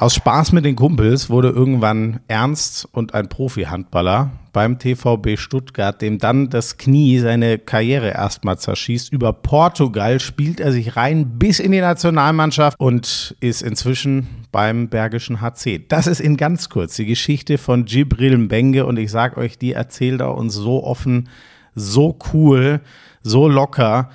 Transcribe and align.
Aus 0.00 0.14
Spaß 0.14 0.52
mit 0.52 0.64
den 0.64 0.76
Kumpels 0.76 1.28
wurde 1.28 1.48
irgendwann 1.48 2.20
ernst 2.28 2.88
und 2.92 3.14
ein 3.14 3.28
Profi-Handballer 3.28 4.30
beim 4.52 4.78
TVB 4.78 5.36
Stuttgart, 5.36 6.00
dem 6.00 6.18
dann 6.18 6.50
das 6.50 6.76
Knie 6.76 7.18
seine 7.18 7.58
Karriere 7.58 8.10
erstmal 8.10 8.56
zerschießt. 8.56 9.12
Über 9.12 9.32
Portugal 9.32 10.20
spielt 10.20 10.60
er 10.60 10.70
sich 10.70 10.94
rein 10.94 11.40
bis 11.40 11.58
in 11.58 11.72
die 11.72 11.80
Nationalmannschaft 11.80 12.78
und 12.78 13.34
ist 13.40 13.60
inzwischen 13.60 14.28
beim 14.52 14.88
Bergischen 14.88 15.40
HC. 15.40 15.86
Das 15.88 16.06
ist 16.06 16.20
in 16.20 16.36
ganz 16.36 16.68
kurz 16.68 16.94
die 16.94 17.06
Geschichte 17.06 17.58
von 17.58 17.84
Gibril 17.84 18.38
Mbenge 18.38 18.86
und 18.86 18.98
ich 18.98 19.10
sag 19.10 19.36
euch, 19.36 19.58
die 19.58 19.72
erzählt 19.72 20.20
er 20.20 20.36
uns 20.36 20.54
so 20.54 20.84
offen, 20.84 21.28
so 21.74 22.16
cool, 22.32 22.82
so 23.22 23.48
locker. 23.48 24.10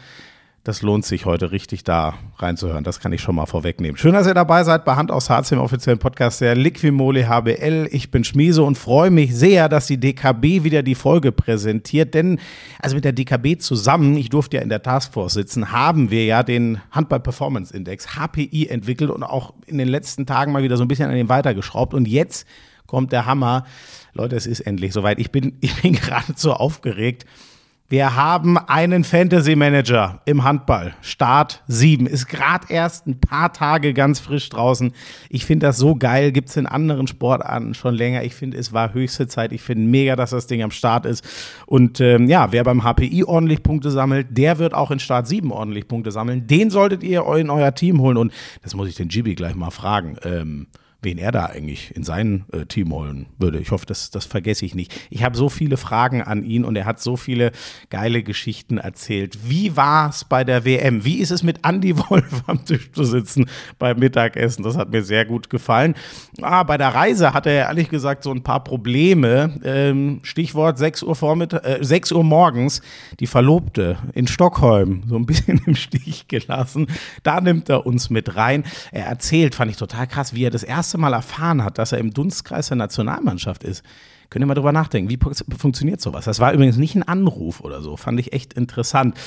Das 0.66 0.82
lohnt 0.82 1.04
sich 1.04 1.26
heute 1.26 1.52
richtig 1.52 1.84
da 1.84 2.14
reinzuhören. 2.38 2.86
Das 2.86 3.02
kann 3.02 3.12
ich 3.12 3.20
schon 3.20 3.36
mal 3.36 3.48
vorwegnehmen. 3.48 3.98
Schön, 3.98 4.14
dass 4.14 4.28
ihr 4.28 4.34
dabei 4.34 4.64
seid 4.64 4.86
bei 4.86 4.96
Hand 4.96 5.12
aus 5.12 5.30
Harz, 5.30 5.52
im 5.52 5.60
offiziellen 5.60 6.00
Podcast 6.00 6.40
der 6.40 6.56
Liquimole 6.56 7.28
HBL. 7.28 7.90
Ich 7.92 8.12
bin 8.12 8.24
Schmiese 8.24 8.64
und 8.64 8.78
freue 8.78 9.12
mich 9.12 9.36
sehr, 9.36 9.68
dass 9.68 9.88
die 9.88 10.00
DKB 10.00 10.64
wieder 10.64 10.82
die 10.82 10.96
Folge 10.96 11.34
präsentiert. 11.34 12.14
Denn, 12.14 12.40
also 12.80 12.96
mit 12.96 13.04
der 13.04 13.12
DKB 13.12 13.60
zusammen, 13.60 14.16
ich 14.16 14.30
durfte 14.30 14.56
ja 14.56 14.64
in 14.64 14.70
der 14.70 14.82
Taskforce 14.82 15.34
sitzen, 15.34 15.74
haben 15.74 16.12
wir 16.12 16.24
ja 16.24 16.44
den 16.44 16.80
Handball 16.92 17.20
Performance 17.20 17.76
Index, 17.76 18.16
HPI, 18.16 18.68
entwickelt 18.70 19.12
und 19.12 19.24
auch 19.24 19.54
in 19.66 19.78
den 19.78 19.90
letzten 19.90 20.26
Tagen 20.26 20.54
mal 20.54 20.64
wieder 20.64 20.78
so 20.78 20.86
ein 20.86 20.88
bisschen 20.88 21.10
an 21.10 21.16
den 21.16 21.28
weitergeschraubt. 21.28 21.94
Und 21.94 22.08
jetzt 22.08 22.48
kommt 22.88 23.12
der 23.12 23.26
Hammer. 23.26 23.66
Leute, 24.14 24.38
es 24.38 24.48
ist 24.48 24.62
endlich 24.62 24.94
soweit. 24.94 25.20
Ich 25.20 25.30
bin, 25.30 25.58
ich 25.60 25.82
bin 25.82 25.92
geradezu 25.92 26.54
aufgeregt. 26.54 27.26
Wir 27.90 28.16
haben 28.16 28.58
einen 28.58 29.04
Fantasy 29.04 29.56
Manager 29.56 30.22
im 30.26 30.44
Handball. 30.44 30.96
Start 31.02 31.62
7. 31.68 32.08
Ist 32.08 32.28
gerade 32.28 32.66
erst 32.70 33.06
ein 33.06 33.20
paar 33.20 33.52
Tage 33.52 33.94
ganz 33.94 34.20
frisch 34.20 34.50
draußen. 34.50 34.94
Ich 35.30 35.46
finde 35.46 35.68
das 35.68 35.78
so 35.78 35.94
geil. 35.96 36.32
Gibt 36.32 36.50
es 36.50 36.58
in 36.58 36.66
anderen 36.66 37.08
Sportarten 37.08 37.74
schon 37.74 37.94
länger. 37.94 38.24
Ich 38.24 38.36
finde, 38.36 38.58
es 38.58 38.74
war 38.74 38.94
höchste 38.94 39.28
Zeit. 39.28 39.52
Ich 39.52 39.62
finde 39.62 39.88
mega, 39.88 40.16
dass 40.16 40.32
das 40.32 40.48
Ding 40.48 40.64
am 40.64 40.72
Start 40.72 41.06
ist. 41.06 41.24
Und 41.66 42.00
ähm, 42.00 42.28
ja, 42.28 42.52
wer 42.52 42.64
beim 42.64 42.84
HPI 42.84 43.26
ordentlich 43.26 43.62
Punkte 43.62 43.92
sammelt, 43.92 44.28
der 44.32 44.58
wird 44.60 44.74
auch 44.74 44.90
in 44.90 45.00
Start 45.00 45.28
7 45.28 45.52
ordentlich 45.52 45.88
Punkte 45.88 46.12
sammeln. 46.12 46.48
Den 46.48 46.70
solltet 46.70 47.04
ihr 47.04 47.26
in 47.36 47.50
euer 47.50 47.76
Team 47.76 48.00
holen. 48.00 48.18
Und 48.18 48.34
das 48.64 48.76
muss 48.76 48.88
ich 48.88 48.96
den 48.96 49.10
Gibi 49.10 49.36
gleich 49.36 49.56
mal 49.56 49.72
fragen. 49.72 50.16
Ähm, 50.24 50.68
wen 51.04 51.18
er 51.18 51.32
da 51.32 51.46
eigentlich 51.46 51.96
in 51.96 52.04
sein 52.04 52.46
äh, 52.52 52.66
Team 52.66 52.92
holen 52.92 53.28
würde. 53.38 53.60
Ich 53.60 53.72
hoffe, 53.72 53.86
das, 53.86 54.12
das 54.12 54.26
vergesse 54.26 54.66
ich 54.66 54.76
nicht. 54.76 54.94
Ich 55.10 55.24
habe 55.24 55.38
so 55.38 55.50
viele 55.50 55.78
Fragen 55.78 56.22
an 56.22 56.44
ihn 56.44 56.66
und 56.66 56.76
er 56.76 56.86
hat 56.86 57.00
so 57.00 57.18
viele 57.18 57.52
geile 57.90 58.24
Geschichten 58.24 58.78
erzählt. 58.78 59.50
Wie 59.50 59.76
war 59.76 60.10
es 60.10 60.26
bei 60.26 60.44
der 60.44 60.66
WM? 60.66 61.06
Wie 61.06 61.18
ist 61.18 61.32
es 61.32 61.44
mit 61.44 61.66
Andy 61.66 61.98
Wolf 61.98 62.44
am 62.48 62.64
Tisch 62.66 62.92
zu 62.92 63.04
sitzen 63.04 63.50
beim 63.80 64.00
Mittagessen? 64.00 64.64
Das 64.64 64.78
hat 64.78 64.92
mir 64.92 65.04
sehr 65.04 65.26
gut 65.26 65.50
gefallen. 65.50 65.96
Ah, 66.42 66.64
bei 66.64 66.78
der 66.78 66.90
Reise 66.90 67.34
hatte 67.34 67.50
er 67.50 67.68
ehrlich 67.68 67.90
gesagt 67.90 68.24
so 68.24 68.32
ein 68.32 68.44
paar 68.44 68.64
Probleme. 68.64 69.60
Ähm, 69.64 70.20
Stichwort 70.24 70.78
6 70.78 71.04
Uhr, 71.04 71.16
Vormittag, 71.16 71.66
äh, 71.66 71.78
6 71.82 72.12
Uhr 72.12 72.24
morgens. 72.24 72.82
Die 73.20 73.28
Verlobte 73.28 73.98
in 74.14 74.28
Stockholm 74.28 75.04
so 75.08 75.16
ein 75.16 75.26
bisschen 75.26 75.62
im 75.66 75.76
Stich 75.76 76.28
gelassen. 76.28 76.88
Da 77.24 77.42
nimmt 77.42 77.70
er 77.70 77.86
uns 77.86 78.10
mit 78.10 78.36
rein. 78.36 78.64
Er 78.92 79.06
erzählt, 79.06 79.56
fand 79.56 79.72
ich 79.72 79.78
total 79.78 80.08
krass, 80.08 80.34
wie 80.34 80.44
er 80.44 80.52
das 80.52 80.64
erste 80.64 80.93
erste 80.94 81.00
Mal 81.00 81.14
erfahren 81.14 81.64
hat, 81.64 81.80
dass 81.80 81.92
er 81.92 81.98
im 81.98 82.14
Dunstkreis 82.14 82.68
der 82.68 82.78
Nationalmannschaft 82.78 83.64
ist, 83.64 83.84
könnt 84.30 84.44
ihr 84.44 84.46
mal 84.46 84.54
drüber 84.54 84.72
nachdenken, 84.72 85.10
wie 85.10 85.18
funktioniert 85.58 86.02
sowas? 86.02 86.26
Das 86.26 86.40
war 86.40 86.54
übrigens 86.54 86.78
nicht 86.78 86.96
ein 86.96 87.02
Anruf 87.02 87.62
oder 87.62 87.82
so, 87.82 87.98
fand 87.98 88.20
ich 88.20 88.32
echt 88.32 88.54
interessant. 88.54 89.18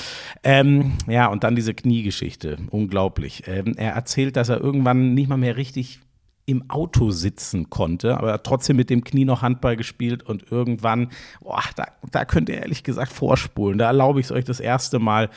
Ähm, 0.43 0.93
ja, 1.07 1.27
und 1.27 1.43
dann 1.43 1.57
diese 1.57 1.73
Kniegeschichte, 1.73 2.57
unglaublich. 2.71 3.43
Ähm, 3.47 3.73
er 3.75 3.91
erzählt, 3.91 4.37
dass 4.37 4.47
er 4.47 4.61
irgendwann 4.61 5.13
nicht 5.13 5.27
mal 5.27 5.37
mehr 5.37 5.57
richtig 5.57 5.99
im 6.47 6.69
Auto 6.69 7.11
sitzen 7.11 7.69
konnte, 7.69 8.17
aber 8.17 8.41
trotzdem 8.41 8.77
mit 8.77 8.89
dem 8.89 9.03
Knie 9.03 9.25
noch 9.25 9.41
Handball 9.41 9.75
gespielt 9.75 10.23
und 10.23 10.49
irgendwann, 10.49 11.09
boah, 11.41 11.61
da, 11.75 11.87
da 12.09 12.23
könnt 12.23 12.47
ihr 12.47 12.55
ehrlich 12.55 12.83
gesagt 12.83 13.11
vorspulen. 13.11 13.77
Da 13.77 13.87
erlaube 13.87 14.21
ich 14.21 14.27
es 14.27 14.31
euch 14.31 14.45
das 14.45 14.61
erste 14.61 14.97
Mal, 14.97 15.29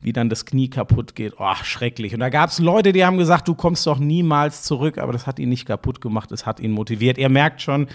wie 0.00 0.12
dann 0.12 0.28
das 0.28 0.44
Knie 0.44 0.68
kaputt 0.68 1.14
geht. 1.14 1.34
Oh, 1.38 1.54
schrecklich. 1.62 2.14
Und 2.14 2.20
da 2.20 2.30
gab 2.30 2.50
es 2.50 2.58
Leute, 2.58 2.92
die 2.92 3.04
haben 3.04 3.16
gesagt, 3.16 3.46
du 3.46 3.54
kommst 3.54 3.86
doch 3.86 4.00
niemals 4.00 4.64
zurück, 4.64 4.98
aber 4.98 5.12
das 5.12 5.28
hat 5.28 5.38
ihn 5.38 5.50
nicht 5.50 5.66
kaputt 5.66 6.00
gemacht, 6.00 6.32
es 6.32 6.46
hat 6.46 6.58
ihn 6.58 6.72
motiviert. 6.72 7.16
Ihr 7.16 7.28
merkt 7.28 7.62
schon, 7.62 7.86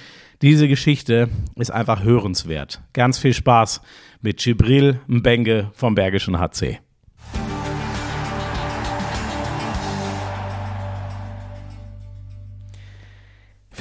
diese 0.41 0.69
Geschichte 0.69 1.27
ist 1.55 1.71
einfach 1.71 2.03
hörenswert. 2.03 2.81
Ganz 2.93 3.19
viel 3.19 3.33
Spaß 3.33 3.81
mit 4.21 4.37
Gibril 4.37 5.01
Mbenge 5.07 5.71
vom 5.73 5.93
Bergischen 5.93 6.39
HC. 6.39 6.79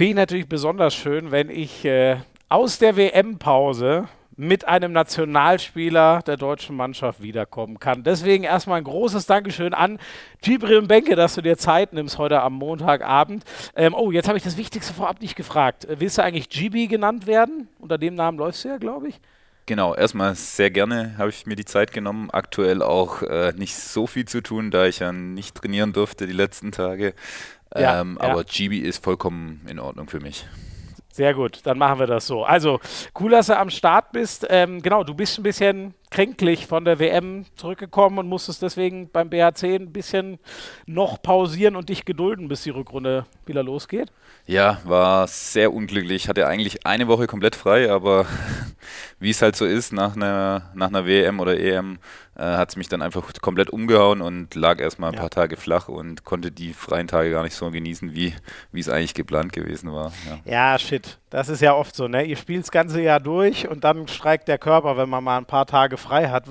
Finde 0.01 0.13
ich 0.13 0.17
natürlich 0.17 0.49
besonders 0.49 0.95
schön, 0.95 1.31
wenn 1.31 1.51
ich 1.51 1.85
äh, 1.85 2.17
aus 2.49 2.79
der 2.79 2.97
WM-Pause 2.97 4.09
mit 4.35 4.67
einem 4.67 4.93
Nationalspieler 4.93 6.23
der 6.23 6.39
deutschen 6.39 6.75
Mannschaft 6.75 7.21
wiederkommen 7.21 7.79
kann. 7.79 8.03
Deswegen 8.03 8.45
erstmal 8.45 8.79
ein 8.79 8.85
großes 8.85 9.27
Dankeschön 9.27 9.75
an 9.75 9.99
Gibril 10.41 10.81
Benke, 10.87 11.17
dass 11.17 11.35
du 11.35 11.43
dir 11.43 11.59
Zeit 11.59 11.93
nimmst 11.93 12.17
heute 12.17 12.41
am 12.41 12.55
Montagabend. 12.55 13.45
Ähm, 13.77 13.93
oh, 13.93 14.11
jetzt 14.11 14.27
habe 14.27 14.39
ich 14.39 14.45
das 14.45 14.57
Wichtigste 14.57 14.95
vorab 14.95 15.21
nicht 15.21 15.37
gefragt. 15.37 15.85
Äh, 15.85 16.01
willst 16.01 16.17
du 16.17 16.23
eigentlich 16.23 16.49
Gibi 16.49 16.87
genannt 16.87 17.27
werden? 17.27 17.69
Unter 17.79 17.99
dem 17.99 18.15
Namen 18.15 18.39
läufst 18.39 18.65
du 18.65 18.69
ja, 18.69 18.79
glaube 18.79 19.09
ich. 19.09 19.21
Genau, 19.67 19.95
erstmal 19.95 20.35
sehr 20.35 20.71
gerne 20.71 21.15
habe 21.19 21.29
ich 21.29 21.45
mir 21.45 21.57
die 21.57 21.67
Zeit 21.67 21.93
genommen. 21.93 22.31
Aktuell 22.31 22.83
auch 22.83 23.23
äh, 23.23 23.53
nicht 23.55 23.77
so 23.77 24.07
viel 24.07 24.25
zu 24.25 24.41
tun, 24.41 24.71
da 24.71 24.87
ich 24.87 25.01
ja 25.01 25.13
nicht 25.13 25.57
trainieren 25.57 25.93
durfte 25.93 26.27
die 26.27 26.33
letzten 26.33 26.73
Tage. 26.73 27.13
Ja, 27.77 28.01
ähm, 28.01 28.19
ja. 28.21 28.29
Aber 28.29 28.45
GB 28.45 28.79
ist 28.79 29.03
vollkommen 29.03 29.65
in 29.69 29.79
Ordnung 29.79 30.09
für 30.09 30.21
mich. 30.21 30.47
Sehr 31.13 31.35
gut, 31.35 31.61
dann 31.65 31.77
machen 31.77 31.99
wir 31.99 32.07
das 32.07 32.27
so. 32.27 32.45
Also, 32.45 32.81
cool, 33.19 33.33
dass 33.33 33.47
du 33.47 33.59
am 33.59 33.71
Start 33.71 34.13
bist. 34.13 34.47
Ähm, 34.49 34.81
genau, 34.81 35.05
du 35.05 35.15
bist 35.15 35.39
ein 35.39 35.43
bisschen 35.43 35.95
kränklich 36.11 36.67
von 36.67 36.85
der 36.85 36.99
WM 36.99 37.45
zurückgekommen 37.55 38.19
und 38.19 38.29
musstest 38.29 38.63
deswegen 38.63 39.09
beim 39.11 39.31
BHC 39.31 39.77
ein 39.77 39.93
bisschen 39.93 40.39
noch 40.87 41.23
pausieren 41.23 41.77
und 41.77 41.89
dich 41.89 42.05
gedulden, 42.05 42.49
bis 42.49 42.65
die 42.65 42.71
Rückrunde 42.71 43.27
wieder 43.47 43.63
losgeht. 43.63 44.13
Ja, 44.47 44.81
war 44.85 45.29
sehr 45.29 45.73
unglücklich. 45.73 46.29
Hatte 46.29 46.49
eigentlich 46.49 46.85
eine 46.85 47.07
Woche 47.07 47.29
komplett 47.29 47.55
frei, 47.55 47.91
aber 47.91 48.27
wie 49.21 49.31
es 49.31 49.41
halt 49.41 49.55
so 49.55 49.65
ist, 49.65 49.93
nach 49.93 50.17
einer, 50.17 50.71
nach 50.75 50.89
einer 50.89 51.07
WM 51.07 51.39
oder 51.39 51.57
EM 51.57 52.01
äh, 52.37 52.43
hat 52.43 52.71
es 52.71 52.77
mich 52.77 52.89
dann 52.89 53.03
einfach 53.03 53.33
komplett 53.41 53.71
umgehauen 53.71 54.21
und 54.21 54.57
lag 54.57 54.81
erstmal 54.81 55.11
ein 55.11 55.15
ja. 55.15 55.21
paar 55.21 55.31
Tage 55.31 55.57
flach 55.57 55.89
und 55.89 56.25
konnte 56.25 56.51
die 56.51 56.73
freien 56.73 57.07
Tage 57.07 57.31
gar 57.31 57.45
nicht 57.45 57.55
so 57.55 57.71
genießen, 57.71 58.15
wie 58.15 58.35
es 58.73 58.89
eigentlich 58.89 59.15
geplant 59.15 59.53
gewesen 59.53 59.93
war. 59.93 60.13
Ja. 60.45 60.73
ja, 60.73 60.79
shit. 60.79 61.20
Das 61.31 61.49
ist 61.49 61.63
ja 61.63 61.75
oft 61.75 61.95
so, 61.95 62.09
ne? 62.09 62.25
Ihr 62.25 62.37
spielt 62.37 62.65
das 62.65 62.73
ganze 62.73 63.01
Jahr 63.01 63.21
durch 63.21 63.69
und 63.69 63.85
dann 63.85 64.09
streikt 64.09 64.49
der 64.49 64.59
Körper, 64.59 64.97
wenn 64.97 65.09
man 65.09 65.23
mal 65.23 65.39
ein 65.39 65.47
paar 65.47 65.65
Tage 65.65 65.97
frei 65.97 66.29
hat. 66.29 66.45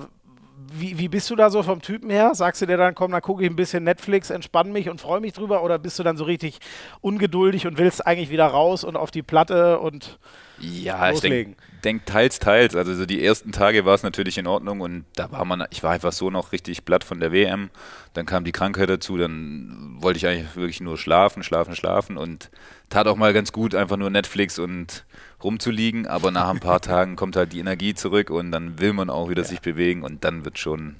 Wie, 0.71 0.97
wie 0.97 1.09
bist 1.09 1.29
du 1.29 1.35
da 1.35 1.49
so 1.49 1.63
vom 1.63 1.81
Typen 1.81 2.09
her? 2.09 2.33
Sagst 2.33 2.61
du 2.61 2.65
dir 2.65 2.77
dann, 2.77 2.95
komm, 2.95 3.11
dann 3.11 3.21
gucke 3.21 3.43
ich 3.43 3.49
ein 3.49 3.57
bisschen 3.57 3.83
Netflix, 3.83 4.29
entspann 4.29 4.71
mich 4.71 4.89
und 4.89 5.01
freue 5.01 5.19
mich 5.19 5.33
drüber? 5.33 5.63
Oder 5.63 5.79
bist 5.79 5.99
du 5.99 6.03
dann 6.03 6.15
so 6.15 6.23
richtig 6.23 6.59
ungeduldig 7.01 7.67
und 7.67 7.77
willst 7.77 8.07
eigentlich 8.07 8.29
wieder 8.29 8.47
raus 8.47 8.85
und 8.85 8.95
auf 8.95 9.11
die 9.11 9.23
Platte 9.23 9.79
und 9.79 10.17
ja, 10.59 11.09
loslegen? 11.09 11.37
ich 11.37 11.45
denke 11.45 11.61
denk 11.83 12.05
teils, 12.05 12.39
teils. 12.39 12.75
Also 12.75 12.93
so 12.93 13.05
die 13.05 13.23
ersten 13.23 13.51
Tage 13.51 13.85
war 13.85 13.95
es 13.95 14.03
natürlich 14.03 14.37
in 14.37 14.47
Ordnung 14.47 14.81
und 14.81 15.05
da 15.15 15.31
war 15.31 15.45
man, 15.45 15.65
ich 15.71 15.83
war 15.83 15.91
einfach 15.91 16.11
so 16.11 16.29
noch 16.29 16.51
richtig 16.51 16.85
platt 16.85 17.03
von 17.03 17.19
der 17.19 17.31
WM. 17.31 17.69
Dann 18.13 18.25
kam 18.25 18.43
die 18.43 18.51
Krankheit 18.51 18.89
dazu, 18.89 19.17
dann 19.17 19.97
wollte 19.99 20.17
ich 20.17 20.27
eigentlich 20.27 20.55
wirklich 20.55 20.81
nur 20.81 20.97
schlafen, 20.97 21.43
schlafen, 21.43 21.75
schlafen 21.75 22.17
und 22.17 22.49
tat 22.89 23.07
auch 23.07 23.15
mal 23.15 23.33
ganz 23.33 23.51
gut, 23.51 23.75
einfach 23.75 23.97
nur 23.97 24.09
Netflix 24.09 24.59
und 24.59 25.05
rumzuliegen, 25.43 26.07
aber 26.07 26.31
nach 26.31 26.49
ein 26.49 26.59
paar 26.59 26.81
Tagen 26.81 27.15
kommt 27.15 27.35
halt 27.35 27.53
die 27.53 27.59
Energie 27.59 27.93
zurück 27.93 28.29
und 28.29 28.51
dann 28.51 28.79
will 28.79 28.93
man 28.93 29.09
auch 29.09 29.29
wieder 29.29 29.43
ja. 29.43 29.47
sich 29.47 29.61
bewegen 29.61 30.03
und 30.03 30.23
dann 30.23 30.45
wird 30.45 30.57
schon 30.57 30.97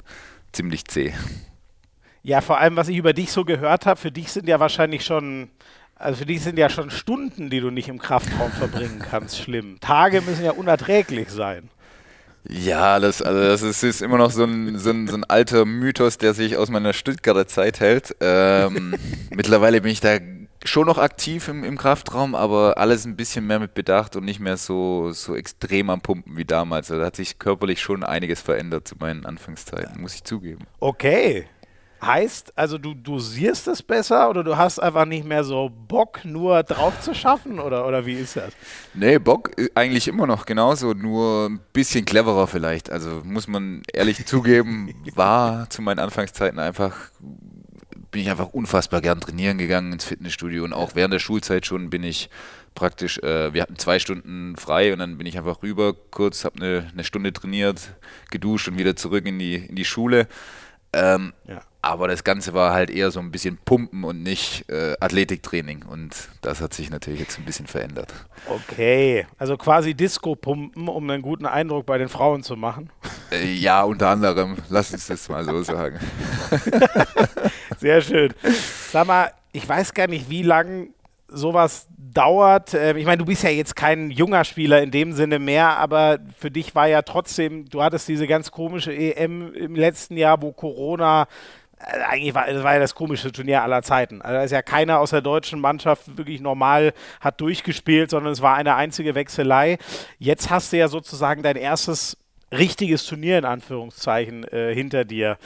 ziemlich 0.51 0.85
zäh. 0.85 1.13
Ja, 2.21 2.41
vor 2.41 2.59
allem, 2.59 2.75
was 2.75 2.89
ich 2.89 2.97
über 2.97 3.13
dich 3.13 3.31
so 3.31 3.45
gehört 3.45 3.85
habe, 3.85 3.99
für 3.99 4.11
dich 4.11 4.31
sind 4.31 4.47
ja 4.47 4.59
wahrscheinlich 4.59 5.05
schon, 5.05 5.49
also 5.99 6.19
für 6.19 6.25
dich 6.25 6.41
sind 6.41 6.57
ja 6.57 6.69
schon 6.69 6.89
Stunden, 6.89 7.49
die 7.49 7.59
du 7.59 7.69
nicht 7.69 7.89
im 7.89 7.99
Kraftraum 7.99 8.51
verbringen 8.51 8.99
kannst, 8.99 9.37
schlimm. 9.37 9.79
Tage 9.81 10.21
müssen 10.21 10.43
ja 10.43 10.51
unerträglich 10.51 11.29
sein. 11.29 11.69
Ja, 12.47 12.99
das, 12.99 13.21
also 13.21 13.39
das 13.41 13.61
ist, 13.61 13.83
ist 13.83 14.01
immer 14.01 14.17
noch 14.17 14.31
so 14.31 14.45
ein, 14.45 14.79
so, 14.79 14.91
ein, 14.91 15.07
so 15.07 15.15
ein 15.15 15.25
alter 15.25 15.65
Mythos, 15.65 16.17
der 16.17 16.33
sich 16.33 16.55
aus 16.55 16.69
meiner 16.69 16.93
Stuttgarter 16.93 17.47
Zeit 17.47 17.81
hält. 17.81 18.15
Ähm, 18.21 18.95
mittlerweile 19.29 19.81
bin 19.81 19.91
ich 19.91 19.99
da 19.99 20.19
schon 20.63 20.87
noch 20.87 20.97
aktiv 20.97 21.49
im, 21.49 21.65
im 21.65 21.77
Kraftraum, 21.77 22.33
aber 22.33 22.77
alles 22.77 23.05
ein 23.05 23.17
bisschen 23.17 23.45
mehr 23.45 23.59
mit 23.59 23.73
Bedacht 23.73 24.15
und 24.15 24.23
nicht 24.23 24.39
mehr 24.39 24.55
so, 24.55 25.11
so 25.11 25.35
extrem 25.35 25.89
am 25.89 25.99
Pumpen 25.99 26.37
wie 26.37 26.45
damals. 26.45 26.89
Also 26.89 27.01
da 27.01 27.07
hat 27.07 27.17
sich 27.17 27.39
körperlich 27.39 27.81
schon 27.81 28.05
einiges 28.05 28.41
verändert 28.41 28.87
zu 28.87 28.95
meinen 28.97 29.25
Anfangszeiten, 29.25 30.01
muss 30.01 30.15
ich 30.15 30.23
zugeben. 30.23 30.65
Okay. 30.79 31.45
Heißt, 32.01 32.53
also 32.55 32.77
du 32.77 32.93
dosierst 32.93 33.67
es 33.67 33.83
besser 33.83 34.29
oder 34.29 34.43
du 34.43 34.57
hast 34.57 34.79
einfach 34.79 35.05
nicht 35.05 35.25
mehr 35.25 35.43
so 35.43 35.69
Bock, 35.69 36.23
nur 36.23 36.63
drauf 36.63 36.99
zu 37.01 37.13
schaffen 37.13 37.59
oder, 37.59 37.85
oder 37.87 38.05
wie 38.05 38.13
ist 38.13 38.37
das? 38.37 38.53
Nee, 38.93 39.19
Bock 39.19 39.51
eigentlich 39.75 40.07
immer 40.07 40.25
noch 40.25 40.45
genauso, 40.45 40.93
nur 40.93 41.47
ein 41.47 41.59
bisschen 41.73 42.05
cleverer 42.05 42.47
vielleicht. 42.47 42.89
Also 42.89 43.21
muss 43.23 43.47
man 43.47 43.83
ehrlich 43.93 44.25
zugeben, 44.25 44.93
war 45.15 45.69
zu 45.69 45.81
meinen 45.81 45.99
Anfangszeiten 45.99 46.59
einfach 46.59 46.95
bin 48.11 48.21
ich 48.21 48.29
einfach 48.29 48.53
unfassbar 48.53 49.01
gern 49.01 49.21
trainieren 49.21 49.57
gegangen 49.57 49.93
ins 49.93 50.05
Fitnessstudio 50.05 50.63
und 50.63 50.73
auch 50.73 50.95
während 50.95 51.13
der 51.13 51.19
Schulzeit 51.19 51.65
schon 51.65 51.89
bin 51.89 52.03
ich 52.03 52.29
praktisch, 52.75 53.19
äh, 53.19 53.53
wir 53.53 53.61
hatten 53.61 53.77
zwei 53.77 53.99
Stunden 53.99 54.55
frei 54.55 54.93
und 54.93 54.99
dann 54.99 55.17
bin 55.17 55.27
ich 55.27 55.37
einfach 55.37 55.61
rüber 55.61 55.93
kurz, 56.11 56.45
habe 56.45 56.55
eine, 56.57 56.87
eine 56.91 57.03
Stunde 57.03 57.33
trainiert, 57.33 57.93
geduscht 58.31 58.67
und 58.67 58.77
wieder 58.77 58.95
zurück 58.95 59.25
in 59.25 59.37
die, 59.37 59.55
in 59.55 59.75
die 59.75 59.85
Schule. 59.85 60.27
Ähm, 60.93 61.33
ja. 61.47 61.61
Aber 61.81 62.09
das 62.09 62.25
Ganze 62.25 62.53
war 62.53 62.73
halt 62.73 62.89
eher 62.89 63.09
so 63.09 63.21
ein 63.21 63.31
bisschen 63.31 63.57
Pumpen 63.63 64.03
und 64.03 64.21
nicht 64.21 64.69
äh, 64.69 64.95
Athletiktraining. 64.99 65.85
Und 65.85 66.29
das 66.41 66.59
hat 66.59 66.73
sich 66.73 66.89
natürlich 66.89 67.21
jetzt 67.21 67.39
ein 67.39 67.45
bisschen 67.45 67.67
verändert. 67.67 68.13
Okay, 68.47 69.25
also 69.37 69.55
quasi 69.55 69.93
Disco-Pumpen, 69.93 70.89
um 70.89 71.09
einen 71.09 71.21
guten 71.21 71.45
Eindruck 71.45 71.85
bei 71.85 71.97
den 71.97 72.09
Frauen 72.09 72.43
zu 72.43 72.57
machen. 72.57 72.89
Äh, 73.31 73.53
ja, 73.53 73.83
unter 73.83 74.09
anderem. 74.09 74.57
Lass 74.69 74.91
uns 74.91 75.07
das 75.07 75.29
mal 75.29 75.45
so 75.45 75.63
sagen. 75.63 75.99
Sehr 77.79 78.01
schön. 78.01 78.33
Sag 78.91 79.07
mal, 79.07 79.31
ich 79.53 79.67
weiß 79.67 79.93
gar 79.93 80.07
nicht, 80.07 80.29
wie 80.29 80.43
lange 80.43 80.89
sowas 81.29 81.87
dauert. 81.97 82.73
Ähm, 82.73 82.97
ich 82.97 83.05
meine, 83.05 83.19
du 83.19 83.25
bist 83.25 83.43
ja 83.43 83.49
jetzt 83.49 83.75
kein 83.75 84.11
junger 84.11 84.43
Spieler 84.43 84.81
in 84.81 84.91
dem 84.91 85.13
Sinne 85.13 85.39
mehr, 85.39 85.77
aber 85.77 86.19
für 86.37 86.51
dich 86.51 86.75
war 86.75 86.87
ja 86.87 87.01
trotzdem, 87.01 87.69
du 87.69 87.81
hattest 87.81 88.07
diese 88.07 88.27
ganz 88.27 88.51
komische 88.51 88.93
EM 88.93 89.53
im 89.53 89.75
letzten 89.75 90.17
Jahr, 90.17 90.41
wo 90.41 90.51
Corona 90.51 91.27
äh, 91.79 91.99
eigentlich 92.09 92.33
war 92.33 92.47
das 92.47 92.63
war 92.63 92.73
ja 92.73 92.79
das 92.79 92.95
komischste 92.95 93.31
Turnier 93.31 93.63
aller 93.63 93.81
Zeiten. 93.81 94.21
Also 94.21 94.35
da 94.35 94.43
ist 94.43 94.51
ja 94.51 94.61
keiner 94.61 94.99
aus 94.99 95.11
der 95.11 95.21
deutschen 95.21 95.59
Mannschaft 95.59 96.17
wirklich 96.17 96.41
normal 96.41 96.93
hat 97.19 97.41
durchgespielt, 97.41 98.09
sondern 98.09 98.33
es 98.33 98.41
war 98.41 98.55
eine 98.55 98.75
einzige 98.75 99.15
Wechselei. 99.15 99.77
Jetzt 100.17 100.49
hast 100.49 100.73
du 100.73 100.77
ja 100.77 100.87
sozusagen 100.87 101.43
dein 101.43 101.55
erstes 101.55 102.17
richtiges 102.51 103.05
Turnier 103.05 103.37
in 103.37 103.45
Anführungszeichen 103.45 104.43
äh, 104.45 104.73
hinter 104.73 105.05
dir 105.05 105.37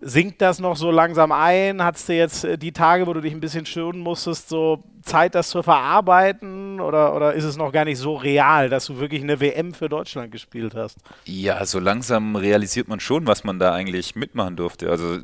sinkt 0.00 0.40
das 0.42 0.58
noch 0.58 0.76
so 0.76 0.90
langsam 0.90 1.32
ein? 1.32 1.82
Hattest 1.82 2.08
du 2.08 2.14
jetzt 2.14 2.44
äh, 2.44 2.58
die 2.58 2.72
Tage, 2.72 3.06
wo 3.06 3.12
du 3.12 3.20
dich 3.20 3.32
ein 3.32 3.40
bisschen 3.40 3.66
schonen 3.66 4.00
musstest, 4.00 4.48
so 4.48 4.84
Zeit, 5.02 5.34
das 5.34 5.48
zu 5.48 5.62
verarbeiten? 5.62 6.80
Oder, 6.80 7.14
oder 7.14 7.34
ist 7.34 7.44
es 7.44 7.56
noch 7.56 7.72
gar 7.72 7.84
nicht 7.84 7.98
so 7.98 8.14
real, 8.14 8.68
dass 8.68 8.86
du 8.86 8.98
wirklich 8.98 9.22
eine 9.22 9.40
WM 9.40 9.74
für 9.74 9.88
Deutschland 9.88 10.32
gespielt 10.32 10.74
hast? 10.74 10.98
Ja, 11.24 11.64
so 11.64 11.78
langsam 11.78 12.36
realisiert 12.36 12.88
man 12.88 13.00
schon, 13.00 13.26
was 13.26 13.44
man 13.44 13.58
da 13.58 13.72
eigentlich 13.72 14.16
mitmachen 14.16 14.56
durfte. 14.56 14.90
Also, 14.90 15.18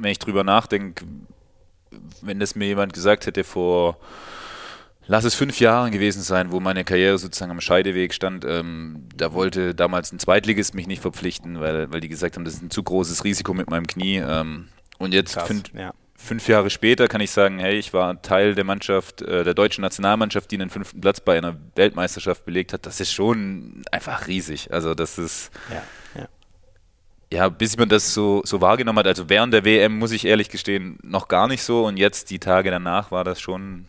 wenn 0.00 0.12
ich 0.12 0.18
drüber 0.18 0.44
nachdenke, 0.44 1.04
wenn 2.22 2.40
das 2.40 2.54
mir 2.54 2.66
jemand 2.66 2.92
gesagt 2.92 3.26
hätte 3.26 3.44
vor 3.44 3.98
lass 5.10 5.24
es 5.24 5.34
fünf 5.34 5.58
Jahre 5.58 5.90
gewesen 5.90 6.22
sein, 6.22 6.52
wo 6.52 6.60
meine 6.60 6.84
Karriere 6.84 7.18
sozusagen 7.18 7.50
am 7.50 7.60
Scheideweg 7.60 8.14
stand. 8.14 8.44
Ähm, 8.44 9.08
da 9.14 9.32
wollte 9.32 9.74
damals 9.74 10.12
ein 10.12 10.20
Zweitligist 10.20 10.74
mich 10.74 10.86
nicht 10.86 11.02
verpflichten, 11.02 11.60
weil, 11.60 11.92
weil 11.92 12.00
die 12.00 12.08
gesagt 12.08 12.36
haben, 12.36 12.44
das 12.44 12.54
ist 12.54 12.62
ein 12.62 12.70
zu 12.70 12.82
großes 12.82 13.24
Risiko 13.24 13.52
mit 13.52 13.68
meinem 13.68 13.88
Knie. 13.88 14.18
Ähm, 14.18 14.68
und 14.98 15.12
jetzt 15.12 15.34
Krass, 15.34 15.48
fünf, 15.48 15.64
ja. 15.74 15.92
fünf, 16.14 16.46
Jahre 16.46 16.70
später 16.70 17.08
kann 17.08 17.20
ich 17.20 17.32
sagen, 17.32 17.58
hey, 17.58 17.76
ich 17.76 17.92
war 17.92 18.22
Teil 18.22 18.54
der 18.54 18.62
Mannschaft, 18.62 19.20
äh, 19.22 19.42
der 19.42 19.54
deutschen 19.54 19.82
Nationalmannschaft, 19.82 20.48
die 20.52 20.58
den 20.58 20.70
fünften 20.70 21.00
Platz 21.00 21.20
bei 21.20 21.36
einer 21.36 21.56
Weltmeisterschaft 21.74 22.44
belegt 22.44 22.72
hat. 22.72 22.86
Das 22.86 23.00
ist 23.00 23.12
schon 23.12 23.82
einfach 23.90 24.28
riesig. 24.28 24.72
Also 24.72 24.94
das 24.94 25.18
ist 25.18 25.50
ja, 25.70 25.82
ja. 27.32 27.48
bis 27.48 27.76
man 27.76 27.88
das 27.88 28.14
so, 28.14 28.42
so 28.44 28.60
wahrgenommen 28.60 28.98
hat, 28.98 29.06
also 29.06 29.28
während 29.28 29.54
der 29.54 29.64
WM 29.64 29.98
muss 29.98 30.12
ich 30.12 30.24
ehrlich 30.24 30.48
gestehen, 30.48 30.98
noch 31.02 31.28
gar 31.28 31.48
nicht 31.48 31.62
so. 31.62 31.86
Und 31.86 31.96
jetzt 31.96 32.30
die 32.30 32.38
Tage 32.38 32.70
danach 32.70 33.10
war 33.10 33.24
das 33.24 33.40
schon 33.40 33.86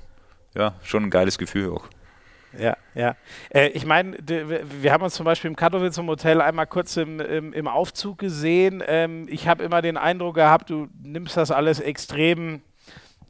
ja, 0.55 0.73
schon 0.83 1.03
ein 1.03 1.09
geiles 1.09 1.37
Gefühl 1.37 1.71
auch. 1.71 1.85
Ja, 2.57 2.75
ja. 2.95 3.15
Äh, 3.49 3.69
ich 3.69 3.85
meine, 3.85 4.17
wir 4.19 4.91
haben 4.91 5.03
uns 5.03 5.13
zum 5.13 5.25
Beispiel 5.25 5.49
im 5.49 5.55
Katowice 5.55 5.97
im 5.99 6.07
Hotel 6.07 6.41
einmal 6.41 6.67
kurz 6.67 6.97
im, 6.97 7.21
im, 7.21 7.53
im 7.53 7.67
Aufzug 7.67 8.17
gesehen. 8.17 8.83
Ähm, 8.85 9.27
ich 9.29 9.47
habe 9.47 9.63
immer 9.63 9.81
den 9.81 9.95
Eindruck 9.95 10.35
gehabt, 10.35 10.69
du 10.69 10.89
nimmst 11.01 11.37
das 11.37 11.51
alles 11.51 11.79
extrem 11.79 12.61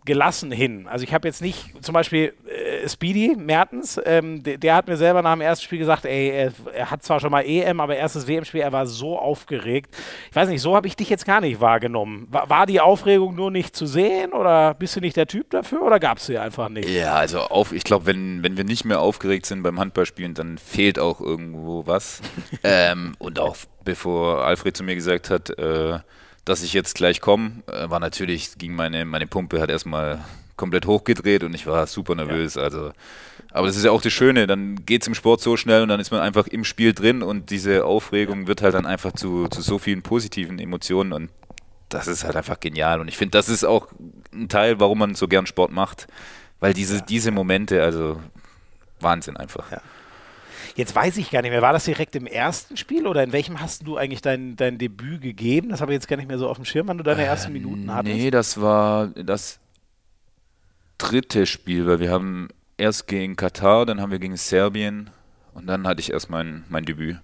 gelassen 0.05 0.51
hin. 0.51 0.87
Also 0.87 1.03
ich 1.03 1.13
habe 1.13 1.27
jetzt 1.27 1.41
nicht, 1.41 1.83
zum 1.83 1.93
Beispiel 1.93 2.33
äh, 2.47 2.89
Speedy 2.89 3.35
Mertens, 3.37 4.01
ähm, 4.03 4.41
der, 4.41 4.57
der, 4.57 4.75
hat 4.75 4.87
mir 4.87 4.97
selber 4.97 5.21
nach 5.21 5.33
dem 5.33 5.41
ersten 5.41 5.63
Spiel 5.63 5.77
gesagt, 5.77 6.05
ey, 6.05 6.29
er, 6.29 6.53
er 6.73 6.89
hat 6.89 7.03
zwar 7.03 7.19
schon 7.19 7.29
mal 7.29 7.41
EM, 7.41 7.79
aber 7.79 7.95
erstes 7.95 8.27
WM-Spiel, 8.27 8.61
er 8.61 8.71
war 8.71 8.87
so 8.87 9.19
aufgeregt. 9.19 9.95
Ich 10.31 10.35
weiß 10.35 10.49
nicht, 10.49 10.61
so 10.61 10.75
habe 10.75 10.87
ich 10.87 10.95
dich 10.95 11.09
jetzt 11.09 11.25
gar 11.25 11.39
nicht 11.39 11.61
wahrgenommen. 11.61 12.27
War, 12.31 12.49
war, 12.49 12.65
die 12.65 12.81
Aufregung 12.81 13.35
nur 13.35 13.51
nicht 13.51 13.75
zu 13.75 13.85
sehen 13.85 14.33
oder 14.33 14.73
bist 14.73 14.95
du 14.95 15.01
nicht 15.01 15.17
der 15.17 15.27
Typ 15.27 15.51
dafür 15.51 15.83
oder 15.83 15.99
gab 15.99 16.17
es 16.17 16.25
sie 16.25 16.37
einfach 16.39 16.69
nicht? 16.69 16.89
Ja, 16.89 17.13
also 17.13 17.41
auf, 17.41 17.71
ich 17.71 17.83
glaube, 17.83 18.07
wenn, 18.07 18.41
wenn 18.41 18.57
wir 18.57 18.63
nicht 18.63 18.85
mehr 18.85 19.01
aufgeregt 19.01 19.45
sind 19.45 19.61
beim 19.61 19.79
Handballspielen, 19.79 20.33
dann 20.33 20.57
fehlt 20.57 20.97
auch 20.97 21.21
irgendwo 21.21 21.85
was. 21.85 22.21
ähm, 22.63 23.13
und 23.19 23.39
auch 23.39 23.55
bevor 23.83 24.43
Alfred 24.45 24.75
zu 24.75 24.83
mir 24.83 24.95
gesagt 24.95 25.29
hat, 25.29 25.51
äh, 25.59 25.99
dass 26.45 26.63
ich 26.63 26.73
jetzt 26.73 26.95
gleich 26.95 27.21
komme, 27.21 27.63
äh, 27.67 27.89
war 27.89 27.99
natürlich, 27.99 28.57
ging 28.57 28.73
meine, 28.73 29.05
meine 29.05 29.27
Pumpe 29.27 29.61
hat 29.61 29.69
erstmal 29.69 30.23
komplett 30.57 30.85
hochgedreht 30.85 31.43
und 31.43 31.53
ich 31.53 31.65
war 31.65 31.87
super 31.87 32.15
nervös. 32.15 32.55
Ja. 32.55 32.63
Also, 32.63 32.91
aber 33.51 33.67
das 33.67 33.75
ist 33.75 33.83
ja 33.83 33.91
auch 33.91 34.01
das 34.01 34.13
Schöne, 34.13 34.47
dann 34.47 34.85
geht 34.85 35.01
es 35.01 35.07
im 35.07 35.15
Sport 35.15 35.41
so 35.41 35.57
schnell 35.57 35.81
und 35.81 35.89
dann 35.89 35.99
ist 35.99 36.11
man 36.11 36.21
einfach 36.21 36.47
im 36.47 36.63
Spiel 36.63 36.93
drin 36.93 37.23
und 37.23 37.49
diese 37.49 37.85
Aufregung 37.85 38.47
wird 38.47 38.61
halt 38.61 38.75
dann 38.75 38.85
einfach 38.85 39.13
zu, 39.13 39.47
zu 39.47 39.61
so 39.61 39.79
vielen 39.79 40.01
positiven 40.01 40.59
Emotionen 40.59 41.13
und 41.13 41.29
das 41.89 42.07
ist 42.07 42.23
halt 42.23 42.35
einfach 42.35 42.59
genial. 42.59 43.01
Und 43.01 43.07
ich 43.07 43.17
finde, 43.17 43.37
das 43.37 43.49
ist 43.49 43.65
auch 43.65 43.87
ein 44.33 44.49
Teil, 44.49 44.79
warum 44.79 44.99
man 44.99 45.15
so 45.15 45.27
gern 45.27 45.45
Sport 45.45 45.71
macht. 45.71 46.07
Weil 46.59 46.73
diese, 46.73 46.97
ja. 46.97 47.01
diese 47.01 47.31
Momente, 47.31 47.83
also 47.83 48.21
Wahnsinn 48.99 49.35
einfach. 49.35 49.71
Ja. 49.71 49.81
Jetzt 50.75 50.95
weiß 50.95 51.17
ich 51.17 51.31
gar 51.31 51.41
nicht 51.41 51.51
mehr, 51.51 51.61
war 51.61 51.73
das 51.73 51.85
direkt 51.85 52.15
im 52.15 52.25
ersten 52.25 52.77
Spiel 52.77 53.07
oder 53.07 53.23
in 53.23 53.31
welchem 53.31 53.59
hast 53.59 53.85
du 53.85 53.97
eigentlich 53.97 54.21
dein, 54.21 54.55
dein 54.55 54.77
Debüt 54.77 55.21
gegeben? 55.21 55.69
Das 55.69 55.81
habe 55.81 55.91
ich 55.91 55.95
jetzt 55.95 56.07
gar 56.07 56.17
nicht 56.17 56.27
mehr 56.27 56.37
so 56.37 56.47
auf 56.47 56.57
dem 56.57 56.65
Schirm, 56.65 56.87
wann 56.87 56.97
du 56.97 57.03
deine 57.03 57.23
ersten 57.23 57.51
äh, 57.51 57.53
Minuten 57.53 57.93
hattest. 57.93 58.15
Nee, 58.15 58.31
das 58.31 58.59
war 58.61 59.07
das 59.07 59.59
dritte 60.97 61.45
Spiel, 61.45 61.87
weil 61.87 61.99
wir 61.99 62.11
haben 62.11 62.49
erst 62.77 63.07
gegen 63.07 63.35
Katar, 63.35 63.85
dann 63.85 64.01
haben 64.01 64.11
wir 64.11 64.19
gegen 64.19 64.37
Serbien 64.37 65.09
und 65.53 65.67
dann 65.67 65.87
hatte 65.87 65.99
ich 66.01 66.11
erst 66.11 66.29
mein, 66.29 66.63
mein 66.69 66.85
Debüt. 66.85 67.17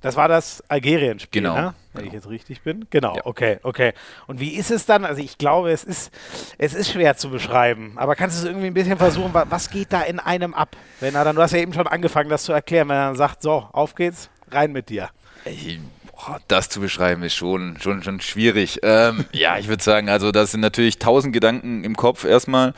Das 0.00 0.14
war 0.14 0.28
das 0.28 0.62
Algerien-Spiel, 0.68 1.42
genau, 1.42 1.56
ne? 1.56 1.74
wenn 1.92 2.02
genau. 2.02 2.08
ich 2.08 2.12
jetzt 2.12 2.28
richtig 2.28 2.62
bin. 2.62 2.86
Genau, 2.90 3.16
ja. 3.16 3.22
okay, 3.26 3.58
okay. 3.64 3.92
Und 4.28 4.38
wie 4.38 4.54
ist 4.54 4.70
es 4.70 4.86
dann? 4.86 5.04
Also 5.04 5.20
ich 5.20 5.38
glaube, 5.38 5.72
es 5.72 5.82
ist, 5.82 6.12
es 6.56 6.74
ist 6.74 6.92
schwer 6.92 7.16
zu 7.16 7.30
beschreiben, 7.30 7.94
aber 7.96 8.14
kannst 8.14 8.36
du 8.36 8.42
es 8.42 8.48
irgendwie 8.48 8.68
ein 8.68 8.74
bisschen 8.74 8.98
versuchen, 8.98 9.32
was 9.32 9.70
geht 9.70 9.92
da 9.92 10.02
in 10.02 10.20
einem 10.20 10.54
ab? 10.54 10.76
Wenn 11.00 11.14
er 11.16 11.24
dann, 11.24 11.34
du 11.34 11.42
hast 11.42 11.52
ja 11.52 11.58
eben 11.58 11.72
schon 11.72 11.88
angefangen, 11.88 12.30
das 12.30 12.44
zu 12.44 12.52
erklären, 12.52 12.88
wenn 12.88 12.96
er 12.96 13.06
dann 13.08 13.16
sagt, 13.16 13.42
so, 13.42 13.66
auf 13.72 13.94
geht's, 13.96 14.30
rein 14.50 14.70
mit 14.70 14.88
dir. 14.88 15.10
Ey, 15.44 15.80
boah, 16.12 16.38
das 16.46 16.68
zu 16.68 16.80
beschreiben 16.80 17.22
ist 17.24 17.34
schon, 17.34 17.78
schon, 17.80 18.02
schon 18.02 18.20
schwierig. 18.20 18.78
Ähm, 18.82 19.24
ja, 19.32 19.58
ich 19.58 19.68
würde 19.68 19.82
sagen, 19.82 20.08
also 20.08 20.30
das 20.30 20.52
sind 20.52 20.60
natürlich 20.60 20.98
tausend 20.98 21.32
Gedanken 21.32 21.82
im 21.82 21.96
Kopf 21.96 22.24
erstmal. 22.24 22.74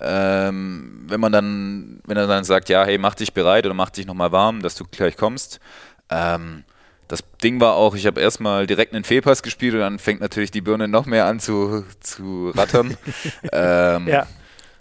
Ähm, 0.00 1.04
wenn 1.06 1.20
man 1.20 1.32
dann, 1.32 2.00
wenn 2.06 2.16
er 2.16 2.26
dann 2.26 2.44
sagt, 2.44 2.68
ja, 2.68 2.84
hey, 2.84 2.98
mach 2.98 3.14
dich 3.14 3.32
bereit 3.32 3.64
oder 3.64 3.74
mach 3.74 3.90
dich 3.90 4.06
nochmal 4.06 4.32
warm, 4.32 4.60
dass 4.60 4.74
du 4.74 4.84
gleich 4.84 5.16
kommst, 5.16 5.60
ähm, 6.10 6.64
das 7.08 7.22
Ding 7.42 7.60
war 7.60 7.74
auch, 7.74 7.94
ich 7.94 8.06
habe 8.06 8.20
erstmal 8.20 8.66
direkt 8.66 8.94
einen 8.94 9.04
Fehlpass 9.04 9.42
gespielt 9.42 9.74
und 9.74 9.80
dann 9.80 9.98
fängt 9.98 10.20
natürlich 10.20 10.50
die 10.50 10.62
Birne 10.62 10.88
noch 10.88 11.06
mehr 11.06 11.26
an 11.26 11.40
zu, 11.40 11.84
zu 12.00 12.50
rattern. 12.50 12.96
ähm, 13.52 14.08
ja. 14.08 14.26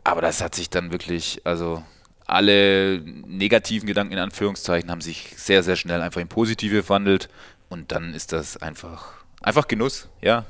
Aber 0.03 0.21
das 0.21 0.41
hat 0.41 0.55
sich 0.55 0.69
dann 0.69 0.91
wirklich, 0.91 1.41
also 1.43 1.83
alle 2.25 2.99
negativen 2.99 3.87
Gedanken 3.87 4.13
in 4.13 4.19
Anführungszeichen 4.19 4.89
haben 4.89 5.01
sich 5.01 5.33
sehr, 5.37 5.63
sehr 5.63 5.75
schnell 5.75 6.01
einfach 6.01 6.21
in 6.21 6.27
positive 6.27 6.83
verwandelt 6.83 7.29
und 7.69 7.91
dann 7.91 8.13
ist 8.13 8.31
das 8.31 8.57
einfach, 8.57 9.13
einfach 9.41 9.67
Genuss, 9.67 10.09
ja. 10.21 10.45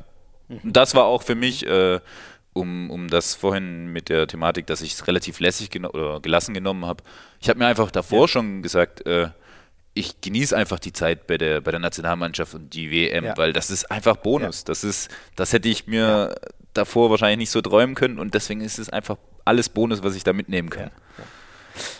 Und 0.47 0.75
das 0.75 0.93
war 0.93 1.05
auch 1.05 1.23
für 1.23 1.35
mich, 1.35 1.65
äh, 1.65 1.99
um, 2.53 2.91
um 2.91 3.07
das 3.07 3.33
vorhin 3.33 3.87
mit 3.87 4.09
der 4.09 4.27
Thematik, 4.27 4.67
dass 4.67 4.81
ich 4.81 4.93
es 4.93 5.07
relativ 5.07 5.39
lässig 5.39 5.71
oder 5.83 6.19
gelassen 6.19 6.53
genommen 6.53 6.85
habe. 6.85 7.03
Ich 7.39 7.49
habe 7.49 7.59
mir 7.59 7.65
einfach 7.65 7.89
davor 7.89 8.21
ja. 8.21 8.27
schon 8.27 8.61
gesagt, 8.61 9.05
äh, 9.07 9.29
ich 9.93 10.21
genieße 10.21 10.55
einfach 10.55 10.79
die 10.79 10.93
Zeit 10.93 11.27
bei 11.27 11.37
der, 11.37 11.61
bei 11.61 11.71
der 11.71 11.79
Nationalmannschaft 11.79 12.55
und 12.55 12.73
die 12.73 12.91
WM, 12.91 13.25
ja. 13.25 13.37
weil 13.37 13.53
das 13.53 13.69
ist 13.69 13.91
einfach 13.91 14.17
Bonus. 14.17 14.61
Ja. 14.61 14.65
Das 14.67 14.83
ist, 14.83 15.09
das 15.35 15.53
hätte 15.53 15.69
ich 15.69 15.87
mir 15.87 16.29
ja. 16.31 16.49
davor 16.73 17.09
wahrscheinlich 17.09 17.37
nicht 17.37 17.51
so 17.51 17.61
träumen 17.61 17.95
können 17.95 18.19
und 18.19 18.33
deswegen 18.33 18.61
ist 18.61 18.79
es 18.79 18.89
einfach 18.89 19.17
alles 19.45 19.69
Bonus, 19.69 20.03
was 20.03 20.15
ich 20.15 20.23
da 20.23 20.33
mitnehmen 20.33 20.69
kann. 20.69 20.89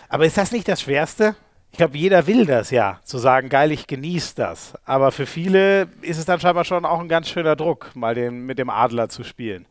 Aber 0.08 0.26
ist 0.26 0.36
das 0.36 0.52
nicht 0.52 0.68
das 0.68 0.82
Schwerste? 0.82 1.36
Ich 1.70 1.78
glaube, 1.78 1.98
jeder 1.98 2.28
will 2.28 2.46
das 2.46 2.70
ja, 2.70 3.00
zu 3.04 3.18
sagen, 3.18 3.48
geil, 3.48 3.72
ich 3.72 3.88
genieße 3.88 4.36
das. 4.36 4.74
Aber 4.84 5.10
für 5.10 5.26
viele 5.26 5.88
ist 6.02 6.18
es 6.18 6.24
dann 6.24 6.38
scheinbar 6.38 6.64
schon 6.64 6.84
auch 6.84 7.00
ein 7.00 7.08
ganz 7.08 7.28
schöner 7.28 7.56
Druck, 7.56 7.90
mal 7.96 8.14
den, 8.14 8.46
mit 8.46 8.58
dem 8.58 8.70
Adler 8.70 9.08
zu 9.08 9.24
spielen. 9.24 9.66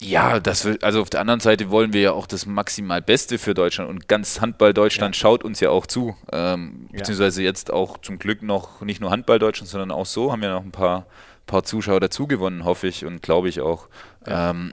Ja, 0.00 0.38
das 0.38 0.64
will, 0.64 0.78
also 0.82 1.02
auf 1.02 1.10
der 1.10 1.20
anderen 1.20 1.40
Seite 1.40 1.70
wollen 1.70 1.92
wir 1.92 2.00
ja 2.00 2.12
auch 2.12 2.26
das 2.26 2.46
maximal 2.46 3.02
Beste 3.02 3.36
für 3.36 3.54
Deutschland 3.54 3.90
und 3.90 4.06
ganz 4.06 4.40
Handball 4.40 4.72
Deutschland 4.72 5.16
ja. 5.16 5.20
schaut 5.20 5.42
uns 5.42 5.58
ja 5.58 5.70
auch 5.70 5.86
zu. 5.86 6.14
Ähm, 6.30 6.88
ja. 6.92 6.98
Beziehungsweise 6.98 7.42
jetzt 7.42 7.72
auch 7.72 7.98
zum 7.98 8.18
Glück 8.18 8.42
noch 8.42 8.80
nicht 8.80 9.00
nur 9.00 9.10
Handball 9.10 9.40
Deutschland, 9.40 9.68
sondern 9.68 9.90
auch 9.90 10.06
so 10.06 10.30
haben 10.30 10.42
wir 10.42 10.50
noch 10.50 10.62
ein 10.62 10.70
paar, 10.70 11.06
paar 11.46 11.64
Zuschauer 11.64 11.98
dazu 11.98 12.28
gewonnen, 12.28 12.64
hoffe 12.64 12.86
ich 12.86 13.04
und 13.04 13.22
glaube 13.22 13.48
ich 13.48 13.60
auch. 13.60 13.88
Ja. 14.26 14.50
Ähm, 14.50 14.72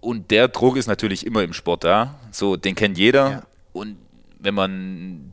und 0.00 0.30
der 0.32 0.48
Druck 0.48 0.76
ist 0.76 0.88
natürlich 0.88 1.24
immer 1.24 1.42
im 1.42 1.52
Sport 1.52 1.84
da. 1.84 2.16
So, 2.32 2.56
den 2.56 2.74
kennt 2.74 2.98
jeder. 2.98 3.44
Und 3.72 3.96
wenn 4.38 4.54
man 4.54 5.32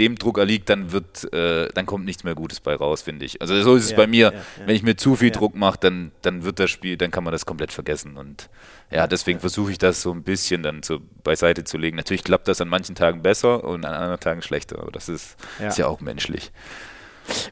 dem 0.00 0.16
Druck 0.16 0.38
erliegt, 0.38 0.70
dann 0.70 0.92
wird, 0.92 1.30
äh, 1.32 1.68
dann 1.74 1.84
kommt 1.86 2.06
nichts 2.06 2.24
mehr 2.24 2.34
Gutes 2.34 2.58
bei 2.60 2.74
raus, 2.74 3.02
finde 3.02 3.26
ich. 3.26 3.40
Also 3.40 3.60
so 3.62 3.76
ist 3.76 3.84
es 3.84 3.90
ja, 3.90 3.96
bei 3.98 4.06
mir. 4.06 4.32
Ja, 4.32 4.66
Wenn 4.66 4.74
ich 4.74 4.82
mir 4.82 4.96
zu 4.96 5.14
viel 5.14 5.30
Druck 5.30 5.54
mache, 5.54 5.78
dann, 5.80 6.10
dann 6.22 6.42
wird 6.42 6.58
das 6.58 6.70
Spiel, 6.70 6.96
dann 6.96 7.10
kann 7.10 7.22
man 7.22 7.32
das 7.32 7.44
komplett 7.44 7.70
vergessen. 7.72 8.16
Und 8.16 8.48
ja, 8.90 9.06
deswegen 9.06 9.38
versuche 9.38 9.70
ich 9.70 9.78
das 9.78 10.00
so 10.00 10.10
ein 10.12 10.22
bisschen 10.22 10.62
dann 10.62 10.82
so 10.82 11.00
beiseite 11.22 11.64
zu 11.64 11.76
legen. 11.76 11.96
Natürlich 11.96 12.24
klappt 12.24 12.48
das 12.48 12.60
an 12.60 12.68
manchen 12.68 12.94
Tagen 12.94 13.22
besser 13.22 13.62
und 13.62 13.84
an 13.84 13.94
anderen 13.94 14.20
Tagen 14.20 14.42
schlechter, 14.42 14.80
aber 14.80 14.90
das 14.90 15.08
ist 15.08 15.36
ja, 15.60 15.68
ist 15.68 15.78
ja 15.78 15.86
auch 15.86 16.00
menschlich. 16.00 16.50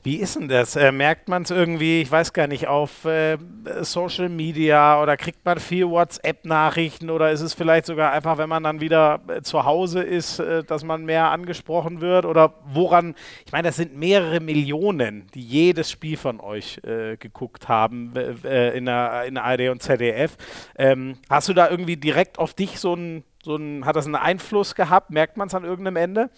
Wie 0.03 0.17
ist 0.17 0.37
denn 0.37 0.49
das? 0.49 0.77
Äh, 0.77 0.93
merkt 0.93 1.29
man 1.29 1.43
es 1.43 1.51
irgendwie, 1.51 2.01
ich 2.01 2.11
weiß 2.11 2.33
gar 2.33 2.47
nicht, 2.47 2.67
auf 2.67 3.05
äh, 3.05 3.39
Social 3.81 4.29
Media 4.29 5.03
oder 5.03 5.17
kriegt 5.17 5.45
man 5.45 5.59
viel 5.59 5.89
WhatsApp-Nachrichten 5.89 7.11
oder 7.11 7.31
ist 7.31 7.41
es 7.41 7.55
vielleicht 7.55 7.87
sogar 7.87 8.13
einfach, 8.13 8.39
wenn 8.39 8.49
man 8.49 8.63
dann 8.63 8.81
wieder 8.81 9.21
äh, 9.29 9.43
zu 9.43 9.65
Hause 9.65 10.03
ist, 10.03 10.39
äh, 10.39 10.65
dass 10.65 10.85
man 10.85 11.05
mehr 11.05 11.31
angesprochen 11.31 12.01
wird? 12.01 12.25
Oder 12.25 12.55
woran, 12.65 13.15
ich 13.45 13.53
meine, 13.53 13.69
das 13.69 13.77
sind 13.77 13.97
mehrere 13.97 14.41
Millionen, 14.41 15.27
die 15.35 15.43
jedes 15.43 15.91
Spiel 15.91 16.17
von 16.17 16.41
euch 16.41 16.81
äh, 16.85 17.17
geguckt 17.17 17.69
haben 17.69 18.15
äh, 18.17 18.77
in, 18.77 18.87
der, 18.87 19.25
in 19.25 19.35
der 19.35 19.45
ARD 19.45 19.69
und 19.71 19.83
ZDF. 19.83 20.37
Ähm, 20.77 21.17
hast 21.29 21.49
du 21.49 21.55
da 21.55 21.69
irgendwie 21.69 21.97
direkt 21.97 22.39
auf 22.39 22.55
dich 22.55 22.81
so 22.81 22.95
ein, 22.95 23.25
so 23.45 23.57
ein, 23.57 23.85
hat 23.85 23.97
das 23.97 24.07
einen 24.07 24.17
Einfluss 24.17 24.75
gehabt? 24.75 25.11
Merkt 25.11 25.37
man 25.37 25.49
es 25.49 25.55
an 25.55 25.65
irgendeinem 25.65 25.97
Ende? 25.97 26.31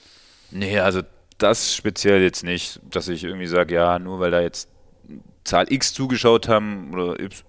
Nee, 0.50 0.78
also 0.80 1.02
das 1.42 1.74
speziell 1.74 2.22
jetzt 2.22 2.44
nicht, 2.44 2.80
dass 2.90 3.08
ich 3.08 3.24
irgendwie 3.24 3.46
sage, 3.46 3.74
ja, 3.74 3.98
nur 3.98 4.20
weil 4.20 4.30
da 4.30 4.40
jetzt 4.40 4.68
Zahl 5.44 5.72
X 5.72 5.92
zugeschaut 5.94 6.48
haben 6.48 6.92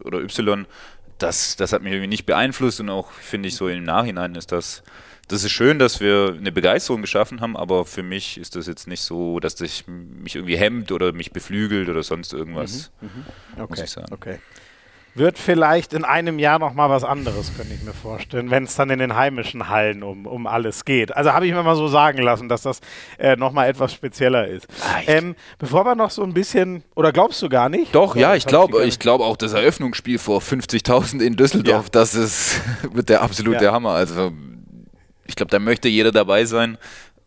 oder 0.03 0.19
Y, 0.19 0.65
das, 1.17 1.55
das 1.55 1.73
hat 1.73 1.83
mich 1.83 1.93
irgendwie 1.93 2.07
nicht 2.07 2.25
beeinflusst 2.25 2.79
und 2.79 2.89
auch 2.89 3.11
finde 3.11 3.49
ich 3.49 3.55
so 3.55 3.67
im 3.67 3.83
Nachhinein 3.83 4.33
ist 4.35 4.51
das, 4.51 4.81
das 5.27 5.43
ist 5.43 5.51
schön, 5.51 5.77
dass 5.77 5.99
wir 5.99 6.35
eine 6.37 6.51
Begeisterung 6.51 7.01
geschaffen 7.01 7.41
haben, 7.41 7.55
aber 7.55 7.85
für 7.85 8.01
mich 8.03 8.37
ist 8.37 8.55
das 8.55 8.67
jetzt 8.67 8.87
nicht 8.87 9.01
so, 9.01 9.39
dass 9.39 9.55
das 9.55 9.83
mich 9.87 10.35
irgendwie 10.35 10.57
hemmt 10.57 10.91
oder 10.91 11.13
mich 11.13 11.31
beflügelt 11.31 11.89
oder 11.89 12.01
sonst 12.01 12.33
irgendwas, 12.33 12.91
mhm, 13.01 13.07
mh. 13.07 13.63
okay, 13.63 13.65
muss 13.69 13.79
ich 13.81 13.91
sagen. 13.91 14.13
Okay 14.13 14.39
wird 15.13 15.37
vielleicht 15.37 15.93
in 15.93 16.05
einem 16.05 16.39
Jahr 16.39 16.59
noch 16.59 16.73
mal 16.73 16.89
was 16.89 17.03
anderes, 17.03 17.51
könnte 17.55 17.73
ich 17.73 17.83
mir 17.83 17.93
vorstellen, 17.93 18.49
wenn 18.49 18.63
es 18.63 18.75
dann 18.75 18.89
in 18.89 18.99
den 18.99 19.15
heimischen 19.15 19.67
Hallen 19.67 20.03
um, 20.03 20.25
um 20.25 20.47
alles 20.47 20.85
geht. 20.85 21.15
Also 21.15 21.33
habe 21.33 21.45
ich 21.45 21.53
mir 21.53 21.63
mal 21.63 21.75
so 21.75 21.87
sagen 21.87 22.19
lassen, 22.19 22.47
dass 22.47 22.61
das 22.61 22.79
äh, 23.17 23.35
noch 23.35 23.51
mal 23.51 23.67
etwas 23.67 23.93
spezieller 23.93 24.47
ist. 24.47 24.67
Ähm, 25.07 25.35
bevor 25.59 25.85
wir 25.85 25.95
noch 25.95 26.11
so 26.11 26.23
ein 26.23 26.33
bisschen, 26.33 26.83
oder 26.95 27.11
glaubst 27.11 27.41
du 27.41 27.49
gar 27.49 27.67
nicht? 27.67 27.93
Doch, 27.93 28.15
ja, 28.15 28.35
ich 28.35 28.45
glaube 28.45 28.85
ich 28.85 28.99
glaube 28.99 29.25
auch 29.25 29.37
das 29.37 29.53
Eröffnungsspiel 29.53 30.17
vor 30.17 30.39
50.000 30.39 31.19
in 31.21 31.35
Düsseldorf, 31.35 31.85
ja. 31.85 31.91
das 31.91 32.15
ist 32.15 32.61
wird 32.93 33.09
der 33.09 33.21
absolute 33.21 33.65
ja. 33.65 33.73
Hammer. 33.73 33.91
Also 33.91 34.31
ich 35.25 35.35
glaube, 35.35 35.49
da 35.49 35.59
möchte 35.59 35.89
jeder 35.89 36.11
dabei 36.11 36.45
sein. 36.45 36.77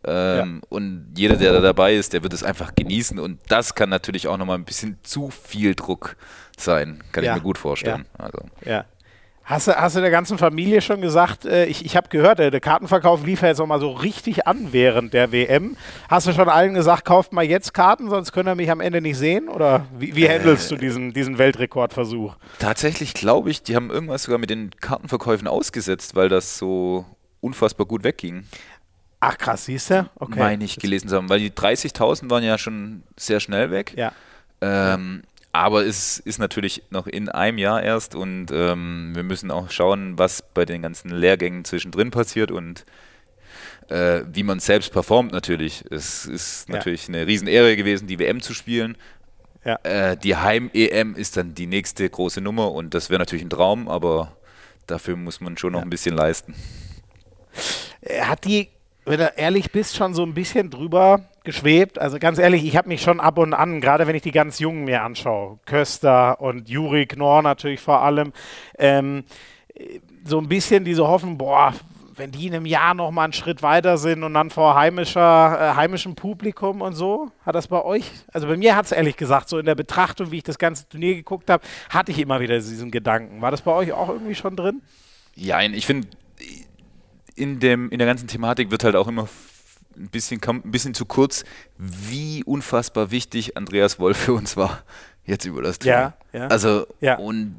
Ähm, 0.07 0.61
ja. 0.61 0.67
Und 0.69 1.13
jeder, 1.17 1.35
der 1.35 1.53
da 1.53 1.61
dabei 1.61 1.95
ist, 1.95 2.13
der 2.13 2.21
wird 2.21 2.33
es 2.33 2.43
einfach 2.43 2.75
genießen. 2.75 3.17
Und 3.19 3.39
das 3.47 3.73
kann 3.73 3.89
natürlich 3.89 4.27
auch 4.27 4.37
nochmal 4.37 4.57
ein 4.57 4.65
bisschen 4.65 4.99
zu 5.01 5.31
viel 5.31 5.73
Druck 5.73 6.15
sein. 6.61 7.03
Kann 7.11 7.23
ja. 7.23 7.31
ich 7.31 7.37
mir 7.37 7.43
gut 7.43 7.57
vorstellen. 7.57 8.05
Ja. 8.17 8.25
Also. 8.25 8.39
ja. 8.65 8.85
Hast 9.45 9.67
du, 9.67 9.75
hast 9.75 9.95
du 9.95 10.01
der 10.01 10.09
ganzen 10.09 10.39
Familie 10.39 10.81
schon 10.81 11.01
gesagt, 11.01 11.45
äh, 11.45 11.65
ich, 11.65 11.85
ich 11.85 11.95
habe 11.95 12.09
gehört, 12.09 12.39
der, 12.39 12.49
der, 12.49 12.59
Kartenverkauf 12.59 13.23
lief 13.23 13.43
ja 13.43 13.49
jetzt 13.49 13.61
auch 13.61 13.67
mal 13.67 13.79
so 13.79 13.91
richtig 13.91 14.47
an 14.47 14.69
während 14.71 15.13
der 15.13 15.31
WM. 15.31 15.77
Hast 16.09 16.25
du 16.25 16.33
schon 16.33 16.49
allen 16.49 16.73
gesagt, 16.73 17.05
kauft 17.05 17.31
mal 17.31 17.43
jetzt 17.43 17.75
Karten, 17.75 18.09
sonst 18.09 18.31
könnt 18.31 18.49
ihr 18.49 18.55
mich 18.55 18.71
am 18.71 18.81
Ende 18.81 19.01
nicht 19.01 19.17
sehen? 19.17 19.47
Oder 19.47 19.85
wie, 19.99 20.15
wie 20.15 20.27
handelst 20.27 20.71
äh, 20.71 20.75
du 20.75 20.81
diesen, 20.81 21.13
diesen 21.13 21.37
Weltrekordversuch? 21.37 22.35
Tatsächlich 22.57 23.13
glaube 23.13 23.51
ich, 23.51 23.61
die 23.61 23.75
haben 23.75 23.91
irgendwas 23.91 24.23
sogar 24.23 24.39
mit 24.39 24.49
den 24.49 24.71
Kartenverkäufen 24.81 25.47
ausgesetzt, 25.47 26.15
weil 26.15 26.27
das 26.27 26.57
so 26.57 27.05
unfassbar 27.39 27.85
gut 27.85 28.03
wegging. 28.03 28.45
Ach 29.19 29.37
krass, 29.37 29.65
siehst 29.65 29.91
du? 29.91 30.09
Okay. 30.15 30.39
Meine 30.39 30.63
ich 30.65 30.77
gelesen 30.77 31.07
zu 31.07 31.15
haben, 31.15 31.29
weil 31.29 31.39
die 31.39 31.51
30.000 31.51 32.31
waren 32.31 32.43
ja 32.43 32.57
schon 32.57 33.03
sehr 33.15 33.39
schnell 33.39 33.69
weg. 33.69 33.93
Ja. 33.95 34.11
Ähm, 34.61 35.21
aber 35.55 35.85
es 35.85 36.19
ist 36.19 36.37
natürlich 36.37 36.83
noch 36.89 37.07
in 37.07 37.29
einem 37.29 37.57
Jahr 37.57 37.81
erst 37.81 38.13
und 38.15 38.47
ähm, 38.51 39.11
wir 39.15 39.23
müssen 39.23 39.51
auch 39.51 39.71
schauen, 39.71 40.17
was 40.17 40.43
bei 40.53 40.65
den 40.65 40.81
ganzen 40.81 41.09
Lehrgängen 41.09 41.63
zwischendrin 41.63 42.11
passiert 42.11 42.51
und 42.51 42.85
äh, 43.89 44.21
wie 44.31 44.43
man 44.43 44.59
selbst 44.59 44.91
performt 44.91 45.31
natürlich. 45.31 45.85
Es 45.89 46.25
ist 46.25 46.67
ja. 46.67 46.75
natürlich 46.75 47.07
eine 47.07 47.25
Riesenehre 47.25 47.75
gewesen, 47.75 48.07
die 48.07 48.19
WM 48.19 48.41
zu 48.41 48.53
spielen. 48.53 48.97
Ja. 49.63 49.79
Äh, 49.83 50.17
die 50.17 50.35
Heim-EM 50.35 51.15
ist 51.15 51.37
dann 51.37 51.55
die 51.55 51.67
nächste 51.67 52.09
große 52.09 52.41
Nummer 52.41 52.71
und 52.71 52.93
das 52.93 53.09
wäre 53.09 53.19
natürlich 53.19 53.45
ein 53.45 53.49
Traum, 53.49 53.87
aber 53.87 54.35
dafür 54.87 55.15
muss 55.15 55.39
man 55.39 55.57
schon 55.57 55.71
noch 55.71 55.79
ja. 55.79 55.85
ein 55.85 55.89
bisschen 55.89 56.15
leisten. 56.15 56.53
Hat 58.21 58.43
die 58.43 58.69
wenn 59.05 59.19
du 59.19 59.31
ehrlich 59.35 59.71
bist, 59.71 59.95
schon 59.95 60.13
so 60.13 60.23
ein 60.23 60.33
bisschen 60.33 60.69
drüber 60.69 61.21
geschwebt. 61.43 61.99
Also 61.99 62.19
ganz 62.19 62.39
ehrlich, 62.39 62.65
ich 62.65 62.75
habe 62.75 62.87
mich 62.87 63.01
schon 63.01 63.19
ab 63.19 63.37
und 63.37 63.53
an, 63.53 63.79
gerade 63.79 64.07
wenn 64.07 64.15
ich 64.15 64.23
die 64.23 64.31
ganz 64.31 64.59
Jungen 64.59 64.85
mir 64.85 65.03
anschaue, 65.03 65.59
Köster 65.65 66.41
und 66.41 66.69
Juri 66.69 67.05
Knorr 67.05 67.41
natürlich 67.43 67.79
vor 67.79 68.01
allem, 68.01 68.33
ähm, 68.77 69.23
so 70.25 70.39
ein 70.39 70.49
bisschen 70.49 70.83
diese 70.85 71.07
Hoffnung, 71.07 71.37
boah, 71.37 71.73
wenn 72.15 72.31
die 72.31 72.47
in 72.47 72.55
einem 72.55 72.65
Jahr 72.65 72.93
noch 72.93 73.11
mal 73.11 73.25
einen 73.25 73.33
Schritt 73.33 73.61
weiter 73.61 73.97
sind 73.97 74.23
und 74.23 74.33
dann 74.33 74.49
vor 74.49 74.75
heimischer, 74.75 75.57
äh, 75.59 75.75
heimischem 75.75 76.15
Publikum 76.15 76.81
und 76.81 76.93
so, 76.93 77.29
hat 77.45 77.55
das 77.55 77.67
bei 77.67 77.83
euch, 77.83 78.09
also 78.31 78.47
bei 78.47 78.57
mir 78.57 78.75
hat 78.75 78.85
es 78.85 78.91
ehrlich 78.91 79.17
gesagt, 79.17 79.49
so 79.49 79.59
in 79.59 79.65
der 79.65 79.75
Betrachtung, 79.75 80.31
wie 80.31 80.37
ich 80.37 80.43
das 80.43 80.57
ganze 80.57 80.87
Turnier 80.87 81.15
geguckt 81.15 81.49
habe, 81.49 81.63
hatte 81.89 82.11
ich 82.11 82.19
immer 82.19 82.39
wieder 82.39 82.55
diesen 82.55 82.89
Gedanken. 82.89 83.41
War 83.41 83.51
das 83.51 83.61
bei 83.61 83.71
euch 83.71 83.91
auch 83.91 84.09
irgendwie 84.09 84.35
schon 84.35 84.55
drin? 84.55 84.81
Ja, 85.35 85.61
ich 85.61 85.85
finde, 85.85 86.07
in, 87.35 87.59
dem, 87.59 87.89
in 87.89 87.99
der 87.99 88.07
ganzen 88.07 88.27
Thematik 88.27 88.71
wird 88.71 88.83
halt 88.83 88.95
auch 88.95 89.07
immer 89.07 89.27
ein 89.97 90.09
bisschen, 90.09 90.41
ein 90.43 90.71
bisschen 90.71 90.93
zu 90.93 91.05
kurz, 91.05 91.43
wie 91.77 92.43
unfassbar 92.43 93.11
wichtig 93.11 93.57
Andreas 93.57 93.99
Wolf 93.99 94.17
für 94.17 94.33
uns 94.33 94.57
war, 94.57 94.83
jetzt 95.25 95.45
über 95.45 95.61
das 95.61 95.79
Thema. 95.79 96.13
Ja, 96.33 96.39
ja. 96.39 96.47
Also, 96.47 96.87
ja. 97.01 97.17
und 97.17 97.55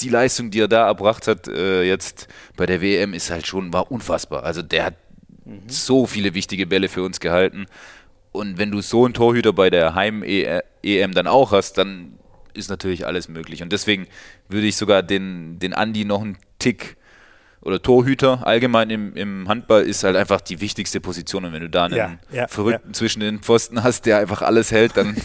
die 0.00 0.08
Leistung, 0.08 0.50
die 0.50 0.60
er 0.60 0.68
da 0.68 0.86
erbracht 0.86 1.26
hat, 1.28 1.48
äh, 1.48 1.82
jetzt 1.84 2.28
bei 2.56 2.66
der 2.66 2.80
WM, 2.80 3.14
ist 3.14 3.30
halt 3.30 3.46
schon, 3.46 3.72
war 3.72 3.90
unfassbar. 3.90 4.42
Also, 4.42 4.62
der 4.62 4.86
hat 4.86 4.94
mhm. 5.44 5.62
so 5.68 6.06
viele 6.06 6.34
wichtige 6.34 6.66
Bälle 6.66 6.88
für 6.88 7.02
uns 7.02 7.20
gehalten. 7.20 7.66
Und 8.32 8.58
wenn 8.58 8.70
du 8.70 8.80
so 8.80 9.04
einen 9.04 9.14
Torhüter 9.14 9.52
bei 9.52 9.68
der 9.68 9.94
Heim-EM 9.94 11.12
dann 11.12 11.26
auch 11.26 11.52
hast, 11.52 11.76
dann 11.76 12.18
ist 12.54 12.70
natürlich 12.70 13.06
alles 13.06 13.28
möglich. 13.28 13.62
Und 13.62 13.72
deswegen 13.72 14.06
würde 14.48 14.66
ich 14.66 14.76
sogar 14.76 15.02
den, 15.02 15.58
den 15.58 15.74
Andi 15.74 16.04
noch 16.04 16.22
einen 16.22 16.38
Tick 16.58 16.96
oder 17.62 17.80
Torhüter 17.80 18.46
allgemein 18.46 18.90
im, 18.90 19.16
im 19.16 19.48
Handball 19.48 19.82
ist 19.82 20.04
halt 20.04 20.16
einfach 20.16 20.40
die 20.40 20.60
wichtigste 20.60 21.00
Position. 21.00 21.44
Und 21.44 21.52
wenn 21.52 21.62
du 21.62 21.70
da 21.70 21.84
einen 21.84 21.96
ja, 21.96 22.12
ja, 22.30 22.46
Verrückten 22.48 22.88
ja. 22.88 22.92
zwischen 22.92 23.20
den 23.20 23.40
Pfosten 23.40 23.82
hast, 23.82 24.06
der 24.06 24.18
einfach 24.18 24.42
alles 24.42 24.72
hält, 24.72 24.96
dann, 24.96 25.16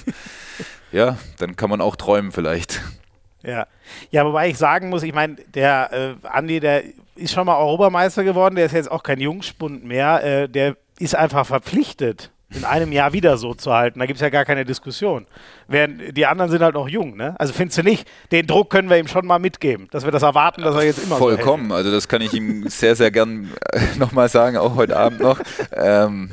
ja, 0.91 1.17
dann 1.39 1.56
kann 1.56 1.70
man 1.70 1.82
auch 1.82 1.96
träumen 1.96 2.32
vielleicht. 2.32 2.82
Ja. 3.44 3.67
ja, 4.12 4.25
wobei 4.25 4.50
ich 4.50 4.58
sagen 4.58 4.89
muss, 4.89 5.03
ich 5.03 5.13
meine, 5.13 5.36
der 5.36 6.17
äh, 6.24 6.27
Andi, 6.27 6.60
der 6.60 6.84
ist 7.15 7.34
schon 7.34 7.46
mal 7.46 7.58
Europameister 7.58 8.24
geworden, 8.24 8.56
der 8.56 8.65
ist 8.65 8.74
jetzt 8.74 8.91
auch 8.91 9.03
kein 9.03 9.20
Jungspund 9.20 9.84
mehr, 9.84 10.24
äh, 10.24 10.50
der 10.50 10.75
ist 11.00 11.15
einfach 11.15 11.46
verpflichtet, 11.46 12.32
in 12.50 12.63
einem 12.63 12.91
Jahr 12.91 13.13
wieder 13.13 13.38
so 13.38 13.53
zu 13.53 13.74
halten. 13.74 14.00
Da 14.00 14.06
gibt 14.06 14.17
es 14.17 14.22
ja 14.22 14.29
gar 14.29 14.46
keine 14.46 14.65
Diskussion. 14.65 15.27
Während 15.69 16.15
die 16.15 16.25
anderen 16.25 16.50
sind 16.50 16.62
halt 16.62 16.75
noch 16.75 16.88
jung, 16.88 17.17
ne? 17.17 17.36
Also 17.38 17.51
findest 17.51 17.79
du 17.79 17.83
nicht, 17.83 18.07
den 18.31 18.47
Druck 18.47 18.69
können 18.69 18.89
wir 18.89 18.97
ihm 18.97 19.07
schon 19.07 19.25
mal 19.25 19.39
mitgeben, 19.39 19.88
dass 19.91 20.05
wir 20.05 20.12
das 20.12 20.24
erwarten, 20.24 20.62
dass 20.62 20.75
er 20.75 20.83
jetzt 20.83 21.03
immer 21.03 21.17
Vollkommen, 21.17 21.69
so 21.69 21.75
also 21.75 21.91
das 21.91 22.07
kann 22.07 22.21
ich 22.21 22.33
ihm 22.33 22.69
sehr, 22.69 22.95
sehr 22.95 23.12
gern 23.12 23.51
äh, 23.74 23.79
nochmal 23.97 24.29
sagen, 24.29 24.55
auch 24.57 24.75
heute 24.75 24.95
Abend 24.95 25.19
noch. 25.19 25.39
Ähm, 25.74 26.31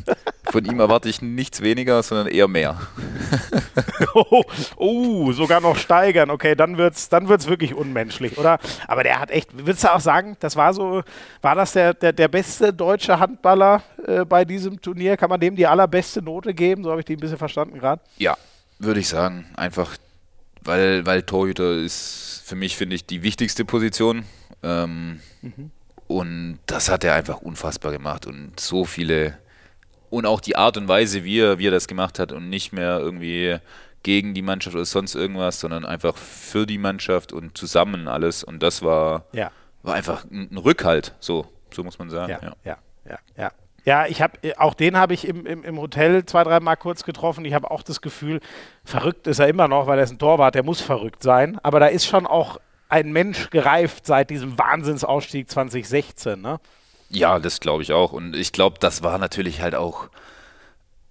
von 0.51 0.65
ihm 0.65 0.79
erwarte 0.79 1.09
ich 1.09 1.21
nichts 1.21 1.63
weniger, 1.63 2.03
sondern 2.05 2.29
eher 2.29 2.47
mehr. 2.47 2.79
oh, 4.15 4.45
oh, 4.77 5.33
sogar 5.33 5.61
noch 5.61 5.77
steigern. 5.77 6.31
Okay, 6.31 6.55
dann 6.55 6.79
wird's, 6.79 7.09
dann 7.09 7.29
wird's 7.29 7.49
wirklich 7.49 7.75
unmenschlich, 7.75 8.39
oder? 8.39 8.61
Aber 8.87 9.03
der 9.03 9.19
hat 9.19 9.33
echt, 9.33 9.57
würdest 9.57 9.83
du 9.83 9.93
auch 9.93 10.01
sagen, 10.01 10.37
das 10.39 10.55
war 10.55 10.73
so, 10.73 11.03
war 11.43 11.57
das 11.57 11.73
der, 11.73 11.95
der, 11.95 12.13
der 12.13 12.29
beste 12.29 12.73
deutsche 12.73 13.19
Handballer 13.19 13.83
äh, 14.07 14.25
bei 14.25 14.45
diesem 14.45 14.81
Turnier? 14.81 15.17
Kann 15.17 15.31
man 15.31 15.41
dem 15.41 15.57
die 15.57 15.67
allerbeste 15.67 16.23
Note 16.23 16.55
geben? 16.55 16.85
So 16.85 16.91
habe 16.91 17.01
ich 17.01 17.07
die 17.07 17.17
ein 17.17 17.21
bisschen 17.21 17.39
verstanden 17.39 17.81
gerade. 17.81 18.01
Ja, 18.19 18.37
würde 18.79 19.01
ich 19.01 19.09
sagen. 19.09 19.47
Einfach, 19.57 19.97
weil, 20.63 21.07
weil 21.07 21.23
Torhüter 21.23 21.77
ist 21.77 22.43
für 22.45 22.57
mich, 22.57 22.77
finde 22.77 22.97
ich, 22.97 23.07
die 23.07 23.23
wichtigste 23.23 23.65
Position. 23.65 24.25
Ähm, 24.63 25.21
mhm. 25.43 25.71
Und 26.07 26.59
das 26.67 26.91
hat 26.91 27.05
er 27.05 27.15
einfach 27.15 27.41
unfassbar 27.41 27.93
gemacht 27.93 28.27
und 28.27 28.61
so 28.61 28.85
viele 28.85 29.39
und 30.11 30.27
auch 30.27 30.41
die 30.41 30.55
Art 30.55 30.77
und 30.77 30.87
Weise, 30.87 31.25
wie 31.25 31.41
er, 31.41 31.59
wie 31.59 31.67
er 31.67 31.71
das 31.73 31.89
gemacht 31.89 32.19
hat 32.19 32.31
und 32.31 32.49
nicht 32.49 32.73
mehr 32.73 33.01
irgendwie 33.01 33.59
gegen 34.05 34.33
die 34.33 34.43
Mannschaft 34.43 34.77
oder 34.77 34.85
sonst 34.85 35.17
irgendwas, 35.17 35.59
sondern 35.59 35.85
einfach 35.85 36.17
für 36.17 36.67
die 36.67 36.79
Mannschaft 36.79 37.33
und 37.33 37.59
zusammen 37.59 38.07
alles. 38.07 38.45
Und 38.45 38.63
das 38.63 38.83
war, 38.83 39.25
ja. 39.33 39.51
war 39.83 39.95
einfach 39.95 40.25
ein 40.31 40.57
Rückhalt, 40.57 41.15
so, 41.19 41.47
so 41.73 41.83
muss 41.83 41.99
man 41.99 42.11
sagen. 42.11 42.31
Ja, 42.31 42.41
ja, 42.43 42.55
ja, 42.65 42.79
ja. 43.07 43.19
ja. 43.37 43.53
Ja, 43.85 44.07
ich 44.07 44.23
habe 44.23 44.39
auch 44.59 44.75
den 44.75 44.97
habe 44.97 45.13
ich 45.13 45.29
im, 45.29 45.45
im, 45.45 45.63
im, 45.63 45.79
Hotel 45.79 46.25
zwei, 46.25 46.43
dreimal 46.43 46.77
kurz 46.77 47.05
getroffen. 47.05 47.45
Ich 47.45 47.53
habe 47.53 47.71
auch 47.71 47.83
das 47.83 48.01
Gefühl, 48.01 48.41
verrückt 48.83 49.27
ist 49.27 49.39
er 49.39 49.49
immer 49.49 49.69
noch, 49.69 49.87
weil 49.87 49.99
er 49.99 50.05
ist 50.05 50.11
ein 50.11 50.19
Torwart, 50.19 50.55
der 50.55 50.63
muss 50.63 50.81
verrückt 50.81 51.23
sein. 51.23 51.59
Aber 51.63 51.81
da 51.81 51.87
ist 51.87 52.07
schon 52.07 52.27
auch 52.27 52.59
ein 52.89 53.13
Mensch 53.13 53.51
gereift 53.51 54.07
seit 54.07 54.31
diesem 54.31 54.59
Wahnsinnsausstieg 54.59 55.51
2016, 55.51 56.41
ne? 56.41 56.61
Ja, 57.11 57.39
das 57.39 57.61
glaube 57.61 57.83
ich 57.83 57.93
auch. 57.93 58.13
Und 58.13 58.35
ich 58.35 58.53
glaube, 58.53 58.79
das 58.81 59.03
war 59.03 59.19
natürlich 59.19 59.61
halt 59.61 59.75
auch 59.75 60.09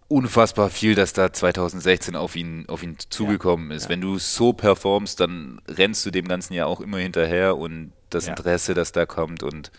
unfassbar 0.07 0.69
viel, 0.69 0.95
dass 0.95 1.13
da 1.13 1.31
2016 1.31 2.15
auf 2.15 2.35
ihn, 2.35 2.65
auf 2.67 2.83
ihn 2.83 2.97
zugekommen 3.09 3.69
ja, 3.69 3.77
ist. 3.77 3.83
Ja. 3.83 3.89
Wenn 3.89 4.01
du 4.01 4.17
so 4.17 4.53
performst, 4.53 5.19
dann 5.19 5.61
rennst 5.67 6.05
du 6.05 6.11
dem 6.11 6.27
ganzen 6.27 6.53
Jahr 6.53 6.67
auch 6.67 6.81
immer 6.81 6.97
hinterher 6.97 7.57
und 7.57 7.93
das 8.09 8.25
ja. 8.25 8.31
Interesse, 8.31 8.73
das 8.73 8.91
da 8.91 9.05
kommt. 9.05 9.43
Und 9.43 9.71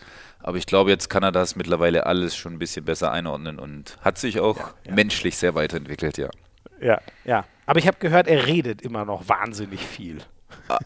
aber 0.45 0.59
ich 0.59 0.67
glaube, 0.67 0.91
jetzt 0.91 1.09
kann 1.09 1.23
er 1.23 1.31
das 1.31 1.55
mittlerweile 1.55 2.05
alles 2.05 2.35
schon 2.35 2.53
ein 2.53 2.59
bisschen 2.59 2.85
besser 2.85 3.11
einordnen 3.11 3.57
und 3.57 3.97
hat 4.01 4.19
sich 4.19 4.39
auch 4.39 4.59
menschlich 4.87 5.37
sehr 5.37 5.55
weiterentwickelt, 5.55 6.19
ja. 6.19 6.29
Ja, 6.79 7.01
ja. 7.23 7.45
Aber 7.65 7.79
ich 7.79 7.87
habe 7.87 7.97
gehört, 7.99 8.27
er 8.27 8.45
redet 8.45 8.83
immer 8.83 9.05
noch 9.05 9.27
wahnsinnig 9.27 9.79
viel. 9.79 10.19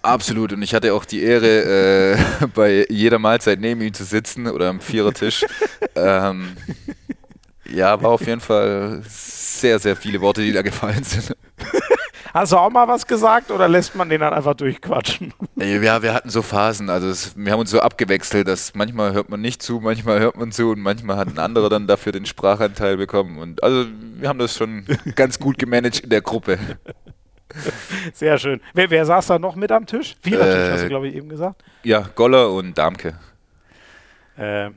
Absolut. 0.01 0.53
Und 0.53 0.61
ich 0.61 0.73
hatte 0.73 0.93
auch 0.93 1.03
die 1.03 1.23
Ehre, 1.23 2.15
äh, 2.15 2.47
bei 2.55 2.85
jeder 2.89 3.19
Mahlzeit 3.19 3.59
neben 3.59 3.81
ihm 3.81 3.93
zu 3.93 4.05
sitzen 4.05 4.47
oder 4.47 4.69
am 4.69 4.79
Vierertisch. 4.79 5.43
ähm, 5.95 6.55
ja, 7.65 8.01
war 8.01 8.11
auf 8.11 8.25
jeden 8.25 8.39
Fall 8.39 9.01
sehr, 9.05 9.77
sehr 9.79 9.97
viele 9.97 10.21
Worte, 10.21 10.41
die 10.41 10.53
da 10.53 10.61
gefallen 10.61 11.03
sind. 11.03 11.35
Hast 12.33 12.51
du 12.51 12.57
auch 12.57 12.69
mal 12.69 12.88
was 12.88 13.07
gesagt 13.07 13.51
oder 13.51 13.67
lässt 13.67 13.95
man 13.95 14.09
den 14.09 14.21
dann 14.21 14.33
einfach 14.33 14.53
durchquatschen? 14.55 15.33
Ja, 15.55 16.01
wir 16.01 16.13
hatten 16.13 16.29
so 16.29 16.41
Phasen. 16.41 16.89
Also 16.89 17.09
es, 17.09 17.36
wir 17.36 17.51
haben 17.51 17.59
uns 17.59 17.71
so 17.71 17.81
abgewechselt, 17.81 18.48
dass 18.48 18.74
manchmal 18.75 19.12
hört 19.12 19.29
man 19.29 19.41
nicht 19.41 19.62
zu, 19.62 19.81
manchmal 19.81 20.19
hört 20.19 20.38
man 20.38 20.53
zu 20.53 20.71
und 20.71 20.79
manchmal 20.79 21.17
hat 21.17 21.27
ein 21.27 21.38
anderer 21.38 21.69
dann 21.69 21.86
dafür 21.86 22.13
den 22.13 22.25
Sprachanteil 22.25 22.95
bekommen. 22.95 23.38
Und 23.39 23.62
also 23.62 23.86
wir 24.15 24.29
haben 24.29 24.39
das 24.39 24.55
schon 24.55 24.86
ganz 25.15 25.38
gut 25.38 25.57
gemanagt 25.57 26.00
in 26.00 26.09
der 26.09 26.21
Gruppe. 26.21 26.57
Sehr 28.13 28.38
schön. 28.38 28.62
Wer, 28.74 28.89
wer 28.89 29.05
saß 29.05 29.27
da 29.27 29.39
noch 29.39 29.55
mit 29.55 29.71
am 29.71 29.86
Tisch? 29.86 30.15
Vierertisch, 30.21 30.69
äh, 30.69 30.71
hast 30.71 30.83
du, 30.83 30.88
glaube 30.88 31.07
ich, 31.09 31.15
eben 31.15 31.29
gesagt. 31.29 31.63
Ja, 31.83 32.07
Goller 32.15 32.51
und 32.51 32.77
Damke. 32.77 33.15
Äh, 34.38 34.69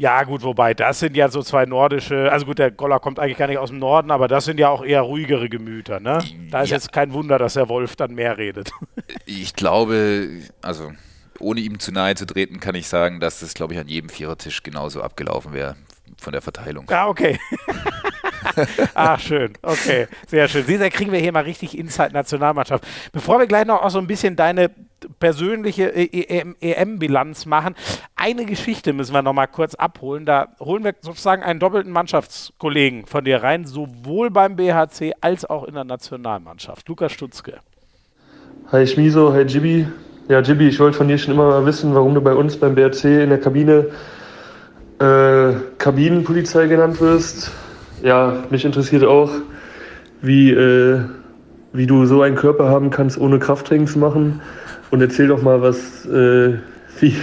ja, 0.00 0.22
gut, 0.22 0.42
wobei 0.42 0.72
das 0.72 0.98
sind 0.98 1.14
ja 1.14 1.28
so 1.28 1.42
zwei 1.42 1.66
nordische, 1.66 2.32
also 2.32 2.46
gut, 2.46 2.58
der 2.58 2.70
Goller 2.70 3.00
kommt 3.00 3.18
eigentlich 3.18 3.36
gar 3.36 3.48
nicht 3.48 3.58
aus 3.58 3.68
dem 3.68 3.78
Norden, 3.78 4.10
aber 4.10 4.28
das 4.28 4.46
sind 4.46 4.58
ja 4.58 4.70
auch 4.70 4.82
eher 4.82 5.02
ruhigere 5.02 5.50
Gemüter, 5.50 6.00
ne? 6.00 6.24
Da 6.50 6.62
ist 6.62 6.70
ja. 6.70 6.76
jetzt 6.76 6.90
kein 6.90 7.12
Wunder, 7.12 7.36
dass 7.36 7.52
der 7.52 7.68
Wolf 7.68 7.96
dann 7.96 8.14
mehr 8.14 8.38
redet. 8.38 8.72
Ich 9.26 9.54
glaube, 9.54 10.40
also 10.62 10.90
ohne 11.38 11.60
ihm 11.60 11.78
zu 11.78 11.92
nahe 11.92 12.14
zu 12.14 12.24
treten, 12.26 12.60
kann 12.60 12.74
ich 12.74 12.88
sagen, 12.88 13.20
dass 13.20 13.40
das, 13.40 13.52
glaube 13.52 13.74
ich, 13.74 13.80
an 13.80 13.88
jedem 13.88 14.08
Vierertisch 14.08 14.62
genauso 14.62 15.02
abgelaufen 15.02 15.52
wäre 15.52 15.76
von 16.16 16.32
der 16.32 16.40
Verteilung. 16.40 16.86
Ja, 16.88 17.06
okay. 17.06 17.38
Ach, 18.94 19.18
schön. 19.20 19.52
Okay, 19.62 20.06
sehr 20.28 20.48
schön. 20.48 20.64
Siehst 20.64 20.82
du, 20.82 20.90
kriegen 20.90 21.12
wir 21.12 21.18
hier 21.18 21.32
mal 21.32 21.42
richtig 21.42 21.76
Inside 21.76 22.12
Nationalmannschaft. 22.12 22.84
Bevor 23.12 23.38
wir 23.38 23.46
gleich 23.46 23.66
noch 23.66 23.82
auch 23.82 23.90
so 23.90 23.98
ein 23.98 24.06
bisschen 24.06 24.36
deine 24.36 24.70
persönliche 25.18 25.90
EM-Bilanz 25.94 27.46
machen, 27.46 27.74
eine 28.16 28.44
Geschichte 28.44 28.92
müssen 28.92 29.14
wir 29.14 29.22
noch 29.22 29.32
mal 29.32 29.46
kurz 29.46 29.74
abholen. 29.74 30.26
Da 30.26 30.48
holen 30.60 30.84
wir 30.84 30.94
sozusagen 31.00 31.42
einen 31.42 31.60
doppelten 31.60 31.92
Mannschaftskollegen 31.92 33.06
von 33.06 33.24
dir 33.24 33.42
rein, 33.42 33.64
sowohl 33.64 34.30
beim 34.30 34.56
BHC 34.56 35.14
als 35.20 35.44
auch 35.44 35.64
in 35.64 35.74
der 35.74 35.84
Nationalmannschaft. 35.84 36.88
Lukas 36.88 37.12
Stutzke. 37.12 37.60
Hi 38.72 38.86
Schmiso, 38.86 39.32
hi 39.32 39.42
Jibi. 39.42 39.86
Ja, 40.28 40.40
Jibi, 40.40 40.68
ich 40.68 40.78
wollte 40.78 40.96
von 40.96 41.08
dir 41.08 41.18
schon 41.18 41.34
immer 41.34 41.48
mal 41.48 41.66
wissen, 41.66 41.94
warum 41.94 42.14
du 42.14 42.20
bei 42.20 42.34
uns 42.34 42.56
beim 42.56 42.74
BRC 42.74 43.04
in 43.04 43.30
der 43.30 43.40
Kabine 43.40 43.86
äh, 45.00 45.54
Kabinenpolizei 45.78 46.66
genannt 46.66 47.00
wirst 47.00 47.50
ja, 48.02 48.44
mich 48.50 48.64
interessiert 48.64 49.04
auch, 49.04 49.30
wie, 50.22 50.50
äh, 50.50 51.00
wie 51.72 51.86
du 51.86 52.06
so 52.06 52.22
einen 52.22 52.36
Körper 52.36 52.68
haben 52.68 52.90
kannst, 52.90 53.18
ohne 53.18 53.38
Krafttraining 53.38 53.86
zu 53.86 53.98
machen. 53.98 54.40
Und 54.90 55.00
erzähl 55.00 55.28
doch 55.28 55.42
mal, 55.42 55.62
was, 55.62 56.04
äh, 56.06 56.58
wie, 57.00 57.16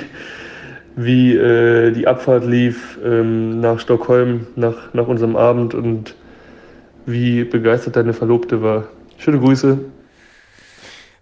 wie 0.95 1.35
äh, 1.35 1.91
die 1.91 2.07
Abfahrt 2.07 2.45
lief 2.45 2.97
ähm, 3.03 3.59
nach 3.59 3.79
Stockholm, 3.79 4.47
nach, 4.55 4.93
nach 4.93 5.07
unserem 5.07 5.35
Abend 5.35 5.73
und 5.73 6.15
wie 7.05 7.43
begeistert 7.43 7.95
deine 7.95 8.13
Verlobte 8.13 8.61
war. 8.61 8.87
Schöne 9.17 9.39
Grüße. 9.39 9.79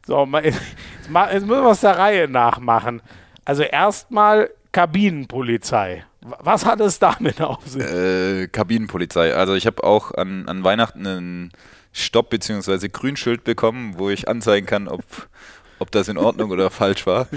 So, 0.08 0.28
jetzt, 0.44 0.62
müssen 1.10 1.50
wir 1.50 1.72
es 1.72 1.82
der 1.82 1.98
Reihe 1.98 2.28
nachmachen. 2.28 3.02
Also 3.44 3.63
erstmal 3.63 4.50
Kabinenpolizei. 4.72 6.04
Was 6.40 6.66
hat 6.66 6.80
es 6.82 7.00
damit 7.00 7.40
auf 7.42 7.66
sich? 7.66 7.82
Äh, 7.84 8.48
Kabinenpolizei. 8.48 9.34
Also 9.36 9.54
ich 9.54 9.68
habe 9.68 9.84
auch 9.84 10.12
an, 10.14 10.48
an 10.48 10.64
Weihnachten 10.64 11.06
einen 11.06 11.52
Stopp- 11.94 12.30
bzw. 12.30 12.90
Grünschild 12.90 13.44
bekommen, 13.44 13.96
wo 13.98 14.10
ich 14.10 14.28
anzeigen 14.28 14.66
kann, 14.66 14.88
ob, 14.88 15.04
ob 15.80 15.92
das 15.92 16.08
in 16.08 16.18
Ordnung 16.18 16.52
oder 16.52 16.70
falsch 16.72 17.06
war. 17.06 17.28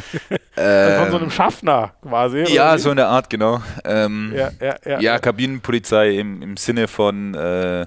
Ähm, 0.56 0.98
von 1.02 1.10
so 1.10 1.18
einem 1.18 1.30
Schaffner 1.30 1.92
quasi. 2.02 2.44
Ja, 2.48 2.78
so 2.78 2.90
eine 2.90 3.06
Art, 3.06 3.28
genau. 3.30 3.62
Ähm, 3.84 4.32
ja, 4.34 4.50
ja, 4.60 4.76
ja, 4.84 5.00
ja, 5.00 5.18
Kabinenpolizei 5.18 6.12
im, 6.18 6.40
im 6.42 6.56
Sinne 6.56 6.88
von 6.88 7.34
äh, 7.34 7.86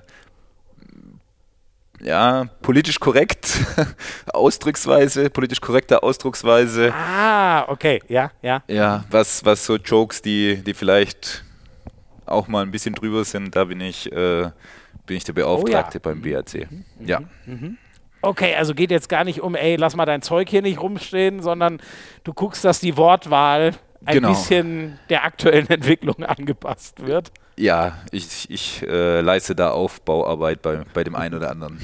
ja, 2.04 2.46
politisch 2.62 3.00
korrekt, 3.00 3.60
Ausdrucksweise, 4.34 5.30
politisch 5.30 5.62
korrekte 5.62 6.04
Ausdrucksweise. 6.04 6.94
Ah, 6.94 7.68
okay, 7.68 8.02
ja, 8.08 8.32
ja. 8.42 8.64
Ja, 8.68 9.06
was, 9.10 9.46
was 9.46 9.66
so 9.66 9.78
Jokes, 9.78 10.22
die, 10.22 10.58
die 10.64 10.74
vielleicht 10.74 11.44
auch 12.26 12.48
mal 12.48 12.64
ein 12.64 12.72
bisschen 12.72 12.96
drüber 12.96 13.24
sind, 13.24 13.56
da 13.56 13.66
bin 13.66 13.82
ich, 13.82 14.12
äh, 14.12 14.50
bin 15.06 15.18
ich 15.18 15.24
der 15.24 15.34
Beauftragte 15.34 16.02
oh, 16.04 16.10
ja. 16.10 16.14
beim. 16.14 16.20
Mhm, 16.22 16.86
ja. 17.06 17.20
Mhm, 17.20 17.28
mhm. 17.46 17.78
Okay, 18.24 18.56
also 18.56 18.76
geht 18.76 18.92
jetzt 18.92 19.10
gar 19.10 19.24
nicht 19.24 19.42
um, 19.42 19.56
ey, 19.56 19.76
lass 19.76 19.96
mal 19.96 20.06
dein 20.06 20.22
Zeug 20.22 20.48
hier 20.48 20.62
nicht 20.62 20.80
rumstehen, 20.80 21.42
sondern 21.42 21.82
du 22.24 22.34
guckst, 22.34 22.64
dass 22.64 22.80
die 22.80 22.96
Wortwahl 22.96 23.74
ein 24.06 24.16
genau. 24.16 24.30
bisschen 24.30 25.00
der 25.10 25.24
aktuellen 25.24 25.68
Entwicklung 25.70 26.24
angepasst 26.24 27.06
wird. 27.06 27.32
Ja, 27.62 28.00
ich, 28.12 28.50
ich 28.50 28.82
äh, 28.82 29.22
leiste 29.22 29.56
da 29.56 29.70
Aufbauarbeit 29.70 30.64
bei, 30.64 30.84
bei 30.96 31.04
dem 31.04 31.16
einen 31.16 31.36
oder 31.36 31.52
anderen. 31.52 31.80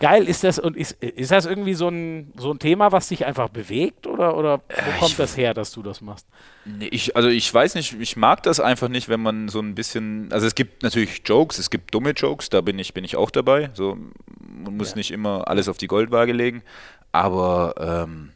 Geil, 0.00 0.28
ist 0.28 0.44
das 0.44 0.58
und 0.58 0.76
ist, 0.76 1.02
ist 1.02 1.30
das 1.30 1.46
irgendwie 1.46 1.72
so 1.72 1.88
ein, 1.88 2.32
so 2.36 2.52
ein 2.52 2.58
Thema, 2.58 2.92
was 2.92 3.08
dich 3.08 3.24
einfach 3.24 3.48
bewegt 3.48 4.06
oder, 4.06 4.36
oder 4.36 4.60
wo 4.68 4.74
äh, 4.74 4.98
kommt 4.98 5.12
ich, 5.12 5.16
das 5.16 5.36
her, 5.38 5.54
dass 5.54 5.72
du 5.72 5.82
das 5.82 6.02
machst? 6.02 6.26
Nee, 6.66 6.88
ich, 6.90 7.16
also 7.16 7.30
ich 7.30 7.52
weiß 7.52 7.74
nicht, 7.74 7.98
ich 8.00 8.18
mag 8.18 8.42
das 8.42 8.60
einfach 8.60 8.88
nicht, 8.88 9.08
wenn 9.08 9.20
man 9.20 9.48
so 9.48 9.60
ein 9.60 9.74
bisschen, 9.74 10.30
also 10.30 10.46
es 10.46 10.54
gibt 10.54 10.82
natürlich 10.82 11.22
Jokes, 11.24 11.58
es 11.58 11.70
gibt 11.70 11.94
dumme 11.94 12.10
Jokes, 12.10 12.50
da 12.50 12.60
bin 12.60 12.78
ich, 12.78 12.92
bin 12.92 13.04
ich 13.04 13.16
auch 13.16 13.30
dabei. 13.30 13.70
So, 13.72 13.96
man 14.38 14.76
muss 14.76 14.90
ja. 14.90 14.96
nicht 14.96 15.10
immer 15.10 15.48
alles 15.48 15.68
auf 15.68 15.78
die 15.78 15.86
Goldwaage 15.86 16.32
legen, 16.32 16.62
aber 17.12 17.74
ähm, 17.78 18.32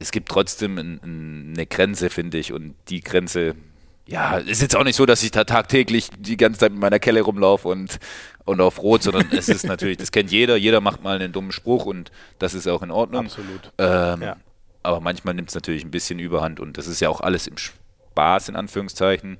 es 0.00 0.10
gibt 0.10 0.28
trotzdem 0.28 0.78
ein, 0.78 1.00
ein, 1.04 1.52
eine 1.54 1.66
Grenze, 1.66 2.10
finde 2.10 2.38
ich, 2.38 2.52
und 2.52 2.74
die 2.88 3.00
Grenze 3.00 3.54
ja, 4.06 4.36
ist 4.38 4.62
jetzt 4.62 4.76
auch 4.76 4.84
nicht 4.84 4.96
so, 4.96 5.06
dass 5.06 5.22
ich 5.22 5.30
da 5.30 5.44
tagtäglich 5.44 6.08
die 6.18 6.36
ganze 6.36 6.60
Zeit 6.60 6.72
mit 6.72 6.80
meiner 6.80 6.98
Kelle 6.98 7.22
rumlaufe 7.22 7.68
und, 7.68 7.98
und 8.44 8.60
auf 8.60 8.82
Rot, 8.82 9.02
sondern 9.02 9.30
es 9.30 9.48
ist 9.48 9.64
natürlich, 9.64 9.96
das 9.96 10.10
kennt 10.10 10.30
jeder, 10.30 10.56
jeder 10.56 10.80
macht 10.80 11.02
mal 11.02 11.16
einen 11.16 11.32
dummen 11.32 11.52
Spruch 11.52 11.86
und 11.86 12.10
das 12.38 12.54
ist 12.54 12.66
auch 12.66 12.82
in 12.82 12.90
Ordnung. 12.90 13.26
Absolut. 13.26 13.72
Ähm, 13.78 14.22
ja. 14.22 14.36
Aber 14.82 15.00
manchmal 15.00 15.34
nimmt 15.34 15.50
es 15.50 15.54
natürlich 15.54 15.84
ein 15.84 15.90
bisschen 15.90 16.18
Überhand 16.18 16.58
und 16.58 16.78
das 16.78 16.86
ist 16.88 17.00
ja 17.00 17.08
auch 17.08 17.20
alles 17.20 17.46
im 17.46 17.56
Spaß, 17.56 18.48
in 18.48 18.56
Anführungszeichen, 18.56 19.38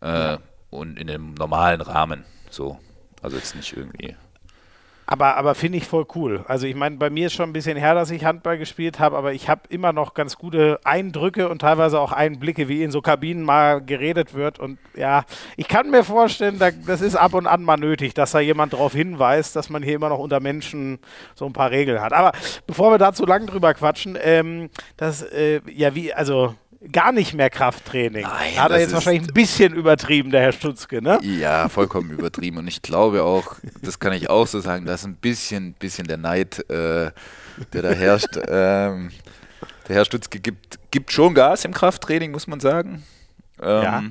äh, 0.00 0.06
ja. 0.06 0.38
und 0.70 0.98
in 0.98 1.10
einem 1.10 1.34
normalen 1.34 1.80
Rahmen. 1.80 2.24
So. 2.50 2.78
Also 3.22 3.36
jetzt 3.36 3.56
nicht 3.56 3.76
irgendwie. 3.76 4.14
Aber, 5.06 5.36
aber 5.36 5.54
finde 5.54 5.78
ich 5.78 5.86
voll 5.86 6.04
cool. 6.16 6.44
Also 6.48 6.66
ich 6.66 6.74
meine, 6.74 6.96
bei 6.96 7.10
mir 7.10 7.28
ist 7.28 7.34
schon 7.34 7.48
ein 7.48 7.52
bisschen 7.52 7.76
her, 7.76 7.94
dass 7.94 8.10
ich 8.10 8.24
Handball 8.24 8.58
gespielt 8.58 8.98
habe, 8.98 9.16
aber 9.16 9.32
ich 9.32 9.48
habe 9.48 9.62
immer 9.68 9.92
noch 9.92 10.14
ganz 10.14 10.36
gute 10.36 10.80
Eindrücke 10.82 11.48
und 11.48 11.60
teilweise 11.60 12.00
auch 12.00 12.10
Einblicke, 12.10 12.68
wie 12.68 12.82
in 12.82 12.90
so 12.90 13.00
Kabinen 13.00 13.44
mal 13.44 13.80
geredet 13.80 14.34
wird. 14.34 14.58
Und 14.58 14.78
ja, 14.96 15.24
ich 15.56 15.68
kann 15.68 15.90
mir 15.90 16.02
vorstellen, 16.02 16.58
da, 16.58 16.70
das 16.70 17.00
ist 17.00 17.14
ab 17.14 17.34
und 17.34 17.46
an 17.46 17.62
mal 17.62 17.76
nötig, 17.76 18.14
dass 18.14 18.32
da 18.32 18.40
jemand 18.40 18.72
darauf 18.72 18.92
hinweist, 18.92 19.54
dass 19.54 19.70
man 19.70 19.82
hier 19.82 19.94
immer 19.94 20.08
noch 20.08 20.18
unter 20.18 20.40
Menschen 20.40 20.98
so 21.36 21.46
ein 21.46 21.52
paar 21.52 21.70
Regeln 21.70 22.00
hat. 22.00 22.12
Aber 22.12 22.32
bevor 22.66 22.90
wir 22.90 22.98
da 22.98 23.12
zu 23.12 23.26
lang 23.26 23.46
drüber 23.46 23.74
quatschen, 23.74 24.18
ähm, 24.20 24.70
das, 24.96 25.22
äh, 25.22 25.60
ja, 25.72 25.94
wie, 25.94 26.12
also 26.12 26.54
gar 26.92 27.12
nicht 27.12 27.34
mehr 27.34 27.50
Krafttraining. 27.50 28.22
Nein, 28.22 28.56
Hat 28.56 28.70
er 28.70 28.80
jetzt 28.80 28.92
wahrscheinlich 28.92 29.28
ein 29.28 29.34
bisschen 29.34 29.74
übertrieben, 29.74 30.30
der 30.30 30.42
Herr 30.42 30.52
Stutzke, 30.52 31.02
ne? 31.02 31.18
Ja, 31.22 31.68
vollkommen 31.68 32.10
übertrieben. 32.10 32.58
Und 32.58 32.68
ich 32.68 32.82
glaube 32.82 33.22
auch, 33.22 33.56
das 33.82 33.98
kann 33.98 34.12
ich 34.12 34.30
auch 34.30 34.46
so 34.46 34.60
sagen, 34.60 34.86
dass 34.86 35.04
ein 35.04 35.16
bisschen, 35.16 35.74
bisschen 35.74 36.06
der 36.06 36.16
Neid, 36.16 36.58
äh, 36.70 37.10
der 37.72 37.82
da 37.82 37.90
herrscht. 37.90 38.36
ähm, 38.48 39.10
der 39.88 39.96
Herr 39.96 40.04
Stutzke 40.04 40.40
gibt, 40.40 40.78
gibt 40.90 41.12
schon 41.12 41.34
Gas 41.34 41.64
im 41.64 41.72
Krafttraining, 41.72 42.30
muss 42.32 42.46
man 42.46 42.60
sagen. 42.60 43.04
Ähm, 43.60 43.82
ja. 43.82 44.02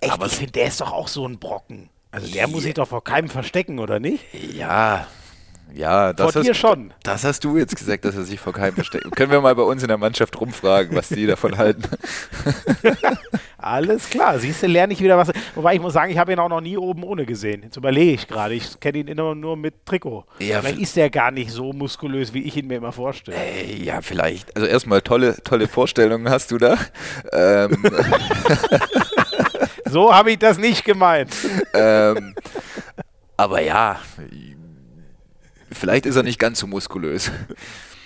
Echt, 0.00 0.12
aber 0.12 0.26
ich 0.26 0.32
finde, 0.32 0.52
der 0.52 0.66
ist 0.66 0.80
doch 0.80 0.92
auch 0.92 1.08
so 1.08 1.26
ein 1.26 1.38
Brocken. 1.38 1.90
Also 2.10 2.32
der 2.32 2.48
muss 2.48 2.62
sich 2.62 2.74
doch 2.74 2.88
vor 2.88 3.04
keinem 3.04 3.28
verstecken, 3.28 3.78
oder 3.78 4.00
nicht? 4.00 4.24
Ja, 4.32 5.06
ja, 5.74 6.12
das 6.12 6.32
vor 6.32 6.42
hast, 6.42 6.56
schon. 6.56 6.92
Das 7.02 7.24
hast 7.24 7.44
du 7.44 7.56
jetzt 7.56 7.76
gesagt, 7.76 8.04
dass 8.04 8.16
er 8.16 8.24
sich 8.24 8.40
vor 8.40 8.52
keinem 8.52 8.74
versteckt. 8.74 9.14
Können 9.16 9.30
wir 9.30 9.40
mal 9.40 9.54
bei 9.54 9.62
uns 9.62 9.82
in 9.82 9.88
der 9.88 9.98
Mannschaft 9.98 10.38
rumfragen, 10.40 10.96
was 10.96 11.08
die 11.08 11.26
davon 11.26 11.58
halten? 11.58 11.82
Alles 13.58 14.08
klar, 14.08 14.38
siehst 14.38 14.62
du, 14.62 14.66
lerne 14.66 14.92
ich 14.92 15.02
wieder 15.02 15.18
was. 15.18 15.30
Wobei 15.54 15.74
ich 15.74 15.80
muss 15.80 15.92
sagen, 15.92 16.10
ich 16.10 16.18
habe 16.18 16.32
ihn 16.32 16.38
auch 16.38 16.48
noch 16.48 16.62
nie 16.62 16.78
oben 16.78 17.04
ohne 17.04 17.26
gesehen. 17.26 17.62
Jetzt 17.62 17.76
überlege 17.76 18.12
ich 18.12 18.28
gerade. 18.28 18.54
Ich 18.54 18.80
kenne 18.80 18.98
ihn 18.98 19.08
immer 19.08 19.34
nur 19.34 19.56
mit 19.56 19.84
Trikot. 19.84 20.24
Ja, 20.38 20.60
vielleicht 20.60 20.78
ist 20.78 20.96
er 20.96 21.10
gar 21.10 21.30
nicht 21.30 21.50
so 21.50 21.72
muskulös, 21.72 22.32
wie 22.32 22.42
ich 22.42 22.56
ihn 22.56 22.66
mir 22.66 22.76
immer 22.76 22.92
vorstelle. 22.92 23.36
Äh, 23.36 23.82
ja, 23.82 24.00
vielleicht. 24.00 24.56
Also 24.56 24.66
erstmal 24.66 25.02
tolle, 25.02 25.36
tolle 25.44 25.68
Vorstellungen 25.68 26.30
hast 26.30 26.50
du 26.50 26.58
da. 26.58 26.78
Ähm. 27.32 27.84
so 29.84 30.14
habe 30.14 30.32
ich 30.32 30.38
das 30.38 30.58
nicht 30.58 30.84
gemeint. 30.84 31.34
ähm, 31.74 32.34
Aber 33.36 33.60
ja, 33.60 33.98
vielleicht 35.72 36.06
ist 36.06 36.16
er 36.16 36.22
nicht 36.22 36.38
ganz 36.38 36.58
so 36.58 36.66
muskulös. 36.66 37.30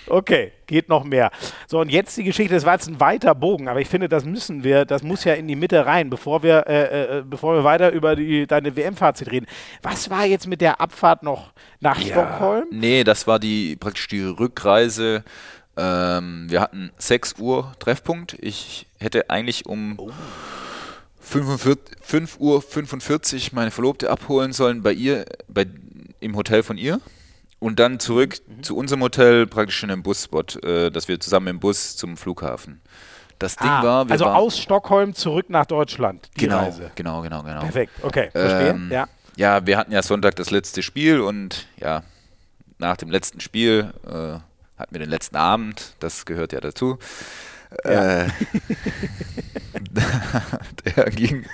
Okay, 0.07 0.51
geht 0.67 0.87
noch 0.87 1.03
mehr. 1.03 1.31
So, 1.67 1.79
und 1.79 1.89
jetzt 1.89 2.15
die 2.17 2.23
Geschichte, 2.23 2.53
das 2.53 2.65
war 2.65 2.73
jetzt 2.73 2.87
ein 2.87 2.99
weiter 2.99 3.33
Bogen, 3.33 3.67
aber 3.67 3.81
ich 3.81 3.87
finde, 3.87 4.07
das 4.07 4.23
müssen 4.23 4.63
wir, 4.63 4.85
das 4.85 5.03
muss 5.03 5.23
ja 5.23 5.33
in 5.33 5.47
die 5.47 5.55
Mitte 5.55 5.85
rein, 5.85 6.09
bevor 6.09 6.43
wir, 6.43 6.67
äh, 6.67 7.19
äh, 7.19 7.23
bevor 7.23 7.55
wir 7.55 7.63
weiter 7.63 7.91
über 7.91 8.15
die, 8.15 8.45
deine 8.45 8.75
WM-Fazit 8.75 9.31
reden. 9.31 9.47
Was 9.81 10.09
war 10.09 10.25
jetzt 10.25 10.47
mit 10.47 10.61
der 10.61 10.79
Abfahrt 10.79 11.23
noch 11.23 11.53
nach 11.79 11.99
ja, 11.99 12.13
Stockholm? 12.13 12.65
Nee, 12.71 13.03
das 13.03 13.25
war 13.25 13.39
die 13.39 13.75
praktisch 13.77 14.07
die 14.07 14.21
Rückreise. 14.21 15.23
Ähm, 15.77 16.45
wir 16.49 16.61
hatten 16.61 16.91
6 16.97 17.35
Uhr 17.39 17.73
Treffpunkt. 17.79 18.37
Ich 18.39 18.87
hätte 18.99 19.29
eigentlich 19.29 19.65
um 19.65 19.95
oh. 19.97 20.11
5 21.19 22.39
Uhr 22.39 22.61
45 22.61 23.51
meine 23.53 23.71
Verlobte 23.71 24.11
abholen 24.11 24.53
sollen 24.53 24.83
bei 24.83 24.93
ihr, 24.93 25.25
bei, 25.47 25.65
im 26.19 26.35
Hotel 26.35 26.61
von 26.61 26.77
ihr. 26.77 27.01
Und 27.65 27.79
dann 27.79 27.99
zurück 27.99 28.37
mhm. 28.45 28.61
zu 28.61 28.77
unserem 28.77 29.01
Hotel, 29.01 29.47
praktisch 29.47 29.81
in 29.81 29.89
einem 29.89 30.03
Busspot, 30.03 30.63
äh, 30.63 30.91
dass 30.91 31.07
wir 31.07 31.19
zusammen 31.19 31.47
im 31.47 31.59
Bus 31.59 31.97
zum 31.97 32.15
Flughafen. 32.15 32.79
Das 33.39 33.55
Ding 33.55 33.67
ah, 33.67 33.83
war, 33.83 34.11
also 34.11 34.25
aus 34.27 34.59
Stockholm 34.59 35.15
zurück 35.15 35.49
nach 35.49 35.65
Deutschland. 35.65 36.29
Die 36.35 36.41
genau, 36.41 36.59
Reise. 36.59 36.91
genau, 36.93 37.23
genau, 37.23 37.41
genau. 37.41 37.61
Perfekt, 37.61 37.93
okay, 38.03 38.29
verstehe. 38.29 38.69
Ähm, 38.69 38.91
ja. 38.91 39.07
ja, 39.35 39.65
wir 39.65 39.79
hatten 39.79 39.91
ja 39.91 40.03
Sonntag 40.03 40.35
das 40.35 40.51
letzte 40.51 40.83
Spiel 40.83 41.19
und 41.19 41.65
ja, 41.77 42.03
nach 42.77 42.97
dem 42.97 43.09
letzten 43.09 43.39
Spiel 43.39 43.91
äh, 44.05 44.37
hatten 44.79 44.91
wir 44.91 44.99
den 44.99 45.09
letzten 45.09 45.35
Abend, 45.35 45.95
das 45.99 46.27
gehört 46.27 46.53
ja 46.53 46.61
dazu. 46.61 46.99
Ja. 47.83 48.25
Äh, 48.25 48.27
der 50.95 51.05
ging 51.05 51.47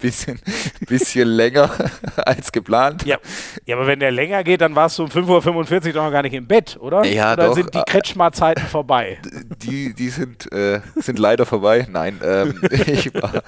bisschen, 0.00 0.40
bisschen 0.88 1.28
länger 1.28 1.70
als 2.16 2.52
geplant. 2.52 3.04
Ja. 3.04 3.18
ja, 3.66 3.76
aber 3.76 3.86
wenn 3.86 4.00
der 4.00 4.10
länger 4.10 4.42
geht, 4.44 4.60
dann 4.60 4.74
warst 4.74 4.98
du 4.98 5.04
um 5.04 5.08
5.45 5.08 5.86
Uhr 5.86 5.92
doch 5.92 6.04
noch 6.04 6.12
gar 6.12 6.22
nicht 6.22 6.34
im 6.34 6.46
Bett, 6.46 6.76
oder? 6.80 7.04
Ja, 7.04 7.34
oder 7.34 7.46
doch. 7.46 7.54
sind 7.54 7.74
die 7.74 7.82
Kretschmar-Zeiten 7.86 8.66
vorbei? 8.66 9.18
Die, 9.60 9.92
die 9.92 10.08
sind, 10.08 10.50
äh, 10.52 10.80
sind 10.96 11.18
leider 11.18 11.44
vorbei. 11.44 11.86
Nein, 11.90 12.18
ähm, 12.24 12.60
ich 12.86 13.12
war, 13.14 13.42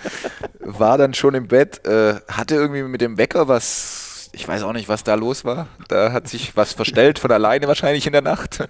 war 0.60 0.98
dann 0.98 1.14
schon 1.14 1.34
im 1.34 1.48
Bett, 1.48 1.86
äh, 1.86 2.16
hatte 2.28 2.56
irgendwie 2.56 2.82
mit 2.82 3.00
dem 3.00 3.16
Wecker 3.16 3.48
was 3.48 4.11
ich 4.32 4.48
weiß 4.48 4.62
auch 4.62 4.72
nicht, 4.72 4.88
was 4.88 5.04
da 5.04 5.14
los 5.14 5.44
war. 5.44 5.68
Da 5.88 6.12
hat 6.12 6.26
sich 6.26 6.56
was 6.56 6.72
verstellt 6.72 7.18
von 7.18 7.30
alleine 7.30 7.68
wahrscheinlich 7.68 8.06
in 8.06 8.12
der 8.12 8.22
Nacht. 8.22 8.66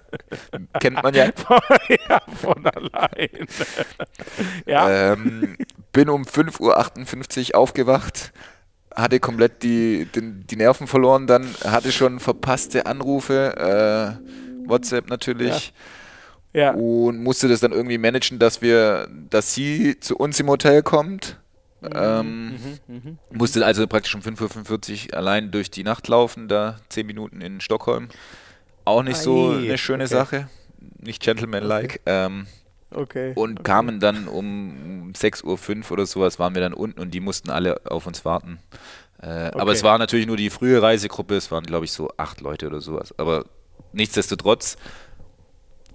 Kennt 0.81 1.03
man 1.03 1.15
ja. 1.15 1.27
ja, 2.09 2.21
von 2.41 2.67
alleine. 2.67 3.47
ja. 4.67 5.13
Ähm, 5.13 5.57
bin 5.93 6.09
um 6.09 6.25
5.58 6.25 7.51
Uhr 7.51 7.59
aufgewacht, 7.59 8.33
hatte 8.95 9.21
komplett 9.21 9.63
die, 9.63 10.09
die, 10.15 10.45
die, 10.45 10.57
Nerven 10.57 10.87
verloren, 10.87 11.27
dann 11.27 11.47
hatte 11.65 11.93
schon 11.93 12.19
verpasste 12.19 12.87
Anrufe, 12.87 14.19
äh, 14.19 14.69
WhatsApp 14.69 15.09
natürlich. 15.09 15.73
Ja. 16.53 16.61
ja. 16.63 16.71
Und 16.73 17.23
musste 17.23 17.47
das 17.47 17.61
dann 17.61 17.73
irgendwie 17.73 17.99
managen, 17.99 18.39
dass 18.39 18.63
wir, 18.63 19.09
dass 19.31 19.55
sie 19.55 20.01
zu 20.01 20.17
uns 20.17 20.41
im 20.41 20.49
Hotel 20.49 20.83
kommt 20.83 21.37
ähm, 21.95 22.51
mhm, 22.51 22.79
mhm. 22.87 23.19
Musste 23.31 23.65
also 23.65 23.87
praktisch 23.87 24.15
um 24.15 24.21
5.45 24.21 25.11
Uhr 25.11 25.17
allein 25.17 25.51
durch 25.51 25.71
die 25.71 25.85
Nacht 25.85 26.09
laufen, 26.09 26.49
da 26.49 26.77
10 26.89 27.07
Minuten 27.07 27.41
in 27.41 27.61
Stockholm. 27.61 28.09
Auch 28.85 29.03
nicht 29.03 29.19
Ei, 29.19 29.23
so 29.23 29.51
eine 29.51 29.79
schöne 29.79 30.05
okay. 30.05 30.13
Sache, 30.13 30.49
nicht 30.99 31.23
gentlemanlike. 31.23 32.01
Okay. 32.01 32.01
Ähm, 32.07 32.47
okay. 32.91 33.33
Und 33.35 33.61
okay. 33.61 33.63
kamen 33.63 34.01
dann 34.01 34.29
um 34.29 35.13
6.05 35.15 35.45
Uhr 35.85 35.93
oder 35.93 36.07
sowas, 36.07 36.39
waren 36.39 36.55
wir 36.55 36.63
dann 36.63 36.75
unten 36.75 37.01
und 37.01 37.13
die 37.13 37.21
mussten 37.21 37.51
alle 37.51 37.81
auf 37.87 38.07
uns 38.07 38.25
warten. 38.25 38.59
Äh, 39.21 39.51
aber 39.53 39.73
es 39.73 39.85
war 39.85 39.99
natürlich 39.99 40.27
nur 40.27 40.37
die 40.37 40.51
frühe 40.51 40.83
Reisegruppe, 40.83 41.37
es 41.37 41.51
waren 41.51 41.65
glaube 41.65 41.85
ich 41.85 41.93
so 41.93 42.11
acht 42.17 42.41
Leute 42.41 42.67
oder 42.67 42.81
sowas. 42.81 43.15
Aber 43.19 43.45
nichtsdestotrotz, 43.93 44.77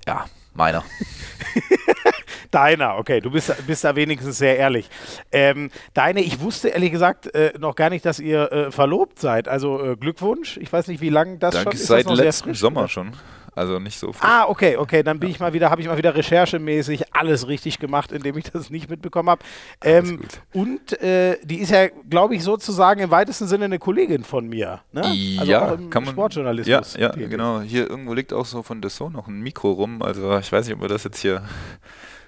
ja, 0.06 0.26
meiner. 0.54 0.84
Deiner, 2.52 2.98
okay, 2.98 3.22
du 3.22 3.32
bist, 3.32 3.54
bist 3.68 3.84
da 3.84 3.96
wenigstens 3.96 4.38
sehr 4.38 4.58
ehrlich. 4.58 4.90
Ähm, 5.32 5.70
deine, 5.94 6.22
ich 6.22 6.40
wusste 6.40 6.70
ehrlich 6.70 6.92
gesagt 6.92 7.34
äh, 7.34 7.54
noch 7.60 7.76
gar 7.76 7.90
nicht, 7.90 8.06
dass 8.06 8.20
ihr 8.20 8.52
äh, 8.52 8.72
verlobt 8.72 9.20
seid. 9.20 9.48
Also 9.48 9.84
äh, 9.84 9.96
Glückwunsch. 9.96 10.58
Ich 10.58 10.72
weiß 10.72 10.88
nicht, 10.88 11.02
wie 11.02 11.10
lange 11.10 11.38
das 11.38 11.54
Danke, 11.54 11.72
schon 11.72 11.80
ist. 11.80 11.88
Seit 11.88 12.10
letztem 12.10 12.54
Sommer 12.54 12.82
oder? 12.82 12.90
schon. 12.90 13.12
Also 13.58 13.80
nicht 13.80 13.98
so 13.98 14.14
frisch. 14.14 14.30
Ah, 14.30 14.46
okay, 14.48 14.78
okay, 14.78 15.02
dann 15.02 15.20
bin 15.20 15.30
ja. 15.30 15.34
ich 15.34 15.40
mal 15.40 15.52
wieder, 15.52 15.72
habe 15.72 15.82
ich 15.82 15.88
mal 15.88 15.98
wieder 15.98 16.14
recherchemäßig 16.14 17.16
alles 17.16 17.48
richtig 17.48 17.80
gemacht, 17.80 18.12
indem 18.12 18.38
ich 18.38 18.52
das 18.52 18.70
nicht 18.70 18.88
mitbekommen 18.88 19.32
habe. 19.32 19.44
Ähm, 19.84 20.22
und 20.54 21.02
äh, 21.02 21.38
die 21.44 21.58
ist 21.58 21.72
ja, 21.72 21.88
glaube 21.88 22.36
ich, 22.36 22.44
sozusagen 22.44 23.02
im 23.02 23.10
weitesten 23.10 23.48
Sinne 23.48 23.66
eine 23.66 23.80
Kollegin 23.80 24.24
von 24.24 24.48
mir. 24.48 24.82
Ne? 24.92 25.02
Also 25.40 25.52
ja, 25.52 25.76
kann 25.90 26.04
man. 26.04 26.14
Sportjournalismus. 26.14 26.98
Ja, 26.98 27.18
ja 27.18 27.28
genau. 27.28 27.62
Hier 27.62 27.90
irgendwo 27.90 28.14
liegt 28.14 28.32
auch 28.32 28.46
so 28.46 28.62
von 28.62 28.80
Dessau 28.80 29.10
noch 29.10 29.28
ein 29.28 29.40
Mikro 29.40 29.72
rum. 29.72 30.04
Also 30.04 30.38
ich 30.38 30.52
weiß 30.52 30.68
nicht, 30.68 30.76
ob 30.76 30.82
wir 30.82 30.90
das 30.90 31.04
jetzt 31.04 31.20
hier 31.20 31.42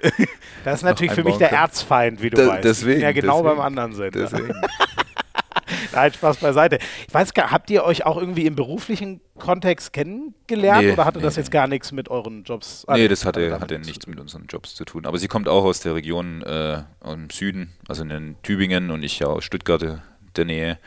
das 0.63 0.75
ist 0.75 0.83
natürlich 0.83 1.13
für 1.13 1.23
mich 1.23 1.37
der 1.37 1.49
können. 1.49 1.61
Erzfeind, 1.61 2.21
wie 2.21 2.29
du 2.29 2.37
da, 2.37 2.47
weißt. 2.47 2.63
Deswegen, 2.63 3.01
ja 3.01 3.11
genau 3.11 3.41
deswegen, 3.41 3.57
beim 3.57 3.65
anderen 3.65 3.93
sind. 3.93 4.15
Deswegen. 4.15 4.53
Nein, 5.91 6.13
Spaß 6.13 6.37
beiseite. 6.37 6.79
Ich 7.07 7.13
weiß 7.13 7.33
gar, 7.33 7.51
habt 7.51 7.69
ihr 7.69 7.83
euch 7.83 8.05
auch 8.05 8.17
irgendwie 8.17 8.45
im 8.45 8.55
beruflichen 8.55 9.21
Kontext 9.37 9.93
kennengelernt 9.93 10.85
nee, 10.85 10.93
oder 10.93 11.05
hatte 11.05 11.19
nee, 11.19 11.23
das 11.23 11.35
jetzt 11.35 11.51
gar 11.51 11.67
nichts 11.67 11.91
mit 11.91 12.09
euren 12.09 12.43
Jobs? 12.43 12.85
Nee, 12.89 13.07
das 13.07 13.25
hatte, 13.25 13.59
hatte 13.59 13.79
nichts 13.79 14.07
mit 14.07 14.19
unseren 14.19 14.45
Jobs 14.47 14.75
zu 14.75 14.85
tun. 14.85 15.05
Aber 15.05 15.17
sie 15.17 15.27
kommt 15.27 15.47
auch 15.47 15.63
aus 15.63 15.79
der 15.79 15.95
Region 15.95 16.43
äh, 16.43 16.83
im 17.03 17.29
Süden, 17.29 17.73
also 17.87 18.03
in 18.03 18.09
den 18.09 18.35
Tübingen 18.43 18.91
und 18.91 19.03
ich 19.03 19.19
ja 19.19 19.27
aus 19.27 19.43
Stuttgart 19.43 20.01
der 20.35 20.45
Nähe. 20.45 20.77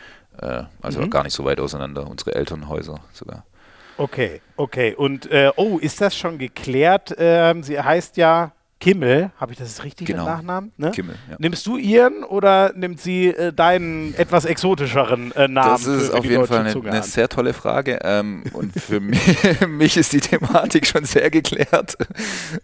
Äh, 0.41 0.65
also 0.81 1.01
mhm. 1.01 1.11
gar 1.11 1.25
nicht 1.25 1.35
so 1.35 1.45
weit 1.45 1.61
auseinander, 1.61 2.07
unsere 2.07 2.35
Elternhäuser 2.35 3.01
sogar. 3.13 3.45
Okay, 3.99 4.41
okay. 4.57 4.95
Und 4.95 5.31
äh, 5.31 5.51
oh, 5.57 5.79
ist 5.79 6.01
das 6.01 6.17
schon 6.17 6.39
geklärt? 6.39 7.15
Ähm, 7.19 7.63
sie 7.63 7.79
heißt 7.79 8.17
ja 8.17 8.53
Kimmel, 8.83 9.31
habe 9.37 9.53
ich 9.53 9.59
das 9.59 9.85
richtig 9.85 10.09
genau. 10.09 10.25
Nachnamen? 10.25 10.73
Ne? 10.77 10.91
Kimmel, 10.91 11.15
ja. 11.31 11.37
Nimmst 11.39 11.65
du 11.69 11.77
ihren 11.77 12.25
oder 12.25 12.73
nimmt 12.75 13.01
sie 13.01 13.29
äh, 13.29 13.53
deinen 13.53 14.13
etwas 14.17 14.45
exotischeren 14.45 15.31
äh, 15.37 15.47
Namen? 15.47 15.71
Das 15.71 15.87
ist 15.87 16.07
für, 16.07 16.11
für 16.11 16.19
auf 16.19 16.25
jeden 16.25 16.47
Fall 16.49 16.67
eine, 16.67 16.91
eine, 16.91 17.03
sehr 17.05 17.29
tolle 17.29 17.55
Frage. 17.55 18.01
Ähm, 18.03 18.43
und 18.53 18.73
für 18.73 18.99
mich, 19.01 19.21
mich, 19.69 19.97
ist 19.97 20.13
die 20.13 20.19
Thematik 20.19 20.85
schon 20.85 21.05
sehr 21.05 21.31
geklärt. 21.31 21.97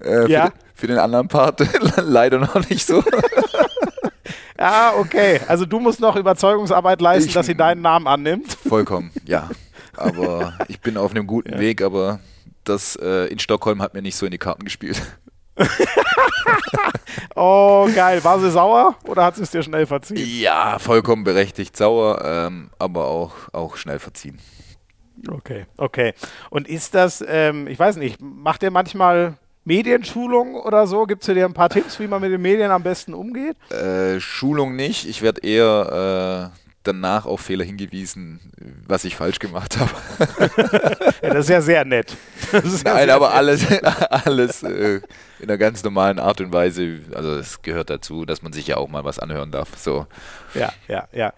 Äh, 0.04 0.28
ja? 0.28 0.46
für, 0.46 0.52
für, 0.74 0.86
den 0.88 0.98
anderen 0.98 1.28
Part 1.28 1.64
leider 2.02 2.40
noch 2.40 2.68
nicht 2.68 2.84
so. 2.84 3.04
ja, 4.58 4.94
okay. 4.98 5.38
Also 5.46 5.66
du 5.66 5.78
musst 5.78 6.00
noch 6.00 6.16
Überzeugungsarbeit 6.16 7.00
leisten, 7.00 7.28
ich, 7.28 7.34
dass 7.34 7.46
sie 7.46 7.54
deinen 7.54 7.80
Namen 7.80 8.08
annimmt. 8.08 8.54
Vollkommen, 8.68 9.12
ja. 9.24 9.48
Aber 9.96 10.58
ich 10.66 10.80
bin 10.80 10.96
auf 10.96 11.12
einem 11.12 11.28
guten 11.28 11.52
ja. 11.52 11.60
Weg, 11.60 11.80
aber 11.80 12.18
das 12.64 12.96
äh, 12.96 13.26
in 13.26 13.38
Stockholm 13.38 13.80
hat 13.80 13.94
mir 13.94 14.02
nicht 14.02 14.16
so 14.16 14.26
in 14.26 14.32
die 14.32 14.38
Karten 14.38 14.64
gespielt. 14.64 15.00
oh, 17.34 17.88
geil. 17.94 18.22
War 18.24 18.40
sie 18.40 18.50
sauer 18.50 18.96
oder 19.04 19.24
hat 19.24 19.36
sie 19.36 19.42
es 19.42 19.50
dir 19.50 19.62
schnell 19.62 19.86
verziehen? 19.86 20.18
Ja, 20.40 20.78
vollkommen 20.78 21.24
berechtigt 21.24 21.76
sauer, 21.76 22.22
ähm, 22.24 22.70
aber 22.78 23.06
auch, 23.06 23.32
auch 23.52 23.76
schnell 23.76 23.98
verziehen. 23.98 24.38
Okay, 25.26 25.66
okay. 25.76 26.14
Und 26.50 26.68
ist 26.68 26.94
das, 26.94 27.24
ähm, 27.26 27.66
ich 27.66 27.78
weiß 27.78 27.96
nicht, 27.96 28.20
macht 28.20 28.62
ihr 28.62 28.70
manchmal 28.70 29.36
Medienschulung 29.64 30.54
oder 30.54 30.86
so? 30.86 31.04
Gibt 31.04 31.22
es 31.22 31.34
dir 31.34 31.44
ein 31.44 31.54
paar 31.54 31.68
Tipps, 31.68 31.98
wie 31.98 32.06
man 32.06 32.20
mit 32.20 32.32
den 32.32 32.40
Medien 32.40 32.70
am 32.70 32.82
besten 32.82 33.14
umgeht? 33.14 33.56
Äh, 33.70 34.20
Schulung 34.20 34.76
nicht. 34.76 35.08
Ich 35.08 35.22
werde 35.22 35.42
eher 35.42 36.52
äh, 36.54 36.58
danach 36.84 37.26
auf 37.26 37.42
Fehler 37.42 37.64
hingewiesen, 37.64 38.40
was 38.86 39.04
ich 39.04 39.16
falsch 39.16 39.38
gemacht 39.38 39.78
habe. 39.78 39.90
ja, 41.22 41.30
das 41.30 41.40
ist 41.40 41.50
ja 41.50 41.60
sehr 41.60 41.84
nett. 41.84 42.16
Nein, 42.84 43.10
aber 43.10 43.28
nett. 43.28 43.36
alles, 43.36 43.66
alles 44.10 44.62
äh, 44.62 45.00
in 45.40 45.48
einer 45.48 45.58
ganz 45.58 45.84
normalen 45.84 46.18
Art 46.18 46.40
und 46.40 46.52
Weise. 46.52 47.00
Also 47.14 47.34
es 47.34 47.62
gehört 47.62 47.90
dazu, 47.90 48.24
dass 48.24 48.42
man 48.42 48.52
sich 48.52 48.66
ja 48.66 48.76
auch 48.76 48.88
mal 48.88 49.04
was 49.04 49.18
anhören 49.18 49.50
darf. 49.50 49.76
So. 49.76 50.06
Ja, 50.54 50.72
ja, 50.88 51.08
ja. 51.12 51.32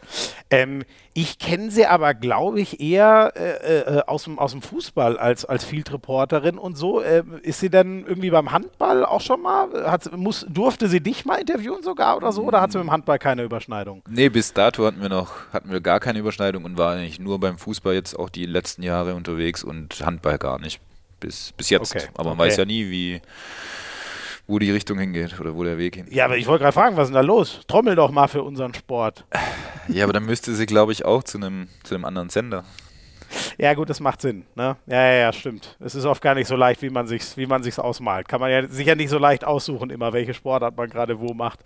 Ähm, 0.50 0.84
ich 1.12 1.38
kenne 1.38 1.70
sie 1.70 1.86
aber, 1.86 2.14
glaube 2.14 2.60
ich, 2.60 2.80
eher 2.80 3.32
äh, 3.34 3.80
äh, 3.80 4.02
aus, 4.06 4.24
dem, 4.24 4.38
aus 4.38 4.52
dem 4.52 4.62
Fußball 4.62 5.18
als, 5.18 5.44
als 5.44 5.64
Field-Reporterin 5.64 6.56
und 6.56 6.76
so. 6.76 7.02
Äh, 7.02 7.24
ist 7.42 7.60
sie 7.60 7.68
denn 7.68 8.06
irgendwie 8.06 8.30
beim 8.30 8.52
Handball 8.52 9.04
auch 9.04 9.20
schon 9.20 9.42
mal? 9.42 9.68
Hat, 9.90 10.16
muss, 10.16 10.46
durfte 10.48 10.88
sie 10.88 11.00
dich 11.00 11.24
mal 11.24 11.36
interviewen 11.36 11.82
sogar 11.82 12.16
oder 12.16 12.32
so? 12.32 12.42
Oder 12.42 12.60
hat 12.60 12.72
sie 12.72 12.78
mit 12.78 12.86
dem 12.86 12.92
Handball 12.92 13.18
keine 13.18 13.42
Überschneidung? 13.42 14.02
Nee, 14.08 14.28
bis 14.28 14.52
dato 14.52 14.86
hatten 14.86 15.02
wir 15.02 15.08
noch 15.08 15.32
hatten 15.52 15.70
wir 15.70 15.80
gar 15.80 16.00
keine 16.00 16.20
Überschneidung 16.20 16.64
und 16.64 16.78
war 16.78 16.94
eigentlich 16.94 17.18
nur 17.18 17.40
beim 17.40 17.58
Fußball 17.58 17.94
jetzt 17.94 18.18
auch 18.18 18.28
die 18.28 18.46
letzten 18.46 18.82
Jahre 18.82 19.14
unterwegs 19.14 19.64
und 19.64 20.04
Handball 20.04 20.38
gar 20.38 20.60
nicht. 20.60 20.80
Bis, 21.18 21.52
bis 21.52 21.70
jetzt. 21.70 21.94
Okay, 21.94 22.06
aber 22.14 22.30
man 22.30 22.38
okay. 22.38 22.48
weiß 22.48 22.56
ja 22.56 22.64
nie, 22.64 22.88
wie 22.90 23.20
wo 24.50 24.58
die 24.58 24.70
Richtung 24.70 24.98
hingeht 24.98 25.38
oder 25.40 25.54
wo 25.54 25.64
der 25.64 25.78
Weg 25.78 25.96
hingeht. 25.96 26.12
Ja, 26.12 26.24
aber 26.24 26.36
ich 26.36 26.46
wollte 26.46 26.62
gerade 26.64 26.74
fragen, 26.74 26.96
was 26.96 27.04
ist 27.04 27.14
denn 27.14 27.22
da 27.22 27.26
los? 27.26 27.60
Trommel 27.68 27.94
doch 27.94 28.10
mal 28.10 28.26
für 28.28 28.42
unseren 28.42 28.74
Sport. 28.74 29.24
Ja, 29.88 30.04
aber 30.04 30.12
dann 30.12 30.24
müsste 30.26 30.54
sie, 30.54 30.66
glaube 30.66 30.92
ich, 30.92 31.04
auch 31.04 31.22
zu 31.22 31.38
einem 31.38 31.68
zu 31.84 31.94
einem 31.94 32.04
anderen 32.04 32.28
Sender. 32.28 32.64
Ja, 33.58 33.74
gut, 33.74 33.88
das 33.88 34.00
macht 34.00 34.20
Sinn. 34.20 34.44
Ne? 34.56 34.76
Ja, 34.86 35.06
ja, 35.06 35.12
ja, 35.12 35.32
stimmt. 35.32 35.76
Es 35.78 35.94
ist 35.94 36.04
oft 36.04 36.20
gar 36.20 36.34
nicht 36.34 36.48
so 36.48 36.56
leicht, 36.56 36.82
wie 36.82 36.90
man 36.90 37.06
sich 37.06 37.36
wie 37.36 37.46
man 37.46 37.62
sich's 37.62 37.78
ausmalt. 37.78 38.28
Kann 38.28 38.40
man 38.40 38.50
ja 38.50 38.66
sicher 38.66 38.96
nicht 38.96 39.08
so 39.08 39.18
leicht 39.18 39.44
aussuchen, 39.44 39.90
immer 39.90 40.12
welche 40.12 40.34
Sportart 40.34 40.76
man 40.76 40.90
gerade 40.90 41.20
wo 41.20 41.32
macht. 41.32 41.60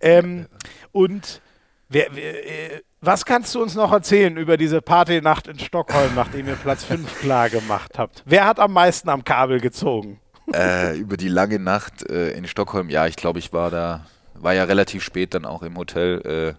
Ähm, 0.00 0.46
und 0.92 1.40
wer, 1.88 2.06
wer, 2.12 2.74
äh, 2.74 2.80
Was 3.00 3.24
kannst 3.24 3.54
du 3.54 3.62
uns 3.62 3.74
noch 3.74 3.92
erzählen 3.92 4.36
über 4.36 4.56
diese 4.56 4.80
Partynacht 4.82 5.46
in 5.48 5.58
Stockholm, 5.58 6.14
nachdem 6.14 6.48
ihr 6.48 6.56
Platz 6.56 6.84
5 6.84 7.20
klar 7.20 7.48
gemacht 7.48 7.98
habt? 7.98 8.22
Wer 8.26 8.44
hat 8.44 8.58
am 8.60 8.72
meisten 8.72 9.08
am 9.08 9.24
Kabel 9.24 9.60
gezogen? 9.60 10.20
Äh, 10.54 10.96
über 10.98 11.16
die 11.16 11.28
lange 11.28 11.58
Nacht 11.58 12.08
äh, 12.08 12.30
in 12.30 12.46
Stockholm, 12.46 12.88
ja, 12.90 13.06
ich 13.06 13.16
glaube, 13.16 13.38
ich 13.38 13.52
war 13.52 13.70
da, 13.70 14.06
war 14.34 14.54
ja 14.54 14.64
relativ 14.64 15.02
spät 15.02 15.34
dann 15.34 15.44
auch 15.44 15.62
im 15.62 15.76
Hotel. 15.76 16.56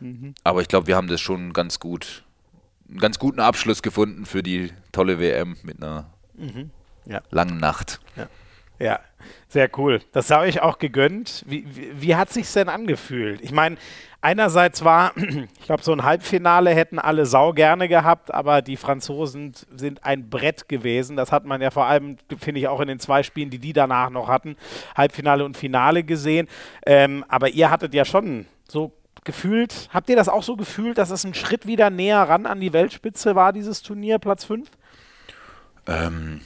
Äh, 0.00 0.04
mhm. 0.04 0.34
Aber 0.44 0.60
ich 0.60 0.68
glaube, 0.68 0.86
wir 0.86 0.96
haben 0.96 1.08
das 1.08 1.20
schon 1.20 1.52
ganz 1.52 1.80
gut, 1.80 2.24
einen 2.88 2.98
ganz 2.98 3.18
guten 3.18 3.40
Abschluss 3.40 3.82
gefunden 3.82 4.26
für 4.26 4.42
die 4.42 4.72
tolle 4.92 5.18
WM 5.18 5.56
mit 5.62 5.82
einer 5.82 6.06
mhm. 6.34 6.70
ja. 7.06 7.22
langen 7.30 7.58
Nacht. 7.58 8.00
Ja. 8.16 8.28
Ja. 8.78 9.00
Sehr 9.48 9.70
cool. 9.78 10.00
Das 10.12 10.30
habe 10.30 10.48
ich 10.48 10.60
auch 10.62 10.78
gegönnt. 10.78 11.44
Wie, 11.46 11.64
wie, 11.74 12.02
wie 12.02 12.16
hat 12.16 12.30
sich 12.30 12.52
denn 12.52 12.68
angefühlt? 12.68 13.40
Ich 13.40 13.52
meine, 13.52 13.76
einerseits 14.20 14.84
war, 14.84 15.12
ich 15.16 15.66
glaube, 15.66 15.82
so 15.82 15.92
ein 15.92 16.02
Halbfinale 16.02 16.70
hätten 16.70 16.98
alle 16.98 17.24
sau 17.24 17.52
gerne 17.52 17.88
gehabt, 17.88 18.34
aber 18.34 18.62
die 18.62 18.76
Franzosen 18.76 19.52
sind 19.76 20.04
ein 20.04 20.28
Brett 20.28 20.68
gewesen. 20.68 21.16
Das 21.16 21.30
hat 21.30 21.44
man 21.44 21.62
ja 21.62 21.70
vor 21.70 21.86
allem, 21.86 22.16
finde 22.38 22.60
ich, 22.60 22.68
auch 22.68 22.80
in 22.80 22.88
den 22.88 22.98
zwei 22.98 23.22
Spielen, 23.22 23.50
die 23.50 23.58
die 23.58 23.72
danach 23.72 24.10
noch 24.10 24.28
hatten, 24.28 24.56
Halbfinale 24.96 25.44
und 25.44 25.56
Finale 25.56 26.02
gesehen. 26.02 26.48
Ähm, 26.84 27.24
aber 27.28 27.50
ihr 27.50 27.70
hattet 27.70 27.94
ja 27.94 28.04
schon 28.04 28.46
so 28.68 28.92
gefühlt, 29.22 29.88
habt 29.92 30.10
ihr 30.10 30.16
das 30.16 30.28
auch 30.28 30.42
so 30.42 30.56
gefühlt, 30.56 30.98
dass 30.98 31.10
es 31.10 31.24
ein 31.24 31.34
Schritt 31.34 31.66
wieder 31.66 31.90
näher 31.90 32.22
ran 32.22 32.46
an 32.46 32.60
die 32.60 32.72
Weltspitze 32.72 33.34
war, 33.34 33.52
dieses 33.52 33.82
Turnier, 33.82 34.18
Platz 34.18 34.44
5? 34.44 34.68
Ähm, 35.86 36.40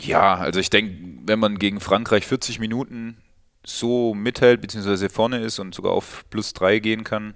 ja, 0.00 0.36
also 0.36 0.60
ich 0.60 0.70
denke, 0.70 0.96
wenn 1.24 1.38
man 1.38 1.58
gegen 1.58 1.80
Frankreich 1.80 2.26
40 2.26 2.58
Minuten 2.58 3.16
so 3.64 4.14
mithält, 4.14 4.60
beziehungsweise 4.60 5.08
vorne 5.08 5.40
ist 5.40 5.58
und 5.58 5.74
sogar 5.74 5.92
auf 5.92 6.24
plus 6.30 6.52
3 6.52 6.78
gehen 6.78 7.04
kann, 7.04 7.34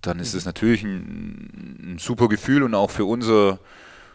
dann 0.00 0.18
ist 0.18 0.34
es 0.34 0.46
natürlich 0.46 0.82
ein, 0.82 1.92
ein, 1.94 1.98
super 1.98 2.28
Gefühl 2.28 2.62
und 2.62 2.74
auch 2.74 2.90
für 2.90 3.04
unser, 3.04 3.58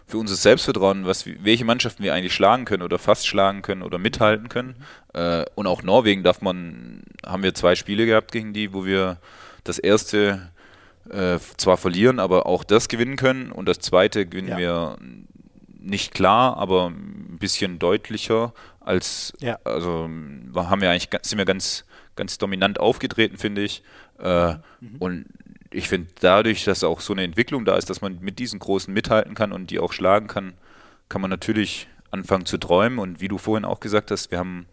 für 0.07 0.17
unser 0.17 0.35
Selbstvertrauen, 0.35 1.05
was, 1.05 1.25
welche 1.25 1.65
Mannschaften 1.65 2.03
wir 2.03 2.13
eigentlich 2.13 2.33
schlagen 2.33 2.65
können 2.65 2.81
oder 2.81 2.97
fast 2.97 3.27
schlagen 3.27 3.61
können 3.61 3.83
oder 3.83 3.99
mithalten 3.99 4.49
können. 4.49 4.75
Äh, 5.13 5.45
und 5.53 5.67
auch 5.67 5.83
Norwegen 5.83 6.23
darf 6.23 6.41
man, 6.41 7.03
haben 7.23 7.43
wir 7.43 7.53
zwei 7.53 7.75
Spiele 7.75 8.07
gehabt 8.07 8.31
gegen 8.31 8.53
die, 8.53 8.73
wo 8.73 8.85
wir 8.85 9.19
das 9.63 9.77
erste 9.77 10.49
äh, 11.11 11.37
zwar 11.57 11.77
verlieren, 11.77 12.19
aber 12.19 12.47
auch 12.47 12.63
das 12.63 12.87
gewinnen 12.87 13.15
können 13.15 13.51
und 13.51 13.67
das 13.67 13.79
zweite 13.79 14.25
gewinnen 14.25 14.47
ja. 14.49 14.57
wir 14.57 14.97
nicht 15.85 16.13
klar, 16.13 16.57
aber 16.57 16.87
ein 16.89 17.37
bisschen 17.39 17.79
deutlicher 17.79 18.53
als 18.79 19.33
ja. 19.39 19.57
also 19.63 20.09
haben 20.55 20.81
wir 20.81 20.89
eigentlich 20.89 21.09
sind 21.23 21.37
wir 21.37 21.45
ganz 21.45 21.85
ganz 22.15 22.37
dominant 22.37 22.79
aufgetreten, 22.79 23.37
finde 23.37 23.63
ich. 23.63 23.83
Äh, 24.19 24.53
mhm. 24.53 24.95
Und 24.99 25.25
ich 25.71 25.89
finde 25.89 26.07
dadurch, 26.19 26.63
dass 26.63 26.83
auch 26.83 27.01
so 27.01 27.13
eine 27.13 27.23
Entwicklung 27.23 27.65
da 27.65 27.75
ist, 27.75 27.89
dass 27.89 28.01
man 28.01 28.19
mit 28.21 28.39
diesen 28.39 28.59
großen 28.59 28.93
mithalten 28.93 29.35
kann 29.35 29.51
und 29.51 29.69
die 29.71 29.79
auch 29.79 29.93
schlagen 29.93 30.27
kann, 30.27 30.53
kann 31.09 31.21
man 31.21 31.29
natürlich 31.29 31.87
anfangen 32.11 32.45
zu 32.45 32.57
träumen. 32.57 32.99
Und 32.99 33.19
wie 33.19 33.27
du 33.27 33.37
vorhin 33.37 33.65
auch 33.65 33.79
gesagt 33.79 34.11
hast, 34.11 34.31
wir 34.31 34.39
haben 34.39 34.65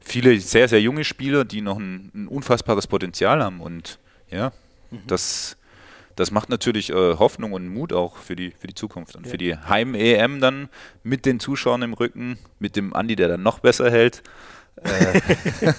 viele 0.00 0.38
sehr, 0.40 0.68
sehr 0.68 0.80
junge 0.80 1.04
Spieler, 1.04 1.44
die 1.44 1.60
noch 1.60 1.78
ein, 1.78 2.10
ein 2.14 2.28
unfassbares 2.28 2.86
Potenzial 2.86 3.42
haben. 3.42 3.60
Und 3.60 3.98
ja, 4.30 4.52
mhm. 4.90 5.02
das 5.06 5.56
das 6.16 6.30
macht 6.30 6.48
natürlich 6.48 6.90
äh, 6.90 7.16
Hoffnung 7.18 7.52
und 7.52 7.68
Mut 7.68 7.92
auch 7.92 8.16
für 8.16 8.34
die, 8.34 8.50
für 8.50 8.66
die 8.66 8.74
Zukunft. 8.74 9.14
Und 9.16 9.26
ja. 9.26 9.30
für 9.30 9.38
die 9.38 9.56
Heim-EM 9.56 10.40
dann 10.40 10.68
mit 11.02 11.26
den 11.26 11.38
Zuschauern 11.38 11.82
im 11.82 11.92
Rücken, 11.92 12.38
mit 12.58 12.74
dem 12.74 12.94
Andi, 12.94 13.16
der 13.16 13.28
dann 13.28 13.42
noch 13.42 13.60
besser 13.60 13.90
hält. 13.90 14.22
Äh, 14.82 15.72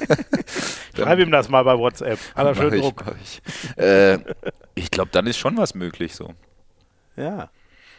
Schreib 0.96 1.20
ihm 1.20 1.30
das 1.30 1.50
mal 1.50 1.62
bei 1.62 1.78
WhatsApp. 1.78 2.18
Hat 2.34 2.48
er 2.48 2.56
schön 2.56 2.82
Druck. 2.82 3.04
Ich, 3.22 3.42
äh, 3.78 4.18
ich 4.74 4.90
glaube, 4.90 5.12
dann 5.12 5.28
ist 5.28 5.38
schon 5.38 5.56
was 5.56 5.76
möglich 5.76 6.16
so. 6.16 6.34
Ja. 7.16 7.52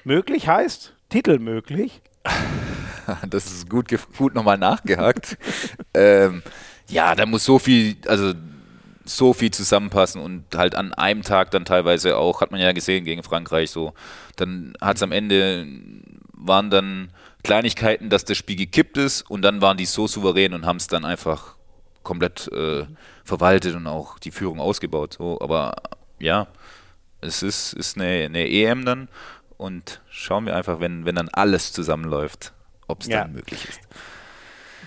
Möglich 0.03 0.49
heißt 0.49 0.95
Titel 1.09 1.39
möglich. 1.39 2.03
das 3.31 3.47
ist 3.47 3.71
gut, 3.71 3.89
gut 4.17 4.35
nochmal 4.35 4.59
nachgehakt. 4.59 5.39
ähm, 5.95 6.43
ja, 6.89 7.15
da 7.15 7.27
muss 7.27 7.45
so 7.45 7.61
viel, 7.61 7.97
also 8.09 8.35
so 9.09 9.33
viel 9.33 9.51
zusammenpassen 9.51 10.21
und 10.21 10.45
halt 10.55 10.75
an 10.75 10.93
einem 10.95 11.23
Tag 11.23 11.51
dann 11.51 11.65
teilweise 11.65 12.17
auch, 12.17 12.41
hat 12.41 12.51
man 12.51 12.61
ja 12.61 12.73
gesehen 12.73 13.05
gegen 13.05 13.23
Frankreich 13.23 13.71
so, 13.71 13.95
dann 14.37 14.75
hat 14.81 14.97
es 14.97 15.03
am 15.03 15.13
Ende, 15.13 15.67
waren 16.33 16.71
dann 16.71 17.11
Kleinigkeiten, 17.43 18.11
dass 18.11 18.25
das 18.25 18.37
Spiel 18.37 18.57
gekippt 18.57 18.97
ist 18.97 19.23
und 19.31 19.43
dann 19.43 19.61
waren 19.61 19.77
die 19.77 19.87
so 19.87 20.07
souverän 20.07 20.55
und 20.55 20.67
haben 20.67 20.77
es 20.77 20.87
dann 20.87 21.05
einfach 21.05 21.57
komplett 22.03 22.51
äh, 22.53 22.87
verwaltet 23.25 23.75
und 23.75 23.87
auch 23.87 24.19
die 24.19 24.31
Führung 24.31 24.61
ausgebaut. 24.61 25.17
So, 25.19 25.41
aber 25.41 25.75
ja, 26.19 26.49
es 27.21 27.43
ist, 27.43 27.73
ist 27.73 27.97
eine, 27.97 28.25
eine 28.25 28.49
EM 28.49 28.85
dann 28.85 29.09
und 29.57 30.01
schauen 30.11 30.47
wir 30.47 30.57
einfach, 30.57 30.81
wenn, 30.81 31.05
wenn 31.05 31.15
dann 31.15 31.29
alles 31.31 31.73
zusammenläuft, 31.73 32.53
ob 32.87 33.03
es 33.03 33.09
ja. 33.09 33.23
dann 33.23 33.33
möglich 33.33 33.69
ist. 33.69 33.81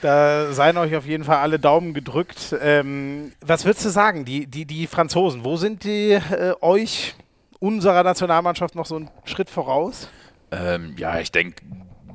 Da 0.02 0.52
seien 0.52 0.78
euch 0.78 0.96
auf 0.96 1.06
jeden 1.06 1.24
Fall 1.24 1.38
alle 1.38 1.60
Daumen 1.60 1.94
gedrückt. 1.94 2.56
Ähm, 2.60 3.34
was 3.40 3.66
würdest 3.66 3.86
du 3.86 3.90
sagen, 3.90 4.26
die, 4.26 4.48
die, 4.48 4.66
die 4.66 4.88
Franzosen, 4.88 5.44
wo 5.44 5.58
sind 5.58 5.84
die 5.84 6.14
äh, 6.14 6.54
euch, 6.62 7.16
unserer 7.60 8.04
Nationalmannschaft, 8.04 8.74
noch 8.76 8.88
so 8.88 8.96
einen 8.96 9.10
Schritt 9.26 9.50
voraus? 9.50 10.10
Ähm, 10.52 10.96
ja, 10.98 11.20
ich 11.20 11.32
denke, 11.32 11.62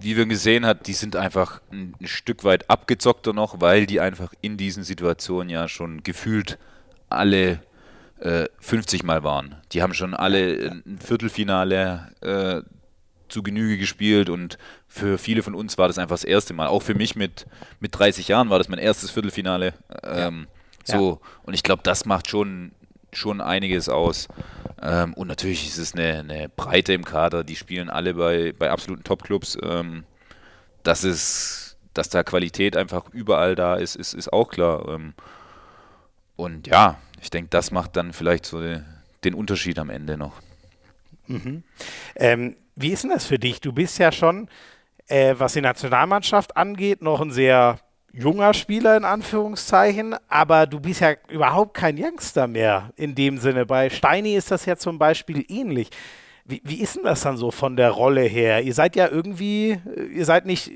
wie 0.00 0.16
wir 0.16 0.26
gesehen 0.26 0.66
haben, 0.66 0.80
die 0.84 0.92
sind 0.92 1.14
einfach 1.14 1.60
ein, 1.70 1.94
ein, 2.00 2.06
Stück 2.08 2.44
weit 2.44 2.68
abgezockter 2.68 3.32
noch, 3.32 3.60
weil 3.60 3.86
die 3.86 4.00
einfach 4.00 4.34
in 4.40 4.56
diesen 4.56 4.82
Situationen 4.82 5.48
ja 5.48 5.68
schon 5.68 6.02
gefühlt 6.02 6.58
alle 7.08 7.60
äh, 8.20 8.46
50 8.60 9.04
Mal 9.04 9.22
waren. 9.22 9.56
Die 9.72 9.82
haben 9.82 9.94
schon 9.94 10.14
alle 10.14 10.82
ein 10.86 10.98
Viertelfinale 10.98 12.08
äh, 12.20 12.75
zu 13.28 13.42
Genüge 13.42 13.78
gespielt 13.78 14.28
und 14.28 14.58
für 14.86 15.18
viele 15.18 15.42
von 15.42 15.54
uns 15.54 15.78
war 15.78 15.88
das 15.88 15.98
einfach 15.98 16.14
das 16.14 16.24
erste 16.24 16.54
Mal. 16.54 16.68
Auch 16.68 16.82
für 16.82 16.94
mich 16.94 17.16
mit, 17.16 17.46
mit 17.80 17.98
30 17.98 18.28
Jahren 18.28 18.50
war 18.50 18.58
das 18.58 18.68
mein 18.68 18.78
erstes 18.78 19.10
Viertelfinale. 19.10 19.74
Ähm, 20.02 20.46
ja. 20.86 20.98
So, 20.98 21.10
ja. 21.10 21.28
und 21.44 21.54
ich 21.54 21.62
glaube, 21.62 21.82
das 21.82 22.04
macht 22.04 22.28
schon, 22.28 22.72
schon 23.12 23.40
einiges 23.40 23.88
aus. 23.88 24.28
Ähm, 24.80 25.14
und 25.14 25.28
natürlich 25.28 25.66
ist 25.66 25.78
es 25.78 25.94
eine, 25.94 26.18
eine, 26.18 26.48
Breite 26.48 26.92
im 26.92 27.04
Kader, 27.04 27.44
die 27.44 27.56
spielen 27.56 27.90
alle 27.90 28.14
bei, 28.14 28.52
bei 28.52 28.70
absoluten 28.70 29.04
Top-Clubs. 29.04 29.58
Ähm, 29.62 30.04
das 30.82 31.02
ist, 31.04 31.76
dass 31.94 32.08
da 32.08 32.22
Qualität 32.22 32.76
einfach 32.76 33.08
überall 33.12 33.54
da 33.54 33.76
ist, 33.76 33.96
ist, 33.96 34.14
ist 34.14 34.32
auch 34.32 34.50
klar. 34.50 34.88
Ähm, 34.88 35.14
und 36.36 36.66
ja, 36.66 36.98
ich 37.20 37.30
denke, 37.30 37.48
das 37.50 37.70
macht 37.70 37.96
dann 37.96 38.12
vielleicht 38.12 38.46
so 38.46 38.60
den, 38.60 38.84
den 39.24 39.34
Unterschied 39.34 39.78
am 39.78 39.90
Ende 39.90 40.16
noch. 40.16 40.34
Mhm. 41.26 41.64
Ähm, 42.14 42.56
wie 42.76 42.92
ist 42.92 43.02
denn 43.02 43.10
das 43.10 43.26
für 43.26 43.38
dich? 43.38 43.60
Du 43.60 43.72
bist 43.72 43.98
ja 43.98 44.12
schon, 44.12 44.48
äh, 45.08 45.34
was 45.38 45.54
die 45.54 45.60
Nationalmannschaft 45.60 46.56
angeht, 46.56 47.02
noch 47.02 47.20
ein 47.20 47.30
sehr 47.30 47.78
junger 48.12 48.54
Spieler 48.54 48.96
in 48.96 49.04
Anführungszeichen, 49.04 50.14
aber 50.28 50.66
du 50.66 50.80
bist 50.80 51.00
ja 51.00 51.14
überhaupt 51.28 51.74
kein 51.74 52.02
Youngster 52.02 52.46
mehr 52.46 52.90
in 52.96 53.14
dem 53.14 53.38
Sinne. 53.38 53.66
Bei 53.66 53.90
Steini 53.90 54.34
ist 54.34 54.50
das 54.50 54.64
ja 54.66 54.76
zum 54.76 54.98
Beispiel 54.98 55.44
ähnlich. 55.48 55.90
Wie, 56.44 56.62
wie 56.64 56.80
ist 56.80 56.96
denn 56.96 57.04
das 57.04 57.22
dann 57.22 57.36
so 57.36 57.50
von 57.50 57.76
der 57.76 57.90
Rolle 57.90 58.22
her? 58.22 58.62
Ihr 58.62 58.74
seid 58.74 58.96
ja 58.96 59.08
irgendwie, 59.08 59.78
ihr 60.14 60.24
seid 60.24 60.46
nicht 60.46 60.70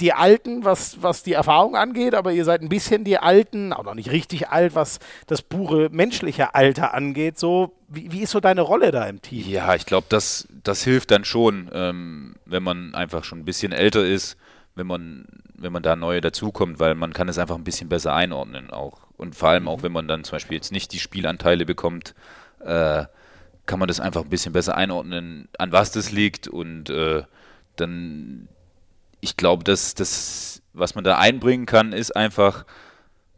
die 0.00 0.12
Alten, 0.12 0.64
was, 0.64 1.02
was 1.02 1.22
die 1.22 1.34
Erfahrung 1.34 1.76
angeht, 1.76 2.14
aber 2.14 2.32
ihr 2.32 2.44
seid 2.44 2.62
ein 2.62 2.68
bisschen 2.68 3.04
die 3.04 3.18
Alten, 3.18 3.72
auch 3.72 3.84
noch 3.84 3.94
nicht 3.94 4.10
richtig 4.10 4.48
alt, 4.48 4.74
was 4.74 4.98
das 5.26 5.42
pure 5.42 5.88
menschliche 5.90 6.54
Alter 6.54 6.94
angeht. 6.94 7.38
So, 7.38 7.76
wie, 7.88 8.10
wie 8.12 8.22
ist 8.22 8.30
so 8.30 8.40
deine 8.40 8.62
Rolle 8.62 8.90
da 8.90 9.06
im 9.06 9.20
Team? 9.22 9.46
Ja, 9.48 9.74
ich 9.74 9.86
glaube, 9.86 10.06
das, 10.08 10.48
das 10.64 10.82
hilft 10.82 11.10
dann 11.10 11.24
schon, 11.24 11.70
ähm, 11.72 12.36
wenn 12.46 12.62
man 12.62 12.94
einfach 12.94 13.24
schon 13.24 13.40
ein 13.40 13.44
bisschen 13.44 13.72
älter 13.72 14.04
ist, 14.04 14.36
wenn 14.74 14.86
man, 14.86 15.26
wenn 15.54 15.72
man 15.72 15.82
da 15.82 15.96
neu 15.96 16.20
dazukommt, 16.20 16.80
weil 16.80 16.94
man 16.94 17.12
kann 17.12 17.28
es 17.28 17.38
einfach 17.38 17.56
ein 17.56 17.64
bisschen 17.64 17.88
besser 17.88 18.14
einordnen 18.14 18.70
auch. 18.70 19.00
Und 19.16 19.36
vor 19.36 19.50
allem 19.50 19.68
auch, 19.68 19.78
mhm. 19.78 19.82
wenn 19.82 19.92
man 19.92 20.08
dann 20.08 20.24
zum 20.24 20.36
Beispiel 20.36 20.56
jetzt 20.56 20.72
nicht 20.72 20.92
die 20.92 20.98
Spielanteile 20.98 21.66
bekommt, 21.66 22.14
äh, 22.64 23.04
kann 23.66 23.78
man 23.78 23.88
das 23.88 24.00
einfach 24.00 24.22
ein 24.22 24.30
bisschen 24.30 24.52
besser 24.52 24.76
einordnen, 24.76 25.48
an 25.58 25.72
was 25.72 25.92
das 25.92 26.10
liegt 26.10 26.48
und 26.48 26.90
äh, 26.90 27.22
dann 27.76 28.48
ich 29.20 29.36
glaube, 29.36 29.64
dass 29.64 29.94
das, 29.94 30.62
was 30.72 30.94
man 30.94 31.04
da 31.04 31.18
einbringen 31.18 31.66
kann, 31.66 31.92
ist 31.92 32.14
einfach, 32.14 32.64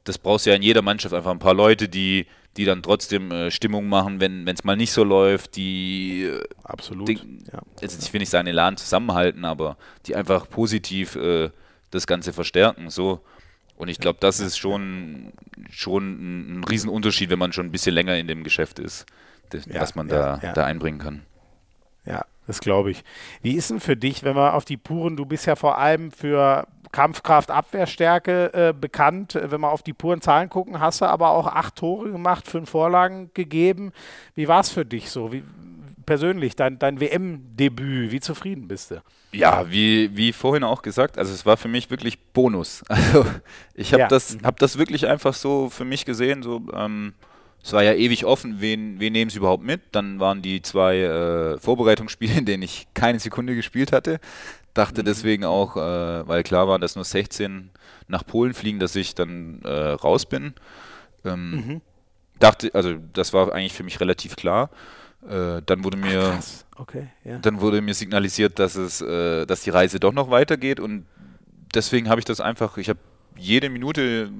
das 0.04 0.18
brauchst 0.18 0.46
du 0.46 0.50
ja 0.50 0.56
in 0.56 0.62
jeder 0.62 0.82
Mannschaft 0.82 1.14
einfach 1.14 1.30
ein 1.30 1.38
paar 1.38 1.54
Leute, 1.54 1.88
die, 1.88 2.26
die 2.56 2.64
dann 2.64 2.82
trotzdem 2.82 3.30
äh, 3.30 3.50
Stimmung 3.50 3.88
machen, 3.88 4.20
wenn 4.20 4.46
es 4.46 4.64
mal 4.64 4.76
nicht 4.76 4.92
so 4.92 5.04
läuft, 5.04 5.56
die 5.56 6.24
äh, 6.24 6.42
absolut, 6.64 7.08
die, 7.08 7.18
ja. 7.52 7.60
jetzt, 7.80 8.02
ich 8.02 8.12
will 8.12 8.20
nicht 8.20 8.30
sagen, 8.30 8.46
den 8.46 8.54
Laden 8.54 8.76
zusammenhalten, 8.76 9.44
aber 9.44 9.76
die 10.06 10.14
einfach 10.14 10.48
positiv 10.48 11.16
äh, 11.16 11.50
das 11.90 12.06
Ganze 12.06 12.32
verstärken. 12.32 12.90
So. 12.90 13.20
Und 13.76 13.88
ich 13.88 13.98
glaube, 13.98 14.18
das 14.20 14.38
ist 14.40 14.58
schon, 14.58 15.32
schon 15.70 16.04
ein, 16.04 16.60
ein 16.60 16.64
Riesenunterschied, 16.64 17.30
wenn 17.30 17.38
man 17.38 17.52
schon 17.52 17.66
ein 17.66 17.72
bisschen 17.72 17.94
länger 17.94 18.16
in 18.16 18.28
dem 18.28 18.44
Geschäft 18.44 18.78
ist, 18.78 19.06
das, 19.50 19.66
ja, 19.66 19.80
was 19.80 19.94
man 19.94 20.08
da, 20.08 20.38
ja, 20.42 20.52
da 20.52 20.64
einbringen 20.64 20.98
kann. 20.98 21.22
Ja, 22.04 22.24
das 22.46 22.60
glaube 22.60 22.90
ich. 22.90 23.04
Wie 23.40 23.54
ist 23.54 23.70
denn 23.70 23.80
für 23.80 23.96
dich, 23.96 24.24
wenn 24.24 24.36
wir 24.36 24.54
auf 24.54 24.64
die 24.64 24.76
Puren, 24.76 25.16
du 25.16 25.26
bist 25.26 25.46
ja 25.46 25.56
vor 25.56 25.78
allem 25.78 26.10
für 26.10 26.66
Kampfkraft, 26.92 27.50
Abwehrstärke 27.50 28.52
äh, 28.52 28.74
bekannt. 28.78 29.38
Wenn 29.42 29.62
wir 29.62 29.70
auf 29.70 29.82
die 29.82 29.94
puren 29.94 30.20
Zahlen 30.20 30.50
gucken, 30.50 30.78
hast 30.78 31.00
du 31.00 31.06
aber 31.06 31.30
auch 31.30 31.46
acht 31.46 31.76
Tore 31.76 32.12
gemacht, 32.12 32.46
fünf 32.46 32.70
Vorlagen 32.70 33.30
gegeben. 33.32 33.92
Wie 34.34 34.46
war 34.46 34.60
es 34.60 34.68
für 34.68 34.84
dich 34.84 35.10
so? 35.10 35.32
Wie, 35.32 35.42
persönlich, 36.04 36.54
dein, 36.54 36.78
dein 36.78 37.00
WM-Debüt, 37.00 38.10
wie 38.10 38.20
zufrieden 38.20 38.68
bist 38.68 38.90
du? 38.90 39.02
Ja, 39.32 39.70
wie, 39.70 40.14
wie 40.14 40.32
vorhin 40.34 40.64
auch 40.64 40.82
gesagt, 40.82 41.16
also 41.16 41.32
es 41.32 41.46
war 41.46 41.56
für 41.56 41.68
mich 41.68 41.90
wirklich 41.90 42.18
Bonus. 42.18 42.84
Also 42.92 43.24
ich 43.74 43.94
habe 43.94 44.02
ja. 44.02 44.08
das, 44.08 44.36
hab 44.44 44.58
das 44.58 44.76
wirklich 44.76 45.06
einfach 45.06 45.32
so 45.32 45.70
für 45.70 45.86
mich 45.86 46.04
gesehen, 46.04 46.42
so 46.42 46.60
ähm, 46.74 47.14
es 47.64 47.72
war 47.72 47.82
ja 47.82 47.94
ewig 47.94 48.24
offen, 48.24 48.60
wen, 48.60 48.98
wen 48.98 49.12
nehmen 49.12 49.30
sie 49.30 49.38
überhaupt 49.38 49.62
mit. 49.62 49.80
Dann 49.92 50.18
waren 50.18 50.42
die 50.42 50.62
zwei 50.62 50.98
äh, 50.98 51.58
Vorbereitungsspiele, 51.58 52.38
in 52.38 52.44
denen 52.44 52.62
ich 52.62 52.88
keine 52.94 53.20
Sekunde 53.20 53.54
gespielt 53.54 53.92
hatte. 53.92 54.18
Dachte 54.74 55.02
mhm. 55.02 55.06
deswegen 55.06 55.44
auch, 55.44 55.76
äh, 55.76 56.26
weil 56.26 56.42
klar 56.42 56.66
war, 56.66 56.78
dass 56.78 56.96
nur 56.96 57.04
16 57.04 57.70
nach 58.08 58.26
Polen 58.26 58.54
fliegen, 58.54 58.80
dass 58.80 58.96
ich 58.96 59.14
dann 59.14 59.60
äh, 59.64 59.70
raus 59.70 60.26
bin. 60.26 60.54
Ähm, 61.24 61.50
mhm. 61.50 61.80
Dachte, 62.38 62.70
also 62.74 62.94
das 63.12 63.32
war 63.32 63.52
eigentlich 63.52 63.74
für 63.74 63.84
mich 63.84 64.00
relativ 64.00 64.34
klar. 64.34 64.70
Äh, 65.28 65.62
dann 65.64 65.84
wurde 65.84 65.96
mir, 65.96 66.40
Ach, 66.40 66.80
okay, 66.80 67.08
ja. 67.24 67.38
dann 67.38 67.60
wurde 67.60 67.80
mir 67.80 67.94
signalisiert, 67.94 68.58
dass 68.58 68.74
es, 68.74 69.00
äh, 69.00 69.46
dass 69.46 69.62
die 69.62 69.70
Reise 69.70 70.00
doch 70.00 70.12
noch 70.12 70.30
weitergeht 70.30 70.80
und 70.80 71.06
deswegen 71.74 72.08
habe 72.08 72.20
ich 72.20 72.24
das 72.24 72.40
einfach, 72.40 72.76
ich 72.76 72.88
habe 72.88 72.98
jede 73.36 73.70
Minute, 73.70 74.30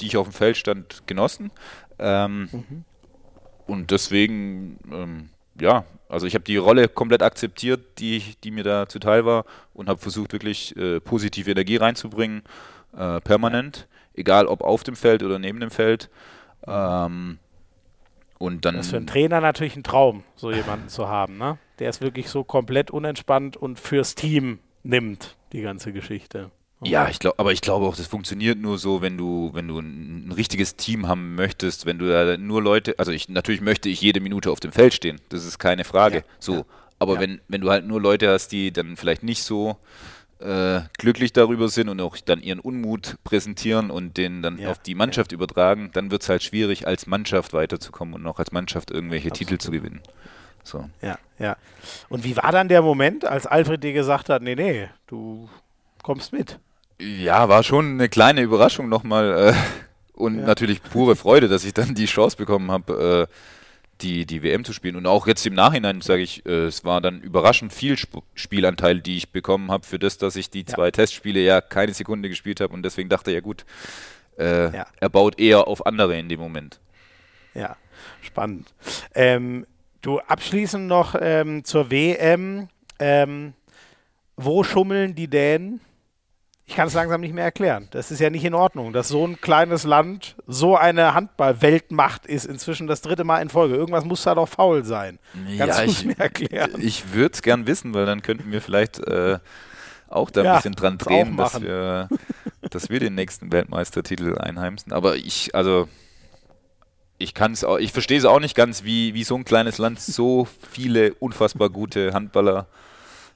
die 0.00 0.06
ich 0.06 0.16
auf 0.16 0.28
dem 0.28 0.32
Feld 0.32 0.56
stand, 0.56 1.06
genossen. 1.06 1.50
Ähm, 1.98 2.48
mhm. 2.52 2.84
Und 3.66 3.90
deswegen, 3.90 4.78
ähm, 4.92 5.30
ja, 5.60 5.84
also 6.08 6.26
ich 6.26 6.34
habe 6.34 6.44
die 6.44 6.56
Rolle 6.56 6.88
komplett 6.88 7.22
akzeptiert, 7.22 7.98
die, 7.98 8.22
die 8.44 8.50
mir 8.50 8.64
da 8.64 8.88
zuteil 8.88 9.24
war 9.24 9.44
und 9.74 9.88
habe 9.88 10.00
versucht, 10.00 10.32
wirklich 10.32 10.76
äh, 10.76 11.00
positive 11.00 11.50
Energie 11.50 11.76
reinzubringen, 11.76 12.42
äh, 12.96 13.20
permanent, 13.20 13.88
egal 14.14 14.46
ob 14.46 14.62
auf 14.62 14.84
dem 14.84 14.96
Feld 14.96 15.22
oder 15.22 15.38
neben 15.38 15.60
dem 15.60 15.70
Feld. 15.70 16.10
Ähm, 16.66 17.38
und 18.38 18.64
dann, 18.64 18.76
das 18.76 18.86
ist 18.86 18.90
für 18.90 18.98
einen 18.98 19.06
Trainer 19.06 19.40
natürlich 19.40 19.76
ein 19.76 19.82
Traum, 19.82 20.22
so 20.36 20.52
jemanden 20.52 20.88
zu 20.88 21.08
haben, 21.08 21.38
ne? 21.38 21.58
Der 21.78 21.88
es 21.88 22.00
wirklich 22.00 22.28
so 22.28 22.44
komplett 22.44 22.90
unentspannt 22.90 23.56
und 23.56 23.80
fürs 23.80 24.14
Team 24.14 24.58
nimmt, 24.82 25.36
die 25.52 25.62
ganze 25.62 25.92
Geschichte. 25.92 26.50
Okay. 26.80 26.90
Ja, 26.90 27.08
ich 27.08 27.18
glaube, 27.18 27.38
aber 27.38 27.52
ich 27.52 27.62
glaube 27.62 27.86
auch, 27.86 27.96
das 27.96 28.06
funktioniert 28.06 28.58
nur 28.58 28.76
so, 28.76 29.00
wenn 29.00 29.16
du, 29.16 29.50
wenn 29.54 29.66
du 29.66 29.78
ein, 29.78 30.28
ein, 30.28 30.32
richtiges 30.32 30.76
Team 30.76 31.08
haben 31.08 31.34
möchtest, 31.34 31.86
wenn 31.86 31.98
du 31.98 32.06
da 32.06 32.36
nur 32.36 32.62
Leute, 32.62 32.94
also 32.98 33.12
ich 33.12 33.30
natürlich 33.30 33.62
möchte 33.62 33.88
ich 33.88 34.02
jede 34.02 34.20
Minute 34.20 34.50
auf 34.50 34.60
dem 34.60 34.72
Feld 34.72 34.92
stehen, 34.92 35.18
das 35.30 35.46
ist 35.46 35.58
keine 35.58 35.84
Frage. 35.84 36.18
Ja, 36.18 36.22
so, 36.38 36.54
ja, 36.54 36.64
aber 36.98 37.14
ja. 37.14 37.20
wenn, 37.20 37.40
wenn 37.48 37.62
du 37.62 37.70
halt 37.70 37.86
nur 37.86 38.00
Leute 38.00 38.28
hast, 38.28 38.48
die 38.48 38.72
dann 38.72 38.96
vielleicht 38.96 39.22
nicht 39.22 39.42
so 39.42 39.78
äh, 40.38 40.80
glücklich 40.98 41.32
darüber 41.32 41.70
sind 41.70 41.88
und 41.88 41.98
auch 42.02 42.18
dann 42.18 42.42
ihren 42.42 42.60
Unmut 42.60 43.16
präsentieren 43.24 43.90
und 43.90 44.18
den 44.18 44.42
dann 44.42 44.64
auf 44.66 44.78
die 44.78 44.94
Mannschaft 44.94 45.32
übertragen, 45.32 45.90
dann 45.94 46.10
wird 46.10 46.22
es 46.22 46.28
halt 46.28 46.42
schwierig, 46.42 46.86
als 46.86 47.06
Mannschaft 47.06 47.54
weiterzukommen 47.54 48.14
und 48.14 48.26
auch 48.26 48.38
als 48.38 48.52
Mannschaft 48.52 48.90
irgendwelche 48.90 49.30
Absolut. 49.30 49.48
Titel 49.48 49.58
zu 49.58 49.70
gewinnen. 49.70 50.02
So. 50.62 50.90
Ja, 51.00 51.18
ja. 51.38 51.56
Und 52.10 52.24
wie 52.24 52.36
war 52.36 52.52
dann 52.52 52.68
der 52.68 52.82
Moment, 52.82 53.24
als 53.24 53.46
Alfred 53.46 53.82
dir 53.82 53.94
gesagt 53.94 54.28
hat, 54.28 54.42
nee, 54.42 54.56
nee, 54.56 54.88
du 55.06 55.48
kommst 56.06 56.32
mit? 56.32 56.60
Ja, 57.00 57.48
war 57.48 57.64
schon 57.64 57.94
eine 57.94 58.08
kleine 58.08 58.40
Überraschung 58.40 58.88
nochmal 58.88 59.50
äh, 59.50 59.54
und 60.12 60.38
ja. 60.38 60.46
natürlich 60.46 60.80
pure 60.80 61.16
Freude, 61.16 61.48
dass 61.48 61.64
ich 61.64 61.74
dann 61.74 61.96
die 61.96 62.06
Chance 62.06 62.36
bekommen 62.36 62.70
habe, 62.70 63.28
äh, 63.28 63.34
die, 64.02 64.24
die 64.24 64.44
WM 64.44 64.64
zu 64.64 64.72
spielen. 64.72 64.94
Und 64.94 65.06
auch 65.06 65.26
jetzt 65.26 65.44
im 65.46 65.54
Nachhinein 65.54 66.00
sage 66.02 66.22
ich, 66.22 66.46
äh, 66.46 66.66
es 66.66 66.84
war 66.84 67.00
dann 67.00 67.20
überraschend 67.20 67.72
viel 67.72 67.94
Sp 67.98 68.22
Spielanteil, 68.34 69.00
die 69.00 69.16
ich 69.16 69.32
bekommen 69.32 69.72
habe, 69.72 69.84
für 69.84 69.98
das, 69.98 70.16
dass 70.16 70.36
ich 70.36 70.48
die 70.48 70.64
zwei 70.64 70.92
Testspiele 70.92 71.40
ja 71.40 71.60
keine 71.60 71.92
Sekunde 71.92 72.28
gespielt 72.28 72.60
habe 72.60 72.72
und 72.72 72.84
deswegen 72.84 73.08
dachte 73.08 73.32
ja 73.32 73.40
gut, 73.40 73.64
äh, 74.38 74.72
ja. 74.72 74.86
er 75.00 75.08
baut 75.08 75.40
eher 75.40 75.66
auf 75.66 75.86
andere 75.86 76.16
in 76.16 76.28
dem 76.28 76.38
Moment. 76.38 76.78
Ja, 77.52 77.76
spannend. 78.22 78.72
Ähm, 79.12 79.66
du 80.02 80.20
abschließend 80.20 80.86
noch 80.86 81.16
ähm, 81.20 81.64
zur 81.64 81.90
WM. 81.90 82.68
Ähm, 83.00 83.54
wo 84.36 84.62
schummeln 84.62 85.14
die 85.14 85.28
Dänen? 85.28 85.80
Ich 86.68 86.74
kann 86.74 86.88
es 86.88 86.94
langsam 86.94 87.20
nicht 87.20 87.32
mehr 87.32 87.44
erklären. 87.44 87.86
Das 87.92 88.10
ist 88.10 88.18
ja 88.18 88.28
nicht 88.28 88.44
in 88.44 88.52
Ordnung, 88.52 88.92
dass 88.92 89.06
so 89.06 89.24
ein 89.24 89.40
kleines 89.40 89.84
Land 89.84 90.34
so 90.48 90.76
eine 90.76 91.14
Handball-Weltmacht 91.14 92.26
ist, 92.26 92.44
inzwischen 92.44 92.88
das 92.88 93.02
dritte 93.02 93.22
Mal 93.22 93.40
in 93.40 93.48
Folge. 93.48 93.76
Irgendwas 93.76 94.04
muss 94.04 94.24
da 94.24 94.34
doch 94.34 94.48
faul 94.48 94.84
sein. 94.84 95.20
Kannst 95.58 95.78
ja, 95.78 95.84
ich, 95.84 96.04
mir 96.04 96.18
erklären? 96.18 96.72
Ich 96.78 97.12
würde 97.12 97.34
es 97.34 97.42
gern 97.42 97.68
wissen, 97.68 97.94
weil 97.94 98.04
dann 98.04 98.20
könnten 98.20 98.50
wir 98.50 98.60
vielleicht 98.60 98.98
äh, 98.98 99.38
auch 100.08 100.28
da 100.30 100.40
ein 100.40 100.46
ja, 100.46 100.56
bisschen 100.56 100.74
dran 100.74 100.98
drehen, 100.98 101.36
dass 101.36 101.62
wir, 101.62 102.08
dass 102.68 102.90
wir 102.90 102.98
den 102.98 103.14
nächsten 103.14 103.52
Weltmeistertitel 103.52 104.36
einheimsen. 104.36 104.92
Aber 104.92 105.14
ich, 105.14 105.54
also 105.54 105.88
ich 107.16 107.32
kann 107.32 107.52
es 107.52 107.64
ich 107.78 107.92
verstehe 107.92 108.18
es 108.18 108.24
auch 108.24 108.40
nicht 108.40 108.56
ganz, 108.56 108.82
wie, 108.82 109.14
wie 109.14 109.22
so 109.22 109.36
ein 109.36 109.44
kleines 109.44 109.78
Land 109.78 110.00
so 110.00 110.48
viele 110.72 111.14
unfassbar 111.14 111.70
gute 111.70 112.12
Handballer 112.12 112.66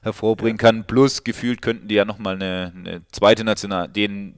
hervorbringen 0.01 0.57
ja. 0.57 0.69
kann. 0.69 0.85
Plus 0.85 1.23
gefühlt 1.23 1.61
könnten 1.61 1.87
die 1.87 1.95
ja 1.95 2.05
nochmal 2.05 2.35
eine, 2.35 2.73
eine 2.75 3.01
zweite 3.11 3.43
National, 3.43 3.87
den 3.87 4.35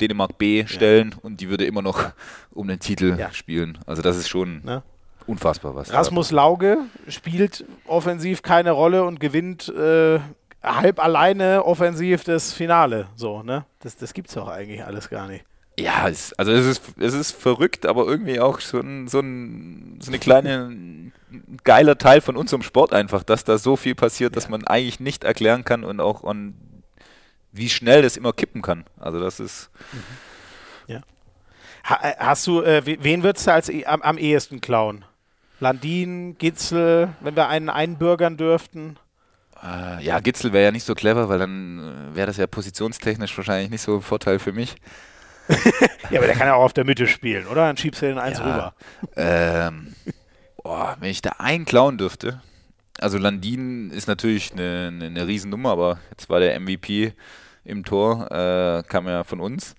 Dänemark 0.00 0.38
B 0.38 0.66
stellen 0.66 1.12
ja. 1.12 1.18
und 1.22 1.40
die 1.40 1.48
würde 1.48 1.64
immer 1.64 1.82
noch 1.82 2.12
um 2.52 2.68
den 2.68 2.78
Titel 2.78 3.16
ja. 3.18 3.32
spielen. 3.32 3.78
Also 3.86 4.02
das 4.02 4.16
ist 4.16 4.28
schon 4.28 4.62
ja. 4.66 4.82
unfassbar 5.26 5.74
was. 5.74 5.92
Rasmus 5.92 6.30
Lauge 6.30 6.78
spielt 7.08 7.64
offensiv 7.86 8.42
keine 8.42 8.72
Rolle 8.72 9.04
und 9.04 9.20
gewinnt 9.20 9.68
äh, 9.68 10.20
halb 10.62 11.02
alleine 11.02 11.64
offensiv 11.64 12.24
das 12.24 12.52
Finale. 12.52 13.08
So, 13.16 13.42
ne? 13.42 13.64
Das, 13.80 13.96
das 13.96 14.12
es 14.12 14.34
doch 14.34 14.48
eigentlich 14.48 14.84
alles 14.84 15.08
gar 15.08 15.28
nicht. 15.28 15.44
Ja, 15.78 16.08
es, 16.08 16.32
also 16.34 16.52
es 16.52 16.64
ist, 16.64 16.82
es 16.98 17.12
ist 17.12 17.32
verrückt, 17.32 17.84
aber 17.84 18.06
irgendwie 18.06 18.40
auch 18.40 18.60
ein, 18.80 19.08
so, 19.08 19.20
ein, 19.20 19.98
so 20.00 20.10
eine 20.10 20.18
kleine 20.18 21.12
geiler 21.64 21.98
Teil 21.98 22.20
von 22.20 22.36
unserem 22.36 22.62
Sport 22.62 22.92
einfach, 22.92 23.22
dass 23.22 23.44
da 23.44 23.58
so 23.58 23.76
viel 23.76 23.94
passiert, 23.94 24.32
ja. 24.32 24.34
dass 24.34 24.48
man 24.48 24.66
eigentlich 24.66 25.00
nicht 25.00 25.24
erklären 25.24 25.64
kann 25.64 25.84
und 25.84 26.00
auch 26.00 26.22
und 26.22 26.54
wie 27.52 27.68
schnell 27.68 28.02
das 28.02 28.16
immer 28.16 28.32
kippen 28.32 28.62
kann. 28.62 28.84
Also 28.98 29.20
das 29.20 29.40
ist. 29.40 29.70
Mhm. 29.92 30.94
Ja. 30.94 31.00
Ha, 31.88 31.98
äh, 32.02 32.14
hast 32.18 32.46
du, 32.46 32.62
äh, 32.62 32.82
wen 32.84 33.22
würdest 33.22 33.46
du 33.46 33.52
als 33.52 33.68
e, 33.68 33.84
am, 33.86 34.02
am 34.02 34.18
ehesten 34.18 34.60
klauen? 34.60 35.04
Landin, 35.58 36.36
Gitzel, 36.36 37.08
wenn 37.20 37.34
wir 37.34 37.48
einen 37.48 37.70
einbürgern 37.70 38.36
dürften? 38.36 38.98
Äh, 39.62 40.04
ja, 40.04 40.20
Gitzel 40.20 40.52
wäre 40.52 40.64
ja 40.64 40.70
nicht 40.70 40.84
so 40.84 40.94
clever, 40.94 41.28
weil 41.28 41.38
dann 41.38 42.10
äh, 42.12 42.16
wäre 42.16 42.26
das 42.26 42.36
ja 42.36 42.46
positionstechnisch 42.46 43.36
wahrscheinlich 43.36 43.70
nicht 43.70 43.80
so 43.80 43.96
ein 43.96 44.02
Vorteil 44.02 44.38
für 44.38 44.52
mich. 44.52 44.76
ja, 46.10 46.18
aber 46.18 46.26
der 46.26 46.36
kann 46.36 46.48
ja 46.48 46.54
auch 46.54 46.64
auf 46.64 46.72
der 46.72 46.84
Mitte 46.84 47.06
spielen, 47.06 47.46
oder? 47.46 47.66
Dann 47.66 47.76
schiebst 47.76 48.02
du 48.02 48.06
den 48.06 48.18
eins 48.18 48.38
ja, 48.38 48.44
rüber. 48.44 48.74
Ähm, 49.16 49.94
boah, 50.66 50.96
wenn 50.98 51.10
ich 51.10 51.22
da 51.22 51.30
einen 51.38 51.64
klauen 51.64 51.96
dürfte. 51.96 52.42
Also 52.98 53.18
Landin 53.18 53.90
ist 53.90 54.08
natürlich 54.08 54.52
eine, 54.52 54.88
eine, 54.88 55.06
eine 55.06 55.26
Riesennummer, 55.26 55.70
aber 55.70 56.00
jetzt 56.10 56.28
war 56.28 56.40
der 56.40 56.58
MVP 56.58 57.12
im 57.64 57.84
Tor, 57.84 58.30
äh, 58.30 58.82
kam 58.88 59.06
ja 59.06 59.22
von 59.22 59.40
uns. 59.40 59.76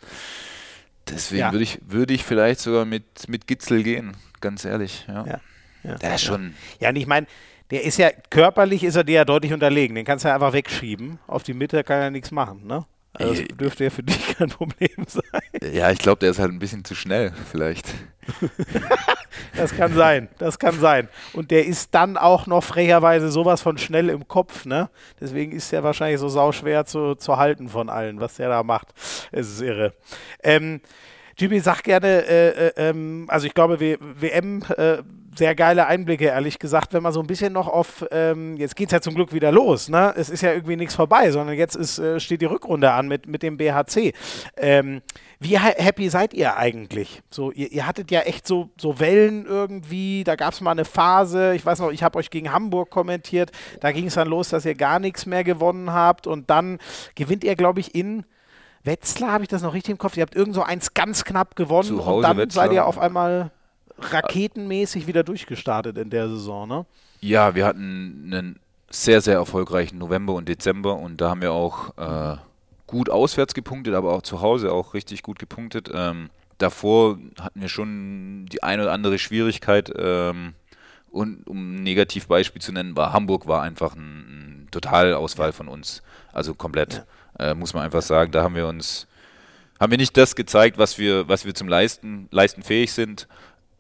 Deswegen 1.10 1.42
ja. 1.42 1.52
würde 1.52 1.64
ich, 1.64 1.80
würd 1.86 2.12
ich 2.12 2.24
vielleicht 2.24 2.60
sogar 2.60 2.86
mit, 2.86 3.28
mit 3.28 3.48
Gitzel 3.48 3.84
gehen, 3.84 4.16
ganz 4.40 4.64
ehrlich. 4.64 5.06
Ja, 5.08 5.26
ja, 5.26 5.40
ja 5.84 5.96
der 5.96 6.16
ist 6.16 6.24
schon. 6.24 6.54
Ja, 6.80 6.90
und 6.90 6.96
ich 6.96 7.08
meine, 7.08 7.28
der 7.70 7.84
ist 7.84 7.98
ja 7.98 8.10
körperlich 8.30 8.84
ist 8.84 8.96
er 8.96 9.04
dir 9.04 9.16
ja 9.16 9.26
deutlich 9.26 9.52
unterlegen. 9.52 9.96
Den 9.96 10.06
kannst 10.06 10.24
du 10.24 10.30
ja 10.30 10.36
einfach 10.36 10.54
wegschieben. 10.54 11.20
Auf 11.28 11.44
die 11.44 11.54
Mitte 11.54 11.84
kann 11.84 12.00
er 12.00 12.12
nichts 12.12 12.32
machen, 12.32 12.66
ne? 12.66 12.86
Also 13.20 13.34
das 13.34 13.58
dürfte 13.58 13.84
ja 13.86 13.90
für 13.90 14.04
dich 14.04 14.38
kein 14.38 14.50
Problem 14.50 15.06
sein. 15.08 15.74
Ja, 15.74 15.92
ich 15.92 16.00
glaube, 16.00 16.20
der 16.20 16.32
ist 16.32 16.40
halt 16.40 16.52
ein 16.52 16.60
bisschen 16.60 16.86
zu 16.86 16.96
schnell, 16.96 17.34
vielleicht. 17.52 17.94
das 19.56 19.76
kann 19.76 19.94
sein, 19.94 20.28
das 20.38 20.60
kann 20.60 20.80
sein. 20.80 21.08
Und 21.34 21.52
der 21.52 21.66
ist 21.66 21.94
dann 21.96 22.18
auch 22.18 22.48
noch 22.48 22.64
frecherweise 22.64 23.32
sowas 23.32 23.62
von 23.62 23.78
schnell 23.78 24.10
im 24.10 24.28
Kopf, 24.28 24.66
ne? 24.66 24.90
Deswegen 25.20 25.52
ist 25.52 25.72
er 25.74 25.84
wahrscheinlich 25.84 26.20
so 26.20 26.30
sauschwer 26.30 26.86
zu, 26.86 27.16
zu 27.16 27.38
halten 27.38 27.70
von 27.70 27.90
allen, 27.90 28.20
was 28.20 28.36
der 28.36 28.50
da 28.50 28.64
macht. 28.64 28.90
Es 29.32 29.48
ist 29.48 29.62
irre. 29.62 29.94
Ähm, 30.44 30.82
Jimmy, 31.38 31.60
sag 31.60 31.84
gerne, 31.84 32.26
äh, 32.26 32.68
äh, 32.68 32.72
ähm, 32.78 33.26
also 33.30 33.48
ich 33.48 33.54
glaube, 33.54 33.80
w 33.80 33.98
WM, 34.00 34.64
äh, 34.76 34.98
sehr 35.38 35.56
geile 35.56 35.88
Einblicke, 35.88 36.26
ehrlich 36.26 36.60
gesagt, 36.60 36.94
wenn 36.94 37.04
man 37.04 37.14
so 37.14 37.20
ein 37.20 37.28
bisschen 37.28 37.54
noch 37.54 37.68
auf, 37.68 38.06
ähm, 38.12 38.58
jetzt 38.58 38.76
geht 38.76 38.88
es 38.88 38.92
ja 38.92 39.02
zum 39.02 39.16
Glück 39.16 39.34
wieder 39.34 39.52
los, 39.52 39.90
ne? 39.90 40.14
Es 40.18 40.30
ist 40.30 40.42
ja 40.42 40.52
irgendwie 40.52 40.76
nichts 40.76 40.96
vorbei, 40.96 41.32
sondern 41.32 41.56
jetzt 41.56 41.76
ist, 41.76 42.00
äh, 42.00 42.20
steht 42.20 42.42
die 42.42 42.46
Rückrunde 42.46 42.92
an 42.92 43.08
mit, 43.08 43.28
mit 43.28 43.44
dem 43.44 43.58
BHC. 43.58 44.14
Ähm, 44.58 45.02
wie 45.40 45.60
happy 45.60 46.10
seid 46.10 46.34
ihr 46.34 46.58
eigentlich? 46.58 47.22
So, 47.30 47.52
ihr, 47.52 47.72
ihr 47.72 47.86
hattet 47.86 48.10
ja 48.10 48.22
echt 48.22 48.48
so, 48.48 48.70
so 48.80 49.00
Wellen 49.00 49.46
irgendwie, 49.46 50.24
da 50.24 50.36
gab 50.36 50.54
es 50.54 50.62
mal 50.62 50.72
eine 50.72 50.86
Phase, 50.86 51.54
ich 51.54 51.66
weiß 51.66 51.80
noch, 51.80 51.92
ich 51.92 52.04
habe 52.04 52.18
euch 52.18 52.30
gegen 52.30 52.52
Hamburg 52.52 52.90
kommentiert, 52.90 53.52
da 53.80 53.92
ging 53.92 54.08
es 54.08 54.16
dann 54.16 54.28
los, 54.28 54.50
dass 54.50 54.66
ihr 54.66 54.76
gar 54.76 55.00
nichts 55.00 55.26
mehr 55.26 55.44
gewonnen 55.44 55.94
habt 55.94 56.26
und 56.26 56.50
dann 56.50 56.80
gewinnt 57.16 57.44
ihr, 57.44 57.56
glaube 57.56 57.80
ich, 57.80 57.94
in 57.94 58.26
Wetzlar, 58.84 59.34
habe 59.34 59.44
ich 59.44 59.50
das 59.50 59.62
noch 59.62 59.74
richtig 59.74 59.92
im 59.92 59.98
Kopf? 59.98 60.18
Ihr 60.18 60.22
habt 60.22 60.36
irgend 60.36 60.56
so 60.56 60.64
eins 60.64 60.94
ganz 60.94 61.24
knapp 61.26 61.56
gewonnen 61.56 62.00
und 62.00 62.22
dann 62.24 62.38
Wetzlar. 62.38 62.66
seid 62.66 62.74
ihr 62.74 62.86
auf 62.86 62.98
einmal 62.98 63.52
raketenmäßig 64.00 65.08
wieder 65.08 65.24
durchgestartet 65.24 65.98
in 65.98 66.10
der 66.10 66.30
Saison, 66.30 66.68
ne? 66.68 66.86
Ja, 67.22 67.56
wir 67.56 67.66
hatten 67.66 68.24
einen 68.32 68.60
sehr, 68.90 69.22
sehr 69.22 69.36
erfolgreichen 69.36 69.98
November 69.98 70.34
und 70.34 70.48
Dezember 70.48 70.98
und 70.98 71.20
da 71.20 71.32
haben 71.32 71.42
wir 71.42 71.52
auch 71.52 71.98
äh, 71.98 72.38
gut 72.86 73.10
auswärts 73.10 73.54
gepunktet, 73.54 73.96
aber 73.96 74.14
auch 74.14 74.22
zu 74.22 74.42
Hause 74.42 74.72
auch 74.72 74.94
richtig 74.94 75.24
gut 75.24 75.40
gepunktet. 75.40 75.90
Ähm, 75.94 76.30
davor 76.58 77.18
hatten 77.42 77.62
wir 77.62 77.70
schon 77.70 78.46
die 78.52 78.64
eine 78.64 78.84
oder 78.84 78.94
andere 78.94 79.20
Schwierigkeit 79.20 79.92
ähm, 79.98 80.54
Und 81.10 81.48
um 81.48 81.76
ein 81.76 81.84
Negativbeispiel 81.84 82.62
zu 82.62 82.72
nennen, 82.72 82.96
war 82.96 83.14
Hamburg 83.14 83.48
war 83.48 83.62
einfach 83.62 83.96
ein, 83.96 84.66
ein 84.66 84.68
Totalausfall 84.72 85.54
von 85.54 85.68
uns. 85.68 86.04
Also 86.34 86.54
komplett, 86.54 87.06
ja. 87.40 87.52
äh, 87.52 87.56
muss 87.56 87.74
man 87.74 87.84
einfach 87.84 88.02
sagen. 88.02 88.32
Da 88.32 88.44
haben 88.44 88.56
wir 88.56 88.68
uns, 88.68 89.08
haben 89.80 89.92
wir 89.92 89.98
nicht 89.98 90.16
das 90.18 90.36
gezeigt, 90.36 90.78
was 90.78 90.98
wir, 90.98 91.28
was 91.28 91.46
wir 91.46 91.56
zum 91.56 91.68
Leisten, 91.68 92.28
Leisten 92.32 92.62
fähig 92.62 92.92
sind 92.94 93.28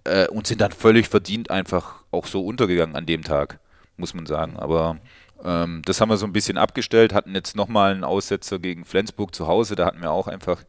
äh, 0.07 0.27
und 0.29 0.47
sind 0.47 0.61
dann 0.61 0.71
völlig 0.71 1.09
verdient 1.09 1.51
einfach 1.51 1.95
auch 2.11 2.25
so 2.25 2.45
untergegangen 2.45 2.95
an 2.95 3.05
dem 3.05 3.23
Tag, 3.23 3.59
muss 3.97 4.13
man 4.13 4.25
sagen. 4.25 4.57
Aber 4.57 4.97
ähm, 5.43 5.81
das 5.85 6.01
haben 6.01 6.09
wir 6.09 6.17
so 6.17 6.25
ein 6.25 6.33
bisschen 6.33 6.57
abgestellt, 6.57 7.13
hatten 7.13 7.35
jetzt 7.35 7.55
nochmal 7.55 7.91
einen 7.91 8.03
Aussetzer 8.03 8.59
gegen 8.59 8.85
Flensburg 8.85 9.35
zu 9.35 9.47
Hause, 9.47 9.75
da 9.75 9.85
hatten 9.85 10.01
wir 10.01 10.11
auch 10.11 10.27
einfach 10.27 10.63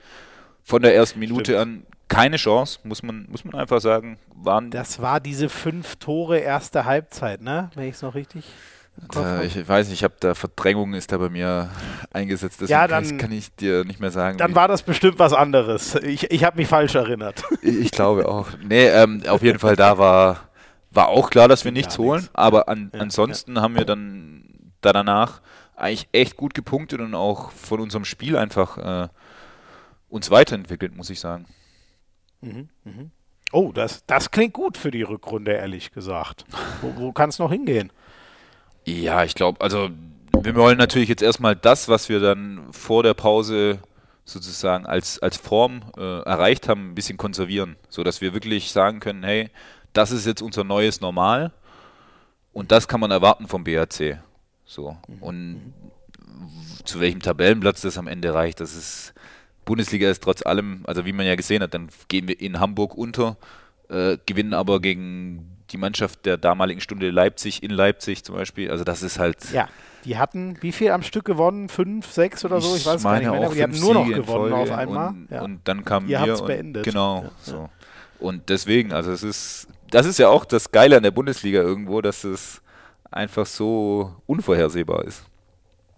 von 0.63 0.83
der 0.83 0.95
ersten 0.95 1.19
Minute 1.19 1.53
Stimmt. 1.53 1.59
an 1.59 1.87
keine 2.09 2.37
Chance, 2.37 2.81
muss 2.85 3.03
man, 3.03 3.27
muss 3.31 3.45
man 3.45 3.55
einfach 3.55 3.81
sagen. 3.81 4.19
Waren 4.35 4.71
das 4.71 5.01
war 5.01 5.21
diese 5.21 5.49
fünf 5.49 5.97
Tore 5.97 6.39
erste 6.39 6.85
Halbzeit, 6.85 7.43
ne? 7.43 7.71
Wenn 7.75 7.89
ich 7.89 7.97
es 7.97 8.03
noch 8.03 8.15
richtig. 8.15 8.45
Da, 9.11 9.43
ich 9.43 9.69
weiß 9.69 9.89
nicht, 9.89 10.01
ich 10.01 10.05
habe 10.05 10.15
da 10.21 10.35
Verdrängung 10.35 10.95
ist 10.95 11.13
da 11.13 11.19
bei 11.19 11.29
mir 11.29 11.71
eingesetzt. 12.11 12.61
Deswegen 12.61 12.73
ja, 12.73 12.89
dann, 12.89 13.05
kann, 13.05 13.15
ich, 13.15 13.21
kann 13.21 13.33
ich 13.33 13.55
dir 13.55 13.85
nicht 13.85 14.01
mehr 14.01 14.11
sagen. 14.11 14.39
Dann 14.39 14.55
war 14.55 14.69
das 14.69 14.83
bestimmt 14.83 15.19
was 15.19 15.33
anderes. 15.33 15.95
Ich, 15.97 16.31
ich 16.31 16.45
habe 16.45 16.57
mich 16.57 16.69
falsch 16.69 16.95
erinnert. 16.95 17.45
Ich, 17.63 17.77
ich 17.77 17.91
glaube 17.91 18.29
auch. 18.29 18.49
Nee, 18.63 18.87
ähm, 18.87 19.23
auf 19.29 19.43
jeden 19.43 19.59
Fall 19.59 19.77
da 19.77 19.99
war, 19.99 20.49
war 20.91 21.09
auch 21.09 21.31
klar, 21.31 21.49
dass 21.49 21.65
wir 21.65 21.73
nichts 21.73 21.97
ja, 21.97 21.99
holen. 21.99 22.21
Nichts. 22.21 22.35
Aber 22.35 22.69
an, 22.69 22.91
ja, 22.93 23.01
ansonsten 23.01 23.57
ja. 23.57 23.63
haben 23.63 23.75
wir 23.77 23.85
dann 23.85 24.45
da 24.81 24.93
danach 24.93 25.41
eigentlich 25.75 26.09
echt 26.13 26.37
gut 26.37 26.55
gepunktet 26.55 27.01
und 27.01 27.15
auch 27.15 27.51
von 27.53 27.81
unserem 27.81 28.05
Spiel 28.05 28.37
einfach 28.37 28.79
äh, 28.79 29.09
uns 30.09 30.31
weiterentwickelt, 30.31 30.97
muss 30.97 31.11
ich 31.11 31.21
sagen. 31.21 31.47
Mhm, 32.41 32.69
mhm. 32.85 33.11
Oh, 33.53 33.73
das, 33.73 34.05
das 34.07 34.31
klingt 34.31 34.53
gut 34.53 34.77
für 34.77 34.91
die 34.91 35.03
Rückrunde, 35.03 35.53
ehrlich 35.53 35.93
gesagt. 35.93 36.45
Wo, 36.83 36.95
wo 36.97 37.13
kann 37.13 37.31
es 37.31 37.39
noch 37.39 37.51
hingehen? 37.51 37.91
Ja, 38.89 39.23
ich 39.23 39.35
glaube, 39.35 39.61
also 39.61 39.91
wir 40.33 40.55
wollen 40.55 40.79
natürlich 40.79 41.11
jetzt 41.11 41.23
erstmal 41.23 41.55
das, 41.55 41.89
was 41.89 42.09
wir 42.09 42.21
dann 42.21 42.73
vor 42.73 43.03
der 43.03 43.13
Pause 43.13 43.81
sozusagen 44.25 44.87
als, 44.87 45.19
als 45.19 45.37
Form 45.37 45.83
äh, 45.99 46.21
erreicht 46.23 46.69
haben, 46.69 46.91
ein 46.91 46.95
bisschen 46.95 47.19
konservieren, 47.19 47.77
sodass 47.91 48.23
wir 48.23 48.33
wirklich 48.33 48.73
sagen 48.73 49.01
können, 49.01 49.25
hey, 49.25 49.51
das 49.93 50.11
ist 50.11 50.25
jetzt 50.25 50.41
unser 50.41 50.65
neues 50.65 51.03
Normal 51.03 51.53
und 52.55 52.73
das 52.73 52.89
kann 52.89 53.01
man 53.01 53.11
erwarten 53.11 53.47
vom 53.47 53.65
BAC. 53.65 54.21
So. 54.65 54.97
Mhm. 55.07 55.23
Und 55.23 55.75
zu 56.85 57.01
welchem 57.01 57.21
Tabellenplatz 57.21 57.83
das 57.83 57.99
am 57.99 58.07
Ende 58.07 58.33
reicht, 58.33 58.61
das 58.61 58.75
ist 58.75 59.13
Bundesliga 59.67 60.09
ist 60.09 60.23
trotz 60.23 60.41
allem, 60.47 60.81
also 60.87 61.05
wie 61.05 61.13
man 61.13 61.27
ja 61.27 61.35
gesehen 61.35 61.63
hat, 61.63 61.75
dann 61.75 61.91
gehen 62.09 62.27
wir 62.27 62.41
in 62.41 62.59
Hamburg 62.59 62.95
unter, 62.97 63.37
äh, 63.91 64.17
gewinnen 64.25 64.55
aber 64.55 64.81
gegen 64.81 65.58
die 65.71 65.77
Mannschaft 65.77 66.27
der 66.27 66.37
damaligen 66.37 66.81
Stunde 66.81 67.11
Leipzig 67.11 67.63
in 67.63 67.71
Leipzig 67.71 68.25
zum 68.25 68.35
Beispiel. 68.35 68.71
Also 68.71 68.85
das 68.85 69.03
ist 69.03 69.19
halt. 69.19 69.53
Ja, 69.53 69.69
die 70.05 70.19
hatten 70.19 70.57
wie 70.61 70.73
viel 70.73 70.91
am 70.91 71.03
Stück 71.03 71.25
gewonnen? 71.25 71.69
Fünf, 71.69 72.11
sechs 72.11 72.45
oder 72.45 72.61
so? 72.61 72.77
Ich 72.77 72.87
weiß 72.87 73.03
gar 73.03 73.19
nicht 73.19 73.31
mehr. 73.31 73.45
Aber 73.45 73.55
die 73.55 73.63
hatten 73.63 73.79
nur 73.79 73.95
noch 73.95 74.07
gewonnen 74.07 74.53
auf 74.53 74.71
einmal. 74.71 75.09
Und, 75.09 75.29
ja. 75.31 75.43
und 75.43 75.61
dann 75.67 75.85
kamen 75.85 76.09
Ihr. 76.09 76.21
Und, 76.21 76.47
beendet. 76.47 76.85
Genau. 76.85 77.25
Ja, 77.25 77.31
so. 77.41 77.69
Und 78.19 78.49
deswegen, 78.49 78.93
also 78.93 79.13
es 79.13 79.23
ist, 79.23 79.69
das 79.91 80.07
ist 80.07 80.19
ja 80.19 80.29
auch 80.29 80.45
das 80.45 80.73
Geile 80.73 80.97
an 80.97 81.03
der 81.03 81.11
Bundesliga 81.11 81.61
irgendwo, 81.61 82.01
dass 82.01 82.25
es 82.25 82.63
einfach 83.11 83.47
so 83.47 84.15
unvorhersehbar 84.27 85.05
ist. 85.05 85.25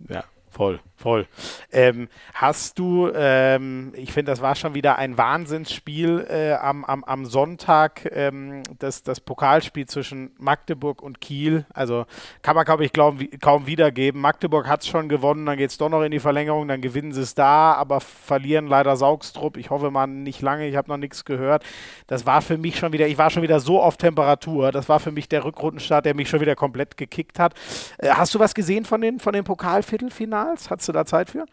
Ja, 0.09 0.25
voll. 0.51 0.81
Voll. 1.01 1.26
Ähm, 1.72 2.09
hast 2.34 2.78
du, 2.78 3.11
ähm, 3.14 3.94
ich 3.96 4.12
finde, 4.12 4.32
das 4.32 4.42
war 4.42 4.55
schon 4.55 4.74
wieder 4.74 4.98
ein 4.98 5.16
Wahnsinnsspiel 5.16 6.26
äh, 6.28 6.53
am, 6.53 6.84
am, 6.84 7.05
am 7.05 7.24
Sonntag, 7.24 8.07
ähm, 8.12 8.62
das, 8.78 9.03
das 9.03 9.18
Pokalspiel 9.18 9.86
zwischen 9.86 10.32
Magdeburg 10.36 11.01
und 11.01 11.22
Kiel. 11.22 11.64
Also 11.72 12.05
kann 12.42 12.55
man, 12.55 12.66
glaube 12.66 12.84
ich, 12.84 12.92
glaub, 12.92 13.16
kaum 13.40 13.66
wiedergeben. 13.66 14.20
Magdeburg 14.20 14.68
hat 14.68 14.82
es 14.82 14.88
schon 14.88 15.09
gewonnen, 15.09 15.46
dann 15.46 15.57
geht 15.57 15.70
es 15.70 15.78
doch 15.78 15.88
noch 15.88 16.03
in 16.03 16.11
die 16.11 16.20
Verlängerung, 16.20 16.68
dann 16.68 16.82
gewinnen 16.82 17.12
sie 17.14 17.22
es 17.22 17.34
da, 17.34 17.72
aber 17.72 18.03
verlieren 18.03 18.66
leider 18.66 18.94
Saugstrupp. 18.94 19.57
Ich 19.57 19.70
hoffe 19.70 19.90
mal 19.90 20.07
nicht 20.07 20.42
lange, 20.42 20.68
ich 20.68 20.76
habe 20.76 20.90
noch 20.90 20.98
nichts 20.98 21.24
gehört. 21.24 21.64
Das 22.09 22.26
war 22.26 22.42
für 22.42 22.59
mich 22.59 22.78
schon 22.78 22.92
wieder, 22.92 23.07
ich 23.07 23.16
war 23.16 23.30
schon 23.30 23.42
wieder 23.42 23.61
so 23.61 23.80
auf 23.80 23.96
Temperatur. 23.96 24.70
Das 24.70 24.90
war 24.90 25.01
für 25.01 25.12
mich 25.12 25.30
der 25.30 25.46
Rückrundenstart, 25.46 26.05
der 26.05 26.14
mich 26.14 26.28
schon 26.28 26.42
wieder 26.42 26.57
komplett 26.57 26.98
gekickt 26.98 27.38
hat. 27.38 27.55
Äh, 27.96 28.11
hast 28.11 28.34
du 28.34 28.38
was 28.38 28.53
gesehen 28.53 28.84
von 28.84 29.01
den, 29.01 29.18
von 29.18 29.32
den 29.32 29.44
Pokalviertelfinals? 29.44 30.68
Hat's 30.68 30.89
du 30.91 30.99
da 30.99 31.07
Zeit 31.07 31.30
für? 31.30 31.47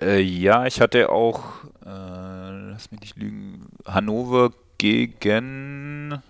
Äh, 0.00 0.20
ja, 0.20 0.66
ich 0.66 0.80
hatte 0.80 1.10
auch, 1.10 1.64
äh, 1.84 2.70
lass 2.70 2.90
mich 2.90 3.00
nicht 3.00 3.16
lügen, 3.16 3.66
Hannover 3.86 4.50
gegen. 4.78 6.22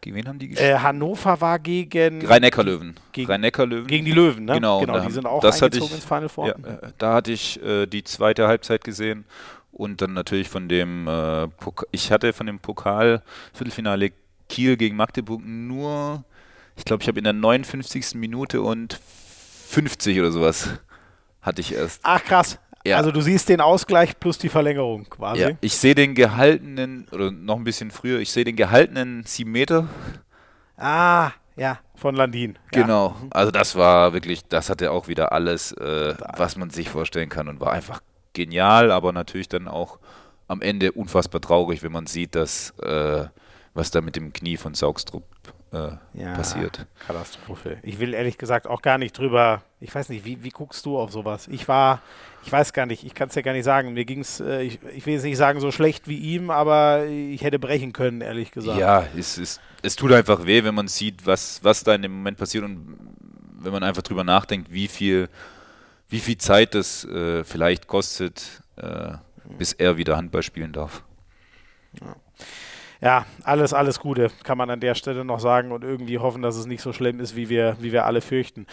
Gegen 0.00 0.16
wen 0.16 0.28
haben 0.28 0.38
die 0.38 0.48
gespielt? 0.48 0.70
Äh, 0.70 0.78
Hannover 0.78 1.40
war 1.40 1.58
gegen. 1.58 2.24
Rhein-Neckar-Löwen. 2.24 2.94
Gegen, 3.12 3.30
Rhein-Neckar-Löwen. 3.30 3.86
Gegen 3.86 4.04
die 4.04 4.12
Löwen, 4.12 4.44
ne? 4.46 4.54
Genau, 4.54 4.80
genau 4.80 5.00
die 5.00 5.10
sind 5.10 5.26
auch 5.26 5.40
das 5.40 5.62
eingezogen 5.62 5.88
ich, 5.88 5.96
ins 5.96 6.04
Final 6.04 6.28
Four. 6.28 6.48
Ja, 6.48 6.54
äh, 6.54 6.92
da 6.96 7.14
hatte 7.14 7.32
ich 7.32 7.62
äh, 7.62 7.86
die 7.86 8.04
zweite 8.04 8.46
Halbzeit 8.46 8.82
gesehen 8.82 9.24
und 9.72 10.00
dann 10.00 10.14
natürlich 10.14 10.48
von 10.48 10.68
dem. 10.68 11.06
Äh, 11.06 11.48
ich 11.90 12.12
hatte 12.12 12.32
von 12.32 12.46
dem 12.46 12.60
Pokal-Viertelfinale 12.60 14.12
Kiel 14.48 14.76
gegen 14.76 14.96
Magdeburg 14.96 15.42
nur. 15.44 16.24
Ich 16.76 16.84
glaube, 16.84 17.02
ich 17.02 17.08
habe 17.08 17.18
in 17.18 17.24
der 17.24 17.32
59. 17.32 18.14
Minute 18.14 18.62
und 18.62 18.98
50 19.68 20.20
oder 20.20 20.30
sowas 20.30 20.70
hatte 21.46 21.60
ich 21.60 21.72
erst. 21.72 22.00
Ach 22.02 22.22
krass. 22.22 22.58
Ja. 22.84 22.98
Also 22.98 23.10
du 23.10 23.20
siehst 23.20 23.48
den 23.48 23.60
Ausgleich 23.60 24.18
plus 24.20 24.38
die 24.38 24.48
Verlängerung 24.48 25.04
quasi. 25.04 25.40
Ja, 25.40 25.50
ich 25.60 25.76
sehe 25.76 25.94
den 25.94 26.14
gehaltenen, 26.14 27.08
oder 27.10 27.30
noch 27.32 27.56
ein 27.56 27.64
bisschen 27.64 27.90
früher, 27.90 28.20
ich 28.20 28.30
sehe 28.30 28.44
den 28.44 28.54
gehaltenen 28.54 29.24
7 29.24 29.50
Meter. 29.50 29.88
Ah, 30.76 31.32
ja, 31.56 31.80
von 31.96 32.14
Landin. 32.14 32.58
Genau, 32.70 33.08
ja. 33.08 33.28
also 33.30 33.50
das 33.50 33.74
war 33.74 34.12
wirklich, 34.12 34.46
das 34.46 34.70
hatte 34.70 34.92
auch 34.92 35.08
wieder 35.08 35.32
alles, 35.32 35.72
äh, 35.72 36.14
was 36.36 36.56
man 36.56 36.70
sich 36.70 36.88
vorstellen 36.88 37.28
kann 37.28 37.48
und 37.48 37.60
war 37.60 37.72
einfach 37.72 38.02
genial, 38.34 38.92
aber 38.92 39.12
natürlich 39.12 39.48
dann 39.48 39.66
auch 39.66 39.98
am 40.46 40.62
Ende 40.62 40.92
unfassbar 40.92 41.40
traurig, 41.40 41.82
wenn 41.82 41.92
man 41.92 42.06
sieht, 42.06 42.36
dass 42.36 42.70
äh, 42.78 43.24
was 43.74 43.90
da 43.90 44.00
mit 44.00 44.16
dem 44.16 44.32
Knie 44.32 44.56
von 44.56 44.74
Saugstrup 44.74 45.24
äh, 45.72 45.90
ja, 46.14 46.34
passiert. 46.34 46.86
Katastrophe. 47.06 47.78
Ich 47.82 47.98
will 47.98 48.14
ehrlich 48.14 48.38
gesagt 48.38 48.66
auch 48.66 48.82
gar 48.82 48.98
nicht 48.98 49.18
drüber, 49.18 49.62
ich 49.80 49.94
weiß 49.94 50.08
nicht, 50.08 50.24
wie, 50.24 50.42
wie 50.42 50.50
guckst 50.50 50.86
du 50.86 50.98
auf 50.98 51.10
sowas? 51.10 51.48
Ich 51.48 51.66
war, 51.68 52.00
ich 52.44 52.52
weiß 52.52 52.72
gar 52.72 52.86
nicht, 52.86 53.04
ich 53.04 53.14
kann 53.14 53.28
es 53.28 53.34
ja 53.34 53.42
gar 53.42 53.52
nicht 53.52 53.64
sagen. 53.64 53.92
Mir 53.92 54.04
ging 54.04 54.20
es, 54.20 54.40
äh, 54.40 54.62
ich, 54.62 54.78
ich 54.94 55.06
will 55.06 55.14
jetzt 55.14 55.24
nicht 55.24 55.36
sagen 55.36 55.60
so 55.60 55.70
schlecht 55.72 56.08
wie 56.08 56.18
ihm, 56.18 56.50
aber 56.50 57.06
ich 57.06 57.42
hätte 57.42 57.58
brechen 57.58 57.92
können, 57.92 58.20
ehrlich 58.20 58.52
gesagt. 58.52 58.78
Ja, 58.78 59.06
es, 59.16 59.38
es, 59.38 59.60
es 59.82 59.96
tut 59.96 60.12
einfach 60.12 60.46
weh, 60.46 60.64
wenn 60.64 60.74
man 60.74 60.88
sieht, 60.88 61.26
was, 61.26 61.62
was 61.62 61.82
da 61.82 61.94
in 61.94 62.02
dem 62.02 62.12
Moment 62.12 62.38
passiert 62.38 62.64
und 62.64 62.98
wenn 63.58 63.72
man 63.72 63.82
einfach 63.82 64.02
drüber 64.02 64.24
nachdenkt, 64.24 64.72
wie 64.72 64.86
viel, 64.86 65.28
wie 66.08 66.20
viel 66.20 66.38
Zeit 66.38 66.74
das 66.74 67.04
äh, 67.04 67.42
vielleicht 67.42 67.88
kostet, 67.88 68.62
äh, 68.76 69.14
bis 69.58 69.72
er 69.72 69.96
wieder 69.96 70.16
Handball 70.16 70.42
spielen 70.42 70.72
darf. 70.72 71.02
Ja 72.00 72.14
ja, 73.00 73.26
alles, 73.44 73.72
alles 73.72 74.00
Gute, 74.00 74.30
kann 74.42 74.58
man 74.58 74.70
an 74.70 74.80
der 74.80 74.94
Stelle 74.94 75.24
noch 75.24 75.40
sagen 75.40 75.72
und 75.72 75.84
irgendwie 75.84 76.18
hoffen, 76.18 76.42
dass 76.42 76.56
es 76.56 76.66
nicht 76.66 76.82
so 76.82 76.92
schlimm 76.92 77.20
ist, 77.20 77.36
wie 77.36 77.48
wir, 77.48 77.76
wie 77.80 77.92
wir 77.92 78.06
alle 78.06 78.20
fürchten. 78.20 78.66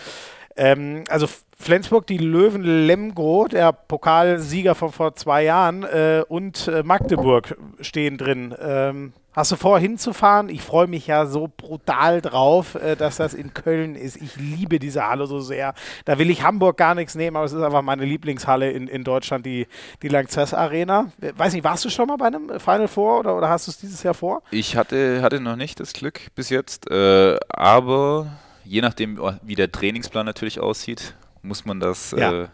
Ähm, 0.55 1.03
also 1.09 1.27
Flensburg, 1.57 2.07
die 2.07 2.17
Löwen 2.17 2.63
Lemgo, 2.63 3.47
der 3.47 3.71
Pokalsieger 3.71 4.75
von 4.75 4.91
vor 4.91 5.15
zwei 5.15 5.43
Jahren, 5.43 5.83
äh, 5.83 6.23
und 6.27 6.67
äh, 6.67 6.83
Magdeburg 6.83 7.57
stehen 7.79 8.17
drin. 8.17 8.55
Ähm, 8.61 9.13
Hast 9.33 9.51
du 9.51 9.55
vor, 9.55 9.79
hinzufahren? 9.79 10.49
Ich 10.49 10.61
freue 10.61 10.85
mich 10.85 11.07
ja 11.07 11.25
so 11.25 11.49
brutal 11.55 12.21
drauf, 12.21 12.75
äh, 12.75 12.95
dass 12.95 13.17
das 13.17 13.33
in 13.33 13.53
Köln 13.53 13.95
ist. 13.95 14.15
Ich 14.17 14.35
liebe 14.35 14.77
diese 14.77 15.07
Halle 15.07 15.25
so 15.25 15.39
sehr. 15.39 15.73
Da 16.05 16.19
will 16.19 16.29
ich 16.29 16.43
Hamburg 16.43 16.77
gar 16.77 16.93
nichts 16.93 17.15
nehmen, 17.15 17.35
aber 17.35 17.45
es 17.45 17.51
ist 17.51 17.61
einfach 17.61 17.81
meine 17.81 18.05
Lieblingshalle 18.05 18.69
in, 18.71 18.87
in 18.87 19.03
Deutschland, 19.03 19.45
die, 19.45 19.67
die 20.03 20.07
Lanxess 20.07 20.53
Arena. 20.53 21.11
Weiß 21.35 21.53
nicht, 21.53 21.63
warst 21.63 21.83
du 21.83 21.89
schon 21.89 22.07
mal 22.07 22.17
bei 22.17 22.27
einem 22.27 22.59
Final 22.59 22.87
Four 22.87 23.21
oder, 23.21 23.35
oder 23.35 23.49
hast 23.49 23.67
du 23.67 23.71
es 23.71 23.77
dieses 23.77 24.03
Jahr 24.03 24.13
vor? 24.13 24.43
Ich 24.51 24.77
hatte, 24.77 25.23
hatte 25.23 25.39
noch 25.39 25.55
nicht 25.55 25.79
das 25.79 25.93
Glück 25.93 26.21
bis 26.35 26.49
jetzt, 26.49 26.91
äh, 26.91 27.37
aber 27.49 28.27
je 28.63 28.81
nachdem, 28.81 29.19
wie 29.41 29.55
der 29.55 29.71
Trainingsplan 29.71 30.27
natürlich 30.27 30.59
aussieht, 30.59 31.15
muss 31.41 31.65
man 31.65 31.79
das 31.79 32.11
ja. 32.17 32.43
äh, 32.43 32.47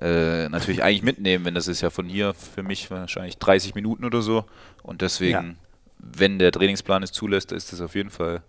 äh, 0.00 0.48
natürlich 0.48 0.82
eigentlich 0.82 1.02
mitnehmen, 1.02 1.44
wenn 1.44 1.54
das 1.54 1.68
ist 1.68 1.82
ja 1.82 1.90
von 1.90 2.06
hier 2.06 2.34
für 2.34 2.62
mich 2.62 2.90
wahrscheinlich 2.90 3.38
30 3.38 3.74
Minuten 3.74 4.04
oder 4.04 4.22
so 4.22 4.44
und 4.82 5.02
deswegen 5.02 5.58
wenn 6.12 6.38
der 6.38 6.52
Trainingsplan 6.52 7.02
es 7.02 7.12
zulässt, 7.12 7.52
ist 7.52 7.72
das 7.72 7.80
auf 7.80 7.94
jeden 7.94 8.10
Fall 8.10 8.42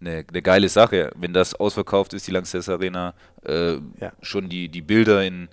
eine, 0.00 0.24
eine 0.28 0.42
geile 0.42 0.68
Sache. 0.68 1.10
Wenn 1.16 1.32
das 1.32 1.54
ausverkauft 1.54 2.14
ist, 2.14 2.26
die 2.26 2.30
Lanxess 2.30 2.68
Arena, 2.68 3.14
äh, 3.44 3.74
ja. 4.00 4.12
schon 4.22 4.48
die, 4.48 4.68
die 4.68 4.82
Bilder 4.82 5.24
in, 5.24 5.48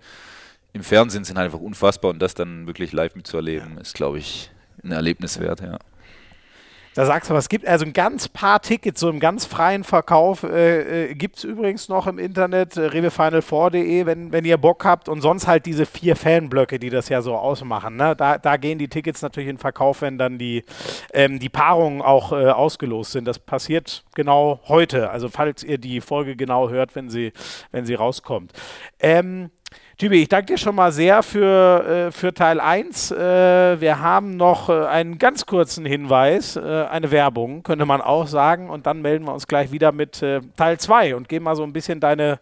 im 0.73 0.83
Fernsehen 0.83 1.23
sind 1.23 1.37
einfach 1.37 1.59
unfassbar 1.59 2.11
und 2.11 2.19
das 2.19 2.33
dann 2.33 2.67
wirklich 2.67 2.91
live 2.91 3.15
mitzuerleben, 3.15 3.75
ja. 3.75 3.81
ist, 3.81 3.95
glaube 3.95 4.19
ich, 4.19 4.51
ein 4.83 4.91
Erlebnis 4.91 5.39
wert, 5.39 5.61
ja. 5.61 5.79
Da 6.97 7.05
sagst 7.05 7.29
du, 7.29 7.35
was 7.35 7.47
gibt 7.47 7.67
also 7.67 7.85
ein 7.85 7.93
ganz 7.93 8.27
paar 8.27 8.59
Tickets, 8.59 8.99
so 8.99 9.07
im 9.07 9.19
ganz 9.19 9.45
freien 9.45 9.83
Verkauf 9.83 10.41
äh, 10.41 11.11
äh, 11.11 11.13
gibt 11.13 11.37
es 11.37 11.43
übrigens 11.43 11.89
noch 11.89 12.07
im 12.07 12.17
Internet, 12.17 12.75
äh, 12.75 12.87
rewefinal4.de, 12.87 14.07
wenn, 14.07 14.31
wenn 14.31 14.45
ihr 14.45 14.57
Bock 14.57 14.83
habt 14.83 15.07
und 15.07 15.21
sonst 15.21 15.45
halt 15.45 15.67
diese 15.67 15.85
vier 15.85 16.15
Fanblöcke, 16.15 16.79
die 16.79 16.89
das 16.89 17.07
ja 17.09 17.21
so 17.21 17.35
ausmachen. 17.35 17.97
Ne? 17.97 18.15
Da, 18.15 18.39
da 18.39 18.57
gehen 18.57 18.79
die 18.79 18.87
Tickets 18.87 19.21
natürlich 19.21 19.47
in 19.47 19.59
Verkauf, 19.59 20.01
wenn 20.01 20.17
dann 20.17 20.39
die, 20.39 20.63
ähm, 21.13 21.37
die 21.37 21.49
Paarungen 21.49 22.01
auch 22.01 22.31
äh, 22.31 22.47
ausgelost 22.47 23.11
sind. 23.11 23.25
Das 23.25 23.37
passiert 23.37 24.03
genau 24.15 24.59
heute, 24.67 25.11
also 25.11 25.29
falls 25.29 25.63
ihr 25.63 25.77
die 25.77 26.01
Folge 26.01 26.35
genau 26.35 26.69
hört, 26.69 26.95
wenn 26.95 27.11
sie, 27.11 27.31
wenn 27.71 27.85
sie 27.85 27.93
rauskommt. 27.93 28.53
Ähm, 28.99 29.51
Jibi, 29.99 30.21
ich 30.21 30.29
danke 30.29 30.53
dir 30.53 30.57
schon 30.59 30.75
mal 30.75 30.91
sehr 30.91 31.23
für, 31.23 32.09
äh, 32.09 32.11
für 32.11 32.31
Teil 32.31 32.59
1. 32.59 33.09
Äh, 33.09 33.81
wir 33.81 33.99
haben 33.99 34.37
noch 34.37 34.69
äh, 34.69 34.85
einen 34.85 35.17
ganz 35.17 35.47
kurzen 35.47 35.87
Hinweis, 35.87 36.55
äh, 36.55 36.85
eine 36.91 37.09
Werbung, 37.09 37.63
könnte 37.63 37.87
man 37.87 38.01
auch 38.01 38.27
sagen. 38.27 38.69
Und 38.69 38.85
dann 38.85 39.01
melden 39.01 39.25
wir 39.25 39.33
uns 39.33 39.47
gleich 39.47 39.71
wieder 39.71 39.91
mit 39.91 40.21
äh, 40.21 40.41
Teil 40.55 40.79
2 40.79 41.15
und 41.15 41.27
gehen 41.27 41.41
mal 41.41 41.55
so 41.55 41.63
ein 41.63 41.73
bisschen 41.73 41.99
deine 41.99 42.39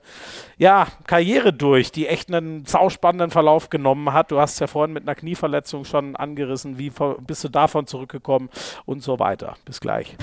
ja, 0.57 0.88
Karriere 1.07 1.53
durch, 1.53 1.93
die 1.93 2.07
echt 2.07 2.28
einen 2.28 2.65
sauspannenden 2.65 3.32
Verlauf 3.32 3.69
genommen 3.69 4.11
hat. 4.11 4.32
Du 4.32 4.39
hast 4.41 4.59
ja 4.59 4.67
vorhin 4.67 4.91
mit 4.91 5.03
einer 5.03 5.15
Knieverletzung 5.15 5.86
schon 5.86 6.17
angerissen. 6.17 6.78
Wie 6.78 6.91
bist 7.26 7.45
du 7.45 7.47
davon 7.47 7.88
zurückgekommen 7.88 8.49
und 8.86 9.01
so 9.01 9.17
weiter. 9.17 9.55
Bis 9.63 9.80
gleich. 9.80 10.17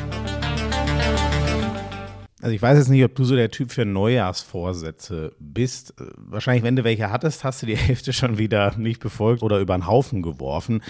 Also 2.43 2.57
ich 2.57 2.61
weiß 2.61 2.77
jetzt 2.77 2.89
nicht, 2.89 3.05
ob 3.05 3.15
du 3.15 3.23
so 3.23 3.37
der 3.37 3.53
Typ 3.53 3.71
für 3.71 3.85
Neujahrsvorsätze 3.85 5.33
bist. 5.39 5.95
Wahrscheinlich, 6.17 6.65
wenn 6.65 6.75
du 6.75 6.83
welche 6.83 7.13
hattest, 7.13 7.45
hast 7.45 7.63
du 7.63 7.67
die 7.67 7.77
Hälfte 7.79 8.13
schon 8.13 8.37
wieder 8.37 8.77
nicht 8.77 9.01
befolgt 9.01 9.45
oder 9.45 9.61
über 9.61 9.79
den 9.79 9.87
Haufen 9.87 10.23
geworfen. 10.23 10.83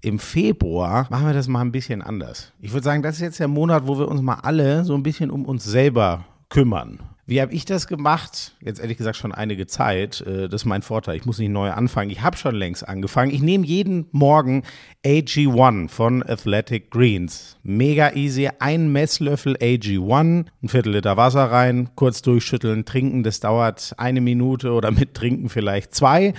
Im 0.00 0.18
Februar 0.18 1.06
machen 1.10 1.26
wir 1.26 1.34
das 1.34 1.46
mal 1.46 1.60
ein 1.60 1.72
bisschen 1.72 2.00
anders. 2.00 2.52
Ich 2.60 2.72
würde 2.72 2.84
sagen, 2.84 3.02
das 3.02 3.16
ist 3.16 3.20
jetzt 3.20 3.38
der 3.38 3.48
Monat, 3.48 3.86
wo 3.86 3.98
wir 3.98 4.08
uns 4.08 4.22
mal 4.22 4.36
alle 4.42 4.84
so 4.84 4.94
ein 4.94 5.02
bisschen 5.02 5.30
um 5.30 5.44
uns 5.44 5.64
selber 5.64 6.24
kümmern. 6.48 7.00
Wie 7.26 7.40
habe 7.40 7.54
ich 7.54 7.64
das 7.64 7.86
gemacht? 7.86 8.54
Jetzt 8.60 8.80
ehrlich 8.80 8.98
gesagt 8.98 9.16
schon 9.16 9.32
einige 9.32 9.66
Zeit. 9.66 10.20
Äh, 10.20 10.48
das 10.48 10.62
ist 10.62 10.64
mein 10.66 10.82
Vorteil. 10.82 11.16
Ich 11.16 11.24
muss 11.24 11.38
nicht 11.38 11.50
neu 11.50 11.70
anfangen. 11.70 12.10
Ich 12.10 12.20
habe 12.22 12.36
schon 12.36 12.54
längst 12.54 12.86
angefangen. 12.86 13.32
Ich 13.32 13.40
nehme 13.40 13.64
jeden 13.64 14.06
Morgen 14.12 14.62
AG1 15.06 15.88
von 15.88 16.22
Athletic 16.22 16.90
Greens. 16.90 17.56
Mega 17.62 18.12
easy. 18.12 18.50
Ein 18.58 18.92
Messlöffel 18.92 19.56
AG1, 19.56 20.46
ein 20.62 20.68
Viertel 20.68 20.92
Liter 20.92 21.16
Wasser 21.16 21.50
rein, 21.50 21.88
kurz 21.94 22.20
durchschütteln, 22.20 22.84
trinken. 22.84 23.22
Das 23.22 23.40
dauert 23.40 23.94
eine 23.96 24.20
Minute 24.20 24.72
oder 24.72 24.90
mit 24.90 25.14
Trinken 25.14 25.48
vielleicht 25.48 25.94
zwei. 25.94 26.34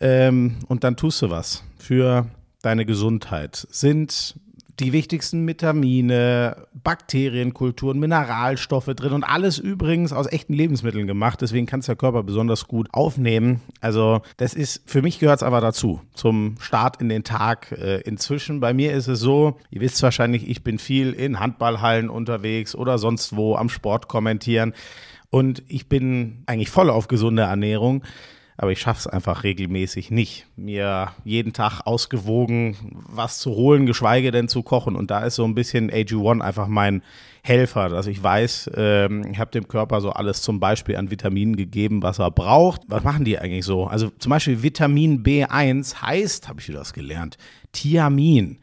Ähm, 0.00 0.56
und 0.68 0.84
dann 0.84 0.96
tust 0.96 1.22
du 1.22 1.30
was 1.30 1.64
für 1.76 2.26
deine 2.62 2.86
Gesundheit. 2.86 3.66
Sind 3.70 4.36
die 4.80 4.92
wichtigsten 4.92 5.46
Vitamine, 5.46 6.66
Bakterienkulturen, 6.72 7.98
Mineralstoffe 7.98 8.86
drin 8.86 9.12
und 9.12 9.24
alles 9.24 9.58
übrigens 9.58 10.12
aus 10.12 10.26
echten 10.26 10.54
Lebensmitteln 10.54 11.06
gemacht. 11.06 11.40
Deswegen 11.42 11.66
kann 11.66 11.80
es 11.80 11.86
der 11.86 11.96
Körper 11.96 12.22
besonders 12.22 12.66
gut 12.66 12.88
aufnehmen. 12.92 13.60
Also 13.80 14.22
das 14.38 14.54
ist, 14.54 14.82
für 14.86 15.02
mich 15.02 15.18
gehört 15.18 15.38
es 15.38 15.42
aber 15.42 15.60
dazu, 15.60 16.00
zum 16.14 16.56
Start 16.60 17.00
in 17.00 17.08
den 17.08 17.24
Tag. 17.24 17.72
Äh, 17.72 18.00
inzwischen 18.00 18.60
bei 18.60 18.72
mir 18.72 18.92
ist 18.92 19.06
es 19.06 19.20
so, 19.20 19.58
ihr 19.70 19.82
wisst 19.82 20.02
wahrscheinlich, 20.02 20.48
ich 20.48 20.64
bin 20.64 20.78
viel 20.78 21.12
in 21.12 21.38
Handballhallen 21.38 22.08
unterwegs 22.08 22.74
oder 22.74 22.98
sonst 22.98 23.36
wo 23.36 23.56
am 23.56 23.68
Sport 23.68 24.08
kommentieren. 24.08 24.72
Und 25.28 25.62
ich 25.68 25.88
bin 25.88 26.42
eigentlich 26.46 26.70
voll 26.70 26.90
auf 26.90 27.06
gesunde 27.06 27.42
Ernährung 27.42 28.02
aber 28.60 28.72
ich 28.72 28.80
schaffe 28.80 28.98
es 28.98 29.06
einfach 29.06 29.42
regelmäßig 29.42 30.10
nicht, 30.10 30.46
mir 30.54 31.12
jeden 31.24 31.54
Tag 31.54 31.80
ausgewogen 31.86 32.76
was 33.08 33.38
zu 33.38 33.52
holen, 33.52 33.86
geschweige 33.86 34.32
denn 34.32 34.48
zu 34.48 34.62
kochen. 34.62 34.96
Und 34.96 35.10
da 35.10 35.20
ist 35.20 35.36
so 35.36 35.44
ein 35.44 35.54
bisschen 35.54 35.90
AG1 35.90 36.42
einfach 36.42 36.68
mein 36.68 37.02
Helfer, 37.42 37.88
dass 37.88 38.06
ich 38.06 38.22
weiß, 38.22 38.72
ähm, 38.76 39.24
ich 39.32 39.38
habe 39.38 39.50
dem 39.50 39.66
Körper 39.66 40.02
so 40.02 40.10
alles 40.10 40.42
zum 40.42 40.60
Beispiel 40.60 40.96
an 40.96 41.10
Vitaminen 41.10 41.56
gegeben, 41.56 42.02
was 42.02 42.18
er 42.18 42.30
braucht. 42.30 42.82
Was 42.86 43.02
machen 43.02 43.24
die 43.24 43.38
eigentlich 43.38 43.64
so? 43.64 43.86
Also 43.86 44.10
zum 44.18 44.28
Beispiel 44.28 44.62
Vitamin 44.62 45.22
B1 45.22 46.02
heißt, 46.02 46.50
habe 46.50 46.60
ich 46.60 46.68
wieder 46.68 46.80
das 46.80 46.92
gelernt, 46.92 47.38
Thiamin 47.72 48.58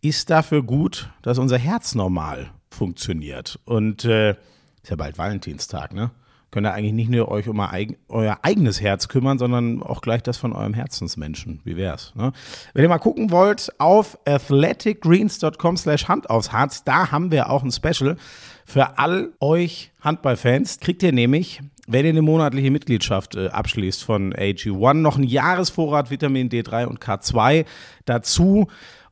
ist 0.00 0.28
dafür 0.28 0.64
gut, 0.64 1.08
dass 1.22 1.38
unser 1.38 1.58
Herz 1.58 1.94
normal 1.94 2.50
funktioniert. 2.68 3.60
Und 3.64 4.04
äh, 4.04 4.30
ist 4.30 4.90
ja 4.90 4.96
bald 4.96 5.18
Valentinstag, 5.18 5.94
ne? 5.94 6.10
Könnt 6.56 6.66
ihr 6.66 6.72
eigentlich 6.72 6.94
nicht 6.94 7.10
nur 7.10 7.30
euch 7.30 7.50
um 7.50 7.60
euer 8.08 8.38
eigenes 8.40 8.80
Herz 8.80 9.08
kümmern, 9.08 9.36
sondern 9.36 9.82
auch 9.82 10.00
gleich 10.00 10.22
das 10.22 10.38
von 10.38 10.54
eurem 10.54 10.72
Herzensmenschen. 10.72 11.60
Wie 11.64 11.76
wär's? 11.76 12.14
Ne? 12.14 12.32
Wenn 12.72 12.82
ihr 12.82 12.88
mal 12.88 12.96
gucken 12.96 13.30
wollt, 13.30 13.70
auf 13.76 14.18
athleticgreens.com 14.24 15.76
slash 15.76 16.08
Hand 16.08 16.30
aufs 16.30 16.52
Herz, 16.52 16.82
da 16.82 17.12
haben 17.12 17.30
wir 17.30 17.50
auch 17.50 17.62
ein 17.62 17.70
Special 17.70 18.16
für 18.64 18.98
all 18.98 19.34
euch 19.38 19.92
Handballfans. 20.00 20.80
Kriegt 20.80 21.02
ihr 21.02 21.12
nämlich, 21.12 21.60
wenn 21.88 22.06
ihr 22.06 22.12
eine 22.12 22.22
monatliche 22.22 22.70
Mitgliedschaft 22.70 23.36
äh, 23.36 23.48
abschließt 23.48 24.02
von 24.02 24.32
AG1, 24.32 24.94
noch 24.94 25.16
einen 25.16 25.24
Jahresvorrat 25.24 26.10
Vitamin 26.10 26.48
D3 26.48 26.86
und 26.86 27.00
K2 27.00 27.66
dazu 28.06 28.68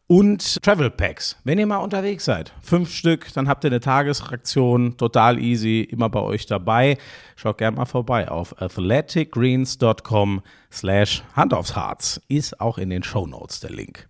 und 0.06 0.62
Travel 0.62 0.90
Packs. 0.90 1.36
Wenn 1.44 1.58
ihr 1.58 1.66
mal 1.66 1.78
unterwegs 1.78 2.24
seid, 2.24 2.52
fünf 2.60 2.92
Stück, 2.92 3.32
dann 3.32 3.48
habt 3.48 3.64
ihr 3.64 3.70
eine 3.70 3.80
Tagesfraktion, 3.80 4.96
total 4.96 5.38
easy, 5.38 5.80
immer 5.80 6.10
bei 6.10 6.20
euch 6.20 6.46
dabei. 6.46 6.98
Schaut 7.36 7.58
gerne 7.58 7.76
mal 7.76 7.86
vorbei 7.86 8.28
auf 8.28 8.60
athleticgreens.com 8.60 10.42
slash 10.70 11.24
Hand 11.34 11.54
aufs 11.54 11.74
Harz. 11.74 12.20
Ist 12.28 12.60
auch 12.60 12.78
in 12.78 12.90
den 12.90 13.02
Show 13.02 13.26
Notes 13.26 13.60
der 13.60 13.70
Link. 13.70 14.08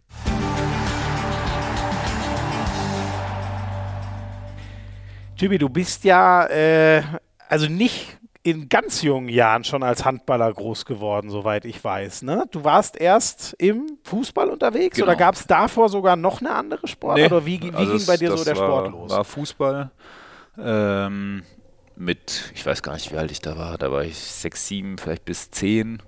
Jimmy, 5.36 5.58
du 5.58 5.68
bist 5.68 6.04
ja 6.04 6.46
äh, 6.46 7.02
also 7.48 7.66
nicht 7.66 8.18
in 8.44 8.68
ganz 8.68 9.00
jungen 9.00 9.30
Jahren 9.30 9.64
schon 9.64 9.82
als 9.82 10.04
Handballer 10.04 10.52
groß 10.52 10.84
geworden, 10.84 11.30
soweit 11.30 11.64
ich 11.64 11.82
weiß. 11.82 12.22
Ne? 12.22 12.44
Du 12.50 12.62
warst 12.62 12.94
erst 13.00 13.54
im 13.58 13.98
Fußball 14.04 14.50
unterwegs 14.50 14.96
genau. 14.96 15.08
oder 15.08 15.16
gab 15.16 15.34
es 15.34 15.46
davor 15.46 15.88
sogar 15.88 16.14
noch 16.14 16.42
eine 16.42 16.54
andere 16.54 16.86
Sportart? 16.86 17.18
Nee, 17.18 17.26
oder 17.26 17.46
wie, 17.46 17.60
wie 17.62 17.70
also 17.72 17.96
ging 17.96 18.06
bei 18.06 18.18
dir 18.18 18.36
so 18.36 18.44
der 18.44 18.56
war, 18.58 18.66
Sport 18.66 18.92
los? 18.92 19.10
War 19.10 19.24
Fußball. 19.24 19.90
Ähm, 20.58 21.42
mit, 21.96 22.52
ich 22.54 22.66
weiß 22.66 22.82
gar 22.82 22.92
nicht, 22.92 23.10
wie 23.12 23.16
alt 23.16 23.30
ich 23.30 23.40
da 23.40 23.56
war, 23.56 23.78
da 23.78 23.90
war 23.90 24.04
ich 24.04 24.18
sechs, 24.18 24.68
sieben, 24.68 24.98
vielleicht 24.98 25.24
bis 25.24 25.50
zehn. 25.50 26.02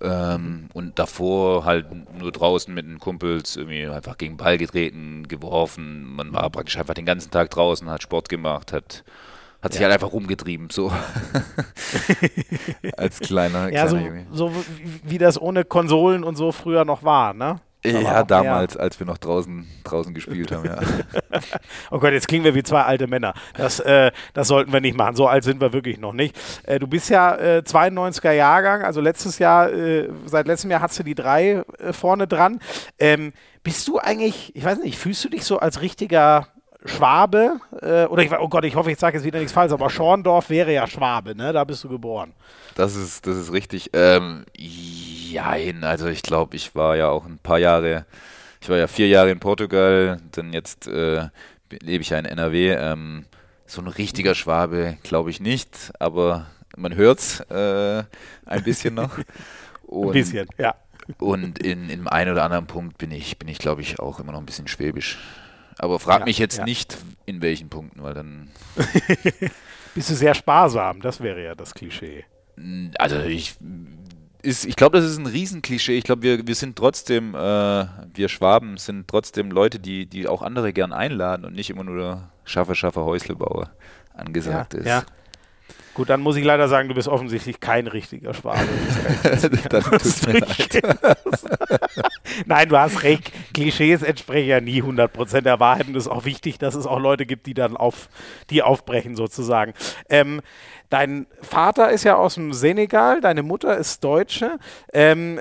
Ähm, 0.00 0.70
und 0.72 0.98
davor 0.98 1.66
halt 1.66 1.88
nur 2.18 2.32
draußen 2.32 2.72
mit 2.72 2.86
den 2.86 2.98
Kumpels 2.98 3.54
irgendwie 3.54 3.86
einfach 3.86 4.16
gegen 4.16 4.38
Ball 4.38 4.56
getreten, 4.56 5.28
geworfen. 5.28 6.04
Man 6.04 6.32
war 6.32 6.48
praktisch 6.48 6.78
einfach 6.78 6.94
den 6.94 7.06
ganzen 7.06 7.30
Tag 7.30 7.50
draußen, 7.50 7.90
hat 7.90 8.02
Sport 8.02 8.30
gemacht, 8.30 8.72
hat 8.72 9.04
hat 9.66 9.72
sich 9.72 9.82
ja. 9.82 9.88
halt 9.88 9.94
einfach 9.94 10.12
rumgetrieben, 10.12 10.70
so. 10.70 10.90
Als 12.96 13.20
kleiner, 13.20 13.70
ja, 13.72 13.86
kleiner 13.86 14.24
so, 14.32 14.48
so 14.48 14.64
wie 15.04 15.18
das 15.18 15.40
ohne 15.40 15.64
Konsolen 15.64 16.24
und 16.24 16.36
so 16.36 16.52
früher 16.52 16.84
noch 16.84 17.02
war, 17.02 17.34
ne? 17.34 17.60
ja, 17.84 18.24
damals, 18.24 18.74
mehr. 18.74 18.82
als 18.82 18.98
wir 18.98 19.06
noch 19.06 19.18
draußen, 19.18 19.66
draußen 19.84 20.14
gespielt 20.14 20.52
haben, 20.52 20.64
ja. 20.64 20.78
oh 21.90 21.98
Gott, 21.98 22.12
jetzt 22.12 22.28
klingen 22.28 22.44
wir 22.44 22.54
wie 22.54 22.62
zwei 22.62 22.82
alte 22.82 23.06
Männer. 23.06 23.34
Das, 23.54 23.80
äh, 23.80 24.10
das 24.34 24.48
sollten 24.48 24.72
wir 24.72 24.80
nicht 24.80 24.96
machen. 24.96 25.14
So 25.14 25.28
alt 25.28 25.44
sind 25.44 25.60
wir 25.60 25.72
wirklich 25.72 25.98
noch 25.98 26.12
nicht. 26.12 26.36
Äh, 26.64 26.78
du 26.78 26.86
bist 26.86 27.10
ja 27.10 27.36
äh, 27.36 27.62
92er 27.64 28.32
Jahrgang, 28.32 28.82
also 28.82 29.00
letztes 29.00 29.38
Jahr, 29.38 29.72
äh, 29.72 30.08
seit 30.24 30.46
letztem 30.46 30.70
Jahr 30.70 30.80
hast 30.80 30.98
du 30.98 31.02
die 31.02 31.14
drei 31.14 31.64
äh, 31.78 31.92
vorne 31.92 32.26
dran. 32.26 32.60
Ähm, 32.98 33.32
bist 33.62 33.86
du 33.88 33.98
eigentlich, 33.98 34.54
ich 34.54 34.64
weiß 34.64 34.78
nicht, 34.78 34.98
fühlst 34.98 35.24
du 35.24 35.28
dich 35.28 35.44
so 35.44 35.58
als 35.58 35.80
richtiger 35.80 36.48
Schwabe, 36.86 37.60
äh, 37.82 38.04
oder 38.04 38.22
ich, 38.22 38.32
oh 38.32 38.48
Gott, 38.48 38.64
ich 38.64 38.74
hoffe, 38.74 38.90
ich 38.90 38.98
sage 38.98 39.16
jetzt 39.16 39.24
wieder 39.24 39.38
nichts 39.38 39.52
Falsches, 39.52 39.74
aber 39.74 39.90
Schorndorf 39.90 40.50
wäre 40.50 40.72
ja 40.72 40.86
Schwabe, 40.86 41.34
ne? 41.34 41.52
Da 41.52 41.64
bist 41.64 41.84
du 41.84 41.88
geboren. 41.88 42.32
Das 42.74 42.94
ist, 42.94 43.26
das 43.26 43.36
ist 43.36 43.52
richtig. 43.52 43.90
Ähm, 43.92 44.44
jein, 44.56 45.84
also 45.84 46.06
ich 46.08 46.22
glaube, 46.22 46.56
ich 46.56 46.74
war 46.74 46.96
ja 46.96 47.08
auch 47.08 47.24
ein 47.24 47.38
paar 47.38 47.58
Jahre, 47.58 48.06
ich 48.60 48.68
war 48.68 48.76
ja 48.76 48.86
vier 48.86 49.08
Jahre 49.08 49.30
in 49.30 49.40
Portugal, 49.40 50.18
dann 50.32 50.52
jetzt 50.52 50.86
äh, 50.86 51.28
lebe 51.70 52.02
ich 52.02 52.10
ja 52.10 52.18
in 52.18 52.24
NRW. 52.26 52.72
Ähm, 52.72 53.24
so 53.66 53.80
ein 53.80 53.88
richtiger 53.88 54.34
Schwabe 54.34 54.96
glaube 55.02 55.30
ich 55.30 55.40
nicht, 55.40 55.92
aber 55.98 56.46
man 56.76 56.94
hört 56.94 57.18
es 57.18 57.40
äh, 57.50 58.04
ein 58.44 58.62
bisschen 58.62 58.94
noch. 58.94 59.18
Und, 59.86 60.08
ein 60.08 60.12
bisschen, 60.12 60.48
ja. 60.58 60.74
Und 61.18 61.60
in, 61.60 61.88
in 61.88 62.08
einem 62.08 62.32
oder 62.32 62.44
anderen 62.44 62.66
Punkt 62.66 62.98
bin 62.98 63.12
ich, 63.12 63.38
bin 63.38 63.48
ich 63.48 63.58
glaube 63.58 63.82
ich, 63.82 64.00
auch 64.00 64.18
immer 64.18 64.32
noch 64.32 64.40
ein 64.40 64.46
bisschen 64.46 64.66
schwäbisch. 64.66 65.18
Aber 65.78 65.98
frag 65.98 66.20
ja, 66.20 66.24
mich 66.26 66.38
jetzt 66.38 66.58
ja. 66.58 66.64
nicht, 66.64 66.96
in 67.26 67.42
welchen 67.42 67.68
Punkten, 67.68 68.02
weil 68.02 68.14
dann. 68.14 68.48
Bist 69.94 70.10
du 70.10 70.14
sehr 70.14 70.34
sparsam, 70.34 71.00
das 71.00 71.20
wäre 71.20 71.42
ja 71.42 71.54
das 71.54 71.74
Klischee. 71.74 72.24
Also 72.98 73.20
ich. 73.20 73.56
ich 74.42 74.76
glaube, 74.76 74.98
das 74.98 75.10
ist 75.10 75.18
ein 75.18 75.26
Riesenklischee. 75.26 75.96
Ich 75.96 76.04
glaube, 76.04 76.22
wir, 76.22 76.46
wir 76.46 76.54
sind 76.54 76.76
trotzdem, 76.76 77.34
äh, 77.34 77.38
wir 77.38 78.28
Schwaben 78.28 78.76
sind 78.76 79.08
trotzdem 79.08 79.50
Leute, 79.50 79.78
die, 79.78 80.06
die 80.06 80.28
auch 80.28 80.42
andere 80.42 80.72
gern 80.72 80.92
einladen 80.92 81.44
und 81.44 81.54
nicht 81.54 81.70
immer 81.70 81.84
nur 81.84 82.28
Schaffe, 82.44 82.74
Schaffe, 82.74 83.04
Häuslebauer 83.04 83.70
angesagt 84.14 84.74
ja, 84.74 84.80
ist. 84.80 84.86
Ja. 84.86 85.04
Gut, 85.96 86.10
dann 86.10 86.20
muss 86.20 86.36
ich 86.36 86.44
leider 86.44 86.68
sagen, 86.68 86.90
du 86.90 86.94
bist 86.94 87.08
offensichtlich 87.08 87.58
kein 87.58 87.86
richtiger 87.86 88.34
Schwabe. 88.34 88.68
dann 89.70 89.82
tut's 89.82 90.26
mir 90.26 90.40
leid. 90.40 90.82
Nein, 92.44 92.68
du 92.68 92.78
hast 92.78 93.02
recht. 93.02 93.32
Klischees 93.54 94.02
entsprechen 94.02 94.46
ja 94.46 94.60
nie 94.60 94.82
100% 94.82 95.40
der 95.40 95.58
Wahrheit 95.58 95.88
und 95.88 95.96
es 95.96 96.04
ist 96.04 96.12
auch 96.12 96.26
wichtig, 96.26 96.58
dass 96.58 96.74
es 96.74 96.86
auch 96.86 97.00
Leute 97.00 97.24
gibt, 97.24 97.46
die 97.46 97.54
dann 97.54 97.78
auf, 97.78 98.10
die 98.50 98.62
aufbrechen 98.62 99.16
sozusagen. 99.16 99.72
Ähm, 100.10 100.42
dein 100.90 101.26
Vater 101.40 101.90
ist 101.90 102.04
ja 102.04 102.16
aus 102.16 102.34
dem 102.34 102.52
Senegal, 102.52 103.22
deine 103.22 103.42
Mutter 103.42 103.74
ist 103.78 104.04
Deutsche. 104.04 104.58
Ähm, 104.92 105.40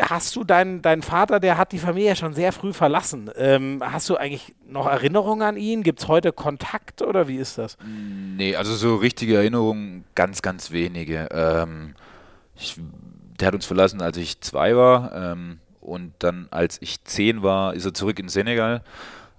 hast 0.00 0.36
du 0.36 0.44
deinen 0.44 0.82
dein 0.82 1.02
Vater, 1.02 1.40
der 1.40 1.58
hat 1.58 1.72
die 1.72 1.78
Familie 1.78 2.16
schon 2.16 2.34
sehr 2.34 2.52
früh 2.52 2.72
verlassen. 2.72 3.30
Ähm, 3.36 3.82
hast 3.84 4.08
du 4.08 4.16
eigentlich 4.16 4.54
noch 4.66 4.86
Erinnerungen 4.86 5.42
an 5.42 5.56
ihn? 5.56 5.82
Gibt 5.82 6.00
es 6.00 6.08
heute 6.08 6.32
Kontakt 6.32 7.02
oder 7.02 7.28
wie 7.28 7.36
ist 7.36 7.58
das? 7.58 7.76
Nee, 7.84 8.56
also 8.56 8.74
so 8.74 8.96
richtige 8.96 9.36
Erinnerungen 9.36 10.04
ganz, 10.14 10.42
ganz 10.42 10.70
wenige. 10.70 11.28
Ähm, 11.30 11.94
ich, 12.56 12.76
der 13.40 13.48
hat 13.48 13.54
uns 13.54 13.66
verlassen, 13.66 14.02
als 14.02 14.16
ich 14.16 14.40
zwei 14.40 14.76
war. 14.76 15.14
Ähm, 15.14 15.60
und 15.80 16.12
dann, 16.18 16.48
als 16.50 16.82
ich 16.82 17.04
zehn 17.04 17.42
war, 17.42 17.74
ist 17.74 17.84
er 17.84 17.94
zurück 17.94 18.18
in 18.18 18.28
Senegal. 18.28 18.82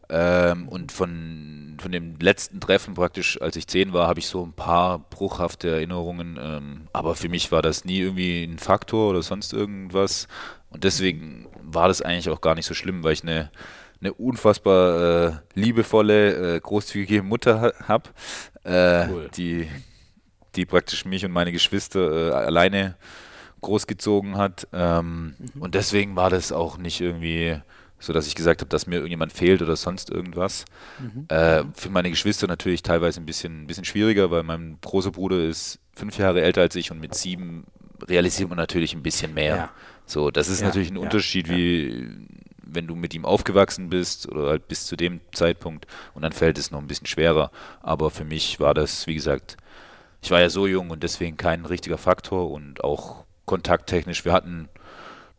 Ähm, 0.10 0.70
und 0.70 0.92
von, 0.92 1.78
von 1.82 1.92
dem 1.92 2.18
letzten 2.20 2.60
Treffen 2.60 2.94
praktisch, 2.94 3.42
als 3.42 3.56
ich 3.58 3.68
zehn 3.68 3.92
war, 3.92 4.08
habe 4.08 4.20
ich 4.20 4.28
so 4.28 4.46
ein 4.46 4.54
paar 4.54 5.00
bruchhafte 5.00 5.70
Erinnerungen. 5.70 6.40
Ähm, 6.42 6.88
aber 6.94 7.16
für 7.16 7.30
mich 7.30 7.52
war 7.52 7.62
das 7.62 7.84
nie 7.84 8.00
irgendwie 8.00 8.44
ein 8.44 8.58
Faktor 8.58 9.10
oder 9.10 9.22
sonst 9.22 9.54
irgendwas. 9.54 10.28
Und 10.70 10.84
deswegen 10.84 11.48
war 11.62 11.88
das 11.88 12.02
eigentlich 12.02 12.30
auch 12.30 12.42
gar 12.42 12.56
nicht 12.56 12.66
so 12.66 12.74
schlimm, 12.74 13.04
weil 13.04 13.14
ich 13.14 13.24
eine, 13.24 13.52
eine 14.00 14.14
unfassbar 14.14 15.28
äh, 15.28 15.32
liebevolle, 15.56 16.56
äh, 16.56 16.60
großzügige 16.60 17.24
Mutter 17.24 17.62
ha 17.62 17.72
habe, 17.88 18.10
äh, 18.64 19.10
cool. 19.10 19.30
die, 19.36 19.68
die 20.56 20.66
praktisch 20.66 21.04
mich 21.04 21.26
und 21.26 21.32
meine 21.32 21.52
Geschwister 21.52 22.30
äh, 22.30 22.32
alleine 22.32 22.96
großgezogen 23.60 24.38
hat. 24.38 24.68
Ähm, 24.72 25.36
mhm. 25.38 25.62
Und 25.62 25.76
deswegen 25.76 26.16
war 26.16 26.30
das 26.30 26.52
auch 26.54 26.78
nicht 26.78 27.02
irgendwie 27.02 27.60
so, 28.00 28.14
dass 28.14 28.28
ich 28.28 28.36
gesagt 28.36 28.62
habe, 28.62 28.70
dass 28.70 28.86
mir 28.86 28.96
irgendjemand 28.96 29.34
fehlt 29.34 29.62
oder 29.62 29.76
sonst 29.76 30.10
irgendwas. 30.10 30.66
Mhm. 31.00 31.26
Äh, 31.30 31.64
für 31.74 31.90
meine 31.90 32.10
Geschwister 32.10 32.48
natürlich 32.48 32.84
teilweise 32.84 33.20
ein 33.20 33.26
bisschen, 33.26 33.64
ein 33.64 33.68
bisschen 33.68 33.86
schwieriger, 33.86 34.30
weil 34.30 34.44
mein 34.44 34.78
großer 34.82 35.12
Bruder 35.12 35.44
ist 35.44 35.80
fünf 35.96 36.18
Jahre 36.18 36.42
älter 36.42 36.62
als 36.62 36.76
ich 36.76 36.92
und 36.92 37.00
mit 37.00 37.16
sieben 37.16 37.66
realisiert 38.08 38.50
man 38.50 38.58
natürlich 38.58 38.94
ein 38.94 39.02
bisschen 39.02 39.34
mehr. 39.34 39.56
Ja. 39.56 39.70
So, 40.06 40.30
das 40.30 40.48
ist 40.48 40.62
ja, 40.62 40.68
natürlich 40.68 40.92
ein 40.92 40.98
ja, 40.98 41.02
Unterschied, 41.02 41.50
wie 41.50 42.08
wenn 42.70 42.86
du 42.86 42.96
mit 42.96 43.14
ihm 43.14 43.26
aufgewachsen 43.26 43.90
bist 43.90 44.30
oder 44.30 44.50
halt 44.50 44.68
bis 44.68 44.86
zu 44.86 44.96
dem 44.96 45.22
Zeitpunkt 45.32 45.88
und 46.14 46.22
dann 46.22 46.34
fällt 46.34 46.58
es 46.58 46.70
noch 46.70 46.80
ein 46.80 46.88
bisschen 46.88 47.08
schwerer. 47.08 47.52
Aber 47.82 48.12
für 48.12 48.26
mich 48.26 48.60
war 48.60 48.74
das, 48.74 49.08
wie 49.08 49.16
gesagt, 49.16 49.58
ich 50.22 50.32
war 50.32 50.42
ja 50.42 50.50
so 50.50 50.68
jung 50.68 50.90
und 50.90 51.04
deswegen 51.04 51.38
kein 51.38 51.66
richtiger 51.66 51.98
Faktor 51.98 52.52
und 52.52 52.84
auch 52.84 53.24
kontakttechnisch. 53.46 54.26
Wir 54.26 54.34
hatten 54.34 54.70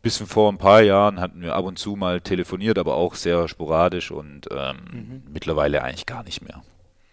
bis 0.01 0.17
vor 0.17 0.51
ein 0.51 0.57
paar 0.57 0.81
Jahren 0.81 1.19
hatten 1.19 1.41
wir 1.41 1.55
ab 1.55 1.65
und 1.65 1.77
zu 1.77 1.95
mal 1.95 2.21
telefoniert, 2.21 2.77
aber 2.77 2.95
auch 2.95 3.15
sehr 3.15 3.47
sporadisch 3.47 4.11
und 4.11 4.47
ähm, 4.51 4.77
mhm. 4.91 5.23
mittlerweile 5.31 5.83
eigentlich 5.83 6.05
gar 6.05 6.23
nicht 6.23 6.41
mehr. 6.41 6.61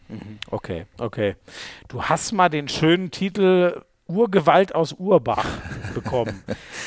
Mhm. 0.08 0.38
Okay, 0.50 0.86
okay. 0.98 1.36
Du 1.88 2.04
hast 2.04 2.32
mal 2.32 2.48
den 2.48 2.68
schönen 2.68 3.10
Titel 3.10 3.82
Urgewalt 4.06 4.74
aus 4.74 4.92
Urbach 4.92 5.46
bekommen. 5.94 6.42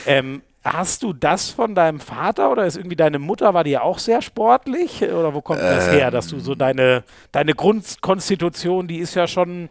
ähm, 0.05 0.41
hast 0.63 1.03
du 1.03 1.13
das 1.13 1.49
von 1.49 1.75
deinem 1.75 1.99
Vater 1.99 2.51
oder 2.51 2.65
ist 2.65 2.77
irgendwie 2.77 2.95
deine 2.95 3.19
Mutter, 3.19 3.53
war 3.53 3.63
die 3.63 3.71
ja 3.71 3.81
auch 3.81 3.99
sehr 3.99 4.21
sportlich? 4.21 5.03
Oder 5.03 5.33
wo 5.33 5.41
kommt 5.41 5.61
ähm, 5.61 5.67
das 5.67 5.91
her, 5.91 6.11
dass 6.11 6.27
du 6.27 6.39
so 6.39 6.55
deine, 6.55 7.03
deine 7.31 7.53
Grundkonstitution, 7.53 8.87
die 8.87 8.99
ist 8.99 9.15
ja 9.15 9.27
schon 9.27 9.69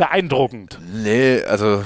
beeindruckend. 0.00 0.80
Nee, 0.94 1.42
also 1.42 1.84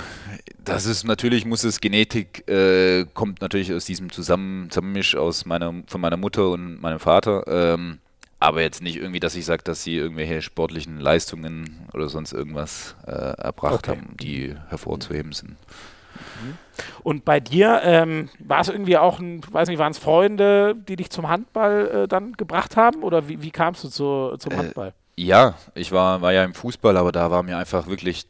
das 0.64 0.86
ist 0.86 1.02
natürlich, 1.02 1.44
muss 1.44 1.64
es 1.64 1.80
Genetik, 1.80 2.48
äh, 2.48 3.06
kommt 3.12 3.40
natürlich 3.40 3.72
aus 3.72 3.86
diesem 3.86 4.12
Zusammen, 4.12 4.70
Zusammenmisch 4.70 5.16
aus 5.16 5.46
meiner, 5.46 5.74
von 5.88 6.00
meiner 6.00 6.16
Mutter 6.16 6.48
und 6.50 6.80
meinem 6.80 7.00
Vater. 7.00 7.42
Ähm, 7.48 7.98
aber 8.38 8.62
jetzt 8.62 8.82
nicht 8.82 8.98
irgendwie, 8.98 9.18
dass 9.18 9.34
ich 9.34 9.44
sage, 9.44 9.64
dass 9.64 9.82
sie 9.82 9.96
irgendwelche 9.96 10.42
sportlichen 10.42 11.00
Leistungen 11.00 11.88
oder 11.92 12.08
sonst 12.08 12.32
irgendwas 12.32 12.94
äh, 13.04 13.10
erbracht 13.10 13.88
okay. 13.88 13.90
haben, 13.90 14.16
die 14.20 14.54
hervorzuheben 14.68 15.32
sind. 15.32 15.50
Mhm. 15.50 16.54
Und 17.02 17.24
bei 17.24 17.40
dir 17.40 17.80
ähm, 17.82 18.28
war 18.38 18.60
es 18.60 18.68
irgendwie 18.68 18.96
auch 18.96 19.18
ein, 19.18 19.40
weiß 19.50 19.68
nicht, 19.68 19.78
waren 19.78 19.90
es 19.90 19.98
Freunde, 19.98 20.76
die 20.76 20.94
dich 20.94 21.10
zum 21.10 21.28
Handball 21.28 22.04
äh, 22.04 22.08
dann 22.08 22.34
gebracht 22.34 22.76
haben? 22.76 23.02
Oder 23.02 23.28
wie, 23.28 23.42
wie 23.42 23.50
kamst 23.50 23.82
du 23.82 23.88
zu, 23.88 24.36
zum 24.38 24.52
äh, 24.52 24.56
Handball? 24.56 24.94
Ja, 25.16 25.54
ich 25.74 25.92
war, 25.92 26.22
war 26.22 26.32
ja 26.32 26.44
im 26.44 26.54
Fußball, 26.54 26.96
aber 26.96 27.12
da 27.12 27.30
war 27.30 27.42
mir 27.42 27.56
einfach 27.56 27.86
wirklich 27.86 28.26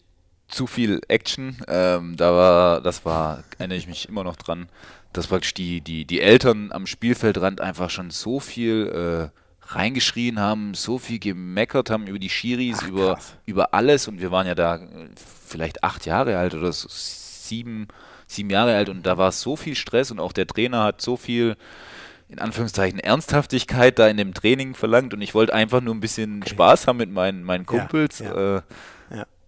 zu 0.48 0.66
viel 0.66 1.00
Action. 1.08 1.56
Ähm, 1.66 2.16
da 2.16 2.32
war, 2.32 2.80
das 2.80 3.04
war, 3.04 3.44
erinnere 3.58 3.78
ich 3.78 3.86
mich 3.86 4.08
immer 4.08 4.24
noch 4.24 4.36
dran, 4.36 4.68
dass 5.12 5.28
praktisch 5.28 5.54
die, 5.54 5.80
die, 5.80 6.04
die 6.04 6.20
Eltern 6.20 6.72
am 6.72 6.86
Spielfeldrand 6.86 7.60
einfach 7.60 7.88
schon 7.88 8.10
so 8.10 8.40
viel 8.40 9.30
äh, 9.32 9.74
reingeschrien 9.74 10.38
haben, 10.38 10.74
so 10.74 10.98
viel 10.98 11.18
gemeckert 11.18 11.88
haben 11.88 12.06
über 12.06 12.18
die 12.18 12.28
Schiris, 12.28 12.80
Ach, 12.82 12.88
über, 12.88 13.18
über 13.46 13.74
alles. 13.74 14.08
Und 14.08 14.20
wir 14.20 14.30
waren 14.30 14.46
ja 14.46 14.54
da 14.54 14.76
äh, 14.76 15.08
vielleicht 15.46 15.82
acht 15.82 16.04
Jahre 16.04 16.36
alt 16.38 16.54
oder 16.54 16.72
so, 16.72 16.88
sieben, 16.90 17.88
sieben 18.26 18.50
Jahre 18.50 18.74
alt 18.74 18.88
und 18.88 19.04
da 19.04 19.18
war 19.18 19.32
so 19.32 19.56
viel 19.56 19.74
Stress 19.74 20.10
und 20.10 20.20
auch 20.20 20.32
der 20.32 20.46
Trainer 20.46 20.82
hat 20.82 21.00
so 21.00 21.16
viel 21.16 21.56
in 22.28 22.38
Anführungszeichen 22.38 22.98
Ernsthaftigkeit 22.98 23.98
da 23.98 24.08
in 24.08 24.16
dem 24.16 24.34
Training 24.34 24.74
verlangt 24.74 25.14
und 25.14 25.22
ich 25.22 25.34
wollte 25.34 25.54
einfach 25.54 25.80
nur 25.80 25.94
ein 25.94 26.00
bisschen 26.00 26.42
okay. 26.42 26.50
Spaß 26.50 26.86
haben 26.86 26.96
mit 26.96 27.10
meinen, 27.10 27.44
meinen 27.44 27.66
Kumpels. 27.66 28.20
Ja, 28.20 28.34
ja. 28.34 28.56
Äh, 28.58 28.62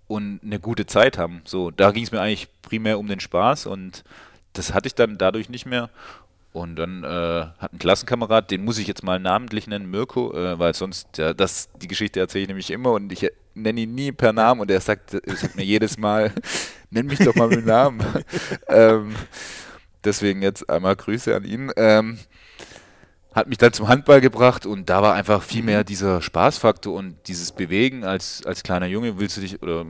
und 0.08 0.40
eine 0.44 0.60
gute 0.60 0.86
Zeit 0.86 1.18
haben. 1.18 1.42
So, 1.44 1.70
da 1.70 1.90
ging 1.90 2.04
es 2.04 2.12
mir 2.12 2.20
eigentlich 2.20 2.48
primär 2.62 2.98
um 2.98 3.08
den 3.08 3.20
Spaß 3.20 3.66
und 3.66 4.04
das 4.52 4.72
hatte 4.72 4.86
ich 4.86 4.94
dann 4.94 5.18
dadurch 5.18 5.48
nicht 5.48 5.66
mehr. 5.66 5.90
Und 6.52 6.76
dann 6.76 7.04
äh, 7.04 7.46
hat 7.58 7.74
ein 7.74 7.78
Klassenkamerad, 7.78 8.50
den 8.50 8.64
muss 8.64 8.78
ich 8.78 8.86
jetzt 8.86 9.02
mal 9.02 9.20
namentlich 9.20 9.66
nennen, 9.66 9.90
Mirko, 9.90 10.32
äh, 10.32 10.58
weil 10.58 10.74
sonst, 10.74 11.18
ja, 11.18 11.34
das, 11.34 11.68
die 11.82 11.86
Geschichte 11.86 12.18
erzähle 12.18 12.42
ich 12.42 12.48
nämlich 12.48 12.70
immer 12.70 12.92
und 12.92 13.12
ich 13.12 13.30
nenne 13.52 13.80
ihn 13.80 13.94
nie 13.94 14.10
per 14.10 14.32
Namen 14.32 14.62
und 14.62 14.70
er 14.70 14.80
sagt, 14.80 15.12
er 15.12 15.36
sagt 15.36 15.56
mir 15.56 15.64
jedes 15.64 15.98
Mal, 15.98 16.32
nenn 16.90 17.06
mich 17.06 17.18
doch 17.18 17.34
mal 17.34 17.48
mit 17.48 17.66
Namen. 17.66 18.00
ähm, 18.68 19.14
deswegen 20.02 20.40
jetzt 20.40 20.70
einmal 20.70 20.96
Grüße 20.96 21.36
an 21.36 21.44
ihn. 21.44 21.70
Ähm, 21.76 22.18
hat 23.36 23.48
mich 23.48 23.58
dann 23.58 23.74
zum 23.74 23.88
Handball 23.88 24.22
gebracht 24.22 24.64
und 24.64 24.88
da 24.88 25.02
war 25.02 25.12
einfach 25.12 25.42
viel 25.42 25.62
mehr 25.62 25.84
dieser 25.84 26.22
Spaßfaktor 26.22 26.94
und 26.94 27.16
dieses 27.26 27.52
Bewegen 27.52 28.02
als, 28.02 28.40
als 28.46 28.62
kleiner 28.62 28.86
Junge 28.86 29.18
willst 29.18 29.36
du 29.36 29.42
dich 29.42 29.62
oder 29.62 29.84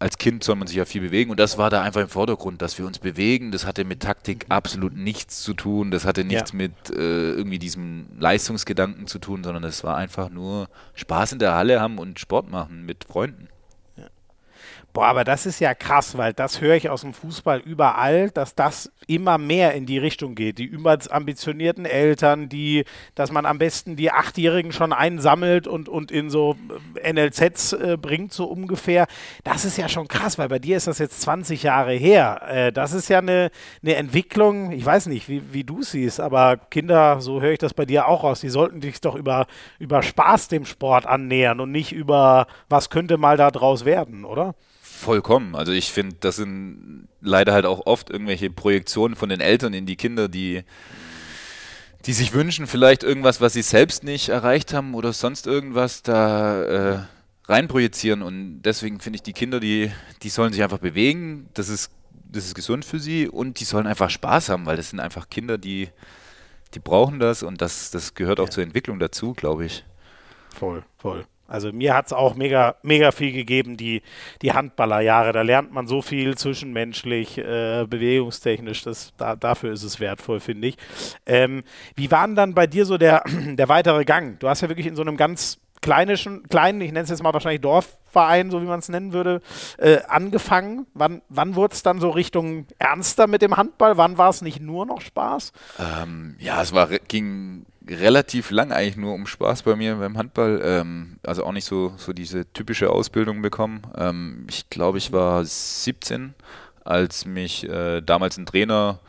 als 0.00 0.18
Kind 0.18 0.42
soll 0.42 0.56
man 0.56 0.66
sich 0.66 0.76
ja 0.76 0.84
viel 0.84 1.00
bewegen 1.00 1.30
und 1.30 1.38
das 1.38 1.56
war 1.56 1.70
da 1.70 1.82
einfach 1.82 2.00
im 2.00 2.08
Vordergrund, 2.08 2.60
dass 2.62 2.78
wir 2.78 2.86
uns 2.86 2.98
bewegen. 2.98 3.52
Das 3.52 3.64
hatte 3.64 3.84
mit 3.84 4.00
Taktik 4.00 4.46
absolut 4.48 4.96
nichts 4.96 5.40
zu 5.40 5.54
tun, 5.54 5.92
das 5.92 6.04
hatte 6.04 6.24
nichts 6.24 6.50
ja. 6.50 6.56
mit 6.56 6.90
äh, 6.90 7.30
irgendwie 7.30 7.60
diesem 7.60 8.08
Leistungsgedanken 8.18 9.06
zu 9.06 9.20
tun, 9.20 9.44
sondern 9.44 9.62
es 9.62 9.84
war 9.84 9.96
einfach 9.96 10.28
nur 10.28 10.68
Spaß 10.94 11.32
in 11.32 11.38
der 11.38 11.54
Halle 11.54 11.80
haben 11.80 11.96
und 11.96 12.18
Sport 12.18 12.50
machen 12.50 12.84
mit 12.84 13.04
Freunden. 13.04 13.46
Boah, 14.92 15.06
aber 15.06 15.22
das 15.22 15.46
ist 15.46 15.60
ja 15.60 15.72
krass, 15.72 16.18
weil 16.18 16.32
das 16.32 16.60
höre 16.60 16.74
ich 16.74 16.90
aus 16.90 17.02
dem 17.02 17.14
Fußball 17.14 17.60
überall, 17.60 18.30
dass 18.30 18.56
das 18.56 18.90
immer 19.06 19.38
mehr 19.38 19.72
in 19.74 19.86
die 19.86 19.98
Richtung 19.98 20.34
geht. 20.34 20.58
Die 20.58 20.64
überambitionierten 20.64 21.84
Eltern, 21.84 22.48
die, 22.48 22.84
dass 23.14 23.30
man 23.30 23.46
am 23.46 23.58
besten 23.58 23.94
die 23.94 24.10
Achtjährigen 24.10 24.72
schon 24.72 24.92
einsammelt 24.92 25.68
und, 25.68 25.88
und 25.88 26.10
in 26.10 26.28
so 26.28 26.56
äh, 27.04 27.12
NLZs 27.12 27.74
äh, 27.74 27.98
bringt, 28.00 28.32
so 28.32 28.46
ungefähr. 28.46 29.06
Das 29.44 29.64
ist 29.64 29.78
ja 29.78 29.88
schon 29.88 30.08
krass, 30.08 30.38
weil 30.38 30.48
bei 30.48 30.58
dir 30.58 30.76
ist 30.76 30.88
das 30.88 30.98
jetzt 30.98 31.20
20 31.20 31.62
Jahre 31.62 31.92
her. 31.92 32.42
Äh, 32.48 32.72
das 32.72 32.92
ist 32.92 33.08
ja 33.08 33.18
eine, 33.18 33.52
eine 33.84 33.94
Entwicklung, 33.94 34.72
ich 34.72 34.84
weiß 34.84 35.06
nicht, 35.06 35.28
wie, 35.28 35.52
wie 35.52 35.62
du 35.62 35.82
siehst, 35.82 36.18
aber 36.18 36.56
Kinder, 36.56 37.20
so 37.20 37.40
höre 37.40 37.52
ich 37.52 37.58
das 37.58 37.74
bei 37.74 37.84
dir 37.84 38.08
auch 38.08 38.24
aus, 38.24 38.40
die 38.40 38.48
sollten 38.48 38.82
sich 38.82 39.00
doch 39.00 39.14
über, 39.14 39.46
über 39.78 40.02
Spaß 40.02 40.48
dem 40.48 40.64
Sport 40.64 41.06
annähern 41.06 41.60
und 41.60 41.70
nicht 41.70 41.92
über, 41.92 42.48
was 42.68 42.90
könnte 42.90 43.18
mal 43.18 43.36
da 43.36 43.52
draus 43.52 43.84
werden, 43.84 44.24
oder? 44.24 44.56
Vollkommen. 45.00 45.56
Also 45.56 45.72
ich 45.72 45.92
finde, 45.92 46.16
das 46.20 46.36
sind 46.36 47.08
leider 47.22 47.54
halt 47.54 47.64
auch 47.64 47.86
oft 47.86 48.10
irgendwelche 48.10 48.50
Projektionen 48.50 49.16
von 49.16 49.30
den 49.30 49.40
Eltern 49.40 49.72
in 49.72 49.86
die 49.86 49.96
Kinder, 49.96 50.28
die, 50.28 50.62
die 52.04 52.12
sich 52.12 52.34
wünschen, 52.34 52.66
vielleicht 52.66 53.02
irgendwas, 53.02 53.40
was 53.40 53.54
sie 53.54 53.62
selbst 53.62 54.04
nicht 54.04 54.28
erreicht 54.28 54.74
haben 54.74 54.92
oder 54.92 55.14
sonst 55.14 55.46
irgendwas 55.46 56.02
da 56.02 56.62
äh, 56.64 56.98
reinprojizieren. 57.46 58.20
Und 58.20 58.60
deswegen 58.60 59.00
finde 59.00 59.16
ich, 59.16 59.22
die 59.22 59.32
Kinder, 59.32 59.58
die, 59.58 59.90
die 60.22 60.28
sollen 60.28 60.52
sich 60.52 60.62
einfach 60.62 60.80
bewegen. 60.80 61.48
Das 61.54 61.70
ist, 61.70 61.90
das 62.30 62.44
ist 62.44 62.54
gesund 62.54 62.84
für 62.84 63.00
sie 63.00 63.26
und 63.26 63.58
die 63.58 63.64
sollen 63.64 63.86
einfach 63.86 64.10
Spaß 64.10 64.50
haben, 64.50 64.66
weil 64.66 64.76
das 64.76 64.90
sind 64.90 65.00
einfach 65.00 65.30
Kinder, 65.30 65.56
die, 65.56 65.88
die 66.74 66.78
brauchen 66.78 67.20
das 67.20 67.42
und 67.42 67.62
das, 67.62 67.90
das 67.90 68.12
gehört 68.12 68.38
auch 68.38 68.48
ja. 68.48 68.50
zur 68.50 68.64
Entwicklung 68.64 68.98
dazu, 68.98 69.32
glaube 69.32 69.64
ich. 69.64 69.82
Voll, 70.54 70.84
voll. 70.98 71.24
Also 71.50 71.72
mir 71.72 71.94
hat 71.94 72.06
es 72.06 72.12
auch 72.12 72.36
mega, 72.36 72.76
mega 72.82 73.10
viel 73.10 73.32
gegeben, 73.32 73.76
die, 73.76 74.02
die 74.40 74.52
Handballerjahre. 74.52 75.32
Da 75.32 75.42
lernt 75.42 75.72
man 75.72 75.86
so 75.88 76.00
viel 76.00 76.38
zwischenmenschlich, 76.38 77.38
äh, 77.38 77.86
bewegungstechnisch. 77.88 78.82
Das, 78.82 79.12
da, 79.16 79.34
dafür 79.34 79.72
ist 79.72 79.82
es 79.82 79.98
wertvoll, 79.98 80.38
finde 80.38 80.68
ich. 80.68 80.76
Ähm, 81.26 81.64
wie 81.96 82.10
war 82.10 82.26
denn 82.26 82.36
dann 82.36 82.54
bei 82.54 82.66
dir 82.66 82.86
so 82.86 82.98
der, 82.98 83.24
der 83.46 83.68
weitere 83.68 84.04
Gang? 84.04 84.38
Du 84.38 84.48
hast 84.48 84.60
ja 84.60 84.68
wirklich 84.68 84.86
in 84.86 84.94
so 84.94 85.02
einem 85.02 85.16
ganz 85.16 85.58
kleinischen, 85.80 86.44
kleinen, 86.48 86.80
ich 86.80 86.92
nenne 86.92 87.04
es 87.04 87.10
jetzt 87.10 87.22
mal 87.22 87.32
wahrscheinlich 87.32 87.62
Dorfverein, 87.62 88.50
so 88.50 88.62
wie 88.62 88.66
man 88.66 88.78
es 88.78 88.88
nennen 88.88 89.12
würde, 89.12 89.40
äh, 89.78 89.98
angefangen. 90.08 90.86
Wann, 90.94 91.22
wann 91.28 91.56
wurde 91.56 91.74
es 91.74 91.82
dann 91.82 92.00
so 92.00 92.10
Richtung 92.10 92.66
ernster 92.78 93.26
mit 93.26 93.42
dem 93.42 93.56
Handball? 93.56 93.96
Wann 93.96 94.18
war 94.18 94.30
es 94.30 94.42
nicht 94.42 94.60
nur 94.60 94.86
noch 94.86 95.00
Spaß? 95.00 95.52
Ähm, 95.78 96.36
ja, 96.38 96.62
es 96.62 96.72
war, 96.72 96.88
ging 97.08 97.66
relativ 97.90 98.50
lang 98.50 98.72
eigentlich 98.72 98.96
nur 98.96 99.14
um 99.14 99.26
Spaß 99.26 99.62
bei 99.62 99.76
mir 99.76 99.96
beim 99.96 100.16
Handball. 100.16 100.60
Ähm, 100.64 101.16
also 101.22 101.44
auch 101.44 101.52
nicht 101.52 101.64
so, 101.64 101.92
so 101.96 102.12
diese 102.12 102.50
typische 102.52 102.90
Ausbildung 102.90 103.42
bekommen. 103.42 103.82
Ähm, 103.96 104.46
ich 104.48 104.70
glaube, 104.70 104.98
ich 104.98 105.12
war 105.12 105.44
17, 105.44 106.34
als 106.84 107.26
mich 107.26 107.68
äh, 107.68 108.00
damals 108.00 108.38
ein 108.38 108.46
Trainer 108.46 109.00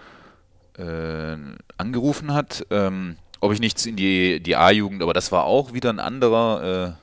äh, 0.77 1.37
angerufen 1.77 2.33
hat, 2.33 2.65
ähm, 2.69 3.17
ob 3.39 3.53
ich 3.53 3.59
nichts 3.59 3.85
in 3.85 3.95
die, 3.95 4.39
die 4.39 4.55
A-Jugend, 4.55 5.01
aber 5.01 5.13
das 5.13 5.31
war 5.31 5.45
auch 5.45 5.73
wieder 5.73 5.89
ein 5.89 5.99
anderer, 5.99 6.97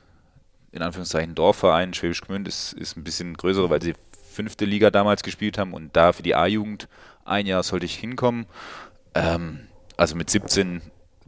äh, 0.71 0.75
in 0.75 0.81
Anführungszeichen, 0.81 1.35
Dorfverein. 1.35 1.93
Schwäbisch 1.93 2.21
Gmünd 2.21 2.47
ist, 2.47 2.73
ist 2.73 2.97
ein 2.97 3.03
bisschen 3.03 3.35
größer, 3.35 3.69
weil 3.69 3.81
sie 3.81 3.93
fünfte 4.31 4.65
Liga 4.65 4.91
damals 4.91 5.23
gespielt 5.23 5.57
haben 5.57 5.73
und 5.73 5.95
da 5.95 6.13
für 6.13 6.23
die 6.23 6.35
A-Jugend 6.35 6.87
ein 7.25 7.45
Jahr 7.45 7.63
sollte 7.63 7.85
ich 7.85 7.95
hinkommen. 7.95 8.45
Ähm, 9.15 9.61
also 9.97 10.15
mit 10.15 10.29
17 10.29 10.81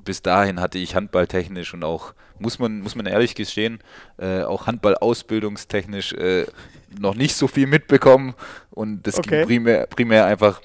bis 0.04 0.22
dahin 0.22 0.60
hatte 0.60 0.78
ich 0.78 0.96
handballtechnisch 0.96 1.74
und 1.74 1.84
auch, 1.84 2.14
muss 2.40 2.60
man, 2.60 2.82
muss 2.82 2.96
man 2.96 3.06
ehrlich 3.06 3.36
gestehen, 3.36 3.80
äh, 4.18 4.44
auch 4.44 4.68
handballausbildungstechnisch 4.68 6.14
äh, 6.14 6.46
noch 7.00 7.16
nicht 7.16 7.36
so 7.36 7.48
viel 7.48 7.68
mitbekommen. 7.68 8.34
Und 8.70 9.08
das 9.08 9.18
okay. 9.18 9.40
ging 9.40 9.46
primär, 9.46 9.88
primär 9.88 10.26
einfach 10.26 10.62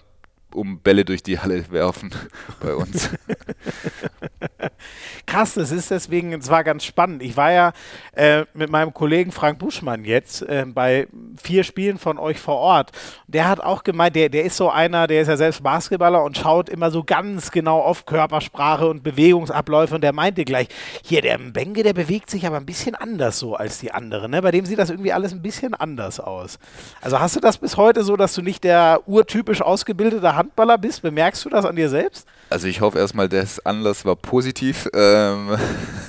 um 0.56 0.80
Bälle 0.80 1.04
durch 1.04 1.22
die 1.22 1.38
Halle 1.38 1.70
werfen 1.70 2.10
bei 2.60 2.74
uns. 2.74 3.10
Krass, 5.26 5.54
das 5.54 5.70
ist 5.70 5.90
deswegen, 5.90 6.32
es 6.32 6.50
war 6.50 6.64
ganz 6.64 6.84
spannend. 6.84 7.22
Ich 7.22 7.36
war 7.36 7.52
ja 7.52 7.72
äh, 8.12 8.44
mit 8.54 8.70
meinem 8.70 8.94
Kollegen 8.94 9.32
Frank 9.32 9.58
Buschmann 9.58 10.04
jetzt 10.04 10.42
äh, 10.42 10.64
bei 10.66 11.08
vier 11.42 11.64
Spielen 11.64 11.98
von 11.98 12.18
euch 12.18 12.38
vor 12.38 12.56
Ort. 12.56 12.92
Der 13.26 13.48
hat 13.48 13.60
auch 13.60 13.82
gemeint, 13.82 14.16
der, 14.16 14.28
der 14.28 14.44
ist 14.44 14.56
so 14.56 14.70
einer, 14.70 15.06
der 15.06 15.22
ist 15.22 15.28
ja 15.28 15.36
selbst 15.36 15.62
Basketballer 15.62 16.22
und 16.22 16.38
schaut 16.38 16.68
immer 16.68 16.90
so 16.90 17.04
ganz 17.04 17.50
genau 17.50 17.80
auf 17.80 18.06
Körpersprache 18.06 18.88
und 18.88 19.02
Bewegungsabläufe 19.02 19.94
und 19.94 20.02
der 20.02 20.12
meinte 20.12 20.44
gleich, 20.44 20.68
hier, 21.04 21.22
der 21.22 21.38
Benge, 21.38 21.82
der 21.82 21.92
bewegt 21.92 22.30
sich 22.30 22.46
aber 22.46 22.56
ein 22.56 22.66
bisschen 22.66 22.94
anders 22.94 23.38
so 23.38 23.56
als 23.56 23.78
die 23.78 23.92
anderen. 23.92 24.30
Ne? 24.30 24.42
Bei 24.42 24.50
dem 24.50 24.64
sieht 24.64 24.78
das 24.78 24.90
irgendwie 24.90 25.12
alles 25.12 25.32
ein 25.32 25.42
bisschen 25.42 25.74
anders 25.74 26.20
aus. 26.20 26.58
Also 27.00 27.20
hast 27.20 27.36
du 27.36 27.40
das 27.40 27.58
bis 27.58 27.76
heute 27.76 28.04
so, 28.04 28.16
dass 28.16 28.34
du 28.34 28.42
nicht 28.42 28.64
der 28.64 29.00
urtypisch 29.06 29.60
ausgebildete 29.60 30.34
Handballer 30.46 30.78
bist? 30.78 31.02
Bemerkst 31.02 31.44
du 31.44 31.48
das 31.48 31.64
an 31.64 31.76
dir 31.76 31.88
selbst? 31.88 32.26
Also 32.50 32.68
ich 32.68 32.80
hoffe 32.80 32.98
erstmal, 32.98 33.28
der 33.28 33.46
Anlass 33.64 34.04
war 34.04 34.16
positiv. 34.16 34.88
Ähm 34.94 35.56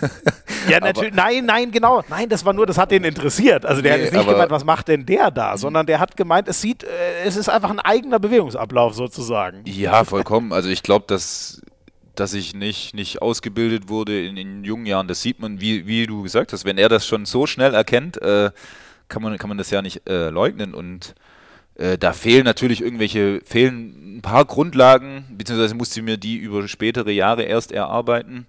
ja, 0.70 0.80
natürlich. 0.80 1.14
Nein, 1.14 1.46
nein, 1.46 1.72
genau. 1.72 2.04
Nein, 2.10 2.30
das 2.30 2.46
war 2.46 2.54
nur, 2.54 2.66
das 2.66 2.78
hat 2.78 2.92
den 2.92 3.04
interessiert. 3.04 3.66
Also 3.66 3.82
der 3.82 3.98
nee, 3.98 4.06
hat 4.06 4.14
nicht 4.14 4.28
gemeint, 4.28 4.52
was 4.52 4.64
macht 4.64 4.88
denn 4.88 5.06
der 5.06 5.32
da, 5.32 5.58
sondern 5.58 5.86
der 5.86 6.00
hat 6.00 6.16
gemeint, 6.16 6.48
es 6.48 6.62
sieht, 6.62 6.84
äh, 6.84 6.88
es 7.26 7.36
ist 7.36 7.50
einfach 7.50 7.72
ein 7.72 7.80
eigener 7.80 8.20
Bewegungsablauf 8.20 8.94
sozusagen. 8.94 9.62
Ja, 9.66 10.04
vollkommen. 10.04 10.54
Also 10.54 10.70
ich 10.70 10.84
glaube, 10.84 11.06
dass 11.08 11.62
dass 12.16 12.34
ich 12.34 12.56
nicht, 12.56 12.96
nicht 12.96 13.22
ausgebildet 13.22 13.90
wurde 13.90 14.26
in, 14.26 14.38
in 14.38 14.64
jungen 14.64 14.88
Jahren, 14.88 15.08
das 15.08 15.22
sieht 15.22 15.40
man, 15.40 15.62
wie, 15.62 15.86
wie 15.86 16.08
du 16.08 16.24
gesagt 16.24 16.52
hast, 16.52 16.66
wenn 16.66 16.80
er 16.80 16.90
das 16.90 17.06
schon 17.06 17.28
so 17.28 17.46
schnell 17.46 17.76
erkennt, 17.76 18.20
äh, 18.20 18.50
kann, 19.08 19.22
man, 19.22 19.38
kann 19.38 19.50
man 19.50 19.60
das 19.60 19.70
ja 19.70 19.84
nicht 19.84 20.10
äh, 20.10 20.30
leugnen 20.30 20.74
und 20.74 21.14
äh, 21.78 21.98
da 21.98 22.14
fehlen 22.14 22.44
natürlich 22.44 22.82
irgendwelche, 22.82 23.42
fehlen 23.46 24.18
ein 24.18 24.22
paar 24.22 24.46
Grundlagen, 24.46 25.26
beziehungsweise 25.38 25.76
musste 25.76 26.00
ich 26.00 26.06
mir 26.06 26.18
die 26.18 26.36
über 26.38 26.68
spätere 26.68 27.12
Jahre 27.12 27.44
erst 27.44 27.72
erarbeiten, 27.72 28.48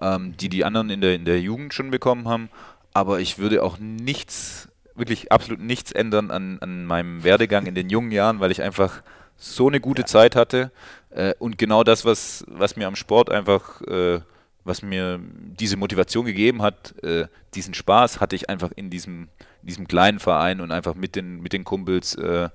ähm, 0.00 0.36
die 0.36 0.48
die 0.48 0.64
anderen 0.64 0.88
in 0.88 1.00
der, 1.00 1.14
in 1.14 1.24
der 1.24 1.40
Jugend 1.40 1.74
schon 1.74 1.90
bekommen 1.90 2.28
haben. 2.28 2.50
Aber 2.94 3.18
ich 3.18 3.38
würde 3.38 3.64
auch 3.64 3.78
nichts, 3.78 4.68
wirklich 4.94 5.32
absolut 5.32 5.60
nichts 5.60 5.90
ändern 5.90 6.30
an, 6.30 6.58
an 6.60 6.86
meinem 6.86 7.24
Werdegang 7.24 7.66
in 7.66 7.74
den 7.74 7.90
jungen 7.90 8.12
Jahren, 8.12 8.38
weil 8.38 8.52
ich 8.52 8.62
einfach 8.62 9.02
so 9.36 9.66
eine 9.66 9.80
gute 9.80 10.02
ja. 10.02 10.06
Zeit 10.06 10.36
hatte. 10.36 10.70
Äh, 11.10 11.34
und 11.40 11.58
genau 11.58 11.82
das, 11.82 12.04
was, 12.04 12.44
was 12.46 12.76
mir 12.76 12.86
am 12.86 12.96
Sport 12.96 13.28
einfach, 13.28 13.82
äh, 13.82 14.20
was 14.62 14.82
mir 14.82 15.18
diese 15.58 15.76
Motivation 15.76 16.26
gegeben 16.26 16.62
hat, 16.62 16.94
äh, 17.02 17.26
diesen 17.54 17.74
Spaß 17.74 18.20
hatte 18.20 18.36
ich 18.36 18.48
einfach 18.48 18.70
in 18.76 18.88
diesem, 18.88 19.28
in 19.62 19.68
diesem 19.68 19.88
kleinen 19.88 20.20
Verein 20.20 20.60
und 20.60 20.70
einfach 20.70 20.94
mit 20.94 21.16
den, 21.16 21.40
mit 21.40 21.52
den 21.52 21.64
Kumpels 21.64 22.14
äh, 22.14 22.50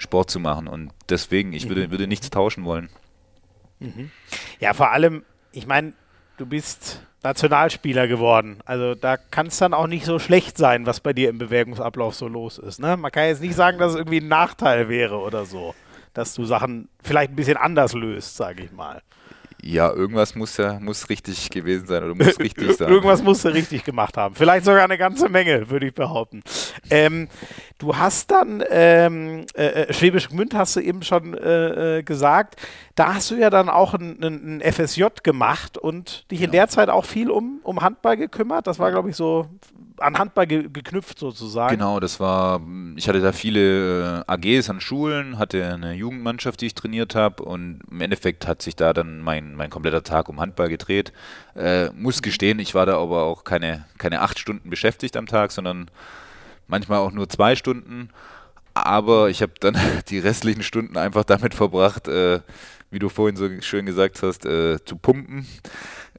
Sport 0.00 0.30
zu 0.30 0.40
machen. 0.40 0.66
Und 0.66 0.92
deswegen, 1.08 1.52
ich 1.52 1.68
würde, 1.68 1.86
mhm. 1.86 1.90
würde 1.90 2.06
nichts 2.06 2.30
tauschen 2.30 2.64
wollen. 2.64 2.88
Mhm. 3.78 4.10
Ja, 4.58 4.74
vor 4.74 4.90
allem, 4.90 5.24
ich 5.52 5.66
meine, 5.66 5.92
du 6.36 6.46
bist 6.46 7.02
Nationalspieler 7.22 8.08
geworden. 8.08 8.58
Also 8.64 8.94
da 8.94 9.16
kann 9.16 9.48
es 9.48 9.58
dann 9.58 9.74
auch 9.74 9.86
nicht 9.86 10.06
so 10.06 10.18
schlecht 10.18 10.56
sein, 10.56 10.86
was 10.86 11.00
bei 11.00 11.12
dir 11.12 11.28
im 11.28 11.38
Bewegungsablauf 11.38 12.14
so 12.14 12.28
los 12.28 12.58
ist. 12.58 12.80
Ne? 12.80 12.96
Man 12.96 13.12
kann 13.12 13.26
jetzt 13.26 13.42
nicht 13.42 13.54
sagen, 13.54 13.78
dass 13.78 13.92
es 13.92 13.98
irgendwie 13.98 14.20
ein 14.20 14.28
Nachteil 14.28 14.88
wäre 14.88 15.18
oder 15.18 15.44
so, 15.44 15.74
dass 16.14 16.34
du 16.34 16.44
Sachen 16.44 16.88
vielleicht 17.02 17.32
ein 17.32 17.36
bisschen 17.36 17.58
anders 17.58 17.92
löst, 17.92 18.36
sage 18.36 18.64
ich 18.64 18.72
mal. 18.72 19.02
Ja, 19.62 19.92
irgendwas 19.92 20.34
muss 20.34 20.56
ja 20.56 20.78
muss 20.80 21.08
richtig 21.08 21.50
gewesen 21.50 21.86
sein 21.86 22.02
oder 22.04 22.14
muss 22.14 22.38
richtig 22.38 22.72
sein. 22.78 22.88
irgendwas 22.88 23.22
musst 23.22 23.44
du 23.44 23.48
richtig 23.48 23.84
gemacht 23.84 24.16
haben. 24.16 24.34
Vielleicht 24.34 24.64
sogar 24.64 24.84
eine 24.84 24.98
ganze 24.98 25.28
Menge, 25.28 25.68
würde 25.70 25.86
ich 25.86 25.94
behaupten. 25.94 26.42
Ähm, 26.88 27.28
du 27.78 27.96
hast 27.96 28.30
dann 28.30 28.62
ähm, 28.70 29.44
äh, 29.54 29.66
äh 29.66 29.92
Schwäbisch 29.92 30.28
Gmünd 30.28 30.54
hast 30.54 30.76
du 30.76 30.80
eben 30.80 31.02
schon 31.02 31.34
äh, 31.34 31.98
äh, 31.98 32.02
gesagt. 32.02 32.56
Da 32.94 33.14
hast 33.14 33.30
du 33.30 33.34
ja 33.36 33.50
dann 33.50 33.68
auch 33.68 33.94
ein, 33.94 34.22
ein, 34.22 34.60
ein 34.60 34.72
FSJ 34.72 35.04
gemacht 35.22 35.78
und 35.78 36.30
dich 36.30 36.42
in 36.42 36.50
der 36.50 36.68
Zeit 36.68 36.88
auch 36.88 37.04
viel 37.04 37.30
um, 37.30 37.60
um 37.62 37.80
Handball 37.80 38.16
gekümmert. 38.16 38.66
Das 38.66 38.78
war, 38.78 38.90
glaube 38.90 39.10
ich, 39.10 39.16
so 39.16 39.48
an 40.00 40.18
Handball 40.18 40.46
ge 40.46 40.68
geknüpft 40.72 41.18
sozusagen. 41.18 41.76
Genau, 41.76 42.00
das 42.00 42.20
war, 42.20 42.60
ich 42.96 43.08
hatte 43.08 43.20
da 43.20 43.32
viele 43.32 44.24
äh, 44.26 44.32
AGs 44.32 44.70
an 44.70 44.80
Schulen, 44.80 45.38
hatte 45.38 45.64
eine 45.74 45.94
Jugendmannschaft, 45.94 46.60
die 46.60 46.66
ich 46.66 46.74
trainiert 46.74 47.14
habe 47.14 47.42
und 47.42 47.80
im 47.90 48.00
Endeffekt 48.00 48.46
hat 48.46 48.62
sich 48.62 48.76
da 48.76 48.92
dann 48.92 49.20
mein, 49.20 49.54
mein 49.54 49.70
kompletter 49.70 50.02
Tag 50.02 50.28
um 50.28 50.40
Handball 50.40 50.68
gedreht. 50.68 51.12
Äh, 51.54 51.90
muss 51.90 52.22
gestehen, 52.22 52.58
ich 52.58 52.74
war 52.74 52.86
da 52.86 52.98
aber 52.98 53.22
auch 53.24 53.44
keine, 53.44 53.84
keine 53.98 54.20
acht 54.20 54.38
Stunden 54.38 54.70
beschäftigt 54.70 55.16
am 55.16 55.26
Tag, 55.26 55.52
sondern 55.52 55.90
manchmal 56.66 56.98
auch 56.98 57.12
nur 57.12 57.28
zwei 57.28 57.54
Stunden. 57.56 58.08
Aber 58.72 59.28
ich 59.28 59.42
habe 59.42 59.52
dann 59.60 59.76
die 60.08 60.18
restlichen 60.18 60.62
Stunden 60.62 60.96
einfach 60.96 61.24
damit 61.24 61.54
verbracht, 61.54 62.08
äh, 62.08 62.40
wie 62.90 62.98
du 62.98 63.08
vorhin 63.08 63.36
so 63.36 63.48
schön 63.60 63.86
gesagt 63.86 64.22
hast, 64.22 64.44
äh, 64.46 64.82
zu 64.84 64.96
pumpen 64.96 65.46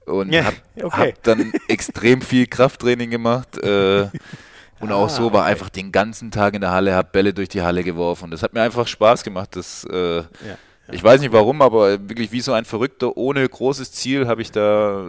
und 0.06 0.32
ja, 0.32 0.45
habe 0.45 0.56
okay. 0.84 1.12
hab 1.12 1.24
dann 1.24 1.54
extrem 1.68 2.22
viel 2.22 2.47
Krafttraining 2.47 3.10
gemacht. 3.10 3.58
Äh, 3.64 4.10
und 4.80 4.91
auch 4.91 5.06
ah, 5.06 5.10
so 5.10 5.34
war 5.34 5.41
okay. 5.41 5.52
einfach 5.52 5.70
den 5.70 5.91
ganzen 5.91 6.32
Tag 6.32 6.54
in 6.54 6.62
der 6.62 6.72
Halle, 6.72 6.93
habe 6.95 7.10
Bälle 7.12 7.34
durch 7.34 7.49
die 7.49 7.62
Halle 7.62 7.84
geworfen. 7.84 8.32
Das 8.32 8.43
hat 8.43 8.54
mir 8.54 8.62
einfach 8.62 8.88
Spaß 8.88 9.24
gemacht. 9.24 9.56
Das, 9.56 9.86
äh, 9.86 10.18
ja, 10.18 10.22
ja. 10.47 10.58
Ich 10.93 11.04
weiß 11.04 11.22
nicht 11.22 11.32
warum, 11.32 11.62
aber 11.62 12.10
wirklich 12.10 12.32
wie 12.32 12.41
so 12.41 12.54
ein 12.54 12.66
Verrückter, 12.66 13.16
ohne 13.16 13.47
großes 13.47 13.91
Ziel, 13.91 14.28
habe 14.28 14.41
ich 14.41 14.52
da 14.52 15.06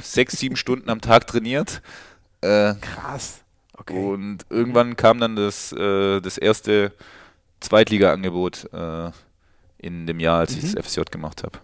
sechs, 0.00 0.38
sieben 0.38 0.56
Stunden 0.56 0.88
am 0.88 1.00
Tag 1.00 1.26
trainiert. 1.26 1.82
Äh, 2.40 2.74
Krass. 2.80 3.40
Okay. 3.76 3.94
Und 3.94 4.38
irgendwann 4.48 4.96
kam 4.96 5.20
dann 5.20 5.36
das, 5.36 5.72
äh, 5.72 6.20
das 6.20 6.38
erste 6.38 6.92
Zweitliga-Angebot 7.60 8.72
äh, 8.72 9.10
in 9.78 10.06
dem 10.06 10.20
Jahr, 10.20 10.40
als 10.40 10.52
mhm. 10.52 10.58
ich 10.58 10.72
das 10.72 10.86
FSJ 10.86 11.02
gemacht 11.10 11.42
habe. 11.42 11.58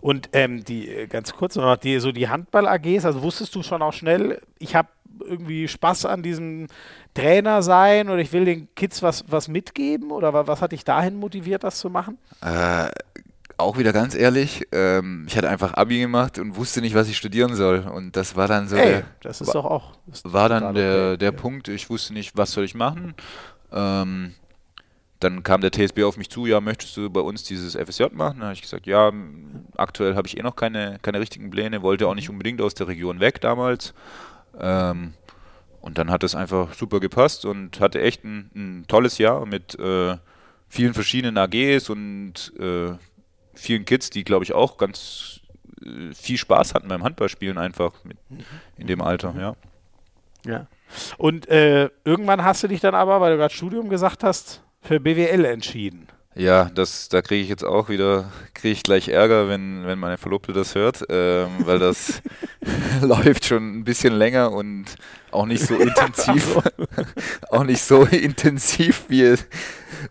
Und 0.00 0.30
ähm, 0.32 0.64
die, 0.64 0.88
äh, 0.88 1.06
ganz 1.06 1.32
kurz 1.32 1.56
noch, 1.56 1.76
die, 1.76 1.98
so 1.98 2.12
die 2.12 2.28
Handball-AGs, 2.28 3.04
also 3.04 3.22
wusstest 3.22 3.54
du 3.54 3.62
schon 3.62 3.82
auch 3.82 3.92
schnell, 3.92 4.40
ich 4.58 4.74
habe 4.74 4.88
irgendwie 5.20 5.68
Spaß 5.68 6.06
an 6.06 6.22
diesem 6.22 6.66
Trainer 7.14 7.62
sein 7.62 8.08
oder 8.08 8.18
ich 8.18 8.32
will 8.32 8.44
den 8.44 8.68
Kids 8.74 9.02
was, 9.02 9.24
was 9.28 9.48
mitgeben? 9.48 10.10
Oder 10.10 10.46
was 10.46 10.60
hat 10.60 10.72
dich 10.72 10.84
dahin 10.84 11.16
motiviert, 11.16 11.64
das 11.64 11.78
zu 11.78 11.90
machen? 11.90 12.18
Äh, 12.40 12.88
auch 13.56 13.78
wieder 13.78 13.92
ganz 13.92 14.14
ehrlich, 14.14 14.66
ähm, 14.72 15.26
ich 15.28 15.36
hatte 15.36 15.48
einfach 15.48 15.74
Abi 15.74 16.00
gemacht 16.00 16.38
und 16.38 16.56
wusste 16.56 16.80
nicht, 16.80 16.94
was 16.94 17.08
ich 17.08 17.16
studieren 17.16 17.54
soll. 17.54 17.80
Und 17.80 18.16
das 18.16 18.36
war 18.36 18.48
dann 18.48 18.68
so. 18.68 18.76
Hey, 18.76 18.90
der, 18.90 19.04
das 19.22 19.40
ist 19.40 19.48
war, 19.48 19.54
doch 19.54 19.64
auch. 19.64 19.92
War 20.24 20.48
dann 20.48 20.74
der, 20.74 21.16
der 21.16 21.32
ja. 21.32 21.36
Punkt, 21.36 21.68
ich 21.68 21.88
wusste 21.88 22.12
nicht, 22.14 22.36
was 22.36 22.52
soll 22.52 22.64
ich 22.64 22.74
machen. 22.74 23.14
Ähm, 23.72 24.34
dann 25.20 25.42
kam 25.42 25.60
der 25.60 25.70
TSB 25.72 26.02
auf 26.04 26.16
mich 26.16 26.28
zu, 26.28 26.46
ja, 26.46 26.60
möchtest 26.60 26.96
du 26.96 27.08
bei 27.08 27.20
uns 27.20 27.44
dieses 27.44 27.76
FSJ 27.76 28.04
machen? 28.12 28.38
Dann 28.38 28.48
habe 28.48 28.54
ich 28.54 28.62
gesagt, 28.62 28.86
ja, 28.86 29.12
aktuell 29.76 30.16
habe 30.16 30.26
ich 30.26 30.36
eh 30.38 30.42
noch 30.42 30.56
keine, 30.56 30.98
keine 31.02 31.20
richtigen 31.20 31.50
Pläne, 31.50 31.82
wollte 31.82 32.08
auch 32.08 32.14
nicht 32.14 32.30
unbedingt 32.30 32.60
aus 32.60 32.74
der 32.74 32.88
Region 32.88 33.20
weg 33.20 33.40
damals. 33.40 33.94
Ähm, 34.58 35.14
und 35.80 35.98
dann 35.98 36.10
hat 36.10 36.24
es 36.24 36.34
einfach 36.34 36.74
super 36.74 37.00
gepasst 37.00 37.44
und 37.44 37.80
hatte 37.80 38.00
echt 38.00 38.24
ein, 38.24 38.50
ein 38.54 38.84
tolles 38.88 39.18
Jahr 39.18 39.44
mit 39.46 39.78
äh, 39.78 40.16
vielen 40.68 40.94
verschiedenen 40.94 41.38
AGs 41.38 41.90
und 41.90 42.52
äh, 42.58 42.94
vielen 43.54 43.84
Kids, 43.84 44.10
die, 44.10 44.24
glaube 44.24 44.44
ich, 44.44 44.52
auch 44.52 44.78
ganz 44.78 45.40
äh, 45.84 46.12
viel 46.14 46.38
Spaß 46.38 46.74
hatten 46.74 46.88
beim 46.88 47.04
Handballspielen 47.04 47.58
einfach 47.58 47.92
mit, 48.04 48.16
in 48.76 48.86
dem 48.86 49.00
Alter, 49.00 49.34
ja. 49.38 49.56
Ja. 50.44 50.66
Und 51.16 51.48
äh, 51.48 51.90
irgendwann 52.04 52.44
hast 52.44 52.62
du 52.62 52.68
dich 52.68 52.80
dann 52.80 52.94
aber, 52.94 53.20
weil 53.20 53.32
du 53.32 53.38
gerade 53.38 53.54
Studium 53.54 53.88
gesagt 53.88 54.24
hast, 54.24 54.63
für 54.84 55.00
BWL 55.00 55.44
entschieden. 55.44 56.08
Ja, 56.36 56.64
das, 56.64 57.08
da 57.08 57.22
kriege 57.22 57.42
ich 57.42 57.48
jetzt 57.48 57.64
auch 57.64 57.88
wieder, 57.88 58.30
kriege 58.54 58.72
ich 58.72 58.82
gleich 58.82 59.08
Ärger, 59.08 59.48
wenn, 59.48 59.86
wenn 59.86 60.00
meine 60.00 60.18
Verlobte 60.18 60.52
das 60.52 60.74
hört, 60.74 61.04
ähm, 61.08 61.48
weil 61.60 61.78
das 61.78 62.22
läuft 63.02 63.44
schon 63.44 63.78
ein 63.78 63.84
bisschen 63.84 64.14
länger 64.14 64.50
und 64.52 64.96
auch 65.30 65.46
nicht 65.46 65.64
so 65.64 65.76
intensiv, 65.76 66.58
auch 67.50 67.64
nicht 67.64 67.82
so 67.82 68.04
intensiv, 68.04 69.04
wie 69.08 69.22
es, 69.22 69.46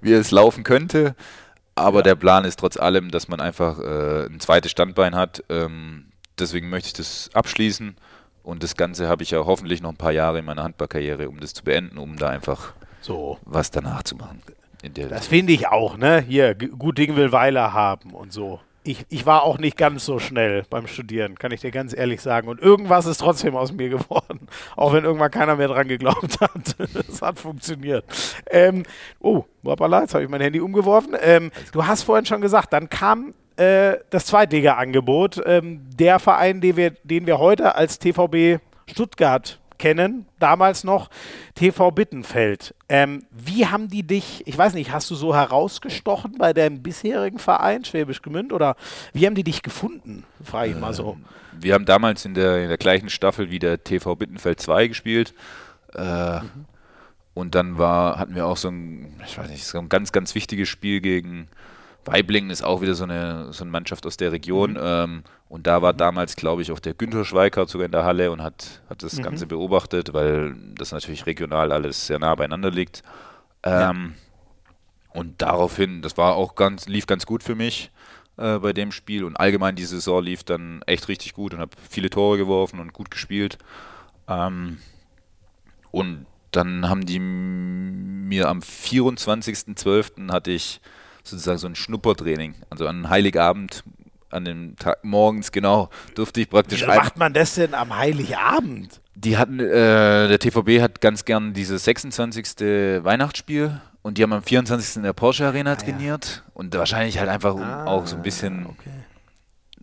wie 0.01 0.13
es 0.13 0.31
laufen 0.31 0.63
könnte. 0.63 1.15
Aber 1.75 1.99
ja. 1.99 2.03
der 2.03 2.15
Plan 2.15 2.45
ist 2.45 2.59
trotz 2.59 2.77
allem, 2.77 3.11
dass 3.11 3.27
man 3.27 3.41
einfach 3.41 3.79
äh, 3.79 4.25
ein 4.25 4.39
zweites 4.39 4.71
Standbein 4.71 5.15
hat, 5.15 5.43
ähm, 5.49 6.05
deswegen 6.39 6.69
möchte 6.69 6.87
ich 6.87 6.93
das 6.93 7.29
abschließen. 7.33 7.97
Und 8.43 8.63
das 8.63 8.75
Ganze 8.75 9.07
habe 9.07 9.23
ich 9.23 9.31
ja 9.31 9.45
hoffentlich 9.45 9.81
noch 9.81 9.89
ein 9.89 9.97
paar 9.97 10.11
Jahre 10.11 10.39
in 10.39 10.45
meiner 10.45 10.63
Handballkarriere, 10.63 11.29
um 11.29 11.39
das 11.39 11.53
zu 11.53 11.63
beenden, 11.63 11.97
um 11.97 12.17
da 12.17 12.29
einfach 12.29 12.73
so 13.01 13.39
was 13.43 13.71
danach 13.71 14.03
zu 14.03 14.15
machen. 14.15 14.41
Das 14.89 15.27
finde 15.27 15.53
ich 15.53 15.67
auch, 15.67 15.97
ne? 15.97 16.19
Hier, 16.27 16.55
gut 16.55 16.97
Ding 16.97 17.15
will 17.15 17.31
Weiler 17.31 17.73
haben 17.73 18.11
und 18.11 18.33
so. 18.33 18.59
Ich, 18.85 19.05
ich 19.07 19.25
war 19.25 19.43
auch 19.43 19.59
nicht 19.59 19.77
ganz 19.77 20.03
so 20.03 20.19
schnell 20.19 20.63
beim 20.69 20.87
Studieren, 20.87 21.39
kann 21.39 21.53
ich 21.53 21.61
dir 21.61 21.71
ganz 21.71 21.95
ehrlich 21.95 22.19
sagen. 22.19 22.49
Und 22.49 22.59
irgendwas 22.59 23.05
ist 23.05 23.19
trotzdem 23.19 23.55
aus 23.55 23.71
mir 23.71 23.87
geworden. 23.87 24.49
Auch 24.75 24.91
wenn 24.91 25.05
irgendwann 25.05 25.31
keiner 25.31 25.55
mehr 25.55 25.69
dran 25.69 25.87
geglaubt 25.87 26.41
hat. 26.41 26.75
Es 27.07 27.21
hat 27.21 27.39
funktioniert. 27.39 28.03
Ähm, 28.49 28.83
oh, 29.21 29.45
hoppala, 29.63 30.01
jetzt 30.01 30.13
habe 30.15 30.25
ich 30.25 30.29
mein 30.29 30.41
Handy 30.41 30.59
umgeworfen. 30.59 31.15
Ähm, 31.21 31.51
du 31.71 31.85
hast 31.85 32.03
vorhin 32.03 32.25
schon 32.25 32.41
gesagt, 32.41 32.73
dann 32.73 32.89
kam 32.89 33.33
äh, 33.55 33.99
das 34.09 34.25
Zweitliga-Angebot. 34.25 35.41
Ähm, 35.45 35.81
der 35.97 36.19
Verein, 36.19 36.59
den 36.59 36.75
wir, 36.75 36.91
den 37.05 37.25
wir 37.25 37.39
heute 37.39 37.75
als 37.75 37.99
TVB 37.99 38.59
Stuttgart 38.87 39.61
kennen, 39.77 40.25
damals 40.39 40.83
noch 40.83 41.09
TV 41.55 41.91
Bittenfeld. 41.91 42.75
Ähm, 42.89 43.25
wie 43.31 43.67
haben 43.67 43.89
die 43.89 44.03
dich, 44.03 44.43
ich 44.45 44.57
weiß 44.57 44.73
nicht, 44.73 44.91
hast 44.91 45.09
du 45.11 45.15
so 45.15 45.35
herausgestochen 45.35 46.37
bei 46.37 46.53
deinem 46.53 46.81
bisherigen 46.81 47.39
Verein, 47.39 47.85
Schwäbisch 47.85 48.21
Gemünd, 48.21 48.53
oder 48.53 48.75
wie 49.13 49.25
haben 49.25 49.35
die 49.35 49.43
dich 49.43 49.61
gefunden, 49.61 50.23
frage 50.43 50.71
ich 50.71 50.77
mal 50.77 50.93
so. 50.93 51.13
Ähm, 51.13 51.25
wir 51.59 51.73
haben 51.73 51.85
damals 51.85 52.25
in 52.25 52.33
der, 52.33 52.63
in 52.63 52.69
der 52.69 52.77
gleichen 52.77 53.09
Staffel 53.09 53.51
wie 53.51 53.59
der 53.59 53.83
TV 53.83 54.15
Bittenfeld 54.15 54.59
2 54.59 54.87
gespielt. 54.87 55.33
Äh, 55.93 56.39
mhm. 56.39 56.65
Und 57.33 57.55
dann 57.55 57.77
war, 57.77 58.19
hatten 58.19 58.35
wir 58.35 58.45
auch 58.45 58.57
so 58.57 58.69
ein, 58.69 59.19
ich 59.25 59.37
weiß 59.37 59.49
nicht, 59.49 59.65
so 59.65 59.79
ein 59.79 59.89
ganz, 59.89 60.11
ganz 60.11 60.35
wichtiges 60.35 60.69
Spiel 60.69 61.01
gegen 61.01 61.47
Weiblingen 62.05 62.49
ist 62.49 62.63
auch 62.63 62.81
wieder 62.81 62.95
so 62.95 63.03
eine, 63.03 63.53
so 63.53 63.63
eine 63.63 63.71
Mannschaft 63.71 64.05
aus 64.05 64.17
der 64.17 64.31
Region. 64.31 64.71
Mhm. 64.71 64.79
Ähm, 64.81 65.23
und 65.49 65.67
da 65.67 65.81
war 65.81 65.93
damals, 65.93 66.35
glaube 66.35 66.61
ich, 66.61 66.71
auch 66.71 66.79
der 66.79 66.93
Günther 66.93 67.25
Schweikart 67.25 67.69
sogar 67.69 67.85
in 67.85 67.91
der 67.91 68.03
Halle 68.03 68.31
und 68.31 68.41
hat, 68.41 68.81
hat 68.89 69.03
das 69.03 69.17
mhm. 69.17 69.23
Ganze 69.23 69.45
beobachtet, 69.45 70.13
weil 70.13 70.55
das 70.75 70.91
natürlich 70.91 71.25
regional 71.25 71.71
alles 71.71 72.07
sehr 72.07 72.19
nah 72.19 72.35
beieinander 72.35 72.71
liegt. 72.71 73.03
Ähm, 73.63 74.15
ja. 74.15 75.19
Und 75.19 75.41
daraufhin, 75.41 76.01
das 76.01 76.17
war 76.17 76.35
auch 76.35 76.55
ganz, 76.55 76.87
lief 76.87 77.05
ganz 77.05 77.25
gut 77.25 77.43
für 77.43 77.55
mich 77.55 77.91
äh, 78.37 78.57
bei 78.59 78.73
dem 78.73 78.91
Spiel. 78.91 79.23
Und 79.23 79.37
allgemein 79.37 79.75
die 79.75 79.85
Saison 79.85 80.23
lief 80.23 80.43
dann 80.43 80.81
echt 80.87 81.07
richtig 81.07 81.33
gut 81.33 81.53
und 81.53 81.59
habe 81.59 81.71
viele 81.89 82.09
Tore 82.09 82.37
geworfen 82.37 82.79
und 82.79 82.93
gut 82.93 83.11
gespielt. 83.11 83.57
Ähm, 84.27 84.79
und 85.91 86.25
dann 86.51 86.89
haben 86.89 87.05
die 87.05 87.19
mir 87.19 88.49
am 88.49 88.59
24.12. 88.59 90.31
hatte 90.31 90.51
ich 90.51 90.81
sozusagen 91.23 91.57
so 91.57 91.67
ein 91.67 91.75
Schnuppertraining. 91.75 92.55
Also 92.69 92.87
an 92.87 93.09
Heiligabend, 93.09 93.83
an 94.29 94.45
dem 94.45 94.75
Tag 94.75 95.03
morgens, 95.03 95.51
genau, 95.51 95.89
durfte 96.15 96.41
ich 96.41 96.49
praktisch. 96.49 96.83
Wie 96.83 96.87
macht 96.87 97.17
man 97.17 97.33
das 97.33 97.55
denn 97.55 97.73
am 97.73 97.95
Heiligabend? 97.95 99.01
Die 99.15 99.37
hatten, 99.37 99.59
äh, 99.59 100.27
der 100.27 100.39
TVB 100.39 100.81
hat 100.81 100.99
ganz 101.01 101.23
gern 101.23 101.53
dieses 101.53 101.83
26. 101.85 103.03
Weihnachtsspiel 103.03 103.79
und 104.01 104.17
die 104.17 104.23
haben 104.23 104.33
am 104.33 104.43
24. 104.43 104.97
in 104.97 105.03
der 105.03 105.13
Porsche 105.13 105.45
Arena 105.45 105.73
ah, 105.73 105.75
trainiert 105.75 106.43
ja. 106.45 106.51
und 106.53 106.75
wahrscheinlich 106.75 107.19
halt 107.19 107.29
einfach, 107.29 107.53
um 107.53 107.61
ah, 107.61 107.85
auch 107.85 108.07
so 108.07 108.15
ein 108.15 108.23
bisschen 108.23 108.65
okay. 108.65 108.89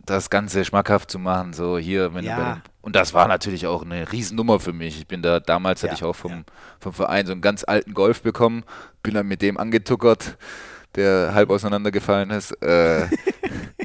das 0.05 0.31
Ganze 0.31 0.65
schmackhaft 0.65 1.11
zu 1.11 1.19
machen, 1.19 1.53
so 1.53 1.79
hier, 1.79 2.13
wenn 2.13 2.25
ja. 2.25 2.55
du 2.55 2.71
und 2.83 2.97
das 2.97 3.13
war 3.13 3.29
natürlich 3.29 3.67
auch 3.67 3.83
eine 3.83 4.11
Riesennummer 4.11 4.59
für 4.59 4.73
mich. 4.73 4.99
Ich 4.99 5.07
bin 5.07 5.21
da, 5.21 5.39
damals 5.39 5.83
ja, 5.83 5.89
hatte 5.89 5.97
ich 5.99 6.05
auch 6.05 6.17
vom, 6.17 6.45
vom 6.81 6.93
Verein 6.93 7.27
so 7.27 7.33
einen 7.33 7.43
ganz 7.43 7.63
alten 7.63 7.93
Golf 7.93 8.23
bekommen, 8.23 8.65
bin 9.03 9.15
dann 9.15 9.29
mit 9.29 9.43
dem 9.43 9.59
angetuckert 9.59 10.39
der 10.95 11.33
halb 11.35 11.51
auseinandergefallen 11.51 12.31
ist. 12.31 12.53
Äh, 12.63 13.09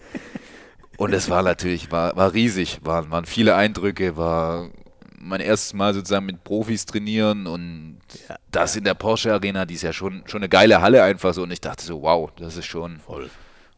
und 0.97 1.13
es 1.13 1.29
war 1.29 1.43
natürlich, 1.43 1.91
war, 1.91 2.15
war 2.15 2.33
riesig, 2.33 2.79
waren, 2.83 3.11
waren 3.11 3.25
viele 3.25 3.55
Eindrücke, 3.55 4.17
war 4.17 4.69
mein 5.25 5.41
erstes 5.41 5.73
Mal 5.73 5.93
sozusagen 5.93 6.25
mit 6.25 6.43
Profis 6.43 6.85
trainieren 6.85 7.47
und 7.47 7.97
ja. 8.29 8.35
das 8.51 8.75
in 8.75 8.83
der 8.83 8.93
Porsche 8.93 9.33
Arena, 9.33 9.65
die 9.65 9.73
ist 9.73 9.81
ja 9.81 9.91
schon, 9.91 10.23
schon 10.27 10.39
eine 10.39 10.49
geile 10.49 10.81
Halle 10.81 11.03
einfach 11.03 11.33
so. 11.33 11.43
Und 11.43 11.51
ich 11.51 11.61
dachte 11.61 11.83
so, 11.83 12.01
wow, 12.03 12.29
das 12.35 12.57
ist 12.57 12.65
schon 12.65 12.99
Voll. 12.99 13.29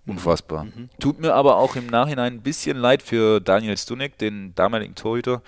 unfassbar. 0.06 0.66
Mhm. 0.66 0.72
mhm. 0.76 0.90
Tut 1.00 1.20
mir 1.20 1.34
aber 1.34 1.56
auch 1.56 1.76
im 1.76 1.88
Nachhinein 1.88 2.34
ein 2.34 2.42
bisschen 2.42 2.78
leid 2.78 3.02
für 3.02 3.40
Daniel 3.40 3.78
Stunek, 3.78 4.18
den 4.18 4.54
damaligen 4.56 4.96
Torhüter, 4.96 5.42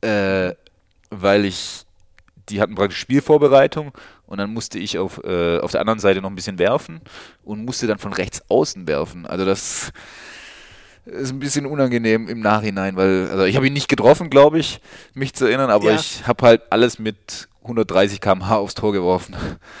äh, 0.00 0.54
weil 1.10 1.44
ich, 1.44 1.84
die 2.48 2.60
hatten 2.60 2.74
praktisch 2.74 2.98
Spielvorbereitung 2.98 3.92
und 4.26 4.38
dann 4.38 4.52
musste 4.52 4.78
ich 4.78 4.98
auf, 4.98 5.22
äh, 5.24 5.58
auf 5.58 5.72
der 5.72 5.80
anderen 5.80 5.98
Seite 5.98 6.20
noch 6.20 6.30
ein 6.30 6.34
bisschen 6.34 6.58
werfen 6.58 7.00
und 7.44 7.64
musste 7.64 7.86
dann 7.86 7.98
von 7.98 8.12
rechts 8.12 8.42
außen 8.48 8.86
werfen. 8.86 9.26
Also 9.26 9.44
das 9.44 9.92
ist 11.04 11.32
ein 11.32 11.38
bisschen 11.38 11.66
unangenehm 11.66 12.28
im 12.28 12.40
Nachhinein, 12.40 12.96
weil 12.96 13.28
also 13.30 13.44
ich 13.44 13.56
habe 13.56 13.66
ihn 13.66 13.72
nicht 13.72 13.88
getroffen, 13.88 14.30
glaube 14.30 14.58
ich, 14.58 14.80
mich 15.14 15.34
zu 15.34 15.46
erinnern, 15.46 15.70
aber 15.70 15.90
ja. 15.90 15.96
ich 15.96 16.26
habe 16.26 16.46
halt 16.46 16.62
alles 16.70 16.98
mit 16.98 17.48
130 17.62 18.20
km/h 18.20 18.56
aufs 18.56 18.74
Tor 18.74 18.92
geworfen. 18.92 19.36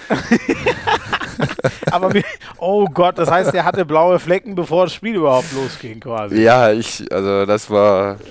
aber 1.90 2.14
wie, 2.14 2.24
oh 2.58 2.86
Gott, 2.86 3.18
das 3.18 3.30
heißt, 3.30 3.54
er 3.54 3.64
hatte 3.64 3.84
blaue 3.84 4.18
Flecken, 4.18 4.54
bevor 4.54 4.84
das 4.84 4.94
Spiel 4.94 5.16
überhaupt 5.16 5.52
losging, 5.52 6.00
quasi. 6.00 6.40
Ja, 6.40 6.72
ich, 6.72 7.10
also 7.12 7.46
das 7.46 7.70
war 7.70 8.16
Geil. 8.16 8.24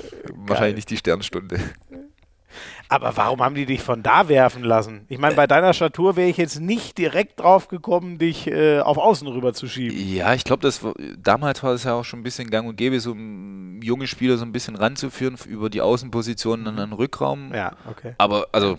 wahrscheinlich 0.48 0.76
nicht 0.76 0.90
die 0.90 0.98
Sternstunde. 0.98 1.60
Aber 2.92 3.16
warum 3.16 3.42
haben 3.42 3.56
die 3.56 3.66
dich 3.66 3.82
von 3.82 4.04
da 4.04 4.28
werfen 4.28 4.64
lassen? 4.64 5.06
Ich 5.08 5.18
meine, 5.18 5.34
bei 5.34 5.48
deiner 5.48 5.72
Statur 5.72 6.18
wäre 6.18 6.28
ich 6.28 6.36
jetzt 6.36 6.60
nicht 6.60 6.98
direkt 6.98 7.40
drauf 7.40 7.70
gekommen, 7.70 8.18
dich 8.18 8.48
äh, 8.48 8.82
auf 8.82 8.98
Außen 8.98 9.30
rüber 9.30 9.54
zu 9.54 9.70
schieben. 9.70 9.98
Ja, 9.98 10.34
ich 10.34 10.44
glaube, 10.44 10.70
damals 11.18 11.64
war 11.64 11.72
es 11.72 11.86
ja 11.86 11.94
auch 11.94 12.04
schon 12.04 12.20
ein 12.20 12.24
bisschen 12.24 12.50
gang 12.50 12.68
und 12.68 12.76
gäbe, 12.76 13.00
so 13.00 13.16
junge 13.16 14.08
Spieler 14.08 14.36
so 14.36 14.44
ein 14.44 14.52
bisschen 14.52 14.76
ranzuführen 14.76 15.38
über 15.48 15.70
die 15.70 15.80
Außenpositionen 15.80 16.68
in 16.68 16.76
den 16.76 16.92
Rückraum. 16.92 17.54
Ja, 17.54 17.78
okay. 17.90 18.14
Aber 18.18 18.48
also, 18.52 18.78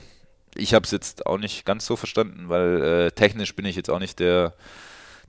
ich 0.55 0.75
habe 0.75 0.85
es 0.85 0.91
jetzt 0.91 1.25
auch 1.25 1.39
nicht 1.39 1.65
ganz 1.65 1.87
so 1.87 1.97
verstanden, 1.97 2.51
weil 2.51 2.83
äh, 2.83 3.11
technisch 3.13 3.57
bin 3.57 3.65
ich 3.65 3.77
jetzt 3.77 3.89
auch 3.89 3.99
nicht 3.99 4.21
der 4.21 4.53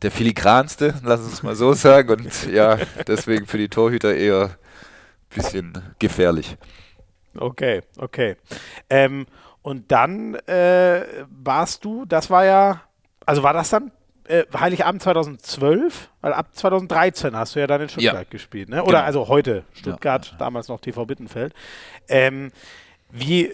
der 0.01 0.11
filigranste, 0.11 0.95
lass 1.05 1.21
uns 1.21 1.41
mal 1.41 1.55
so 1.55 1.71
sagen. 1.71 2.09
Und 2.09 2.47
ja, 2.51 2.79
deswegen 3.07 3.47
für 3.47 3.57
die 3.57 3.69
Torhüter 3.69 4.13
eher 4.13 4.43
ein 4.43 5.35
bisschen 5.35 5.73
gefährlich. 5.99 6.57
Okay, 7.37 7.81
okay. 7.97 8.35
Ähm, 8.89 9.25
und 9.61 9.91
dann 9.91 10.35
äh, 10.35 11.25
warst 11.29 11.85
du, 11.85 12.05
das 12.05 12.29
war 12.29 12.45
ja, 12.45 12.81
also 13.25 13.43
war 13.43 13.53
das 13.53 13.69
dann 13.69 13.91
äh, 14.25 14.43
Heiligabend 14.53 15.01
2012? 15.01 16.09
Weil 16.21 16.33
ab 16.33 16.49
2013 16.53 17.35
hast 17.35 17.55
du 17.55 17.59
ja 17.59 17.67
dann 17.67 17.81
in 17.81 17.89
Stuttgart 17.89 18.13
ja. 18.15 18.23
gespielt, 18.29 18.69
ne? 18.69 18.83
Oder 18.83 18.91
genau. 18.91 19.03
also 19.05 19.27
heute 19.27 19.63
Stuttgart, 19.73 20.31
ja. 20.31 20.37
damals 20.37 20.67
noch 20.67 20.79
TV 20.79 21.05
Bittenfeld. 21.05 21.53
Ähm, 22.07 22.51
wie, 23.11 23.53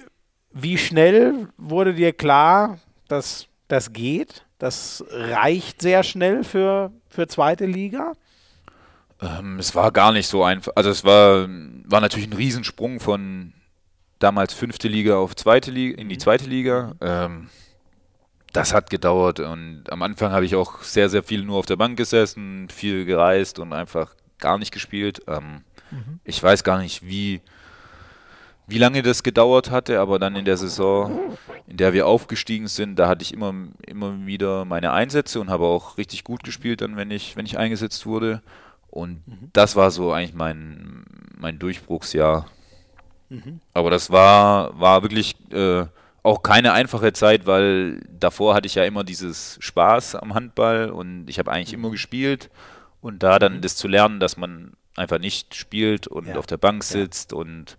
wie 0.52 0.78
schnell 0.78 1.48
wurde 1.58 1.94
dir 1.94 2.14
klar, 2.14 2.80
dass 3.08 3.48
das 3.68 3.94
geht? 3.94 4.46
Das 4.58 5.06
reicht 5.10 5.82
sehr 5.82 6.04
schnell 6.04 6.44
für, 6.44 6.92
für 7.08 7.28
zweite 7.28 7.66
Liga? 7.66 8.14
Ähm, 9.22 9.60
es 9.60 9.76
war 9.76 9.92
gar 9.92 10.12
nicht 10.12 10.28
so 10.28 10.44
einfach. 10.44 10.74
Also 10.76 10.90
es 10.90 11.04
war, 11.04 11.48
war 11.86 12.02
natürlich 12.02 12.28
ein 12.28 12.34
Riesensprung 12.34 13.00
von 13.00 13.54
damals 14.20 14.54
fünfte 14.54 14.88
Liga 14.88 15.18
auf 15.18 15.36
zweite 15.36 15.72
Liga, 15.72 16.00
in 16.00 16.10
die 16.10 16.18
zweite 16.18 16.46
Liga. 16.46 16.94
Ähm, 17.02 17.50
das 18.54 18.74
hat 18.74 18.90
gedauert 18.90 19.40
und 19.40 19.84
am 19.90 20.02
Anfang 20.02 20.32
habe 20.32 20.46
ich 20.46 20.56
auch 20.56 20.82
sehr, 20.82 21.10
sehr 21.10 21.24
viel 21.24 21.44
nur 21.44 21.58
auf 21.58 21.66
der 21.66 21.76
Bank 21.76 21.98
gesessen, 21.98 22.68
viel 22.70 23.06
gereist 23.06 23.60
und 23.60 23.74
einfach 23.74 24.16
gar 24.40 24.58
nicht 24.58 24.72
gespielt. 24.72 25.22
Ähm, 25.28 25.62
mhm. 25.92 26.20
Ich 26.24 26.42
weiß 26.42 26.64
gar 26.64 26.80
nicht, 26.80 27.06
wie, 27.06 27.42
wie 28.68 28.80
lange 28.80 29.04
das 29.04 29.22
gedauert 29.22 29.70
hatte, 29.70 30.00
aber 30.00 30.18
dann 30.18 30.36
in 30.36 30.46
der 30.46 30.58
Saison, 30.58 31.38
in 31.68 31.78
der 31.78 31.94
wir 31.94 32.08
aufgestiegen 32.08 32.68
sind, 32.68 32.98
da 32.98 33.08
hatte 33.08 33.22
ich 33.22 33.34
immer, 33.34 33.54
immer 33.86 34.26
wieder 34.26 34.66
meine 34.66 34.94
Einsätze 34.94 35.40
und 35.40 35.50
habe 35.52 35.66
auch 35.66 35.98
richtig 35.98 36.24
gut 36.24 36.44
gespielt, 36.44 36.82
dann, 36.82 36.98
wenn 36.98 37.12
ich, 37.12 37.36
wenn 37.36 37.46
ich 37.46 37.58
eingesetzt 37.58 38.08
wurde. 38.08 38.42
Und 38.90 39.28
mhm. 39.28 39.50
das 39.54 39.76
war 39.76 39.92
so 39.92 40.12
eigentlich 40.12 40.34
mein, 40.34 41.06
mein 41.38 41.60
Durchbruchsjahr 41.60 42.48
Mhm. 43.30 43.62
Aber 43.74 43.90
das 43.90 44.10
war, 44.10 44.80
war 44.80 45.04
wirklich 45.04 45.36
äh, 45.52 45.86
auch 46.24 46.44
keine 46.44 46.74
einfache 46.74 47.14
Zeit, 47.14 47.46
weil 47.46 48.02
davor 48.20 48.56
hatte 48.56 48.68
ich 48.68 48.76
ja 48.76 48.84
immer 48.84 49.04
dieses 49.04 49.58
Spaß 49.62 50.16
am 50.16 50.34
Handball 50.34 50.90
und 50.90 51.30
ich 51.30 51.40
habe 51.40 51.52
eigentlich 51.52 51.76
mhm. 51.76 51.84
immer 51.84 51.92
gespielt. 51.92 52.50
Und 53.02 53.24
da 53.24 53.40
dann 53.40 53.58
mhm. 53.58 53.62
das 53.62 53.78
zu 53.78 53.88
lernen, 53.88 54.20
dass 54.20 54.36
man 54.36 54.74
einfach 54.96 55.20
nicht 55.20 55.56
spielt 55.56 56.08
und 56.08 56.28
ja. 56.28 56.36
auf 56.36 56.46
der 56.46 56.58
Bank 56.58 56.84
sitzt 56.84 57.32
ja. 57.32 57.38
und 57.38 57.78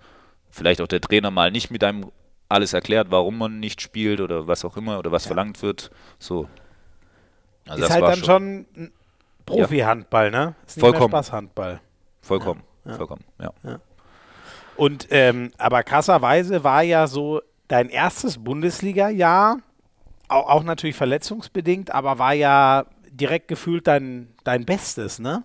vielleicht 0.49 0.81
auch 0.81 0.87
der 0.87 1.03
Trainer 1.03 1.31
mal 1.31 1.51
nicht 1.51 1.71
mit 1.71 1.85
einem 1.85 2.11
alles 2.49 2.73
erklärt, 2.73 3.09
warum 3.11 3.39
man 3.39 3.61
nicht 3.61 3.81
spielt 3.81 4.21
oder 4.21 4.47
was 4.47 4.65
auch 4.65 4.77
immer 4.77 4.99
oder 4.99 5.13
was 5.13 5.25
ja. 5.25 5.29
verlangt 5.29 5.63
wird. 5.63 5.91
So. 6.19 6.49
Also 7.69 7.85
ist 7.85 7.91
halt 7.91 8.03
dann 8.03 8.25
schon, 8.25 8.67
schon 8.75 8.93
Profi-Handball, 9.47 10.31
ne? 10.31 10.55
Ist 10.67 10.77
nicht 10.77 10.81
Vollkommen. 10.81 11.11
Spaß-Handball. 11.11 11.81
Vollkommen. 12.23 12.63
Vollkommen, 12.85 13.25
ja. 13.39 13.53
Und 14.77 15.09
ähm, 15.11 15.53
aber 15.59 15.83
krasserweise 15.83 16.65
war 16.65 16.83
ja 16.83 17.07
so 17.07 17.43
dein 17.69 17.89
erstes 17.89 18.39
Bundesliga-Jahr, 18.39 19.59
auch, 20.29 20.49
auch, 20.49 20.63
natürlich 20.63 20.97
verletzungsbedingt, 20.97 21.93
aber 21.93 22.19
war 22.19 22.35
ja 22.35 22.87
direkt 23.11 23.49
gefühlt 23.49 23.87
dein, 23.87 24.29
dein 24.45 24.65
Bestes, 24.65 25.19
ne? 25.19 25.45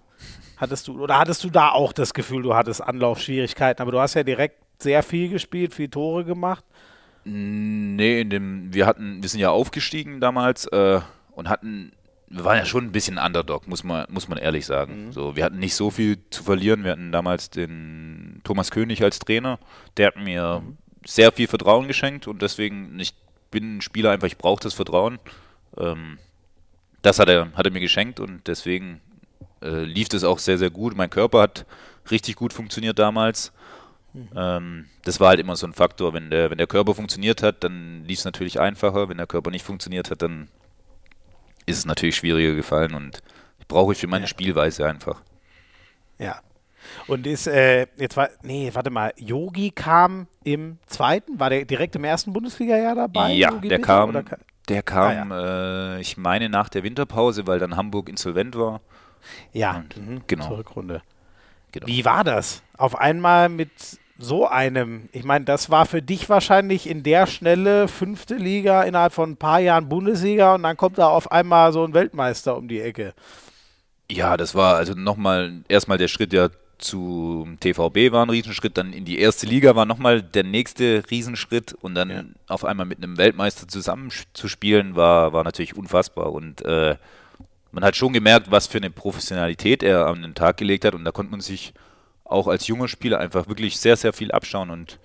Hattest 0.58 0.88
du, 0.88 1.02
oder 1.02 1.20
hattest 1.20 1.44
du 1.44 1.50
da 1.50 1.72
auch 1.72 1.92
das 1.92 2.14
Gefühl, 2.14 2.42
du 2.44 2.56
hattest 2.56 2.82
Anlaufschwierigkeiten? 2.82 3.82
Aber 3.82 3.92
du 3.92 4.00
hast 4.00 4.14
ja 4.14 4.24
direkt 4.24 4.58
sehr 4.82 5.04
viel 5.04 5.30
gespielt, 5.30 5.74
viel 5.74 5.90
Tore 5.90 6.24
gemacht. 6.24 6.64
Nee, 7.26 8.22
in 8.22 8.30
dem, 8.30 8.74
wir 8.74 8.86
hatten, 8.86 9.22
wir 9.22 9.30
sind 9.30 9.40
ja 9.40 9.50
aufgestiegen 9.50 10.22
damals 10.22 10.68
äh, 10.68 11.02
und 11.32 11.50
hatten, 11.50 11.92
wir 12.36 12.44
waren 12.44 12.58
ja 12.58 12.66
schon 12.66 12.84
ein 12.84 12.92
bisschen 12.92 13.18
Underdog, 13.18 13.66
muss 13.66 13.86
man, 13.86 14.06
muss 14.10 14.28
man 14.28 14.38
ehrlich 14.38 14.66
sagen. 14.66 15.06
Mhm. 15.06 15.12
So, 15.14 15.38
wir 15.38 15.46
hatten 15.46 15.58
nicht 15.58 15.74
so 15.74 15.90
viel 15.90 16.18
zu 16.30 16.44
verlieren. 16.44 16.84
Wir 16.84 16.92
hatten 16.92 17.14
damals 17.14 17.50
den 17.50 18.42
Thomas 18.44 18.72
König 18.72 19.02
als 19.04 19.20
Trainer, 19.20 19.58
der 19.96 20.08
hat 20.08 20.18
mir 20.18 20.62
mhm. 20.62 20.78
sehr 21.06 21.32
viel 21.32 21.48
Vertrauen 21.48 21.88
geschenkt 21.88 22.28
und 22.28 22.42
deswegen, 22.42 23.00
ich 23.00 23.14
bin 23.52 23.78
ein 23.78 23.82
Spieler 23.82 24.12
einfach, 24.12 24.28
ich 24.28 24.38
brauche 24.38 24.62
das 24.62 24.74
Vertrauen. 24.74 25.18
Ähm, 25.78 26.18
das 27.02 27.20
hat 27.20 27.30
er, 27.30 27.54
hat 27.54 27.66
er 27.66 27.72
mir 27.72 27.80
geschenkt 27.80 28.20
und 28.20 28.46
deswegen 28.48 29.00
äh, 29.62 29.84
lief 29.84 30.10
das 30.10 30.26
auch 30.26 30.40
sehr, 30.40 30.58
sehr 30.58 30.72
gut. 30.72 30.98
Mein 30.98 31.10
Körper 31.10 31.42
hat 31.42 31.66
richtig 32.12 32.36
gut 32.36 32.52
funktioniert 32.52 33.00
damals. 33.00 33.54
Mhm. 34.12 34.30
Ähm, 34.36 34.86
das 35.06 35.22
war 35.22 35.30
halt 35.30 35.40
immer 35.40 35.56
so 35.56 35.68
ein 35.68 35.74
Faktor. 35.74 36.14
Wenn 36.14 36.30
der, 36.30 36.50
wenn 36.52 36.58
der 36.58 36.68
Körper 36.68 36.96
funktioniert 36.96 37.42
hat, 37.42 37.64
dann 37.64 38.04
lief 38.04 38.20
es 38.20 38.26
natürlich 38.26 38.60
einfacher. 38.60 39.08
Wenn 39.08 39.18
der 39.18 39.28
Körper 39.28 39.52
nicht 39.52 39.64
funktioniert 39.64 40.12
hat, 40.12 40.22
dann 40.22 40.50
ist 41.66 41.80
es 41.80 41.86
natürlich 41.86 42.16
schwieriger 42.16 42.56
gefallen 42.56 42.94
und 42.94 43.22
brauche 43.68 43.94
ich 43.94 44.00
für 44.00 44.08
meine 44.08 44.24
ja. 44.24 44.28
Spielweise 44.28 44.88
einfach. 44.88 45.22
Ja. 46.20 46.42
Und 47.08 47.26
ist, 47.26 47.48
äh, 47.48 47.88
jetzt 47.98 48.16
war, 48.16 48.30
nee, 48.44 48.70
warte 48.74 48.90
mal, 48.90 49.12
Yogi 49.18 49.72
kam 49.72 50.28
im 50.44 50.78
zweiten, 50.86 51.40
war 51.40 51.50
der 51.50 51.66
direkt 51.66 51.96
im 51.96 52.04
ersten 52.04 52.32
Bundesliga-Jahr 52.32 52.96
dabei? 52.96 53.34
Ja, 53.34 53.52
Yogi 53.52 53.70
der 53.70 53.82
kam, 53.82 54.24
der 54.70 54.84
kam, 54.84 55.32
ah, 55.32 55.36
ja. 55.36 55.96
äh, 55.96 56.02
ich 56.02 56.18
meine, 56.18 56.50
nach 56.50 56.70
der 56.70 56.84
Winterpause, 56.84 57.48
weil 57.48 57.60
dann 57.60 57.76
Hamburg 57.76 58.10
insolvent 58.10 58.56
war. 58.56 58.82
Ja, 59.52 59.78
und, 59.78 59.98
mhm, 59.98 60.22
genau. 60.28 60.48
zur 60.48 60.58
Rückrunde. 60.60 61.02
Genau. 61.72 61.88
Wie 61.88 62.06
war 62.06 62.24
das? 62.24 62.62
Auf 62.78 62.96
einmal 62.96 63.50
mit 63.50 64.00
so 64.18 64.48
einem, 64.48 65.10
ich 65.12 65.24
meine, 65.24 65.46
das 65.46 65.70
war 65.70 65.86
für 65.86 66.02
dich 66.02 66.30
wahrscheinlich 66.30 66.90
in 66.90 67.04
der 67.04 67.28
Schnelle 67.28 67.88
fünfte 67.88 68.36
Liga 68.36 68.84
innerhalb 68.84 69.14
von 69.14 69.32
ein 69.32 69.38
paar 69.38 69.60
Jahren 69.60 69.90
Bundesliga 69.90 70.56
und 70.56 70.64
dann 70.64 70.78
kommt 70.78 70.98
da 70.98 71.08
auf 71.08 71.32
einmal 71.32 71.74
so 71.74 71.84
ein 71.84 71.94
Weltmeister 71.94 72.56
um 72.56 72.68
die 72.68 72.80
Ecke. 72.80 73.14
Ja, 74.10 74.38
das 74.38 74.56
war 74.56 74.76
also 74.76 74.94
nochmal 74.94 75.64
erstmal 75.68 75.98
der 75.98 76.08
Schritt 76.08 76.32
ja 76.32 76.50
zu 76.78 77.48
TVB 77.62 78.12
war 78.12 78.26
ein 78.26 78.30
Riesenschritt, 78.30 78.78
dann 78.78 78.94
in 78.94 79.06
die 79.06 79.20
erste 79.20 79.46
Liga 79.46 79.76
war 79.76 79.86
nochmal 79.86 80.22
der 80.22 80.44
nächste 80.44 81.04
Riesenschritt 81.10 81.74
und 81.74 81.96
dann 81.96 82.10
ja. 82.10 82.24
auf 82.48 82.66
einmal 82.66 82.86
mit 82.86 82.98
einem 82.98 83.18
Weltmeister 83.18 83.68
zusammenzuspielen 83.68 84.96
war, 84.96 85.34
war 85.34 85.44
natürlich 85.44 85.76
unfassbar 85.76 86.34
und 86.34 86.64
äh, 86.66 86.96
man 87.72 87.84
hat 87.84 87.96
schon 87.96 88.14
gemerkt, 88.14 88.52
was 88.52 88.68
für 88.68 88.78
eine 88.78 88.90
Professionalität 88.90 89.84
er 89.84 90.08
an 90.08 90.22
den 90.22 90.36
Tag 90.36 90.58
gelegt 90.58 90.86
hat 90.86 90.96
und 90.96 91.06
da 91.06 91.12
konnte 91.12 91.32
man 91.32 91.42
sich 91.42 91.74
auch 92.26 92.48
als 92.48 92.68
junger 92.68 92.88
Spieler 92.88 93.20
einfach 93.20 93.48
wirklich 93.48 93.80
sehr, 93.80 93.96
sehr 93.96 94.14
viel 94.14 94.32
abschauen 94.32 94.70
und 94.70 95.00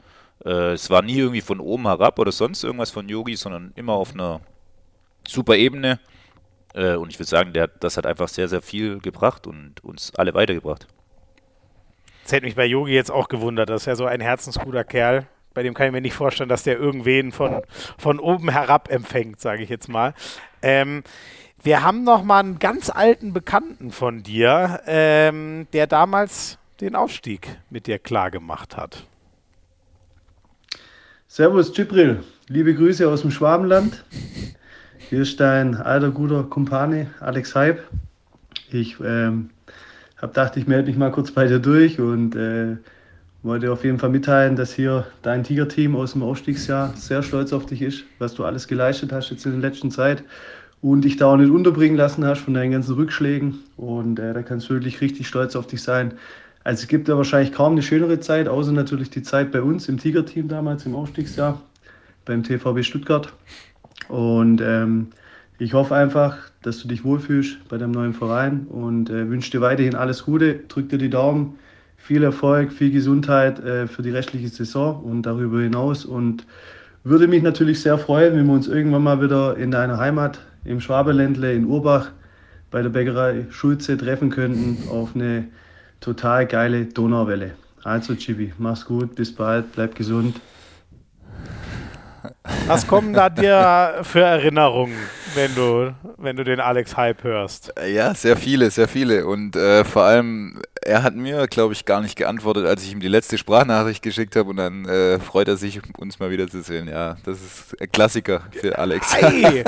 äh, 0.45 0.73
es 0.73 0.91
war 0.91 1.03
nie 1.03 1.18
irgendwie 1.18 1.43
von 1.43 1.61
oben 1.61 1.87
herab 1.87 2.18
oder 2.18 2.33
sonst 2.33 2.64
irgendwas 2.64 2.91
von 2.91 3.09
Yogi, 3.09 3.37
sondern 3.37 3.73
immer 3.77 3.93
auf 3.93 4.14
einer 4.14 4.41
super 5.29 5.57
Ebene 5.57 6.01
äh, 6.75 6.95
und 6.95 7.11
ich 7.11 7.18
würde 7.18 7.29
sagen, 7.29 7.53
der, 7.53 7.68
das 7.68 7.97
hat 7.97 8.07
einfach 8.07 8.29
sehr, 8.29 8.49
sehr 8.49 8.62
viel 8.62 8.99
gebracht 9.01 9.47
und 9.47 9.85
uns 9.85 10.12
alle 10.16 10.35
weitergebracht. 10.35 10.87
Das 12.25 12.33
hätte 12.33 12.47
mich 12.47 12.57
bei 12.57 12.66
Yogi 12.66 12.93
jetzt 12.93 13.11
auch 13.11 13.29
gewundert, 13.29 13.68
das 13.68 13.83
ist 13.83 13.87
ja 13.87 13.97
so 13.97 14.07
ein 14.07 14.21
herzensguter 14.21 14.85
Kerl, 14.85 15.27
bei 15.53 15.62
dem 15.62 15.75
kann 15.75 15.87
ich 15.87 15.93
mir 15.93 16.01
nicht 16.01 16.14
vorstellen, 16.14 16.49
dass 16.49 16.62
der 16.62 16.79
irgendwen 16.79 17.33
von, 17.33 17.62
von 17.99 18.18
oben 18.18 18.51
herab 18.51 18.89
empfängt, 18.91 19.41
sage 19.41 19.62
ich 19.62 19.68
jetzt 19.68 19.89
mal. 19.89 20.14
Ähm, 20.62 21.03
wir 21.62 21.83
haben 21.83 22.05
noch 22.05 22.23
mal 22.23 22.41
einen 22.41 22.59
ganz 22.59 22.89
alten 22.89 23.33
Bekannten 23.33 23.91
von 23.91 24.23
dir, 24.23 24.81
ähm, 24.87 25.66
der 25.73 25.87
damals 25.87 26.59
den 26.81 26.97
Aufstieg 26.97 27.59
mit 27.68 27.87
dir 27.87 27.99
klar 27.99 28.31
gemacht 28.31 28.76
hat. 28.76 29.05
Servus, 31.28 31.72
Gibril. 31.72 32.22
Liebe 32.49 32.74
Grüße 32.74 33.09
aus 33.09 33.20
dem 33.20 33.31
Schwabenland. 33.31 34.05
Hier 34.99 35.22
ist 35.22 35.39
dein 35.39 35.76
alter 35.76 36.11
guter 36.11 36.45
Kumpane 36.45 37.09
Alex 37.20 37.55
Hype. 37.55 37.83
Ich 38.70 38.99
ähm, 39.01 39.51
habe 40.16 40.28
gedacht, 40.28 40.57
ich 40.57 40.66
melde 40.66 40.89
mich 40.89 40.97
mal 40.97 41.12
kurz 41.12 41.31
bei 41.31 41.47
dir 41.47 41.59
durch 41.59 42.01
und 42.01 42.35
äh, 42.35 42.76
wollte 43.43 43.72
auf 43.72 43.85
jeden 43.85 43.99
Fall 43.99 44.11
mitteilen, 44.11 44.57
dass 44.57 44.72
hier 44.72 45.07
dein 45.22 45.45
Tiger-Team 45.45 45.97
aus 45.97 46.12
dem 46.12 46.22
Aufstiegsjahr 46.22 46.95
sehr 46.97 47.22
stolz 47.22 47.53
auf 47.53 47.66
dich 47.66 47.83
ist, 47.83 48.05
was 48.18 48.35
du 48.35 48.45
alles 48.45 48.66
geleistet 48.66 49.12
hast 49.12 49.31
jetzt 49.31 49.47
in 49.47 49.61
der 49.61 49.70
letzten 49.70 49.91
Zeit 49.91 50.24
und 50.83 51.03
dich 51.03 51.16
da 51.16 51.26
auch 51.26 51.37
nicht 51.37 51.51
unterbringen 51.51 51.97
lassen 51.97 52.24
hast 52.24 52.41
von 52.41 52.55
deinen 52.55 52.72
ganzen 52.72 52.95
Rückschlägen. 52.95 53.61
Und 53.76 54.18
äh, 54.18 54.33
da 54.33 54.43
kannst 54.43 54.68
du 54.68 54.74
wirklich 54.74 55.01
richtig 55.01 55.28
stolz 55.28 55.57
auf 55.57 55.66
dich 55.66 55.83
sein. 55.83 56.14
Also 56.62 56.82
es 56.82 56.88
gibt 56.88 57.08
ja 57.08 57.16
wahrscheinlich 57.16 57.52
kaum 57.52 57.72
eine 57.72 57.82
schönere 57.82 58.20
Zeit, 58.20 58.48
außer 58.48 58.72
natürlich 58.72 59.11
die 59.11 59.22
Zeit 59.22 59.50
bei 59.50 59.62
uns 59.62 59.88
im 59.88 59.98
Tiger-Team 59.98 60.48
damals 60.48 60.84
im 60.84 60.94
Aufstiegsjahr 60.94 61.61
beim 62.26 62.42
TVB 62.42 62.84
Stuttgart. 62.84 63.32
Und 64.08 64.61
ähm, 64.61 65.08
ich 65.58 65.72
hoffe 65.72 65.94
einfach, 65.94 66.36
dass 66.62 66.80
du 66.80 66.88
dich 66.88 67.04
wohlfühlst 67.04 67.68
bei 67.68 67.78
deinem 67.78 67.92
neuen 67.92 68.14
Verein 68.14 68.66
und 68.68 69.08
äh, 69.08 69.28
wünsche 69.28 69.50
dir 69.50 69.61
weiterhin 69.61 69.94
alles 69.94 70.24
Gute. 70.24 70.61
Drück 70.68 70.90
dir 70.90 70.98
die 70.98 71.11
Daumen, 71.11 71.58
viel 71.96 72.22
Erfolg, 72.22 72.72
viel 72.72 72.90
Gesundheit 72.90 73.58
äh, 73.61 73.86
für 73.86 74.02
die 74.02 74.11
restliche 74.11 74.48
Saison 74.48 75.02
und 75.02 75.22
darüber 75.22 75.61
hinaus. 75.61 76.04
Und 76.04 76.46
würde 77.04 77.26
mich 77.26 77.42
natürlich 77.42 77.80
sehr 77.80 77.96
freuen, 77.96 78.36
wenn 78.36 78.46
wir 78.46 78.52
uns 78.52 78.68
irgendwann 78.68 79.02
mal 79.02 79.22
wieder 79.22 79.56
in 79.56 79.70
deiner 79.70 79.96
Heimat 79.96 80.40
im 80.64 80.80
Schwabeländle 80.80 81.54
in 81.54 81.64
Urbach 81.64 82.11
bei 82.70 82.82
der 82.82 82.90
Bäckerei 82.90 83.46
Schulze 83.50 83.96
treffen 83.96 84.28
könnten 84.28 84.88
auf 84.90 85.14
eine 85.14 85.46
total 86.01 86.46
geile 86.46 86.86
Donauwelle. 86.86 87.53
Also 87.84 88.14
Chibi, 88.14 88.53
mach's 88.59 88.84
gut, 88.84 89.14
bis 89.14 89.34
bald, 89.34 89.72
bleib 89.72 89.94
gesund. 89.94 90.40
Was 92.66 92.86
kommen 92.86 93.12
da 93.14 93.30
dir 93.30 94.01
für 94.03 94.20
Erinnerungen, 94.20 94.96
wenn 95.35 95.55
du, 95.55 95.95
wenn 96.16 96.37
du 96.37 96.45
den 96.45 96.61
Alex 96.61 96.97
Hype 96.97 97.24
hörst? 97.24 97.72
Ja, 97.87 98.14
sehr 98.14 98.37
viele, 98.37 98.70
sehr 98.70 98.89
viele. 98.89 99.26
Und 99.26 99.57
äh, 99.57 99.85
vor 99.85 100.03
allem, 100.03 100.61
er 100.83 101.03
hat 101.03 101.14
mir, 101.14 101.47
glaube 101.47 101.72
ich, 101.72 101.85
gar 101.85 102.01
nicht 102.01 102.16
geantwortet, 102.16 102.66
als 102.66 102.83
ich 102.85 102.93
ihm 102.93 103.01
die 103.01 103.09
letzte 103.09 103.39
Sprachnachricht 103.39 104.03
geschickt 104.03 104.37
habe. 104.37 104.51
Und 104.51 104.57
dann 104.57 104.87
äh, 104.87 105.18
freut 105.18 105.49
er 105.49 105.57
sich, 105.57 105.81
uns 105.99 106.18
mal 106.18 106.31
wieder 106.31 106.49
zu 106.49 106.62
sehen. 106.62 106.89
Ja, 106.89 107.16
das 107.24 107.41
ist 107.41 107.81
ein 107.81 107.91
Klassiker 107.91 108.43
für 108.53 108.78
Alex. 108.78 109.14
Hey. 109.14 109.64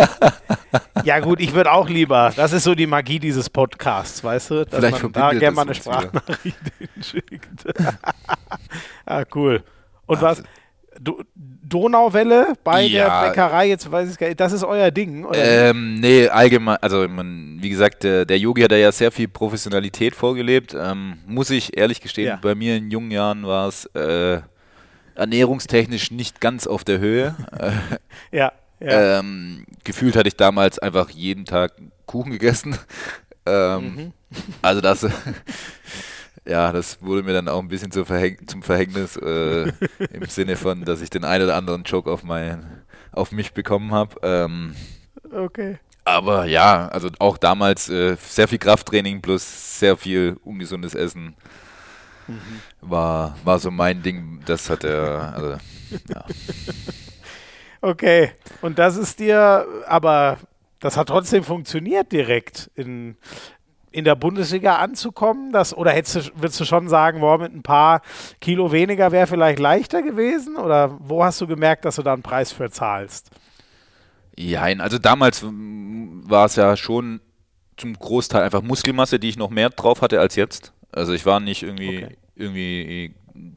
ja, 1.05 1.21
gut, 1.21 1.41
ich 1.41 1.55
würde 1.55 1.73
auch 1.73 1.89
lieber. 1.89 2.33
Das 2.35 2.53
ist 2.53 2.65
so 2.65 2.75
die 2.75 2.87
Magie 2.87 3.19
dieses 3.19 3.51
Podcasts, 3.51 4.23
weißt 4.23 4.51
du? 4.51 4.65
Dass 4.65 4.79
Vielleicht 4.79 5.03
man 5.03 5.13
da 5.13 5.33
gerne 5.33 5.55
mal 5.55 5.63
eine 5.63 5.75
Sprachnachricht 5.75 6.57
schickt. 7.03 7.65
ah, 9.07 9.25
cool. 9.35 9.63
Und 10.07 10.23
was? 10.23 10.43
Du, 11.01 11.23
Donauwelle 11.73 12.55
bei 12.63 12.83
ja. 12.83 13.23
der 13.23 13.29
Bäckerei, 13.29 13.69
jetzt 13.69 13.91
weiß 13.91 14.11
ich 14.11 14.19
gar 14.19 14.27
nicht, 14.29 14.39
das 14.39 14.53
ist 14.53 14.63
euer 14.63 14.91
Ding, 14.91 15.25
oder? 15.25 15.71
Ähm, 15.71 16.01
nee, 16.01 16.29
allgemein, 16.29 16.77
also 16.81 17.09
man, 17.09 17.59
wie 17.61 17.71
gesagt, 17.71 18.05
der, 18.05 18.25
der 18.25 18.39
Yogi 18.39 18.63
hat 18.63 18.73
da 18.73 18.77
ja 18.77 18.93
sehr 18.93 19.11
viel 19.11 19.29
Professionalität 19.29 20.15
vorgelebt. 20.15 20.77
Ähm, 20.79 21.19
muss 21.27 21.51
ich 21.51 21.77
ehrlich 21.77 22.01
gestehen, 22.01 22.29
ja. 22.29 22.39
bei 22.41 22.55
mir 22.55 22.77
in 22.77 22.91
jungen 22.91 23.11
Jahren 23.11 23.47
war 23.47 23.69
es 23.69 23.87
äh, 23.95 24.41
ernährungstechnisch 25.15 26.11
nicht 26.11 26.41
ganz 26.41 26.67
auf 26.67 26.85
der 26.85 26.99
Höhe. 26.99 27.35
ja. 28.33 28.53
ja. 28.81 29.19
Ähm, 29.19 29.65
gefühlt 29.85 30.17
hatte 30.17 30.29
ich 30.29 30.37
damals 30.37 30.79
einfach 30.79 31.11
jeden 31.11 31.45
Tag 31.45 31.73
Kuchen 32.07 32.33
gegessen. 32.33 32.77
Ähm, 33.47 33.95
mhm. 33.95 34.13
Also 34.61 34.81
das 34.81 35.07
ja, 36.45 36.73
das 36.73 37.03
wurde 37.03 37.23
mir 37.23 37.33
dann 37.33 37.49
auch 37.49 37.61
ein 37.61 37.69
bisschen 37.69 37.93
zum, 37.93 38.07
Verhäng 38.07 38.39
zum 38.47 38.63
Verhängnis 38.63 39.17
äh, 39.17 39.73
im 40.13 40.27
Sinne 40.27 40.57
von, 40.57 40.85
dass 40.85 41.01
ich 41.01 41.11
den 41.11 41.25
einen 41.25 41.45
oder 41.45 41.57
anderen 41.57 41.85
Joke 41.85 42.11
auf, 42.11 42.23
mein, 42.23 42.83
auf 43.13 43.33
mich 43.33 43.53
bekommen 43.53 43.93
habe. 43.93 44.17
Ähm, 44.23 44.75
okay. 45.31 45.79
Aber 46.05 46.47
ja, 46.47 46.89
also 46.89 47.09
auch 47.21 47.39
damals 47.39 47.89
äh, 47.89 48.17
sehr 48.17 48.49
viel 48.49 48.59
Krafttraining 48.59 49.23
plus 49.23 49.79
sehr 49.79 49.97
viel 49.97 50.37
ungesundes 50.45 50.95
Essen 50.95 51.37
mhm. 52.27 52.61
war, 52.81 53.37
war 53.45 53.59
so 53.61 53.71
mein 53.71 54.03
Ding. 54.03 54.41
Das 54.45 54.69
hat 54.69 54.83
er, 54.83 55.35
also, 55.35 55.57
ja. 56.09 56.25
Okay, 57.85 58.31
und 58.61 58.79
das 58.79 58.97
ist 58.97 59.19
dir, 59.19 59.67
aber 59.87 60.39
das 60.79 60.97
hat 60.97 61.09
trotzdem 61.09 61.43
funktioniert 61.43 62.13
direkt 62.13 62.71
in, 62.77 63.17
in 63.93 64.05
der 64.05 64.15
Bundesliga 64.15 64.77
anzukommen? 64.77 65.53
Das, 65.53 65.77
oder 65.77 65.93
hättest 65.93 66.17
du, 66.17 66.21
würdest 66.37 66.61
du 66.61 66.65
schon 66.65 66.89
sagen, 66.89 67.21
boah, 67.21 67.39
mit 67.39 67.55
ein 67.55 67.63
paar 67.63 68.03
Kilo 68.41 68.73
weniger 68.73 69.13
wäre 69.13 69.27
vielleicht 69.27 69.59
leichter 69.59 70.03
gewesen? 70.03 70.57
Oder 70.57 70.97
wo 71.01 71.25
hast 71.25 71.41
du 71.41 71.47
gemerkt, 71.47 71.85
dass 71.85 71.97
du 71.97 72.03
da 72.03 72.13
einen 72.13 72.23
Preis 72.23 72.53
für 72.53 72.71
zahlst? 72.71 73.31
Ja, 74.37 74.63
also 74.63 74.99
damals 74.99 75.45
war 75.45 76.47
es 76.47 76.57
ja 76.57 76.77
schon 76.77 77.21
zum 77.77 77.95
Großteil 77.95 78.43
einfach 78.43 78.63
Muskelmasse, 78.63 79.19
die 79.19 79.29
ich 79.29 79.37
noch 79.37 79.51
mehr 79.51 79.71
drauf 79.71 80.03
hatte 80.03 80.21
als 80.21 80.37
jetzt. 80.37 80.73
Also 80.91 81.13
ich 81.13 81.27
war 81.27 81.41
nicht 81.41 81.63
irgendwie, 81.63 82.05
okay. 82.05 82.17
irgendwie 82.37 83.15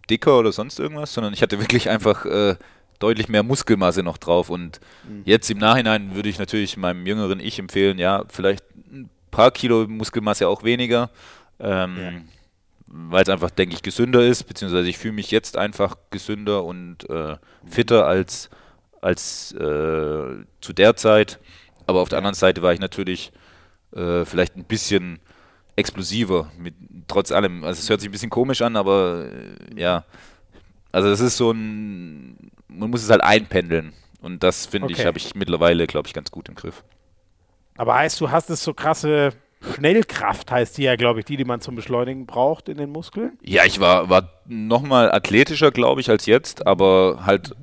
dicker 0.10 0.40
oder 0.40 0.52
sonst 0.52 0.80
irgendwas, 0.80 1.14
sondern 1.14 1.34
ich 1.34 1.42
hatte 1.42 1.60
wirklich 1.60 1.90
einfach 1.90 2.26
äh, 2.26 2.56
deutlich 3.00 3.30
mehr 3.30 3.44
Muskelmasse 3.44 4.04
noch 4.04 4.18
drauf. 4.18 4.50
Und 4.50 4.80
mhm. 5.08 5.22
jetzt 5.26 5.50
im 5.50 5.58
Nachhinein 5.58 6.16
würde 6.16 6.30
ich 6.30 6.40
natürlich 6.40 6.78
meinem 6.78 7.06
jüngeren 7.06 7.40
Ich 7.40 7.60
empfehlen, 7.60 8.00
ja, 8.00 8.24
vielleicht 8.30 8.64
ein 8.92 9.10
paar 9.36 9.52
Kilo 9.52 9.88
Muskelmasse 9.88 10.48
auch 10.48 10.64
weniger. 10.64 11.10
Ähm, 11.60 11.98
ja. 11.98 12.12
Weil 12.88 13.24
es 13.24 13.30
einfach, 13.30 13.50
denke 13.50 13.76
ich, 13.76 13.82
gesünder 13.82 14.26
ist, 14.26 14.44
beziehungsweise 14.44 14.88
ich 14.88 14.98
fühle 14.98 15.14
mich 15.14 15.32
jetzt 15.32 15.58
einfach 15.58 15.98
gesünder 16.12 16.64
und 16.64 17.10
äh, 17.10 17.36
fitter 17.66 18.06
als, 18.06 18.50
als 19.02 19.52
äh, 19.54 20.36
zu 20.62 20.74
der 20.74 20.96
Zeit. 20.96 21.40
Aber 21.88 22.02
auf 22.02 22.10
der 22.10 22.20
anderen 22.20 22.36
Seite 22.36 22.62
war 22.62 22.74
ich 22.74 22.80
natürlich 22.80 23.32
äh, 23.94 24.24
vielleicht 24.24 24.56
ein 24.56 24.66
bisschen 24.66 25.20
explosiver, 25.76 26.52
mit, 26.58 26.76
trotz 27.08 27.32
allem. 27.32 27.64
Also 27.64 27.80
es 27.80 27.90
hört 27.90 28.00
sich 28.00 28.10
ein 28.10 28.14
bisschen 28.14 28.30
komisch 28.30 28.62
an, 28.62 28.76
aber 28.76 29.26
äh, 29.30 29.80
ja. 29.82 30.06
Also 30.92 31.10
es 31.10 31.20
ist 31.20 31.36
so 31.36 31.52
ein, 31.52 32.52
man 32.70 32.90
muss 32.90 33.04
es 33.04 33.10
halt 33.10 33.24
einpendeln. 33.24 33.94
Und 34.22 34.42
das, 34.44 34.66
finde 34.66 34.86
okay. 34.86 34.96
ich, 35.00 35.06
habe 35.06 35.18
ich 35.18 35.36
mittlerweile, 35.36 35.86
glaube 35.88 36.08
ich, 36.08 36.14
ganz 36.14 36.32
gut 36.32 36.50
im 36.50 36.56
Griff. 36.56 36.84
Aber 37.78 37.96
heißt, 37.96 38.20
du 38.22 38.32
hast 38.32 38.50
es 38.50 38.64
so 38.64 38.74
krasse 38.74 39.32
Schnellkraft, 39.74 40.52
heißt 40.52 40.78
die 40.78 40.84
ja, 40.84 40.96
glaube 40.96 41.20
ich, 41.20 41.26
die, 41.26 41.38
die 41.38 41.46
man 41.46 41.62
zum 41.62 41.76
Beschleunigen 41.76 42.26
braucht 42.26 42.70
in 42.70 42.78
den 42.78 42.92
Muskeln? 42.92 43.38
Ja, 43.42 43.66
ich 43.66 43.80
war, 43.80 44.10
war 44.10 44.30
nochmal 44.46 45.12
athletischer, 45.12 45.72
glaube 45.72 46.02
ich, 46.02 46.10
als 46.10 46.26
jetzt, 46.26 46.66
aber 46.68 47.22
halt 47.26 47.56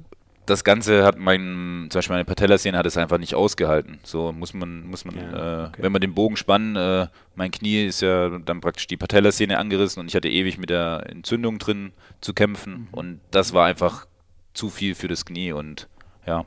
das 0.46 0.64
Ganze 0.64 1.04
hat 1.04 1.18
mein, 1.18 1.86
zum 1.90 1.98
Beispiel 1.98 2.14
meine 2.14 2.24
Patellasehne 2.24 2.76
hat 2.76 2.86
es 2.86 2.96
einfach 2.96 3.18
nicht 3.18 3.34
ausgehalten. 3.34 4.00
So 4.02 4.32
muss 4.32 4.54
man, 4.54 4.86
muss 4.86 5.04
man, 5.04 5.16
ja, 5.16 5.66
okay. 5.68 5.80
äh, 5.80 5.82
wenn 5.82 5.92
man 5.92 6.00
den 6.00 6.14
Bogen 6.14 6.36
spannen, 6.36 6.74
äh, 6.76 7.06
mein 7.36 7.50
Knie 7.52 7.86
ist 7.86 8.02
ja 8.02 8.38
dann 8.38 8.60
praktisch 8.60 8.88
die 8.88 8.96
Patellasehne 8.96 9.58
angerissen 9.58 10.00
und 10.00 10.08
ich 10.08 10.16
hatte 10.16 10.28
ewig 10.28 10.58
mit 10.58 10.70
der 10.70 11.04
Entzündung 11.08 11.58
drin 11.58 11.92
zu 12.20 12.34
kämpfen 12.34 12.72
mhm. 12.72 12.88
und 12.90 13.20
das 13.30 13.52
war 13.52 13.66
einfach 13.66 14.06
zu 14.52 14.68
viel 14.68 14.94
für 14.94 15.08
das 15.08 15.24
Knie 15.24 15.52
und 15.52 15.88
ja. 16.26 16.44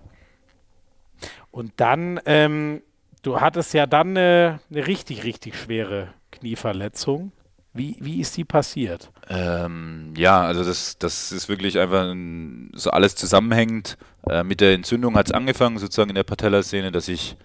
Und 1.52 1.72
dann, 1.78 2.20
ähm, 2.26 2.82
du 3.26 3.42
hattest 3.42 3.74
ja 3.74 3.86
dann 3.86 4.10
eine, 4.10 4.60
eine 4.70 4.88
richtig, 4.88 5.24
richtig 5.24 5.56
schwere 5.56 6.14
Knieverletzung. 6.32 7.32
Wie, 7.74 7.98
wie 8.00 8.22
ist 8.22 8.38
die 8.38 8.46
passiert? 8.46 9.12
Ähm, 9.28 10.14
ja, 10.16 10.42
also 10.42 10.64
das, 10.64 10.98
das 10.98 11.34
ist 11.34 11.50
wirklich 11.50 11.78
einfach 11.78 12.10
ein, 12.10 12.72
so 12.74 12.90
alles 12.92 13.16
zusammenhängend. 13.16 13.98
Äh, 14.30 14.44
mit 14.44 14.62
der 14.62 14.74
Entzündung 14.74 15.18
hat 15.18 15.28
es 15.28 15.34
angefangen, 15.34 15.78
sozusagen 15.78 16.10
in 16.10 16.16
der 16.16 16.24
Patellasehne, 16.24 16.94
dass 16.94 17.10
ich 17.10 17.36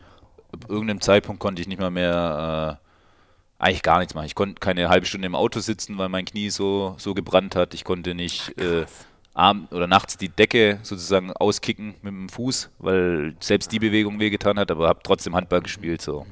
ab 0.52 0.66
irgendeinem 0.68 1.00
Zeitpunkt 1.00 1.40
konnte 1.40 1.62
ich 1.62 1.68
nicht 1.68 1.80
mal 1.80 1.90
mehr 1.90 2.78
äh, 2.80 3.64
eigentlich 3.64 3.82
gar 3.82 3.98
nichts 3.98 4.14
machen. 4.14 4.26
Ich 4.26 4.36
konnte 4.36 4.60
keine 4.60 4.88
halbe 4.88 5.06
Stunde 5.06 5.26
im 5.26 5.34
Auto 5.34 5.58
sitzen, 5.58 5.98
weil 5.98 6.08
mein 6.08 6.24
Knie 6.24 6.50
so, 6.50 6.94
so 6.98 7.12
gebrannt 7.12 7.56
hat. 7.56 7.74
Ich 7.74 7.82
konnte 7.82 8.14
nicht 8.14 8.56
äh, 8.60 8.86
abend 9.34 9.72
oder 9.72 9.86
nachts 9.86 10.16
die 10.16 10.28
Decke 10.28 10.78
sozusagen 10.82 11.32
auskicken 11.32 11.94
mit 12.02 12.12
dem 12.12 12.28
Fuß, 12.28 12.70
weil 12.78 13.34
selbst 13.40 13.72
die 13.72 13.78
Bewegung 13.78 14.18
wehgetan 14.18 14.58
hat, 14.58 14.70
aber 14.70 14.88
habe 14.88 15.00
trotzdem 15.02 15.34
Handball 15.34 15.62
gespielt. 15.62 16.02
So. 16.02 16.26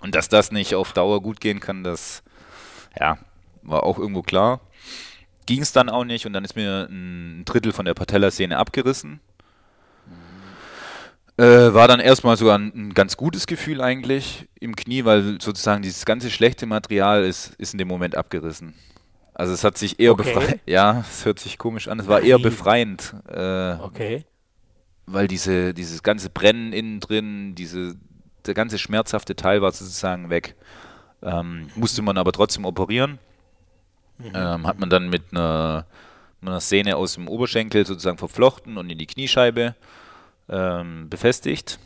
Und 0.00 0.14
dass 0.14 0.28
das 0.28 0.52
nicht 0.52 0.74
auf 0.74 0.92
Dauer 0.92 1.22
gut 1.22 1.40
gehen 1.40 1.60
kann, 1.60 1.84
das 1.84 2.22
ja, 2.98 3.18
war 3.62 3.84
auch 3.84 3.98
irgendwo 3.98 4.22
klar. 4.22 4.60
Ging 5.46 5.62
es 5.62 5.72
dann 5.72 5.88
auch 5.88 6.04
nicht 6.04 6.26
und 6.26 6.32
dann 6.32 6.44
ist 6.44 6.56
mir 6.56 6.88
ein 6.90 7.44
Drittel 7.44 7.72
von 7.72 7.84
der 7.84 7.94
Patellasehne 7.94 8.58
abgerissen. 8.58 9.20
Äh, 11.38 11.72
war 11.72 11.86
dann 11.86 12.00
erstmal 12.00 12.36
sogar 12.36 12.58
ein, 12.58 12.72
ein, 12.74 12.94
ganz 12.94 13.16
gutes 13.16 13.46
Gefühl 13.46 13.80
eigentlich 13.80 14.48
im 14.58 14.74
Knie, 14.74 15.04
weil 15.04 15.40
sozusagen 15.40 15.82
dieses 15.82 16.04
ganze 16.04 16.30
schlechte 16.30 16.66
Material 16.66 17.24
ist, 17.24 17.54
ist 17.58 17.74
in 17.74 17.78
dem 17.78 17.86
Moment 17.86 18.16
abgerissen. 18.16 18.74
Also 19.38 19.52
es 19.54 19.62
hat 19.62 19.78
sich 19.78 20.00
eher 20.00 20.12
okay. 20.12 20.34
befreit. 20.34 20.60
Ja, 20.66 21.04
es 21.08 21.24
hört 21.24 21.38
sich 21.38 21.58
komisch 21.58 21.86
an. 21.86 22.00
Es 22.00 22.08
war 22.08 22.20
eher 22.20 22.40
befreiend. 22.40 23.14
Äh, 23.28 23.74
okay. 23.74 24.24
Weil 25.06 25.28
diese, 25.28 25.72
dieses 25.72 26.02
ganze 26.02 26.28
Brennen 26.28 26.72
innen 26.72 26.98
drin, 26.98 27.54
diese, 27.54 27.94
der 28.44 28.54
ganze 28.54 28.78
schmerzhafte 28.78 29.36
Teil 29.36 29.62
war 29.62 29.70
sozusagen 29.70 30.28
weg. 30.28 30.56
Ähm, 31.22 31.70
musste 31.76 32.02
man 32.02 32.18
aber 32.18 32.32
trotzdem 32.32 32.64
operieren. 32.64 33.20
Mhm. 34.18 34.32
Ähm, 34.34 34.66
hat 34.66 34.80
man 34.80 34.90
dann 34.90 35.08
mit 35.08 35.22
einer, 35.30 35.86
mit 36.40 36.50
einer 36.50 36.60
Sehne 36.60 36.96
aus 36.96 37.14
dem 37.14 37.28
Oberschenkel 37.28 37.86
sozusagen 37.86 38.18
verflochten 38.18 38.76
und 38.76 38.90
in 38.90 38.98
die 38.98 39.06
Kniescheibe 39.06 39.76
ähm, 40.48 41.08
befestigt. 41.08 41.78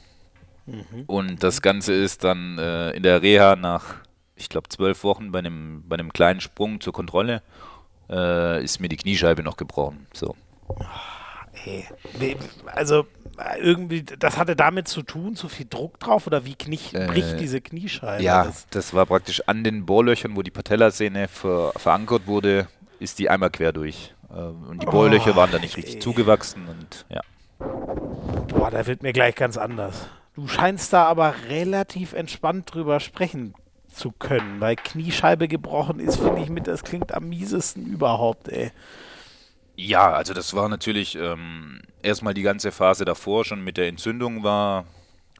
Mhm. 0.64 1.05
Und 1.07 1.42
das 1.42 1.61
Ganze 1.61 1.92
ist 1.92 2.24
dann 2.24 2.59
äh, 2.59 2.92
in 2.92 3.03
der 3.03 3.20
Reha 3.20 3.57
nach, 3.57 3.96
ich 4.37 4.49
glaube, 4.49 4.68
zwölf 4.68 5.05
Wochen 5.05 5.33
bei 5.33 5.39
einem, 5.39 5.85
bei 5.89 5.95
einem 5.95 6.12
kleinen 6.12 6.41
Sprung 6.41 6.80
zur 6.80 6.93
Kontrolle, 6.93 7.43
äh, 8.11 8.62
ist 8.62 8.80
mir 8.80 8.89
die 8.89 8.97
Kniescheibe 8.97 9.43
noch 9.43 9.57
gebrochen. 9.57 10.07
So. 10.12 10.35
Oh, 10.68 10.85
ey. 11.64 11.87
Also 12.66 13.07
irgendwie, 13.61 14.03
das 14.03 14.37
hatte 14.39 14.57
damit 14.57 14.89
zu 14.89 15.03
tun, 15.03 15.37
zu 15.37 15.49
viel 15.49 15.66
Druck 15.68 15.99
drauf 16.01 16.26
oder 16.26 16.45
wie 16.45 16.55
knie, 16.55 16.78
äh, 16.93 17.07
bricht 17.07 17.41
diese 17.41 17.61
Kniescheibe? 17.61 18.22
Ja, 18.22 18.45
das? 18.45 18.66
das? 18.70 18.95
war 18.95 19.07
praktisch 19.07 19.43
an 19.47 19.64
den 19.64 19.87
Bohrlöchern, 19.87 20.37
wo 20.37 20.43
die 20.43 20.51
Patellasehne 20.51 21.28
ver, 21.28 21.72
verankert 21.76 22.26
wurde, 22.26 22.68
ist 22.99 23.18
die 23.18 23.28
einmal 23.30 23.51
quer 23.51 23.72
durch. 23.72 24.14
Ähm, 24.30 24.64
und 24.68 24.83
die 24.83 24.87
Bohrlöcher 24.87 25.33
oh, 25.33 25.37
waren 25.37 25.51
da 25.51 25.59
nicht 25.59 25.76
richtig 25.76 25.97
ey. 25.97 26.01
zugewachsen 26.01 26.66
und 26.68 27.07
ja. 27.09 27.20
Boah, 28.49 28.70
da 28.70 28.87
wird 28.87 29.03
mir 29.03 29.12
gleich 29.12 29.35
ganz 29.35 29.57
anders. 29.57 30.09
Du 30.35 30.49
scheinst 30.49 30.93
da 30.93 31.05
aber 31.05 31.35
relativ 31.49 32.14
entspannt 32.14 32.74
drüber 32.74 33.01
sprechen 33.01 33.55
zu 33.93 34.11
können, 34.12 34.61
weil 34.61 34.76
Kniescheibe 34.76 35.49
gebrochen 35.49 36.01
ist, 36.01 36.16
finde 36.16 36.43
ich 36.43 36.49
mit, 36.49 36.66
das 36.66 36.82
klingt 36.82 37.14
am 37.14 37.28
miesesten 37.28 37.86
überhaupt, 37.86 38.49
ey. 38.49 38.72
Ja, 39.76 40.12
also 40.12 40.34
das 40.34 40.55
war 40.55 40.68
natürlich 40.68 41.16
ähm, 41.16 41.80
erstmal 42.03 42.34
die 42.34 42.43
ganze 42.43 42.72
Phase 42.72 43.05
davor 43.05 43.45
schon 43.45 43.64
mit 43.64 43.76
der 43.76 43.88
Entzündung 43.88 44.43
war, 44.43 44.84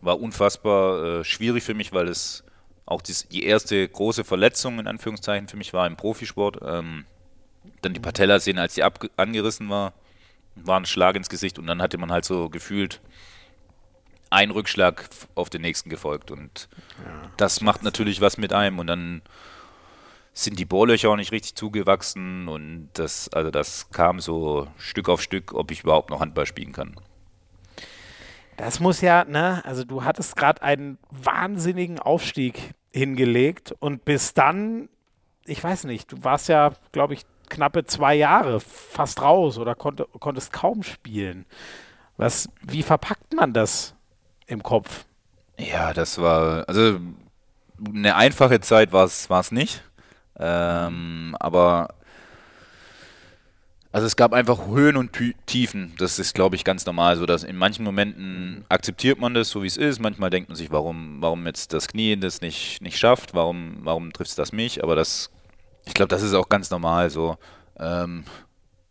war 0.01 0.21
unfassbar 0.21 1.21
äh, 1.21 1.25
schwierig 1.25 1.63
für 1.63 1.75
mich, 1.75 1.93
weil 1.93 2.09
es 2.09 2.45
auch 2.87 3.03
dies, 3.03 3.29
die 3.29 3.45
erste 3.45 3.87
große 3.89 4.25
Verletzung 4.25 4.79
in 4.79 4.87
Anführungszeichen 4.87 5.49
für 5.49 5.57
mich 5.57 5.73
war 5.73 5.87
im 5.87 5.97
Profisport. 5.97 6.59
Ähm, 6.65 7.05
dann 7.83 7.95
die 7.95 8.01
Patellasehne, 8.01 8.61
als 8.61 8.75
sie 8.75 8.83
ab, 8.83 9.01
angerissen 9.17 9.69
war, 9.69 9.93
war 10.57 10.79
ein 10.79 10.87
Schlag 10.87 11.17
ins 11.17 11.29
Gesicht 11.29 11.59
und 11.59 11.67
dann 11.67 11.81
hatte 11.81 11.99
man 11.99 12.11
halt 12.11 12.25
so 12.25 12.49
gefühlt 12.49 13.01
ein 14.33 14.51
Rückschlag 14.51 15.09
auf 15.35 15.51
den 15.51 15.63
nächsten 15.63 15.91
gefolgt 15.91 16.31
und 16.31 16.69
ja, 17.05 17.31
das 17.37 17.61
macht 17.61 17.83
natürlich 17.83 18.21
was 18.21 18.39
mit 18.39 18.53
einem 18.53 18.79
und 18.79 18.87
dann 18.87 19.23
sind 20.33 20.59
die 20.59 20.65
Bohrlöcher 20.65 21.11
auch 21.11 21.17
nicht 21.17 21.33
richtig 21.33 21.55
zugewachsen 21.55 22.49
und 22.49 22.89
das, 22.95 23.29
also 23.29 23.51
das 23.51 23.91
kam 23.91 24.21
so 24.21 24.69
Stück 24.79 25.09
auf 25.09 25.21
Stück, 25.21 25.53
ob 25.53 25.71
ich 25.71 25.83
überhaupt 25.83 26.11
noch 26.11 26.21
Handball 26.21 26.47
spielen 26.47 26.73
kann. 26.73 26.97
Das 28.57 28.81
muss 28.81 29.01
ja, 29.01 29.25
ne, 29.25 29.63
also 29.65 29.85
du 29.85 30.05
hattest 30.05 30.37
gerade 30.37 30.63
einen 30.63 30.99
wahnsinnigen 31.11 31.99
Aufstieg 31.99 32.75
hingelegt 32.93 33.75
und 33.79 34.05
bis 34.05 34.35
dann, 34.35 34.89
ich 35.45 35.63
weiß 35.63 35.85
nicht, 35.85 36.13
du 36.13 36.25
warst 36.25 36.49
ja, 36.49 36.73
glaube 36.93 37.15
ich, 37.15 37.27
knappe 37.49 37.85
zwei 37.85 38.15
Jahre 38.15 38.61
fast 38.61 39.21
raus 39.21 39.59
oder 39.59 39.75
konnt, 39.75 40.03
konntest 40.21 40.53
kaum 40.53 40.83
spielen. 40.83 41.45
Was, 42.17 42.49
wie 42.63 42.83
verpackt 42.83 43.35
man 43.35 43.53
das 43.53 43.95
im 44.53 44.63
Kopf? 44.63 45.05
Ja, 45.59 45.93
das 45.93 46.19
war, 46.19 46.69
also 46.69 47.01
eine 47.87 48.17
einfache 48.17 48.61
Zeit 48.61 48.93
war 48.93 49.05
es 49.05 49.53
nicht. 49.53 49.83
Ähm, 50.39 51.37
aber 51.39 51.95
also 53.93 54.07
es 54.07 54.17
gab 54.17 54.33
einfach 54.33 54.67
Höhen 54.67 54.97
und 54.97 55.13
Tiefen. 55.45 55.93
Das 55.99 56.19
ist, 56.19 56.35
glaube 56.35 56.57
ich, 56.57 56.65
ganz 56.65 56.87
normal. 56.87 57.17
So 57.17 57.27
dass 57.27 57.45
in 57.45 57.57
manchen 57.57 57.85
Momenten 57.85 58.65
akzeptiert 58.71 59.19
man 59.19 59.35
das 59.35 59.51
so 59.51 59.63
wie 59.63 59.67
es 59.67 59.77
ist. 59.77 60.01
Manchmal 60.01 60.31
denkt 60.31 60.49
man 60.49 60.57
sich, 60.57 60.71
warum, 60.71 61.19
warum 61.21 61.47
jetzt 61.47 61.75
das 61.75 61.89
Knie 61.89 62.17
das 62.17 62.41
nicht, 62.41 62.81
nicht 62.81 62.99
schafft, 62.99 63.35
warum, 63.35 63.81
warum 63.83 64.13
trifft 64.13 64.39
das 64.39 64.53
mich? 64.53 64.83
Aber 64.83 64.97
das, 64.97 65.31
ich 65.85 65.93
glaube, 65.93 66.09
das 66.09 66.23
ist 66.23 66.33
auch 66.33 66.49
ganz 66.49 66.71
normal. 66.71 67.11
So 67.11 67.37
ähm, 67.79 68.25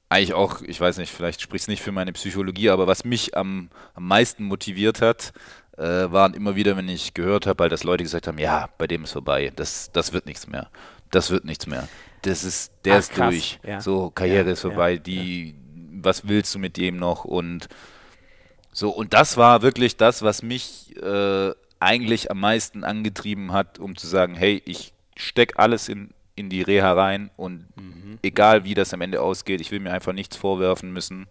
eigentlich 0.10 0.34
auch, 0.34 0.61
ich 0.61 0.80
weiß 0.80 0.98
nicht, 0.98 1.11
vielleicht 1.11 1.41
spricht 1.41 1.64
es 1.64 1.68
nicht 1.68 1.81
für 1.81 1.91
meine 1.91 2.14
Psychologie, 2.14 2.69
aber 2.69 2.85
was 2.85 3.03
mich 3.03 3.35
am, 3.35 3.69
am 3.95 4.07
meisten 4.07 4.44
motiviert 4.44 5.02
hat, 5.02 5.34
äh, 5.82 6.12
waren 6.12 6.34
immer 6.34 6.56
wieder, 6.56 6.78
wenn 6.78 6.88
ich 6.88 7.14
gehört 7.14 7.48
habe, 7.48 7.64
halt, 7.64 7.72
dass 7.72 7.84
Leute 7.84 8.03
gesagt 8.03 8.28
haben, 8.28 8.38
ja, 8.38 8.70
bei 8.78 8.88
dem 8.88 9.03
ist 9.03 9.12
vorbei, 9.12 9.52
das, 9.56 9.91
das 9.91 10.14
wird 10.14 10.26
nichts 10.26 10.48
mehr 10.48 10.70
das 11.12 11.30
wird 11.30 11.45
nichts 11.45 11.68
mehr. 11.68 11.88
Das 12.24 12.44
ist, 12.44 12.72
der 12.86 12.95
Ach, 12.95 12.99
ist 12.99 13.12
krass. 13.12 13.30
durch. 13.30 13.60
Ja. 13.64 13.82
So, 13.82 14.10
Karriere 14.10 14.48
ja, 14.48 14.53
ist 14.53 14.62
vorbei. 14.62 14.94
Ja, 14.94 14.98
die, 14.98 15.56
was 16.02 16.28
willst 16.28 16.56
du 16.56 16.60
mit 16.60 16.78
dem 16.78 16.98
noch? 16.98 17.26
Und 17.26 17.68
so, 18.72 18.90
und 18.90 19.14
das 19.14 19.38
war 19.38 19.62
wirklich 19.62 19.98
das, 19.98 20.22
was 20.22 20.41
mich 20.41 20.95
äh, 21.02 21.52
eigentlich 21.80 22.32
am 22.32 22.40
meisten 22.40 22.84
angetrieben 22.84 23.52
hat, 23.52 23.80
um 23.80 23.95
zu 23.95 24.08
sagen, 24.08 24.36
hey, 24.36 24.62
ich 24.66 24.94
steck 25.18 25.53
alles 25.58 25.90
in, 25.90 26.12
in 26.36 26.49
die 26.49 26.62
Reha 26.62 26.94
rein 26.94 27.30
und 27.36 27.66
mhm. 27.76 28.18
egal 28.24 28.64
wie 28.64 28.74
das 28.74 28.94
am 28.94 29.02
Ende 29.02 29.22
ausgeht, 29.22 29.62
ich 29.62 29.72
will 29.72 29.80
mir 29.80 29.91
einfach 29.91 30.14
nichts 30.14 30.38
vorwerfen 30.38 30.94
müssen, 30.94 31.28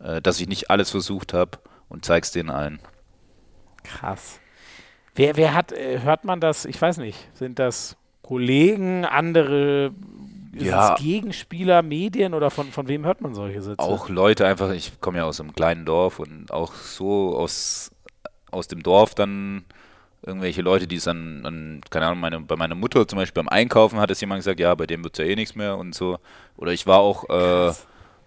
äh, 0.00 0.20
dass 0.20 0.40
ich 0.40 0.48
nicht 0.48 0.70
alles 0.70 0.90
versucht 0.90 1.32
habe 1.32 1.58
und 1.88 2.04
zeig's 2.04 2.32
denen 2.32 2.50
allen. 2.50 2.80
Krass. 3.84 4.40
Wer, 5.14 5.36
wer 5.36 5.54
hat, 5.54 5.72
äh, 5.72 6.00
hört 6.02 6.24
man 6.24 6.40
das, 6.40 6.64
ich 6.64 6.80
weiß 6.80 6.98
nicht, 6.98 7.18
sind 7.34 7.58
das 7.58 7.96
Kollegen, 8.22 9.04
andere 9.04 9.92
ja. 10.52 10.94
Gegenspieler, 10.96 11.82
Medien 11.82 12.34
oder 12.34 12.50
von, 12.50 12.70
von 12.70 12.88
wem 12.88 13.04
hört 13.04 13.20
man 13.20 13.34
solche 13.34 13.62
Sätze? 13.62 13.80
Auch 13.80 14.08
Leute 14.08 14.46
einfach, 14.46 14.70
ich 14.70 15.00
komme 15.00 15.18
ja 15.18 15.24
aus 15.24 15.40
einem 15.40 15.54
kleinen 15.54 15.84
Dorf 15.84 16.18
und 16.18 16.52
auch 16.52 16.74
so 16.74 17.36
aus, 17.36 17.90
aus 18.50 18.68
dem 18.68 18.82
Dorf 18.82 19.14
dann 19.14 19.64
irgendwelche 20.24 20.62
Leute, 20.62 20.86
die 20.86 20.96
es 20.96 21.04
dann, 21.04 21.44
an, 21.46 21.80
keine 21.90 22.06
Ahnung, 22.06 22.20
meine, 22.20 22.40
bei 22.40 22.56
meiner 22.56 22.74
Mutter 22.74 23.06
zum 23.08 23.18
Beispiel 23.18 23.42
beim 23.42 23.48
Einkaufen 23.48 23.98
hat 23.98 24.10
es 24.10 24.20
jemand 24.20 24.40
gesagt, 24.40 24.60
ja, 24.60 24.74
bei 24.74 24.86
dem 24.86 25.02
wird 25.02 25.18
ja 25.18 25.24
eh 25.24 25.34
nichts 25.34 25.54
mehr 25.54 25.78
und 25.78 25.94
so. 25.94 26.18
Oder 26.56 26.72
ich 26.72 26.86
war 26.86 26.98
auch 26.98 27.28
äh, 27.30 27.72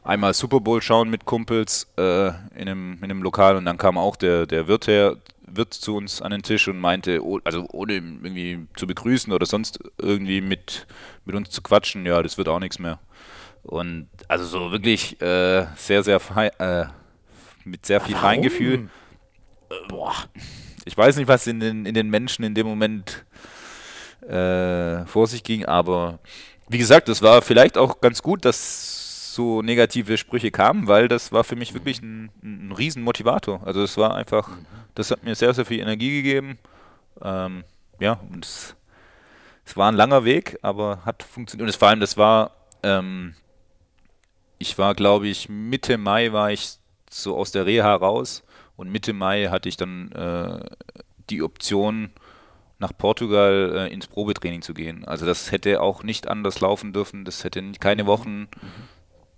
einmal 0.04 0.34
Super 0.34 0.60
Bowl 0.60 0.82
schauen 0.82 1.10
mit 1.10 1.26
Kumpels 1.26 1.88
äh, 1.98 2.28
in, 2.28 2.68
einem, 2.68 2.94
in 2.96 3.04
einem 3.06 3.22
Lokal 3.22 3.58
und 3.58 3.66
dann 3.66 3.78
kam 3.78 3.98
auch 3.98 4.16
der, 4.16 4.48
der 4.48 4.68
Wirt 4.68 4.88
her, 4.88 5.18
Wirt 5.56 5.74
zu 5.74 5.96
uns 5.96 6.22
an 6.22 6.32
den 6.32 6.42
Tisch 6.42 6.68
und 6.68 6.80
meinte, 6.80 7.22
also 7.44 7.66
ohne 7.72 7.94
irgendwie 7.94 8.68
zu 8.76 8.88
begrüßen 8.88 9.32
oder 9.34 9.46
sonst 9.46 9.80
irgendwie 9.98 10.42
mit, 10.42 10.88
mit 11.26 11.36
uns 11.36 11.50
zu 11.50 11.62
quatschen, 11.62 12.06
ja, 12.06 12.22
das 12.22 12.38
wird 12.38 12.48
auch 12.48 12.60
nichts 12.60 12.80
mehr. 12.80 13.00
Und 13.64 14.10
also 14.28 14.46
so 14.46 14.72
wirklich 14.72 15.22
äh, 15.22 15.66
sehr, 15.76 16.04
sehr 16.04 16.20
fein, 16.20 16.52
äh, 16.60 16.86
mit 17.64 17.86
sehr 17.86 18.02
viel 18.02 18.16
Feingefühl. 18.16 18.90
Äh, 19.70 19.76
boah, 19.88 20.14
ich 20.86 20.98
weiß 20.98 21.16
nicht, 21.16 21.28
was 21.28 21.48
in 21.48 21.60
den, 21.60 21.86
in 21.86 21.94
den 21.94 22.10
Menschen 22.10 22.44
in 22.44 22.56
dem 22.56 22.68
Moment 22.68 23.26
äh, 24.28 25.06
vor 25.06 25.28
sich 25.28 25.44
ging, 25.44 25.66
aber 25.66 26.20
wie 26.68 26.78
gesagt, 26.78 27.10
es 27.10 27.22
war 27.22 27.42
vielleicht 27.42 27.78
auch 27.78 28.02
ganz 28.02 28.22
gut, 28.22 28.46
dass 28.46 29.03
so 29.34 29.62
negative 29.62 30.18
Sprüche 30.18 30.52
kamen, 30.52 30.88
weil 30.88 31.08
das 31.08 31.32
war 31.32 31.44
für 31.44 31.56
mich 31.56 31.74
wirklich 31.74 32.02
ein, 32.02 32.30
ein 32.44 32.72
Riesenmotivator. 32.72 33.66
Also 33.66 33.84
es 33.84 33.98
war 33.98 34.16
einfach, 34.16 34.50
das 34.96 35.12
hat 35.12 35.24
mir 35.24 35.36
sehr, 35.36 35.54
sehr 35.54 35.66
viel 35.66 35.80
Energie 35.80 36.22
gegeben. 36.22 36.58
Ähm, 37.22 37.64
ja, 38.00 38.20
und 38.32 38.46
es, 38.46 38.76
es, 39.66 39.78
war 39.78 39.92
ein 39.92 39.96
langer 39.96 40.24
Weg, 40.24 40.58
aber 40.62 41.06
hat 41.06 41.24
funktioniert. 41.24 41.64
Und 41.64 41.70
es, 41.70 41.76
vor 41.76 41.90
allem, 41.90 42.00
das 42.00 42.18
war, 42.18 42.52
ähm, 42.84 43.36
ich 44.60 44.78
war, 44.78 44.94
glaube 44.96 45.28
ich, 45.28 45.50
Mitte 45.50 45.98
Mai 45.98 46.32
war 46.32 46.52
ich 46.52 46.78
so 47.10 47.38
aus 47.38 47.52
der 47.52 47.66
Reha 47.66 47.94
raus 47.96 48.44
und 48.76 48.92
Mitte 48.92 49.14
Mai 49.14 49.48
hatte 49.48 49.70
ich 49.70 49.78
dann 49.78 50.12
äh, 50.12 50.70
die 51.30 51.42
Option, 51.42 52.12
nach 52.84 52.96
Portugal 52.96 53.88
äh, 53.88 53.94
ins 53.94 54.08
Probetraining 54.08 54.62
zu 54.62 54.74
gehen. 54.74 55.06
Also 55.06 55.26
das 55.26 55.52
hätte 55.52 55.82
auch 55.82 56.04
nicht 56.04 56.28
anders 56.28 56.60
laufen 56.60 56.92
dürfen. 56.92 57.24
Das 57.24 57.44
hätte 57.46 57.64
keine 57.80 58.06
Wochen 58.06 58.50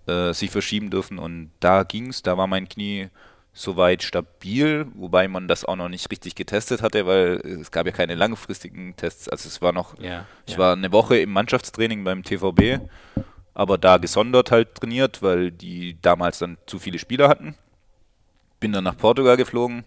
äh, 0.07 0.33
sich 0.33 0.51
verschieben 0.51 0.89
dürfen. 0.89 1.19
Und 1.19 1.51
da 1.59 1.83
ging 1.83 2.07
es. 2.07 2.21
Da 2.23 2.37
war 2.37 2.47
mein 2.47 2.69
Knie 2.69 3.09
soweit 3.53 4.03
stabil, 4.03 4.85
wobei 4.95 5.27
man 5.27 5.47
das 5.47 5.63
auch 5.63 5.77
noch 5.77 5.87
nicht 5.87 6.11
richtig 6.11 6.35
getestet 6.35 6.81
hatte, 6.81 7.05
weil 7.05 7.35
es 7.45 7.71
gab 7.71 7.85
ja 7.85 7.93
keine 7.93 8.15
langfristigen 8.15 8.95
Tests. 8.97 9.29
Also 9.29 9.47
es 9.47 9.61
war 9.61 9.71
noch, 9.71 9.97
ja, 9.99 10.25
ich 10.45 10.53
ja. 10.53 10.59
war 10.59 10.73
eine 10.73 10.91
Woche 10.91 11.17
im 11.17 11.31
Mannschaftstraining 11.31 12.03
beim 12.03 12.23
TVB, 12.23 12.81
aber 13.53 13.77
da 13.77 13.95
gesondert 13.95 14.51
halt 14.51 14.75
trainiert, 14.75 15.21
weil 15.23 15.51
die 15.51 15.97
damals 16.01 16.39
dann 16.39 16.57
zu 16.65 16.79
viele 16.79 16.99
Spieler 16.99 17.29
hatten 17.29 17.55
bin 18.65 18.71
dann 18.71 18.83
nach 18.83 18.97
Portugal 18.97 19.37
geflogen. 19.37 19.85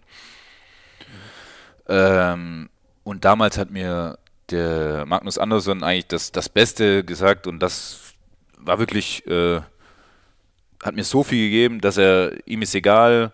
Ähm, 1.89 2.69
und 3.03 3.25
damals 3.25 3.57
hat 3.57 3.71
mir 3.71 4.17
der 4.51 5.05
Magnus 5.05 5.37
Andersson 5.37 5.83
eigentlich 5.83 6.07
das, 6.07 6.31
das 6.31 6.47
Beste 6.47 7.03
gesagt 7.03 7.45
und 7.45 7.59
das 7.59 8.13
war 8.57 8.79
wirklich, 8.79 9.27
äh, 9.27 9.59
hat 10.83 10.95
mir 10.95 11.03
so 11.03 11.23
viel 11.23 11.49
gegeben, 11.49 11.81
dass 11.81 11.97
er, 11.97 12.33
ihm 12.47 12.61
ist 12.61 12.75
egal, 12.75 13.33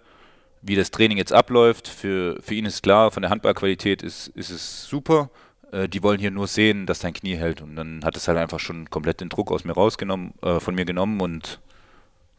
wie 0.62 0.76
das 0.76 0.92
Training 0.92 1.18
jetzt 1.18 1.34
abläuft. 1.34 1.88
Für, 1.88 2.42
für 2.42 2.56
ihn 2.56 2.66
ist 2.66 2.84
klar, 2.84 3.12
von 3.12 3.22
der 3.22 3.30
Handballqualität 3.30 4.02
ist, 4.02 4.28
ist 4.30 4.50
es 4.50 4.86
super. 4.86 5.30
Äh, 5.72 5.88
die 5.88 6.02
wollen 6.02 6.20
hier 6.20 6.32
nur 6.32 6.48
sehen, 6.48 6.86
dass 6.86 7.00
dein 7.00 7.14
Knie 7.14 7.36
hält. 7.36 7.62
Und 7.62 7.76
dann 7.76 8.04
hat 8.04 8.18
es 8.18 8.28
halt 8.28 8.38
einfach 8.38 8.60
schon 8.60 8.90
komplett 8.90 9.22
den 9.22 9.30
Druck 9.30 9.52
aus 9.52 9.64
mir 9.64 9.74
rausgenommen, 9.74 10.34
äh, 10.42 10.60
von 10.60 10.76
mir 10.76 10.86
genommen 10.86 11.22
und 11.22 11.60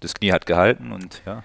das 0.01 0.15
Knie 0.15 0.33
hat 0.33 0.47
gehalten 0.47 0.93
und 0.93 1.23
ja. 1.25 1.43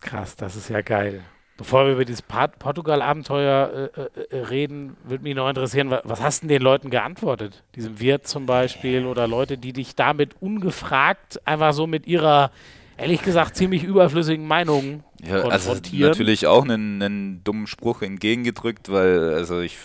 Krass, 0.00 0.36
das 0.36 0.56
ist 0.56 0.70
ja 0.70 0.80
geil. 0.80 1.24
Bevor 1.58 1.86
wir 1.86 1.94
über 1.94 2.04
dieses 2.04 2.22
Portugal-Abenteuer 2.22 3.90
äh, 3.96 4.00
äh, 4.00 4.36
äh, 4.36 4.44
reden, 4.44 4.96
würde 5.02 5.24
mich 5.24 5.34
noch 5.34 5.48
interessieren, 5.48 5.90
was 6.04 6.22
hast 6.22 6.42
denn 6.42 6.48
den 6.48 6.62
Leuten 6.62 6.88
geantwortet? 6.88 7.64
Diesem 7.74 7.98
Wirt 7.98 8.28
zum 8.28 8.46
Beispiel 8.46 9.04
oder 9.04 9.26
Leute, 9.26 9.58
die 9.58 9.72
dich 9.72 9.96
damit 9.96 10.40
ungefragt 10.40 11.40
einfach 11.44 11.72
so 11.72 11.88
mit 11.88 12.06
ihrer, 12.06 12.52
ehrlich 12.96 13.22
gesagt, 13.22 13.56
ziemlich 13.56 13.82
überflüssigen 13.82 14.46
Meinung 14.46 15.02
ja, 15.20 15.40
konfrontieren? 15.40 16.10
Also 16.10 16.20
natürlich 16.20 16.46
auch 16.46 16.62
einen, 16.62 17.02
einen 17.02 17.42
dummen 17.42 17.66
Spruch 17.66 18.02
entgegengedrückt, 18.02 18.92
weil 18.92 19.34
also 19.34 19.58
ich 19.58 19.76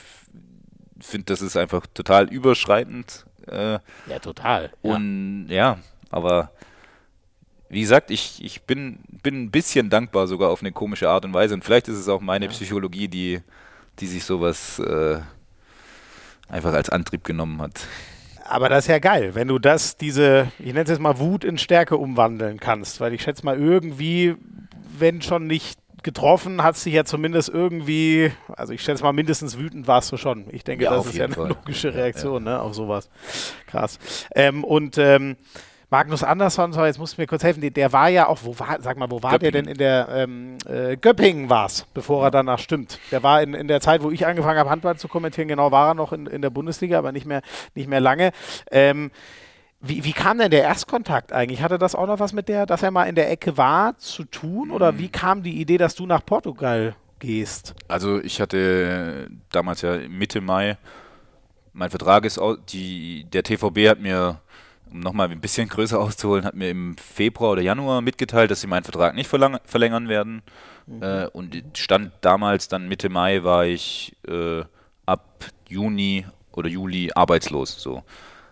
finde, 1.02 1.26
das 1.26 1.42
ist 1.42 1.58
einfach 1.58 1.88
total 1.92 2.32
überschreitend. 2.32 3.26
Äh, 3.48 3.80
ja, 4.08 4.20
total. 4.22 4.70
Und 4.84 5.48
ja, 5.50 5.56
ja 5.56 5.78
aber 6.12 6.52
wie 7.74 7.82
gesagt, 7.82 8.12
ich, 8.12 8.44
ich 8.44 8.62
bin, 8.64 9.00
bin 9.24 9.44
ein 9.44 9.52
bisschen 9.52 9.90
dankbar 9.90 10.28
sogar 10.28 10.50
auf 10.50 10.62
eine 10.62 10.72
komische 10.72 11.10
Art 11.10 11.26
und 11.26 11.34
Weise. 11.34 11.54
Und 11.54 11.64
vielleicht 11.64 11.88
ist 11.88 11.98
es 11.98 12.08
auch 12.08 12.22
meine 12.22 12.46
ja. 12.46 12.52
Psychologie, 12.52 13.08
die, 13.08 13.42
die 14.00 14.08
sich 14.08 14.24
sowas 14.24 14.80
äh, 14.80 15.20
einfach 16.50 16.74
als 16.74 16.90
Antrieb 16.90 17.24
genommen 17.24 17.62
hat. 17.62 17.88
Aber 18.46 18.70
das 18.70 18.86
ist 18.86 18.90
ja 18.90 19.00
geil, 19.00 19.36
wenn 19.36 19.48
du 19.48 19.58
das, 19.58 19.98
diese, 19.98 20.52
ich 20.60 20.68
nenne 20.68 20.82
es 20.82 20.90
jetzt 20.90 21.00
mal 21.00 21.18
Wut 21.18 21.44
in 21.44 21.58
Stärke 21.58 21.98
umwandeln 21.98 22.60
kannst. 22.60 23.00
Weil 23.00 23.14
ich 23.14 23.24
schätze 23.24 23.44
mal 23.46 23.60
irgendwie, 23.60 24.36
wenn 25.00 25.22
schon 25.22 25.48
nicht 25.48 25.80
getroffen, 26.04 26.62
hat 26.62 26.76
sich 26.76 26.94
ja 26.94 27.06
zumindest 27.06 27.50
irgendwie, 27.50 28.32
also 28.56 28.74
ich 28.74 28.82
schätze 28.82 29.04
mal, 29.04 29.14
mindestens 29.14 29.58
wütend 29.58 29.88
warst 29.88 30.12
du 30.12 30.18
schon. 30.18 30.46
Ich 30.52 30.64
denke, 30.64 30.84
ja, 30.84 30.92
das 30.92 31.08
ist 31.08 31.16
ja 31.16 31.26
eine 31.26 31.34
Fall. 31.34 31.50
logische 31.50 31.94
Reaktion 31.94 32.46
ja. 32.46 32.58
Ne, 32.58 32.60
auf 32.60 32.76
sowas. 32.76 33.10
Krass. 33.68 33.98
Ähm, 34.36 34.64
und 34.64 34.98
ähm, 34.98 35.38
Magnus 35.94 36.24
Andersson, 36.24 36.74
so 36.74 36.84
jetzt 36.84 36.98
musst 36.98 37.20
du 37.20 37.22
mir 37.22 37.28
kurz 37.28 37.44
helfen, 37.44 37.62
der, 37.62 37.94
war 37.94 38.10
ja 38.10 38.28
auch, 38.28 38.40
wo 38.42 38.58
war, 38.58 38.82
sag 38.82 38.98
mal, 38.98 39.12
wo 39.12 39.22
war 39.22 39.34
Göppingen. 39.34 39.54
der 39.54 39.62
denn 39.62 39.72
in 39.72 39.78
der 39.78 40.08
ähm, 40.10 40.58
äh, 40.68 40.98
Göppingen 40.98 41.52
war 41.52 41.68
es, 41.68 41.86
bevor 41.94 42.24
er 42.24 42.32
danach 42.32 42.58
stimmt. 42.58 42.98
Der 43.12 43.22
war 43.22 43.44
in, 43.44 43.54
in 43.54 43.68
der 43.68 43.80
Zeit, 43.80 44.02
wo 44.02 44.10
ich 44.10 44.26
angefangen 44.26 44.58
habe, 44.58 44.72
Handball 44.72 44.98
zu 44.98 45.08
kommentieren, 45.08 45.50
genau 45.50 45.72
war 45.72 45.90
er 45.90 45.94
noch 45.94 46.12
in, 46.12 46.26
in 46.26 46.42
der 46.42 46.50
Bundesliga, 46.50 46.98
aber 46.98 47.12
nicht 47.12 47.28
mehr, 47.28 47.44
nicht 47.76 47.88
mehr 47.88 48.00
lange. 48.00 48.32
Ähm, 48.72 49.12
wie, 49.82 50.04
wie, 50.04 50.14
kam 50.14 50.40
denn 50.40 50.50
der 50.50 50.64
Erstkontakt 50.64 51.32
eigentlich? 51.32 51.62
Hatte 51.62 51.78
das 51.78 51.94
auch 51.94 52.08
noch 52.08 52.20
was 52.20 52.34
mit 52.34 52.50
der, 52.50 52.66
dass 52.66 52.82
er 52.82 52.90
mal 52.90 53.04
in 53.04 53.14
der 53.14 53.30
Ecke 53.30 53.56
war, 53.58 53.96
zu 54.00 54.24
tun? 54.24 54.72
Oder 54.72 54.94
mhm. 54.94 54.98
wie 54.98 55.10
kam 55.10 55.44
die 55.44 55.62
Idee, 55.62 55.78
dass 55.78 55.94
du 55.94 56.08
nach 56.08 56.26
Portugal 56.26 56.96
gehst? 57.20 57.76
Also 57.88 58.20
ich 58.20 58.42
hatte 58.42 59.28
damals 59.52 59.84
ja 59.84 59.96
Mitte 60.10 60.42
Mai, 60.42 60.76
mein 61.72 61.92
Vertrag 61.92 62.26
ist, 62.26 62.42
die, 62.70 63.26
der 63.26 63.44
TVB 63.44 63.90
hat 63.90 64.00
mir 64.00 64.40
um 64.94 65.00
nochmal 65.00 65.30
ein 65.30 65.42
bisschen 65.42 65.68
größer 65.68 66.00
auszuholen, 66.00 66.46
hat 66.46 66.56
mir 66.56 66.70
im 66.70 66.96
Februar 66.98 67.52
oder 67.52 67.62
Januar 67.62 68.02
mitgeteilt, 68.02 68.52
dass 68.52 68.62
sie 68.62 68.68
meinen 68.68 68.84
Vertrag 68.84 69.16
nicht 69.16 69.28
verlängern 69.28 70.08
werden. 70.08 70.44
Mhm. 70.86 71.04
Äh, 71.04 71.28
und 71.28 71.64
stand 71.76 72.12
damals, 72.22 72.68
dann 72.68 72.88
Mitte 72.88 73.10
Mai, 73.10 73.44
war 73.44 73.66
ich 73.66 74.16
äh, 74.28 74.64
ab 75.06 75.46
Juni 75.68 76.26
oder 76.52 76.70
Juli 76.70 77.12
arbeitslos. 77.14 77.82
So. 77.82 78.04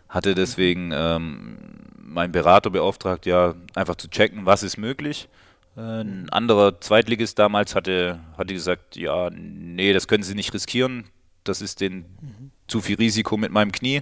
Hatte 0.09 0.34
deswegen 0.34 0.91
ähm, 0.93 1.57
meinen 1.95 2.31
Berater 2.31 2.72
beauftragt, 2.72 3.26
ja, 3.26 3.53
einfach 3.76 3.95
zu 3.95 4.09
checken, 4.09 4.45
was 4.45 4.63
ist 4.63 4.77
möglich. 4.77 5.30
Äh, 5.77 6.01
ein 6.01 6.30
anderer 6.30 6.81
Zweitligist 6.81 7.38
damals 7.38 7.76
hatte, 7.76 8.19
hatte 8.38 8.53
gesagt, 8.53 8.95
ja, 8.95 9.30
nee, 9.30 9.93
das 9.93 10.07
können 10.07 10.23
Sie 10.23 10.35
nicht 10.35 10.53
riskieren. 10.53 11.05
Das 11.43 11.61
ist 11.61 11.81
den 11.81 11.97
mhm. 12.22 12.51
zu 12.68 12.81
viel 12.81 12.97
Risiko 12.97 13.38
mit 13.38 13.51
meinem 13.51 13.72
Knie. 13.72 14.01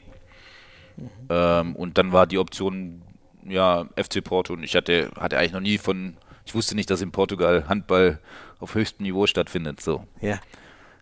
Ähm, 1.30 1.76
und 1.76 1.97
dann 1.97 2.11
war 2.11 2.27
die 2.27 2.38
Option, 2.38 3.01
ja, 3.47 3.85
FC 3.95 4.23
Porto. 4.23 4.53
Und 4.53 4.63
ich 4.63 4.76
hatte, 4.76 5.11
hatte 5.19 5.38
eigentlich 5.38 5.53
noch 5.53 5.59
nie 5.59 5.77
von, 5.77 6.17
ich 6.45 6.55
wusste 6.55 6.76
nicht, 6.76 6.89
dass 6.89 7.01
in 7.01 7.11
Portugal 7.11 7.65
Handball 7.67 8.19
auf 8.59 8.76
höchstem 8.76 9.03
Niveau 9.03 9.27
stattfindet. 9.27 9.81
So. 9.81 10.05
Ja. 10.21 10.39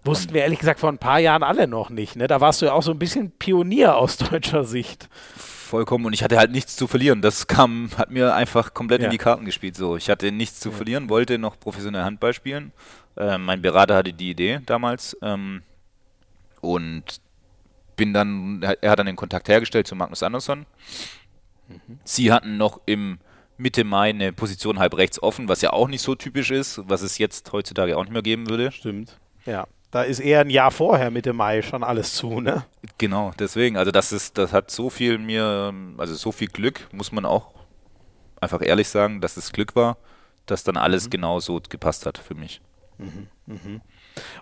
Wussten 0.04 0.34
wir 0.34 0.42
ehrlich 0.42 0.60
gesagt 0.60 0.80
vor 0.80 0.90
ein 0.90 1.00
paar 1.00 1.20
Jahren 1.20 1.44
alle 1.44 1.68
noch 1.68 1.90
nicht. 1.90 2.16
Ne? 2.16 2.28
Da 2.28 2.40
warst 2.40 2.62
du 2.62 2.68
ja 2.68 2.74
auch 2.74 2.84
so 2.84 2.92
ein 2.92 3.00
bisschen 3.00 3.32
Pionier 3.32 3.98
aus 3.98 4.18
deutscher 4.18 4.64
Sicht. 4.64 5.10
Vollkommen. 5.36 6.06
Und 6.06 6.14
ich 6.14 6.24
hatte 6.24 6.38
halt 6.38 6.52
nichts 6.52 6.78
zu 6.78 6.88
verlieren. 6.88 7.22
Das 7.22 7.48
kam, 7.48 7.90
hat 7.98 8.10
mir 8.10 8.34
einfach 8.34 8.74
komplett 8.74 9.02
ja. 9.02 9.08
in 9.08 9.12
die 9.12 9.18
Karten 9.18 9.44
gespielt. 9.44 9.76
So, 9.76 9.98
ich 9.98 10.10
hatte 10.10 10.32
nichts 10.32 10.62
zu 10.62 10.70
ja. 10.70 10.76
verlieren, 10.76 11.10
wollte 11.10 11.38
noch 11.38 11.60
professionell 11.60 12.04
Handball 12.04 12.34
spielen. 12.34 12.72
Ähm, 13.18 13.44
mein 13.44 13.62
Berater 13.62 13.96
hatte 13.96 14.14
die 14.14 14.30
Idee 14.30 14.62
damals. 14.66 15.18
Ähm, 15.22 15.64
und 16.62 17.22
bin 17.98 18.14
dann, 18.14 18.64
er 18.64 18.92
hat 18.92 19.00
dann 19.00 19.08
den 19.08 19.18
Kontakt 19.18 19.50
hergestellt 19.50 19.88
zu 19.88 19.96
Magnus 19.96 20.24
Andersson. 20.24 20.66
Mhm. 21.68 22.00
Sie 22.06 22.32
hatten 22.32 22.56
noch 22.56 22.80
im 22.86 23.20
Mitte 23.58 23.84
Mai 23.84 24.12
eine 24.12 24.32
Position 24.32 24.80
halb 24.80 24.96
rechts 24.96 25.22
offen, 25.22 25.50
was 25.50 25.62
ja 25.62 25.74
auch 25.74 25.90
nicht 25.90 26.02
so 26.02 26.16
typisch 26.16 26.52
ist, 26.52 26.82
was 26.88 27.02
es 27.02 27.18
jetzt 27.18 27.52
heutzutage 27.52 27.98
auch 27.98 28.04
nicht 28.04 28.14
mehr 28.14 28.22
geben 28.22 28.50
würde. 28.50 28.72
Stimmt. 28.72 29.20
Ja. 29.46 29.68
Da 29.90 30.04
ist 30.04 30.20
eher 30.20 30.42
ein 30.42 30.50
Jahr 30.50 30.72
vorher, 30.72 31.12
Mitte 31.12 31.32
Mai, 31.32 31.62
schon 31.62 31.82
alles 31.82 32.14
zu, 32.14 32.42
ne? 32.42 32.66
Genau, 32.98 33.32
deswegen. 33.40 33.78
Also 33.78 33.92
das 33.92 34.12
ist, 34.12 34.38
das 34.38 34.52
hat 34.52 34.70
so 34.70 34.90
viel 34.90 35.18
mir, 35.18 35.74
also 35.98 36.14
so 36.14 36.34
viel 36.34 36.50
Glück, 36.50 36.90
muss 36.92 37.14
man 37.14 37.26
auch 37.26 37.54
einfach 38.42 38.62
ehrlich 38.62 38.90
sagen, 38.90 39.22
dass 39.22 39.38
es 39.38 39.54
Glück 39.54 39.78
war, 39.78 39.98
dass 40.46 40.66
dann 40.66 40.76
alles 40.76 41.06
mhm. 41.06 41.12
genau 41.12 41.40
so 41.40 41.62
gepasst 41.70 42.06
hat 42.06 42.18
für 42.18 42.36
mich. 42.36 42.62
Mhm. 42.98 43.28
Mhm. 43.46 43.82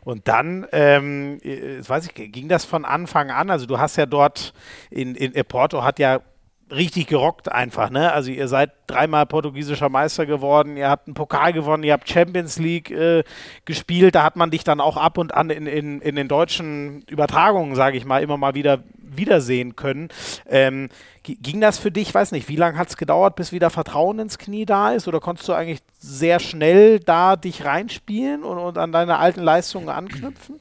Und 0.04 0.28
dann, 0.28 0.68
ähm, 0.72 1.40
äh, 1.44 1.88
weiß 1.88 2.08
ich, 2.08 2.14
ging 2.32 2.48
das 2.48 2.66
von 2.66 2.86
Anfang 2.86 3.32
an? 3.32 3.50
Also 3.50 3.66
du 3.66 3.80
hast 3.80 3.96
ja 3.96 4.06
dort 4.06 4.54
in, 4.90 5.16
in 5.16 5.46
Porto 5.46 5.84
hat 5.84 6.00
ja 6.00 6.22
richtig 6.72 7.08
gerockt 7.08 7.52
einfach, 7.52 7.90
ne? 7.90 8.12
Also 8.12 8.32
ihr 8.32 8.48
seid 8.48 8.72
dreimal 8.88 9.26
portugiesischer 9.26 9.90
Meister 9.90 10.26
geworden, 10.26 10.78
ihr 10.78 10.90
habt 10.90 11.08
einen 11.08 11.14
Pokal 11.14 11.54
gewonnen, 11.54 11.84
ihr 11.84 11.94
habt 11.94 12.10
Champions 12.10 12.58
League 12.58 12.90
äh, 12.90 13.24
gespielt, 13.66 14.16
da 14.16 14.24
hat 14.24 14.36
man 14.36 14.50
dich 14.50 14.64
dann 14.64 14.82
auch 14.82 14.98
ab 14.98 15.18
und 15.18 15.34
an 15.34 15.52
in, 15.52 15.68
in, 15.68 16.02
in 16.02 16.16
den 16.16 16.28
deutschen 16.28 17.04
Übertragungen, 17.04 17.76
sage 17.76 17.98
ich 17.98 18.06
mal, 18.06 18.24
immer 18.24 18.38
mal 18.38 18.56
wieder 18.56 18.84
wiedersehen 18.98 19.76
können. 19.76 20.10
Ähm, 20.48 20.90
ging 21.24 21.62
das 21.62 21.78
für 21.78 21.92
dich, 21.92 22.14
weiß 22.14 22.32
nicht, 22.32 22.50
wie 22.50 22.56
lange 22.56 22.78
hat 22.78 22.90
es 22.90 22.98
gedauert, 22.98 23.36
bis 23.36 23.52
wieder 23.52 23.70
Vertrauen 23.70 24.20
ins 24.20 24.38
Knie 24.38 24.66
da 24.66 24.92
ist? 24.92 25.08
Oder 25.08 25.20
konntest 25.20 25.48
du 25.48 25.54
eigentlich 25.54 25.80
sehr 26.00 26.40
schnell 26.40 27.00
da 27.00 27.36
dich 27.36 27.66
reinspielen 27.66 28.44
und, 28.44 28.58
und 28.58 28.78
an 28.78 28.92
deine 28.92 29.18
alten 29.18 29.42
Leistungen 29.42 29.90
anknüpfen? 29.90 30.60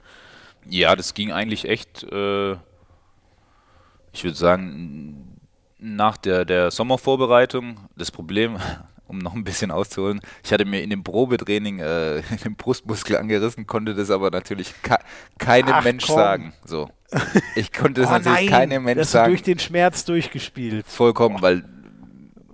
Ja, 0.69 0.97
das 0.97 1.15
ging 1.15 1.33
eigentlich 1.33 1.69
echt, 1.69 2.05
äh, 2.05 2.53
ich 4.13 4.25
würde 4.25 4.37
sagen, 4.37 5.34
nach 5.85 6.17
der, 6.17 6.45
der 6.45 6.71
Sommervorbereitung, 6.71 7.79
das 7.97 8.11
Problem, 8.11 8.57
um 9.07 9.19
noch 9.19 9.35
ein 9.35 9.45
bisschen 9.45 9.71
auszuholen, 9.71 10.21
ich 10.43 10.53
hatte 10.53 10.65
mir 10.65 10.83
in 10.83 10.91
dem 10.91 11.05
Probetraining 11.05 11.79
äh, 11.81 12.23
den 12.45 12.57
Brustmuskel 12.57 13.17
angerissen, 13.17 13.67
konnte 13.67 13.95
das 13.95 14.11
aber 14.11 14.31
natürlich 14.31 14.75
ka 14.83 14.99
keinem 15.39 15.75
Ach, 15.75 15.85
Mensch 15.85 16.07
komm. 16.07 16.17
sagen. 16.17 16.53
So. 16.65 16.89
Ich 17.55 17.73
konnte 17.73 18.01
das 18.01 18.11
oh, 18.11 18.15
natürlich 18.15 18.51
nein, 18.51 18.69
keinem 18.69 18.85
Mensch 18.85 18.99
das 18.99 19.13
sagen. 19.13 19.31
durch 19.31 19.43
den 19.43 19.59
Schmerz 19.59 20.05
durchgespielt. 20.05 20.87
Vollkommen, 20.87 21.41
weil 21.43 21.65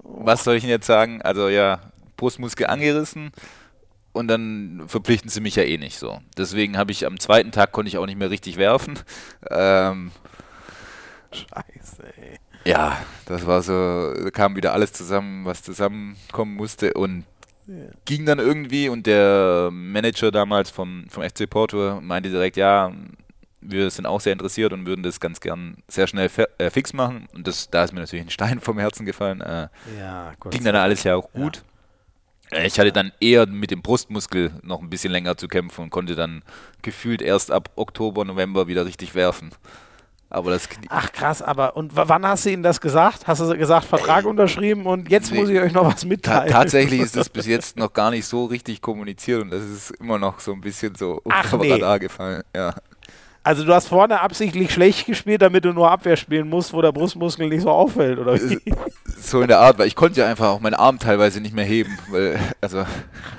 was 0.02 0.44
soll 0.44 0.56
ich 0.56 0.64
Ihnen 0.64 0.70
jetzt 0.70 0.86
sagen? 0.86 1.22
Also 1.22 1.48
ja, 1.48 1.80
Brustmuskel 2.16 2.66
angerissen 2.66 3.32
und 4.12 4.28
dann 4.28 4.82
verpflichten 4.86 5.30
sie 5.30 5.40
mich 5.40 5.56
ja 5.56 5.62
eh 5.62 5.78
nicht 5.78 5.98
so. 5.98 6.20
Deswegen 6.36 6.76
habe 6.76 6.92
ich 6.92 7.06
am 7.06 7.18
zweiten 7.18 7.52
Tag 7.52 7.72
konnte 7.72 7.88
ich 7.88 7.96
auch 7.96 8.06
nicht 8.06 8.18
mehr 8.18 8.30
richtig 8.30 8.56
werfen. 8.56 8.98
Ähm, 9.50 10.10
Scheiße, 11.32 12.02
ey. 12.16 12.39
Ja, 12.64 13.00
das 13.26 13.46
war 13.46 13.62
so, 13.62 14.12
da 14.14 14.30
kam 14.30 14.56
wieder 14.56 14.72
alles 14.72 14.92
zusammen, 14.92 15.44
was 15.44 15.62
zusammenkommen 15.62 16.54
musste 16.54 16.94
und 16.94 17.24
ja. 17.66 17.74
ging 18.04 18.26
dann 18.26 18.38
irgendwie 18.38 18.88
und 18.88 19.06
der 19.06 19.70
Manager 19.72 20.30
damals 20.30 20.70
vom, 20.70 21.06
vom 21.08 21.22
FC 21.22 21.48
Porto 21.48 22.00
meinte 22.00 22.28
direkt, 22.28 22.56
ja, 22.56 22.92
wir 23.60 23.90
sind 23.90 24.06
auch 24.06 24.20
sehr 24.20 24.32
interessiert 24.32 24.72
und 24.72 24.86
würden 24.86 25.02
das 25.02 25.20
ganz 25.20 25.40
gern 25.40 25.76
sehr 25.86 26.06
schnell 26.06 26.30
äh, 26.58 26.70
fix 26.70 26.92
machen. 26.92 27.28
Und 27.34 27.46
das, 27.46 27.70
da 27.70 27.84
ist 27.84 27.92
mir 27.92 28.00
natürlich 28.00 28.24
ein 28.24 28.30
Stein 28.30 28.60
vom 28.60 28.78
Herzen 28.78 29.04
gefallen. 29.04 29.40
Äh, 29.40 29.68
ja, 29.98 30.32
ging 30.50 30.64
dann 30.64 30.76
alles 30.76 31.04
ja 31.04 31.16
auch 31.16 31.30
gut. 31.32 31.62
Ja. 32.50 32.58
Äh, 32.58 32.66
ich 32.66 32.78
hatte 32.78 32.92
dann 32.92 33.12
eher 33.20 33.46
mit 33.46 33.70
dem 33.70 33.82
Brustmuskel 33.82 34.52
noch 34.62 34.80
ein 34.80 34.90
bisschen 34.90 35.12
länger 35.12 35.36
zu 35.36 35.48
kämpfen 35.48 35.82
und 35.82 35.90
konnte 35.90 36.14
dann 36.14 36.42
gefühlt 36.82 37.22
erst 37.22 37.50
ab 37.50 37.70
Oktober, 37.76 38.24
November 38.24 38.66
wieder 38.66 38.86
richtig 38.86 39.14
werfen. 39.14 39.50
Aber 40.32 40.52
das 40.52 40.68
Ach 40.88 41.10
krass, 41.10 41.42
aber 41.42 41.76
und 41.76 41.96
wann 41.96 42.24
hast 42.24 42.46
du 42.46 42.50
ihnen 42.50 42.62
das 42.62 42.80
gesagt? 42.80 43.26
Hast 43.26 43.40
du 43.40 43.58
gesagt, 43.58 43.84
Vertrag 43.84 44.22
Ey, 44.22 44.30
unterschrieben 44.30 44.86
und 44.86 45.10
jetzt 45.10 45.32
nee, 45.32 45.40
muss 45.40 45.48
ich 45.48 45.58
euch 45.58 45.72
noch 45.72 45.84
was 45.84 46.04
mitteilen? 46.04 46.52
Ta 46.52 46.60
tatsächlich 46.60 47.00
ist 47.00 47.16
das 47.16 47.28
bis 47.28 47.46
jetzt 47.46 47.76
noch 47.76 47.92
gar 47.92 48.12
nicht 48.12 48.26
so 48.26 48.44
richtig 48.44 48.80
kommuniziert 48.80 49.42
und 49.42 49.50
das 49.50 49.64
ist 49.64 49.90
immer 49.98 50.20
noch 50.20 50.38
so 50.38 50.52
ein 50.52 50.60
bisschen 50.60 50.94
so 50.94 51.20
unter 51.24 51.58
nee. 51.58 51.72
Radar 51.72 51.98
gefallen. 51.98 52.44
Ja. 52.54 52.72
Also 53.42 53.64
du 53.64 53.74
hast 53.74 53.88
vorne 53.88 54.20
absichtlich 54.20 54.72
schlecht 54.72 55.06
gespielt, 55.06 55.42
damit 55.42 55.64
du 55.64 55.72
nur 55.72 55.90
Abwehr 55.90 56.16
spielen 56.16 56.48
musst, 56.48 56.72
wo 56.72 56.80
der 56.80 56.92
Brustmuskel 56.92 57.48
nicht 57.48 57.62
so 57.62 57.70
auffällt, 57.70 58.18
oder 58.18 58.34
wie? 58.34 58.60
So 59.22 59.42
in 59.42 59.48
der 59.48 59.58
Art, 59.58 59.78
weil 59.78 59.86
ich 59.86 59.96
konnte 59.96 60.20
ja 60.20 60.26
einfach 60.26 60.48
auch 60.48 60.60
meinen 60.60 60.74
Arm 60.74 60.98
teilweise 60.98 61.42
nicht 61.42 61.54
mehr 61.54 61.64
heben. 61.64 61.98
Weil, 62.08 62.38
also 62.60 62.86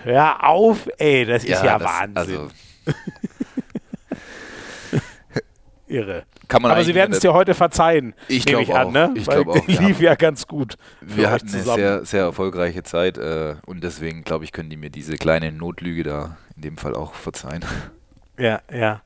Hör 0.04 0.48
auf, 0.48 0.88
ey, 1.00 1.26
das 1.26 1.44
ist 1.44 1.50
ja, 1.50 1.66
ja 1.66 1.80
das, 1.80 1.90
Wahnsinn. 1.90 2.18
Also 2.18 2.48
Irre. 5.88 6.24
Aber 6.54 6.84
sie 6.84 6.96
werden 6.96 7.14
es 7.14 7.20
dir 7.20 7.34
heute 7.34 7.54
verzeihen. 7.54 8.14
Ich 8.28 8.46
glaube 8.46 8.74
auch. 8.80 8.92
Ne? 8.92 9.12
Ich 9.16 9.28
glaube 9.28 9.52
auch. 9.52 9.68
Lief 9.68 10.00
ja 10.00 10.16
ganz 10.16 10.48
gut. 10.48 10.76
Wir 11.02 11.32
hatten 11.32 11.50
eine 11.50 11.64
sehr, 11.64 12.06
sehr 12.06 12.24
erfolgreiche 12.24 12.84
Zeit 12.84 13.18
äh, 13.18 13.56
und 13.66 13.84
deswegen 13.84 14.24
glaube 14.24 14.44
ich, 14.44 14.52
können 14.52 14.70
die 14.70 14.78
mir 14.78 14.90
diese 14.90 15.16
kleine 15.16 15.52
Notlüge 15.52 16.04
da 16.04 16.38
in 16.56 16.62
dem 16.62 16.78
Fall 16.78 16.96
auch 16.96 17.14
verzeihen. 17.14 17.64
Ja, 18.38 18.62
ja. 18.74 19.02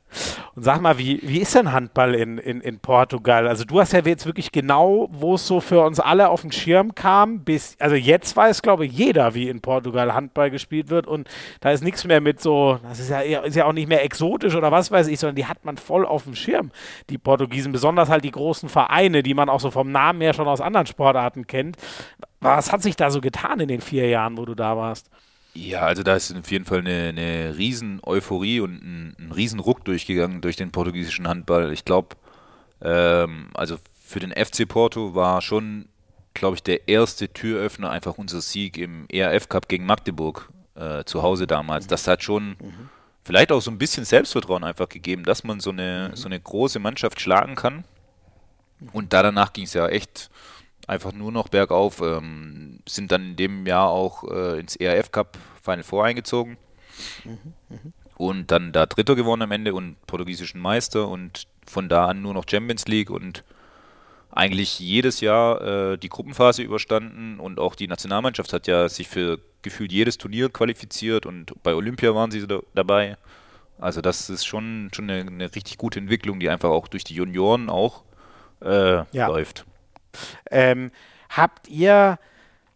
Und 0.55 0.63
sag 0.63 0.79
mal, 0.79 0.97
wie, 0.97 1.19
wie 1.21 1.41
ist 1.41 1.53
denn 1.53 1.73
Handball 1.73 2.15
in, 2.15 2.37
in, 2.37 2.61
in 2.61 2.79
Portugal? 2.79 3.45
Also 3.45 3.65
du 3.65 3.81
hast 3.81 3.91
ja 3.91 3.99
jetzt 3.99 4.25
wirklich 4.25 4.53
genau, 4.53 5.09
wo 5.11 5.35
es 5.35 5.45
so 5.45 5.59
für 5.59 5.81
uns 5.81 5.99
alle 5.99 6.29
auf 6.29 6.43
den 6.43 6.53
Schirm 6.53 6.95
kam, 6.95 7.39
bis, 7.39 7.75
also 7.77 7.97
jetzt 7.97 8.37
weiß, 8.37 8.61
glaube 8.61 8.85
ich, 8.85 8.93
jeder, 8.93 9.33
wie 9.33 9.49
in 9.49 9.59
Portugal 9.59 10.13
Handball 10.13 10.49
gespielt 10.49 10.89
wird 10.89 11.07
und 11.07 11.27
da 11.59 11.71
ist 11.71 11.83
nichts 11.83 12.05
mehr 12.05 12.21
mit 12.21 12.39
so, 12.41 12.79
das 12.83 12.99
ist 12.99 13.09
ja, 13.09 13.19
ist 13.19 13.55
ja 13.55 13.65
auch 13.65 13.73
nicht 13.73 13.89
mehr 13.89 14.05
exotisch 14.05 14.55
oder 14.55 14.71
was 14.71 14.91
weiß 14.91 15.07
ich, 15.07 15.19
sondern 15.19 15.35
die 15.35 15.45
hat 15.45 15.65
man 15.65 15.75
voll 15.75 16.05
auf 16.05 16.23
dem 16.23 16.35
Schirm, 16.35 16.71
die 17.09 17.17
Portugiesen, 17.17 17.73
besonders 17.73 18.07
halt 18.07 18.23
die 18.23 18.31
großen 18.31 18.69
Vereine, 18.69 19.23
die 19.23 19.33
man 19.33 19.49
auch 19.49 19.59
so 19.59 19.71
vom 19.71 19.91
Namen 19.91 20.21
her 20.21 20.33
schon 20.33 20.47
aus 20.47 20.61
anderen 20.61 20.87
Sportarten 20.87 21.47
kennt. 21.47 21.75
Was 22.39 22.71
hat 22.71 22.81
sich 22.81 22.95
da 22.95 23.09
so 23.09 23.19
getan 23.19 23.59
in 23.59 23.67
den 23.67 23.81
vier 23.81 24.07
Jahren, 24.07 24.37
wo 24.37 24.45
du 24.45 24.55
da 24.55 24.77
warst? 24.77 25.09
Ja, 25.55 25.81
also 25.83 26.03
da 26.03 26.15
ist 26.15 26.35
auf 26.35 26.51
jeden 26.51 26.65
Fall 26.65 26.79
eine, 26.79 27.09
eine 27.09 27.57
riesen 27.57 28.01
Euphorie 28.03 28.59
und 28.59 28.83
ein, 28.83 29.15
ein 29.17 29.31
riesen 29.31 29.61
Ruck 29.61 29.85
durchgegangen 29.85 30.41
durch 30.41 30.57
den 30.57 30.71
portugiesischen 30.71 31.29
Handball. 31.29 31.71
Ich 31.71 31.85
glaube, 31.85 32.17
ähm, 32.81 33.47
also 33.53 33.77
für 34.03 34.19
den 34.19 34.31
FC 34.31 34.67
Porto 34.67 35.15
war 35.15 35.41
schon, 35.41 35.87
glaube 36.33 36.57
ich, 36.57 36.63
der 36.63 36.89
erste 36.89 37.29
Türöffner 37.29 37.89
einfach 37.89 38.17
unser 38.17 38.41
Sieg 38.41 38.77
im 38.77 39.05
ERF 39.07 39.47
Cup 39.47 39.69
gegen 39.69 39.85
Magdeburg 39.85 40.49
äh, 40.75 41.05
zu 41.05 41.23
Hause 41.23 41.47
damals. 41.47 41.87
Das 41.87 42.05
hat 42.05 42.21
schon 42.21 42.49
mhm. 42.49 42.89
vielleicht 43.23 43.53
auch 43.53 43.61
so 43.61 43.71
ein 43.71 43.77
bisschen 43.77 44.03
Selbstvertrauen 44.03 44.65
einfach 44.65 44.89
gegeben, 44.89 45.23
dass 45.23 45.45
man 45.45 45.61
so 45.61 45.69
eine, 45.69 46.09
mhm. 46.11 46.15
so 46.17 46.27
eine 46.27 46.39
große 46.39 46.79
Mannschaft 46.79 47.21
schlagen 47.21 47.55
kann. 47.55 47.85
Und 48.91 49.13
da 49.13 49.23
danach 49.23 49.53
ging 49.53 49.63
es 49.63 49.73
ja 49.73 49.87
echt 49.87 50.29
einfach 50.87 51.13
nur 51.13 51.31
noch 51.31 51.49
bergauf. 51.49 52.01
Ähm, 52.01 52.79
sind 52.87 53.11
dann 53.11 53.23
in 53.29 53.35
dem 53.35 53.65
Jahr 53.65 53.89
auch 53.89 54.23
äh, 54.29 54.59
ins 54.59 54.75
ERF 54.75 55.11
Cup 55.11 55.37
Final 55.61 55.83
Four 55.83 56.05
eingezogen. 56.05 56.57
Mhm, 57.23 57.37
mh. 57.69 57.77
Und 58.17 58.51
dann 58.51 58.71
da 58.71 58.85
Dritter 58.85 59.15
geworden 59.15 59.41
am 59.41 59.51
Ende 59.51 59.73
und 59.73 59.97
portugiesischen 60.07 60.61
Meister 60.61 61.07
und 61.09 61.47
von 61.65 61.89
da 61.89 62.05
an 62.05 62.21
nur 62.21 62.33
noch 62.33 62.45
Champions 62.47 62.87
League 62.87 63.09
und 63.09 63.43
eigentlich 64.31 64.79
jedes 64.79 65.21
Jahr 65.21 65.61
äh, 65.61 65.97
die 65.97 66.09
Gruppenphase 66.09 66.61
überstanden 66.61 67.39
und 67.39 67.59
auch 67.59 67.75
die 67.75 67.87
Nationalmannschaft 67.87 68.53
hat 68.53 68.67
ja 68.67 68.87
sich 68.89 69.07
für 69.07 69.39
gefühlt 69.61 69.91
jedes 69.91 70.17
Turnier 70.17 70.49
qualifiziert 70.49 71.25
und 71.25 71.53
bei 71.63 71.73
Olympia 71.73 72.13
waren 72.13 72.31
sie 72.31 72.45
da, 72.45 72.59
dabei. 72.73 73.17
Also 73.79 74.01
das 74.01 74.29
ist 74.29 74.45
schon, 74.45 74.89
schon 74.93 75.09
eine, 75.09 75.21
eine, 75.21 75.55
richtig 75.55 75.77
gute 75.77 75.99
Entwicklung, 75.99 76.39
die 76.39 76.49
einfach 76.49 76.69
auch 76.69 76.87
durch 76.87 77.03
die 77.03 77.15
Junioren 77.15 77.69
auch 77.69 78.03
äh, 78.61 79.03
ja. 79.11 79.27
läuft. 79.27 79.65
Ähm, 80.49 80.91
habt 81.29 81.67
ihr, 81.67 82.19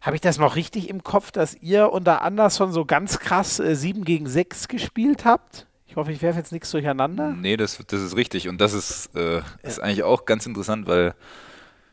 habe 0.00 0.16
ich 0.16 0.20
das 0.20 0.38
noch 0.38 0.56
richtig 0.56 0.88
im 0.88 1.02
Kopf, 1.02 1.30
dass 1.30 1.54
ihr 1.54 1.92
unter 1.92 2.22
Anderson 2.22 2.72
so 2.72 2.84
ganz 2.84 3.18
krass 3.18 3.60
äh, 3.60 3.74
7 3.74 4.04
gegen 4.04 4.26
6 4.26 4.68
gespielt 4.68 5.24
habt? 5.24 5.66
Ich 5.86 5.96
hoffe, 5.96 6.12
ich 6.12 6.22
werfe 6.22 6.38
jetzt 6.38 6.52
nichts 6.52 6.70
durcheinander. 6.70 7.32
Nee, 7.32 7.56
das, 7.56 7.82
das 7.88 8.00
ist 8.00 8.14
richtig. 8.14 8.48
Und 8.48 8.60
das 8.60 8.74
ist, 8.74 9.14
äh, 9.16 9.42
ist 9.62 9.78
ja. 9.78 9.84
eigentlich 9.84 10.04
auch 10.04 10.24
ganz 10.24 10.46
interessant, 10.46 10.86
weil 10.86 11.14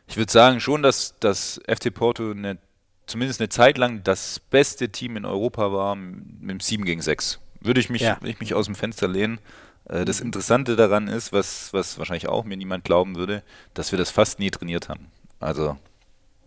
ich 0.06 0.16
würde 0.16 0.30
sagen 0.30 0.60
schon, 0.60 0.82
dass 0.82 1.16
das 1.18 1.60
FC 1.66 1.92
Porto 1.92 2.30
eine, 2.30 2.58
zumindest 3.06 3.40
eine 3.40 3.48
Zeit 3.48 3.76
lang 3.76 4.04
das 4.04 4.38
beste 4.38 4.90
Team 4.90 5.16
in 5.16 5.24
Europa 5.24 5.72
war 5.72 5.96
mit 5.96 6.50
dem 6.50 6.60
7 6.60 6.84
gegen 6.84 7.02
6. 7.02 7.40
Würde 7.60 7.80
ich 7.80 7.90
mich, 7.90 8.02
ja. 8.02 8.18
ich 8.22 8.38
mich 8.38 8.54
aus 8.54 8.66
dem 8.66 8.76
Fenster 8.76 9.08
lehnen. 9.08 9.40
Äh, 9.88 10.04
das 10.04 10.20
Interessante 10.20 10.76
daran 10.76 11.08
ist, 11.08 11.32
was, 11.32 11.72
was 11.72 11.98
wahrscheinlich 11.98 12.28
auch 12.28 12.44
mir 12.44 12.56
niemand 12.56 12.84
glauben 12.84 13.16
würde, 13.16 13.42
dass 13.74 13.90
wir 13.92 13.98
das 13.98 14.10
fast 14.10 14.38
nie 14.38 14.50
trainiert 14.50 14.88
haben. 14.88 15.06
Also, 15.40 15.76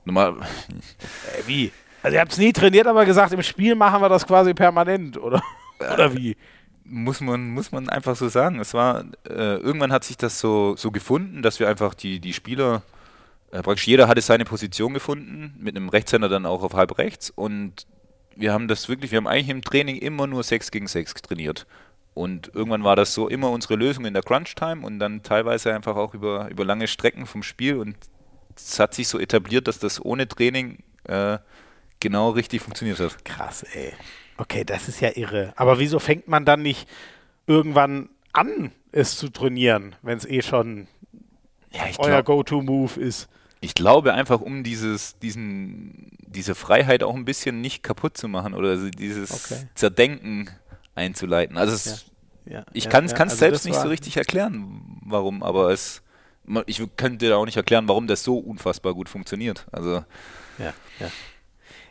normal. 0.06 0.36
Äh, 0.40 1.48
wie? 1.48 1.72
Also, 2.04 2.16
ihr 2.16 2.22
habt 2.22 2.32
es 2.32 2.38
nie 2.38 2.54
trainiert, 2.54 2.88
aber 2.88 3.06
gesagt, 3.06 3.34
im 3.34 3.44
Spiel 3.44 3.76
machen 3.76 4.02
wir 4.02 4.10
das 4.10 4.26
quasi 4.26 4.54
permanent, 4.54 5.18
oder? 5.18 5.42
oder 5.80 6.16
wie? 6.16 6.36
Muss 6.84 7.22
man, 7.22 7.50
muss 7.52 7.72
man 7.72 7.90
einfach 7.90 8.16
so 8.16 8.28
sagen. 8.28 8.60
Es 8.60 8.74
war, 8.74 9.06
äh, 9.30 9.56
irgendwann 9.58 9.94
hat 9.94 10.04
sich 10.04 10.18
das 10.18 10.40
so, 10.40 10.76
so 10.76 10.92
gefunden, 10.92 11.42
dass 11.42 11.60
wir 11.60 11.70
einfach 11.70 11.94
die, 11.94 12.20
die 12.20 12.34
Spieler, 12.34 12.82
äh, 13.52 13.62
praktisch 13.62 13.88
jeder 13.88 14.08
hatte 14.08 14.22
seine 14.22 14.46
Position 14.46 14.94
gefunden, 14.94 15.54
mit 15.60 15.76
einem 15.76 15.90
Rechtshänder 15.90 16.28
dann 16.28 16.46
auch 16.46 16.64
auf 16.64 16.74
halb 16.74 16.98
rechts 16.98 17.30
und 17.30 17.86
wir 18.36 18.54
haben 18.54 18.68
das 18.68 18.90
wirklich, 18.90 19.12
wir 19.12 19.18
haben 19.18 19.28
eigentlich 19.28 19.50
im 19.50 19.62
Training 19.62 19.98
immer 19.98 20.28
nur 20.28 20.44
6 20.44 20.72
gegen 20.72 20.88
6 20.88 21.14
trainiert. 21.22 21.66
Und 22.14 22.52
irgendwann 22.54 22.84
war 22.84 22.96
das 22.96 23.14
so 23.14 23.30
immer 23.30 23.52
unsere 23.52 23.76
Lösung 23.76 24.06
in 24.06 24.14
der 24.14 24.24
Crunch-Time 24.24 24.86
und 24.86 25.00
dann 25.00 25.24
teilweise 25.24 25.74
einfach 25.74 25.96
auch 25.96 26.14
über, 26.14 26.50
über 26.50 26.66
lange 26.66 26.88
Strecken 26.88 27.26
vom 27.26 27.42
Spiel 27.44 27.78
und 27.78 27.96
es 28.56 28.80
hat 28.80 28.94
sich 28.94 29.08
so 29.08 29.20
etabliert, 29.20 29.68
dass 29.68 29.80
das 29.80 30.04
ohne 30.04 30.28
Training 30.28 30.84
äh, 31.06 31.38
genau 32.00 32.30
richtig 32.32 32.62
funktioniert 32.62 33.00
hat. 33.00 33.24
Krass, 33.26 33.64
ey. 33.74 33.94
Okay, 34.38 34.64
das 34.64 34.88
ist 34.88 35.02
ja 35.02 35.12
irre. 35.16 35.54
Aber 35.56 35.80
wieso 35.80 36.00
fängt 36.00 36.28
man 36.28 36.46
dann 36.46 36.62
nicht 36.62 36.88
irgendwann 37.48 38.10
an, 38.34 38.72
es 38.92 39.18
zu 39.18 39.30
trainieren, 39.30 39.96
wenn 40.02 40.18
es 40.18 40.26
eh 40.26 40.42
schon 40.42 40.88
ja, 41.72 41.84
euer 41.98 42.24
Go-To-Move 42.24 43.00
ist? 43.00 43.30
Ich 43.60 43.76
glaube 43.76 44.14
einfach, 44.14 44.42
um 44.42 44.64
dieses, 44.64 45.20
diesen, 45.20 46.18
diese 46.26 46.56
Freiheit 46.56 47.04
auch 47.04 47.16
ein 47.16 47.26
bisschen 47.26 47.62
nicht 47.62 47.84
kaputt 47.84 48.18
zu 48.18 48.28
machen 48.28 48.56
oder 48.56 48.90
dieses 48.90 49.32
okay. 49.32 49.68
Zerdenken 49.76 50.50
einzuleiten. 50.96 51.58
Also 51.58 51.76
es, 51.76 51.86
ja. 51.86 51.94
Ja, 52.46 52.66
ich 52.74 52.90
kann 52.90 53.06
es 53.06 53.14
also 53.14 53.36
selbst 53.36 53.66
nicht 53.66 53.80
so 53.80 53.88
richtig 53.88 54.18
erklären, 54.18 55.00
warum, 55.06 55.44
aber 55.44 55.70
es 55.70 56.02
ich 56.66 56.82
könnte 56.98 57.26
dir 57.26 57.38
auch 57.38 57.46
nicht 57.46 57.58
erklären, 57.58 57.88
warum 57.88 58.08
das 58.08 58.24
so 58.24 58.38
unfassbar 58.38 58.94
gut 58.94 59.10
funktioniert. 59.10 59.66
Also 59.72 60.04
ja, 60.58 60.74
ja. 61.00 61.08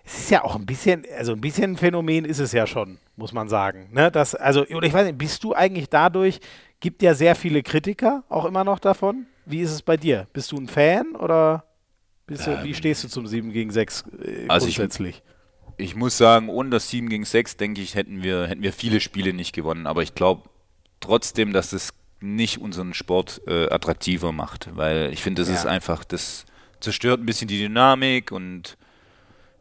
Es 0.05 0.19
ist 0.19 0.31
ja 0.31 0.43
auch 0.43 0.57
ein 0.57 0.67
bisschen, 0.67 1.05
also 1.17 1.33
ein 1.33 1.41
bisschen 1.41 1.73
ein 1.73 1.77
Phänomen 1.77 2.25
ist 2.25 2.39
es 2.41 2.53
ja 2.53 2.67
schon, 2.67 2.99
muss 3.17 3.33
man 3.33 3.49
sagen. 3.49 3.91
Ne? 3.93 4.11
Das, 4.11 4.35
also, 4.35 4.67
oder 4.67 4.87
ich 4.87 4.93
weiß 4.93 5.07
nicht, 5.07 5.19
bist 5.19 5.45
du 5.45 5.55
eigentlich 5.55 5.89
dadurch, 5.89 6.41
gibt 6.81 7.03
ja 7.03 7.15
sehr 7.15 7.37
viele 7.37 7.63
Kritiker 7.63 8.25
auch 8.29 8.45
immer 8.45 8.65
noch 8.65 8.79
davon. 8.79 9.27
Wie 9.47 9.61
ist 9.61 9.71
es 9.71 9.83
bei 9.83 9.97
dir? 9.97 10.27
Bist 10.33 10.51
du 10.53 10.57
ein 10.57 10.69
Fan 10.69 11.15
oder 11.15 11.65
bist 12.27 12.47
du, 12.47 12.51
ähm, 12.51 12.65
wie 12.65 12.75
stehst 12.75 13.05
du 13.05 13.09
zum 13.09 13.27
7 13.27 13.53
gegen 13.53 13.71
6 13.71 14.05
äh, 14.25 14.47
also 14.49 14.67
grundsätzlich? 14.67 15.23
Ich, 15.77 15.91
ich, 15.91 15.97
muss 15.97 16.17
sagen, 16.17 16.49
ohne 16.49 16.71
das 16.71 16.89
7 16.89 17.09
gegen 17.09 17.25
6, 17.25 17.57
denke 17.57 17.81
ich, 17.81 17.95
hätten 17.95 18.23
wir, 18.23 18.47
hätten 18.47 18.63
wir 18.63 18.73
viele 18.73 19.01
Spiele 19.01 19.33
nicht 19.33 19.55
gewonnen. 19.55 19.87
Aber 19.87 20.03
ich 20.03 20.15
glaube 20.15 20.43
trotzdem, 21.01 21.53
dass 21.53 21.73
es 21.73 21.93
nicht 22.21 22.59
unseren 22.59 22.95
Sport 22.95 23.41
äh, 23.47 23.69
attraktiver 23.71 24.33
macht, 24.33 24.69
weil 24.77 25.13
ich 25.13 25.23
finde, 25.23 25.43
das 25.43 25.49
ja. 25.49 25.55
ist 25.55 25.67
einfach, 25.67 26.05
das 26.05 26.45
zerstört 26.81 27.21
ein 27.21 27.27
bisschen 27.27 27.49
die 27.49 27.59
Dynamik 27.59 28.33
und 28.33 28.77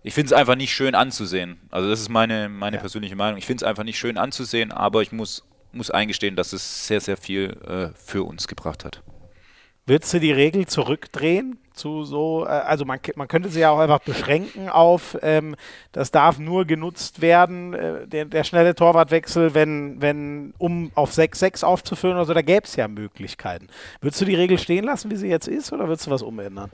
ich 0.03 0.14
finde 0.14 0.27
es 0.27 0.34
einfach 0.34 0.56
nicht 0.56 0.73
schön 0.73 0.95
anzusehen. 0.95 1.60
Also 1.72 1.90
das 1.90 1.99
ist 1.99 2.10
meine, 2.10 2.49
meine 2.49 2.77
ja. 2.77 2.80
persönliche 2.81 3.15
Meinung. 3.15 3.38
Ich 3.38 3.45
finde 3.45 3.64
es 3.64 3.68
einfach 3.68 3.84
nicht 3.84 3.99
schön 3.99 4.18
anzusehen, 4.18 4.72
aber 4.72 5.02
ich 5.02 5.11
muss, 5.11 5.44
muss 5.72 5.91
eingestehen, 5.91 6.36
dass 6.36 6.53
es 6.53 6.88
sehr, 6.88 7.02
sehr 7.02 7.18
viel 7.18 7.57
äh, 7.68 7.90
für 7.98 8.23
uns 8.23 8.48
gebracht 8.48 8.86
hat. 8.86 9.02
Würdest 9.86 10.14
du 10.14 10.19
die 10.19 10.31
Regel 10.31 10.68
zurückdrehen 10.68 11.57
zu 11.80 12.03
so, 12.03 12.45
äh, 12.45 12.49
also 12.49 12.85
man, 12.85 12.99
man 13.15 13.27
könnte 13.27 13.49
sie 13.49 13.61
ja 13.61 13.72
auch 13.72 13.80
einfach 13.80 13.99
beschränken 13.99 14.69
auf, 14.69 15.18
ähm, 15.22 15.56
das 15.91 16.11
darf 16.11 16.38
nur 16.38 16.65
genutzt 16.65 17.22
werden, 17.22 17.73
äh, 17.73 18.07
der, 18.07 18.26
der, 18.26 18.43
schnelle 18.43 18.76
Torwartwechsel, 18.76 19.53
wenn, 19.53 20.01
wenn, 20.01 20.53
um 20.57 20.91
auf 20.93 21.11
6-6 21.11 21.64
aufzuführen 21.64 22.15
oder 22.15 22.26
so, 22.26 22.34
da 22.34 22.41
gäbe 22.41 22.65
es 22.65 22.76
ja 22.76 22.88
Möglichkeiten. 22.88 23.68
Würdest 24.01 24.22
du 24.22 24.26
die 24.26 24.35
Regel 24.35 24.57
stehen 24.57 24.85
lassen, 24.85 25.10
wie 25.10 25.15
sie 25.15 25.30
jetzt 25.30 25.47
ist, 25.47 25.73
oder 25.73 25.88
würdest 25.88 26.07
du 26.07 26.11
was 26.11 26.22
umändern? 26.22 26.69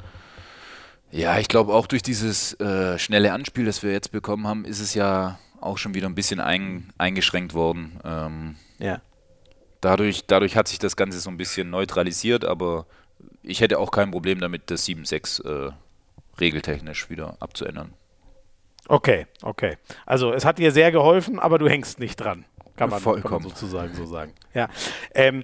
Ja, 1.11 1.38
ich 1.40 1.48
glaube 1.48 1.73
auch 1.73 1.88
durch 1.88 2.02
dieses 2.02 2.60
äh, 2.60 2.99
schnelle 2.99 3.32
Anspiel, 3.32 3.65
das 3.65 3.84
wir 3.84 3.91
jetzt 3.91 4.11
bekommen 4.11 4.48
haben, 4.48 4.65
ist 4.65 4.82
es 4.82 4.94
ja 4.95 5.40
auch 5.61 5.77
schon 5.77 5.94
wieder 5.94 6.07
ein 6.07 6.15
bisschen 6.15 6.40
ein, 6.40 6.91
eingeschränkt 6.98 7.53
worden. 7.53 7.99
Ähm, 8.03 8.56
ja. 8.80 9.02
Dadurch, 9.82 10.26
dadurch 10.26 10.57
hat 10.57 10.68
sich 10.68 10.80
das 10.80 10.95
Ganze 10.95 11.19
so 11.19 11.30
ein 11.30 11.38
bisschen 11.38 11.69
neutralisiert, 11.69 12.44
aber 12.44 12.86
ich 13.44 13.62
hätte 13.62 13.80
auch 13.80 13.92
kein 13.92 14.12
Problem 14.12 14.40
damit, 14.40 14.72
das 14.72 14.88
7-6 14.88 15.68
äh, 15.68 15.72
regeltechnisch 16.40 17.10
wieder 17.10 17.38
abzuändern. 17.40 17.94
Okay, 18.88 19.28
okay. 19.42 19.78
Also 20.06 20.34
es 20.34 20.46
hat 20.46 20.60
dir 20.60 20.72
sehr 20.72 20.92
geholfen, 20.92 21.40
aber 21.40 21.58
du 21.58 21.68
hängst 21.68 22.00
nicht 22.00 22.18
dran. 22.18 22.46
Kann 22.76 22.90
man. 22.90 23.02
Kann 23.02 23.32
man 23.32 23.42
sozusagen 23.44 23.94
so 23.96 24.06
sagen. 24.06 24.34
Ja. 24.54 24.70
Ähm, 25.14 25.44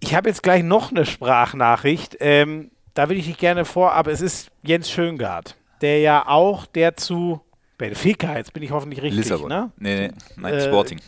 ich 0.00 0.14
habe 0.14 0.28
jetzt 0.28 0.42
gleich 0.42 0.62
noch 0.62 0.90
eine 0.90 1.04
Sprachnachricht. 1.04 2.16
Ähm, 2.20 2.70
da 2.94 3.08
will 3.08 3.16
ich 3.16 3.26
dich 3.26 3.38
gerne 3.38 3.64
vor, 3.64 3.92
aber 3.92 4.12
es 4.12 4.20
ist 4.20 4.50
Jens 4.62 4.90
Schöngard, 4.90 5.56
der 5.80 6.00
ja 6.00 6.28
auch 6.28 6.66
der 6.66 6.96
zu 6.96 7.40
Benfica, 7.76 8.36
jetzt 8.36 8.52
bin 8.52 8.62
ich 8.62 8.70
hoffentlich 8.70 9.02
richtig, 9.02 9.24
Lissabon. 9.24 9.48
ne? 9.48 9.72
Nee, 9.76 10.08
nee, 10.08 10.12
nein, 10.36 10.54
äh, 10.54 10.60
Sporting. 10.60 11.00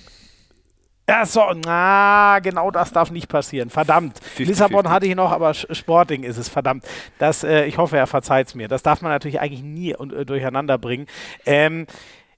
Ja, 1.09 1.25
so, 1.25 1.53
na, 1.65 2.41
genau 2.41 2.73
das 2.73 2.93
darf 2.93 3.13
nicht 3.13 3.29
passieren. 3.29 3.71
Verdammt. 3.71 4.19
50, 4.19 4.49
Lissabon 4.49 4.79
50. 4.79 4.93
hatte 4.93 5.07
ich 5.07 5.15
noch, 5.15 5.31
aber 5.31 5.55
Sporting 5.55 6.25
ist 6.25 6.37
es, 6.37 6.49
verdammt. 6.49 6.85
Das, 7.19 7.45
äh, 7.45 7.65
ich 7.67 7.79
hoffe, 7.79 7.97
er 7.97 8.09
verzeiht 8.09 8.49
es 8.49 8.55
mir. 8.57 8.67
Das 8.67 8.83
darf 8.83 9.03
man 9.03 9.13
natürlich 9.13 9.41
eigentlich 9.41 9.63
nie 9.63 9.93
äh, 9.93 10.25
durcheinander 10.25 10.79
bringen. 10.79 11.07
Ähm, 11.45 11.87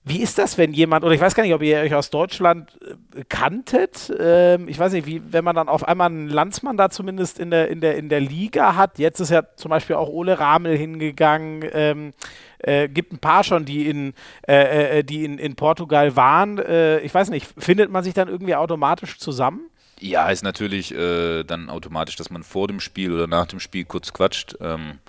wie 0.08 0.22
ist 0.22 0.38
das, 0.38 0.58
wenn 0.58 0.72
jemand, 0.72 1.04
oder 1.04 1.14
ich 1.14 1.20
weiß 1.20 1.34
gar 1.34 1.42
nicht, 1.42 1.54
ob 1.54 1.62
ihr 1.62 1.78
euch 1.78 1.94
aus 1.94 2.10
Deutschland 2.10 2.70
äh, 2.82 3.24
kanntet, 3.28 4.12
ähm, 4.18 4.68
ich 4.68 4.78
weiß 4.78 4.92
nicht, 4.92 5.06
wie, 5.06 5.22
wenn 5.32 5.44
man 5.44 5.54
dann 5.54 5.68
auf 5.68 5.86
einmal 5.86 6.06
einen 6.06 6.28
Landsmann 6.28 6.76
da 6.76 6.90
zumindest 6.90 7.38
in 7.38 7.50
der, 7.50 7.68
in 7.68 7.80
der, 7.80 7.96
in 7.96 8.08
der 8.08 8.20
Liga 8.20 8.74
hat, 8.74 8.98
jetzt 8.98 9.20
ist 9.20 9.30
ja 9.30 9.42
zum 9.56 9.70
Beispiel 9.70 9.96
auch 9.96 10.08
Ole 10.08 10.38
Ramel 10.38 10.76
hingegangen, 10.76 11.64
ähm, 11.72 12.12
äh, 12.58 12.88
gibt 12.88 13.12
ein 13.12 13.18
paar 13.18 13.44
schon, 13.44 13.64
die 13.64 13.88
in, 13.88 14.14
äh, 14.46 14.98
äh, 14.98 15.04
die 15.04 15.24
in, 15.24 15.38
in 15.38 15.54
Portugal 15.54 16.16
waren. 16.16 16.58
Äh, 16.58 17.00
ich 17.00 17.14
weiß 17.14 17.30
nicht, 17.30 17.46
findet 17.56 17.90
man 17.90 18.04
sich 18.04 18.14
dann 18.14 18.28
irgendwie 18.28 18.54
automatisch 18.54 19.18
zusammen? 19.18 19.60
Ja, 20.00 20.28
ist 20.30 20.44
natürlich 20.44 20.94
dann 20.94 21.70
automatisch, 21.70 22.14
dass 22.14 22.30
man 22.30 22.44
vor 22.44 22.68
dem 22.68 22.78
Spiel 22.78 23.12
oder 23.12 23.26
nach 23.26 23.46
dem 23.46 23.58
Spiel 23.58 23.84
kurz 23.84 24.12
quatscht. 24.12 24.56
Ähm, 24.60 25.00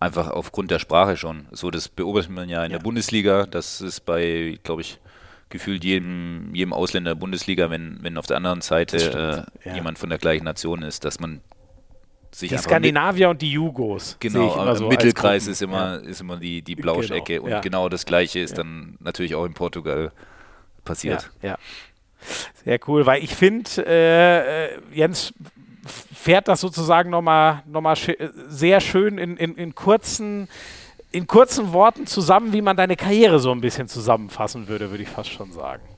einfach 0.00 0.30
aufgrund 0.30 0.70
der 0.70 0.78
Sprache 0.78 1.16
schon. 1.16 1.46
So, 1.52 1.70
das 1.70 1.88
beobachtet 1.88 2.30
man 2.30 2.48
ja 2.48 2.64
in 2.64 2.70
ja. 2.70 2.78
der 2.78 2.82
Bundesliga. 2.82 3.46
Das 3.46 3.80
ist 3.80 4.00
bei, 4.00 4.58
glaube 4.62 4.82
ich, 4.82 4.98
gefühlt 5.48 5.84
jedem, 5.84 6.54
jedem 6.54 6.72
Ausländer 6.72 7.10
der 7.10 7.20
Bundesliga, 7.20 7.70
wenn, 7.70 7.98
wenn 8.02 8.18
auf 8.18 8.26
der 8.26 8.36
anderen 8.36 8.60
Seite 8.60 9.46
äh, 9.64 9.68
ja. 9.68 9.74
jemand 9.74 9.98
von 9.98 10.08
der 10.08 10.18
gleichen 10.18 10.44
Nation 10.44 10.82
ist, 10.82 11.04
dass 11.04 11.20
man 11.20 11.40
sich 12.32 12.50
die 12.50 12.58
Skandinavier 12.58 13.30
und 13.30 13.40
die 13.40 13.50
Jugos. 13.50 14.16
Genau, 14.20 14.68
im 14.68 14.76
so 14.76 14.88
Mittelkreis 14.88 15.46
ist 15.46 15.62
immer, 15.62 15.94
ja. 16.02 16.08
ist 16.08 16.20
immer 16.20 16.36
die, 16.36 16.62
die 16.62 16.74
Blauschecke 16.74 17.40
genau, 17.40 17.56
und 17.56 17.62
genau 17.62 17.88
das 17.88 18.04
gleiche 18.04 18.40
ist 18.40 18.58
dann 18.58 18.96
natürlich 19.00 19.34
auch 19.34 19.46
in 19.46 19.54
Portugal 19.54 20.12
passiert. 20.84 21.30
Ja, 21.42 21.56
sehr 22.64 22.78
cool, 22.88 23.06
weil 23.06 23.22
ich 23.22 23.34
finde, 23.34 23.70
äh, 23.86 24.66
äh, 24.66 24.78
Jens 24.92 25.32
fährt 25.86 26.48
das 26.48 26.60
sozusagen 26.60 27.10
nochmal 27.10 27.62
noch 27.66 27.80
mal 27.80 27.96
sehr 28.48 28.80
schön 28.80 29.18
in, 29.18 29.36
in, 29.36 29.54
in 29.56 29.74
kurzen 29.74 30.48
in 31.12 31.26
kurzen 31.26 31.72
Worten 31.72 32.06
zusammen, 32.06 32.52
wie 32.52 32.60
man 32.60 32.76
deine 32.76 32.96
Karriere 32.96 33.38
so 33.38 33.50
ein 33.50 33.60
bisschen 33.60 33.88
zusammenfassen 33.88 34.68
würde, 34.68 34.90
würde 34.90 35.02
ich 35.02 35.08
fast 35.08 35.30
schon 35.30 35.52
sagen. 35.52 35.95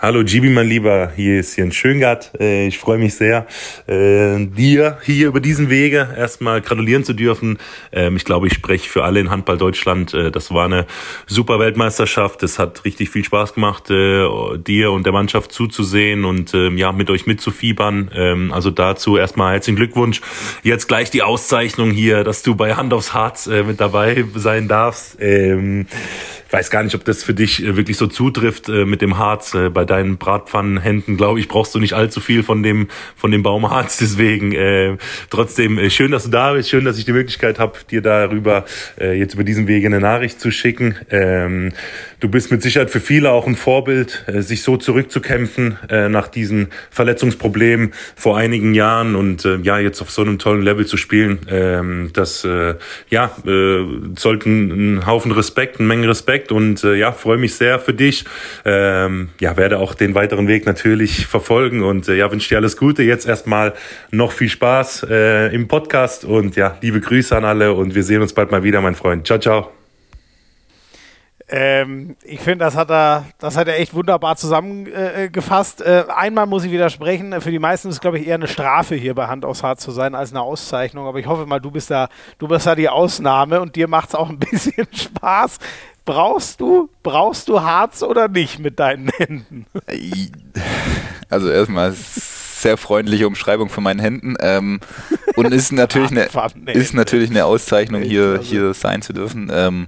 Hallo 0.00 0.22
Gibi, 0.22 0.48
mein 0.48 0.68
Lieber, 0.68 1.10
hier 1.16 1.40
ist 1.40 1.56
Jens 1.56 1.74
Schöngart. 1.74 2.30
Äh, 2.38 2.68
ich 2.68 2.78
freue 2.78 2.98
mich 2.98 3.16
sehr, 3.16 3.48
äh, 3.88 4.46
dir 4.46 4.98
hier 5.02 5.26
über 5.26 5.40
diesen 5.40 5.70
Wege 5.70 6.14
erstmal 6.16 6.60
gratulieren 6.60 7.02
zu 7.02 7.14
dürfen. 7.14 7.58
Ähm, 7.90 8.14
ich 8.14 8.24
glaube, 8.24 8.46
ich 8.46 8.54
spreche 8.54 8.88
für 8.88 9.02
alle 9.02 9.18
in 9.18 9.28
Handball 9.28 9.58
Deutschland. 9.58 10.14
Äh, 10.14 10.30
das 10.30 10.54
war 10.54 10.66
eine 10.66 10.86
super 11.26 11.58
Weltmeisterschaft. 11.58 12.44
Es 12.44 12.60
hat 12.60 12.84
richtig 12.84 13.10
viel 13.10 13.24
Spaß 13.24 13.54
gemacht, 13.54 13.88
dir 13.88 14.92
und 14.92 15.04
der 15.04 15.12
Mannschaft 15.12 15.50
zuzusehen 15.50 16.24
und 16.24 16.54
ähm, 16.54 16.78
ja, 16.78 16.92
mit 16.92 17.10
euch 17.10 17.26
mitzufiebern. 17.26 18.12
Ähm, 18.14 18.52
also 18.52 18.70
dazu 18.70 19.16
erstmal 19.16 19.54
herzlichen 19.54 19.78
Glückwunsch. 19.78 20.20
Jetzt 20.62 20.86
gleich 20.86 21.10
die 21.10 21.24
Auszeichnung 21.24 21.90
hier, 21.90 22.22
dass 22.22 22.44
du 22.44 22.54
bei 22.54 22.76
Hand 22.76 22.92
aufs 22.92 23.14
Harz 23.14 23.48
mit 23.48 23.80
dabei 23.80 24.24
sein 24.36 24.68
darfst. 24.68 25.18
Ich 26.48 26.52
weiß 26.54 26.70
gar 26.70 26.82
nicht, 26.82 26.94
ob 26.94 27.04
das 27.04 27.22
für 27.22 27.34
dich 27.34 27.62
wirklich 27.62 27.98
so 27.98 28.06
zutrifft 28.06 28.68
mit 28.68 29.02
dem 29.02 29.18
Harz 29.18 29.54
bei 29.74 29.84
deinen 29.84 30.16
Bratpfannenhänden, 30.16 31.18
glaube 31.18 31.40
ich, 31.40 31.48
brauchst 31.48 31.74
du 31.74 31.78
nicht 31.78 31.92
allzu 31.92 32.20
viel 32.20 32.42
von 32.42 32.62
dem, 32.62 32.88
von 33.16 33.30
dem 33.30 33.42
Baumarzt. 33.42 34.00
Deswegen 34.00 34.52
äh, 34.52 34.96
trotzdem 35.28 35.78
äh, 35.78 35.90
schön, 35.90 36.10
dass 36.10 36.24
du 36.24 36.30
da 36.30 36.54
bist. 36.54 36.70
Schön, 36.70 36.84
dass 36.84 36.98
ich 36.98 37.04
die 37.04 37.12
Möglichkeit 37.12 37.58
habe, 37.58 37.78
dir 37.90 38.00
darüber 38.00 38.64
äh, 38.98 39.18
jetzt 39.18 39.34
über 39.34 39.44
diesen 39.44 39.68
Wege 39.68 39.86
eine 39.86 40.00
Nachricht 40.00 40.40
zu 40.40 40.50
schicken. 40.50 40.96
Ähm, 41.10 41.72
du 42.20 42.28
bist 42.28 42.50
mit 42.50 42.62
Sicherheit 42.62 42.90
für 42.90 43.00
viele 43.00 43.30
auch 43.30 43.46
ein 43.46 43.56
Vorbild, 43.56 44.24
äh, 44.26 44.42
sich 44.42 44.62
so 44.62 44.76
zurückzukämpfen 44.76 45.78
äh, 45.88 46.08
nach 46.08 46.28
diesen 46.28 46.68
Verletzungsproblemen 46.90 47.92
vor 48.16 48.36
einigen 48.36 48.74
Jahren 48.74 49.14
und 49.14 49.44
äh, 49.44 49.58
ja, 49.58 49.78
jetzt 49.78 50.00
auf 50.00 50.10
so 50.10 50.22
einem 50.22 50.38
tollen 50.38 50.62
Level 50.62 50.86
zu 50.86 50.96
spielen. 50.96 51.40
Ähm, 51.48 52.10
das 52.12 52.46
ja, 53.10 53.30
sollten 54.16 54.96
ein 54.96 55.06
Haufen 55.06 55.32
Respekt, 55.32 55.78
eine 55.78 55.88
Menge 55.88 56.08
Respekt 56.08 56.52
und 56.52 56.82
ja, 56.82 57.12
freue 57.12 57.38
mich 57.38 57.54
sehr 57.54 57.78
für 57.78 57.92
dich. 57.92 58.24
Ähm, 58.64 59.30
ja, 59.40 59.56
werde 59.56 59.78
auch 59.78 59.94
den 59.94 60.14
weiteren 60.14 60.48
Weg 60.48 60.66
natürlich 60.66 61.26
verfolgen 61.26 61.82
und 61.82 62.06
ja, 62.06 62.30
wünsche 62.30 62.48
dir 62.48 62.58
alles 62.58 62.76
Gute. 62.76 63.02
Jetzt 63.02 63.26
erstmal 63.26 63.74
noch 64.10 64.32
viel 64.32 64.48
Spaß 64.48 65.04
im 65.52 65.68
Podcast 65.68 66.24
und 66.24 66.56
ja, 66.56 66.76
liebe 66.80 67.00
Grüße 67.00 67.36
an 67.36 67.44
alle 67.44 67.72
und 67.72 67.94
wir 67.94 68.02
sehen 68.02 68.22
uns 68.22 68.32
bald 68.32 68.50
mal 68.50 68.62
wieder, 68.62 68.80
mein 68.80 68.94
Freund. 68.94 69.26
Ciao, 69.26 69.38
ciao. 69.38 69.77
Ähm, 71.50 72.16
ich 72.24 72.40
finde, 72.40 72.64
das 72.64 72.76
hat 72.76 72.90
er, 72.90 73.24
das 73.38 73.56
hat 73.56 73.68
er 73.68 73.78
echt 73.78 73.94
wunderbar 73.94 74.36
zusammengefasst. 74.36 75.80
Äh, 75.80 76.00
äh, 76.00 76.04
einmal 76.10 76.46
muss 76.46 76.64
ich 76.64 76.72
widersprechen. 76.72 77.40
Für 77.40 77.50
die 77.50 77.58
meisten 77.58 77.88
ist 77.88 77.96
es, 77.96 78.00
glaube 78.00 78.18
ich, 78.18 78.26
eher 78.26 78.34
eine 78.34 78.48
Strafe, 78.48 78.94
hier 78.96 79.14
bei 79.14 79.28
Hand 79.28 79.46
aufs 79.46 79.62
Hart 79.62 79.80
zu 79.80 79.90
sein, 79.90 80.14
als 80.14 80.30
eine 80.30 80.42
Auszeichnung. 80.42 81.06
Aber 81.06 81.18
ich 81.18 81.26
hoffe 81.26 81.46
mal, 81.46 81.58
du 81.58 81.70
bist 81.70 81.90
da, 81.90 82.08
du 82.38 82.48
bist 82.48 82.66
da 82.66 82.74
die 82.74 82.90
Ausnahme 82.90 83.62
und 83.62 83.76
dir 83.76 83.88
macht 83.88 84.10
es 84.10 84.14
auch 84.14 84.28
ein 84.28 84.38
bisschen 84.50 84.86
Spaß, 84.92 85.58
brauchst 86.04 86.60
du, 86.60 86.90
brauchst 87.02 87.48
du 87.48 87.62
Harz 87.62 88.02
oder 88.02 88.28
nicht 88.28 88.58
mit 88.58 88.78
deinen 88.78 89.08
Händen? 89.08 89.66
Also 91.30 91.50
erstmal 91.50 91.92
sehr 91.92 92.76
freundliche 92.76 93.26
Umschreibung 93.26 93.70
von 93.70 93.84
meinen 93.84 94.00
Händen. 94.00 94.34
Ähm, 94.40 94.80
und 95.36 95.52
ist 95.54 95.72
natürlich 95.72 96.10
eine, 96.10 96.28
ist 96.72 96.92
natürlich 96.92 97.30
eine 97.30 97.46
Auszeichnung, 97.46 98.02
hier, 98.02 98.40
hier 98.42 98.74
sein 98.74 99.00
zu 99.00 99.14
dürfen. 99.14 99.50
Ähm, 99.52 99.86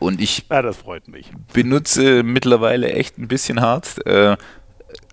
und 0.00 0.20
ich 0.20 0.46
ja, 0.50 0.62
das 0.62 0.78
freut 0.78 1.06
mich. 1.08 1.30
benutze 1.52 2.22
mittlerweile 2.22 2.92
echt 2.92 3.18
ein 3.18 3.28
bisschen 3.28 3.60
Harz. 3.60 3.98
Äh, 4.04 4.36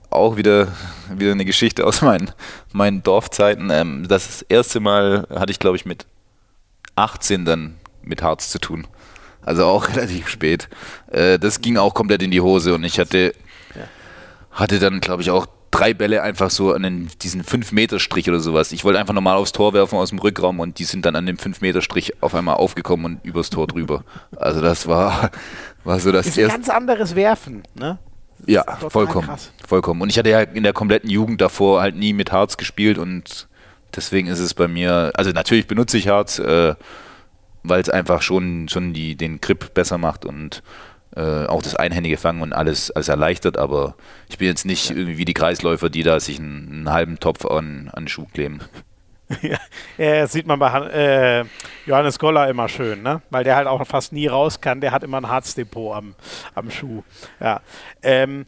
auch 0.10 0.38
wieder, 0.38 0.70
wieder 1.14 1.34
eine 1.34 1.46
Geschichte 1.46 1.86
aus 1.86 2.02
meinen, 2.02 2.32
meinen 2.72 3.04
Dorfzeiten. 3.04 3.70
Ähm, 3.70 4.08
das 4.08 4.42
erste 4.44 4.80
Mal 4.80 5.28
hatte 5.30 5.52
ich, 5.52 5.60
glaube 5.60 5.76
ich, 5.78 5.86
mit 5.86 6.06
18 6.96 7.46
dann 7.46 7.76
mit 8.02 8.24
Harz 8.24 8.50
zu 8.50 8.60
tun. 8.60 8.88
Also 9.42 9.66
auch 9.66 9.90
relativ 9.96 10.30
spät. 10.30 10.70
Äh, 11.12 11.38
das 11.38 11.62
ging 11.62 11.78
auch 11.78 11.94
komplett 11.94 12.24
in 12.24 12.32
die 12.32 12.42
Hose 12.42 12.74
und 12.74 12.84
ich 12.84 12.98
hatte, 13.00 13.36
hatte 14.52 14.80
dann, 14.80 15.02
glaube 15.02 15.22
ich, 15.22 15.30
auch 15.30 15.48
drei 15.72 15.94
Bälle 15.94 16.22
einfach 16.22 16.49
so 16.49 16.73
an 16.73 16.84
den, 16.84 17.10
diesen 17.22 17.44
5-Meter-Strich 17.44 18.30
oder 18.30 18.39
sowas. 18.39 18.72
Ich 18.72 18.84
wollte 18.84 18.99
einfach 18.99 19.14
normal 19.14 19.38
aufs 19.38 19.52
Tor 19.52 19.73
werfen 19.73 19.98
aus 19.98 20.10
dem 20.10 20.19
Rückraum 20.19 20.60
und 20.60 20.80
die 20.80 20.84
sind 20.84 21.06
dann 21.06 21.15
an 21.15 21.26
dem 21.26 21.38
5-Meter-Strich 21.38 22.22
auf 22.22 22.34
einmal 22.35 22.56
aufgekommen 22.56 23.06
und 23.06 23.26
übers 23.26 23.49
Tor 23.49 23.68
drüber. 23.68 24.03
Also 24.35 24.61
das 24.61 24.88
war, 24.88 25.31
war 25.84 25.99
so 25.99 26.11
das 26.11 26.27
ist 26.27 26.39
ein 26.39 26.48
ganz 26.48 26.69
anderes 26.69 27.15
Werfen, 27.15 27.64
ne? 27.76 27.99
Ja, 28.45 28.64
vollkommen. 28.89 29.27
Krass. 29.27 29.52
Vollkommen. 29.68 30.02
Und 30.02 30.10
ich 30.10 30.19
hatte 30.19 30.30
ja 30.30 30.41
in 30.41 30.64
der 30.64 30.73
kompletten 30.73 31.10
Jugend 31.10 31.41
davor 31.41 31.81
halt 31.81 31.95
nie 31.95 32.14
mit 32.14 32.31
Harz 32.31 32.57
gespielt 32.57 32.98
und 32.98 33.48
deswegen 33.95 34.27
ist 34.27 34.39
es 34.39 34.53
bei 34.53 34.68
mir, 34.68 35.11
also 35.15 35.31
natürlich 35.31 35.68
benutze 35.68 35.98
ich 35.98 36.07
Harz, 36.07 36.38
äh, 36.39 36.76
weil 37.64 37.81
es 37.81 37.89
einfach 37.89 38.22
schon, 38.22 38.69
schon 38.69 38.94
die, 38.94 39.15
den 39.15 39.41
Grip 39.41 39.73
besser 39.73 39.98
macht 39.98 40.23
und 40.23 40.61
äh, 41.18 41.48
auch 41.48 41.64
das 41.64 41.76
einhändige 41.76 42.18
Fangen 42.18 42.41
und 42.41 42.53
alles, 42.53 42.91
alles 42.91 43.07
erleichtert, 43.07 43.57
aber 43.57 43.95
ich 44.30 44.38
bin 44.38 44.48
jetzt 44.48 44.65
nicht 44.65 44.91
irgendwie 44.91 45.18
wie 45.18 45.26
die 45.26 45.34
Kreisläufer, 45.34 45.89
die 45.89 46.03
da 46.03 46.19
sich 46.19 46.39
einen, 46.39 46.69
einen 46.72 46.91
halben 46.91 47.19
Topf 47.19 47.45
an, 47.45 47.89
an 47.91 48.03
den 48.03 48.07
Schuh 48.07 48.27
kleben. 48.34 48.61
Ja, 49.41 49.57
das 49.98 50.31
sieht 50.31 50.48
man 50.48 50.57
bei 50.57 50.69
äh, 50.69 51.44
Johannes 51.85 52.18
Goller 52.18 52.48
immer 52.48 52.69
schön, 52.69 53.02
ne? 53.02 53.22
weil 53.30 53.44
der 53.44 53.57
halt 53.57 53.68
auch 53.68 53.85
fast 53.85 54.14
nie 54.14 54.27
raus 54.27 54.61
kann. 54.61 54.80
Der 54.80 54.94
hat 54.94 55.03
immer 55.03 55.18
ein 55.18 55.27
Harzdepot 55.27 55.98
am, 55.98 56.15
am 56.56 56.72
Schuh. 56.72 57.03
Ja. 57.41 57.60
Ähm, 58.02 58.45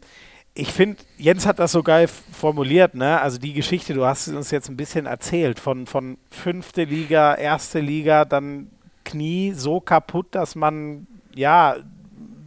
ich 0.54 0.72
finde, 0.72 1.02
Jens 1.18 1.46
hat 1.46 1.58
das 1.58 1.72
so 1.72 1.82
geil 1.82 2.08
formuliert, 2.08 2.94
ne? 2.94 3.20
Also 3.20 3.36
die 3.36 3.52
Geschichte, 3.52 3.92
du 3.92 4.06
hast 4.06 4.28
uns 4.28 4.50
jetzt 4.50 4.70
ein 4.70 4.76
bisschen 4.78 5.04
erzählt, 5.04 5.60
von, 5.60 5.86
von 5.86 6.16
fünfte 6.30 6.84
Liga, 6.84 7.34
erste 7.34 7.80
Liga, 7.80 8.24
dann 8.24 8.70
Knie 9.04 9.52
so 9.52 9.80
kaputt, 9.80 10.28
dass 10.30 10.54
man 10.54 11.06
ja 11.34 11.76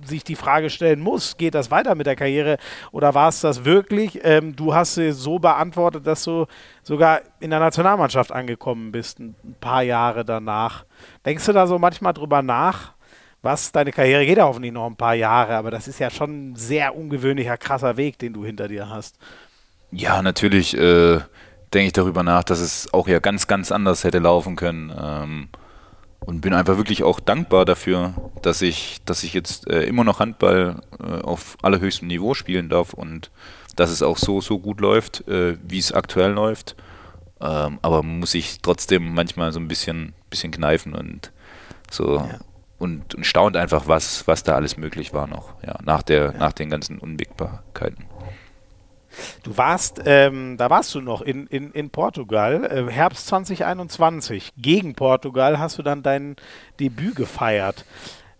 sich 0.07 0.23
die 0.23 0.35
Frage 0.35 0.69
stellen 0.69 0.99
muss, 0.99 1.37
geht 1.37 1.55
das 1.55 1.71
weiter 1.71 1.95
mit 1.95 2.07
der 2.07 2.15
Karriere 2.15 2.57
oder 2.91 3.13
war 3.13 3.29
es 3.29 3.41
das 3.41 3.65
wirklich? 3.65 4.19
Ähm, 4.23 4.55
du 4.55 4.73
hast 4.73 4.95
sie 4.95 5.11
so 5.11 5.39
beantwortet, 5.39 6.07
dass 6.07 6.23
du 6.23 6.45
sogar 6.81 7.21
in 7.39 7.49
der 7.49 7.59
Nationalmannschaft 7.59 8.31
angekommen 8.31 8.91
bist, 8.91 9.19
ein 9.19 9.35
paar 9.59 9.83
Jahre 9.83 10.25
danach. 10.25 10.85
Denkst 11.25 11.45
du 11.45 11.53
da 11.53 11.67
so 11.67 11.79
manchmal 11.79 12.13
drüber 12.13 12.41
nach? 12.41 12.93
Was, 13.41 13.73
deine 13.73 13.91
Karriere 13.91 14.25
geht 14.25 14.39
hoffentlich 14.39 14.71
noch 14.71 14.85
ein 14.85 14.95
paar 14.95 15.15
Jahre, 15.15 15.55
aber 15.55 15.69
das 15.69 15.89
ist 15.89 15.99
ja 15.99 16.09
schon 16.09 16.51
ein 16.51 16.55
sehr 16.55 16.95
ungewöhnlicher, 16.95 17.57
krasser 17.57 17.97
Weg, 17.97 18.17
den 18.17 18.31
du 18.31 18.45
hinter 18.45 18.69
dir 18.69 18.89
hast. 18.89 19.17
Ja, 19.91 20.21
natürlich 20.21 20.77
äh, 20.77 21.19
denke 21.73 21.87
ich 21.87 21.93
darüber 21.93 22.23
nach, 22.23 22.43
dass 22.45 22.59
es 22.59 22.93
auch 22.93 23.07
ja 23.07 23.19
ganz, 23.19 23.47
ganz 23.47 23.71
anders 23.71 24.05
hätte 24.05 24.19
laufen 24.19 24.55
können. 24.55 24.93
Ähm, 24.97 25.49
und 26.25 26.41
bin 26.41 26.53
einfach 26.53 26.77
wirklich 26.77 27.03
auch 27.03 27.19
dankbar 27.19 27.65
dafür, 27.65 28.13
dass 28.41 28.61
ich, 28.61 29.01
dass 29.05 29.23
ich 29.23 29.33
jetzt 29.33 29.69
äh, 29.69 29.83
immer 29.83 30.03
noch 30.03 30.19
Handball 30.19 30.81
äh, 30.99 31.21
auf 31.21 31.57
allerhöchstem 31.61 32.07
Niveau 32.07 32.33
spielen 32.33 32.69
darf 32.69 32.93
und 32.93 33.31
dass 33.75 33.89
es 33.89 34.01
auch 34.01 34.17
so, 34.17 34.41
so 34.41 34.59
gut 34.59 34.79
läuft, 34.81 35.27
äh, 35.27 35.57
wie 35.63 35.79
es 35.79 35.91
aktuell 35.91 36.31
läuft. 36.31 36.75
Ähm, 37.41 37.79
aber 37.81 38.03
muss 38.03 38.33
ich 38.33 38.59
trotzdem 38.61 39.13
manchmal 39.13 39.51
so 39.51 39.59
ein 39.59 39.67
bisschen, 39.67 40.13
bisschen 40.29 40.51
kneifen 40.51 40.93
und 40.93 41.31
so 41.91 42.17
ja. 42.17 42.39
und, 42.77 43.15
und 43.15 43.25
staunt 43.25 43.57
einfach, 43.57 43.87
was, 43.87 44.27
was 44.27 44.43
da 44.43 44.55
alles 44.55 44.77
möglich 44.77 45.13
war 45.13 45.27
noch, 45.27 45.55
ja, 45.65 45.77
nach 45.83 46.03
der, 46.03 46.31
ja. 46.31 46.37
nach 46.37 46.53
den 46.53 46.69
ganzen 46.69 46.99
Unwägbarkeiten. 46.99 48.05
Du 49.43 49.57
warst, 49.57 50.01
ähm, 50.05 50.57
da 50.57 50.69
warst 50.69 50.93
du 50.95 51.01
noch 51.01 51.21
in, 51.21 51.47
in, 51.47 51.71
in 51.71 51.89
Portugal, 51.89 52.65
äh, 52.65 52.91
Herbst 52.91 53.27
2021. 53.27 54.53
Gegen 54.57 54.95
Portugal 54.95 55.59
hast 55.59 55.77
du 55.77 55.83
dann 55.83 56.03
dein 56.03 56.35
Debüt 56.79 57.15
gefeiert. 57.15 57.85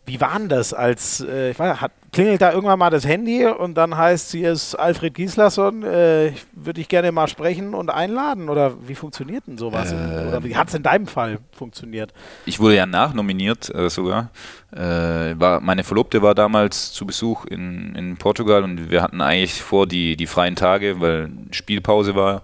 Wie 0.06 0.20
war 0.20 0.38
denn 0.38 0.50
das 0.50 0.74
als, 0.74 1.22
äh, 1.22 1.52
ich 1.52 1.60
weiß, 1.60 1.80
hat, 1.80 1.92
klingelt 2.12 2.42
da 2.42 2.52
irgendwann 2.52 2.78
mal 2.78 2.90
das 2.90 3.08
Handy 3.08 3.46
und 3.46 3.76
dann 3.76 3.96
heißt, 3.96 4.32
sie 4.32 4.42
ist 4.42 4.76
Alfred 4.76 5.14
Gislason, 5.14 5.84
äh, 5.84 6.34
würde 6.52 6.82
ich 6.82 6.90
gerne 6.90 7.12
mal 7.14 7.28
sprechen 7.28 7.74
und 7.74 7.90
einladen? 7.90 8.50
Oder 8.50 8.74
wie 8.86 8.96
funktioniert 8.96 9.48
denn 9.48 9.58
sowas? 9.58 9.94
Äh, 9.94 10.28
Oder 10.28 10.44
wie 10.44 10.58
hat 10.58 10.68
es 10.68 10.74
in 10.74 10.84
deinem 10.84 11.08
Fall 11.08 11.40
funktioniert? 11.54 12.14
Ich 12.46 12.60
wurde 12.60 12.76
ja 12.76 12.86
nachnominiert 12.86 13.74
äh, 13.74 13.90
sogar. 13.90 14.30
Äh, 14.72 15.40
war, 15.40 15.62
meine 15.62 15.86
Verlobte 15.86 16.22
war 16.22 16.36
damals 16.36 16.92
zu 16.92 17.06
Besuch 17.06 17.46
in, 17.46 17.96
in 17.96 18.18
Portugal 18.18 18.64
und 18.64 18.92
wir 18.92 19.02
hatten 19.02 19.22
eigentlich 19.22 19.62
vor 19.62 19.88
die, 19.88 20.18
die 20.18 20.28
freien 20.28 20.56
Tage, 20.56 21.00
weil 21.00 21.32
Spielpause 21.52 22.14
war 22.14 22.44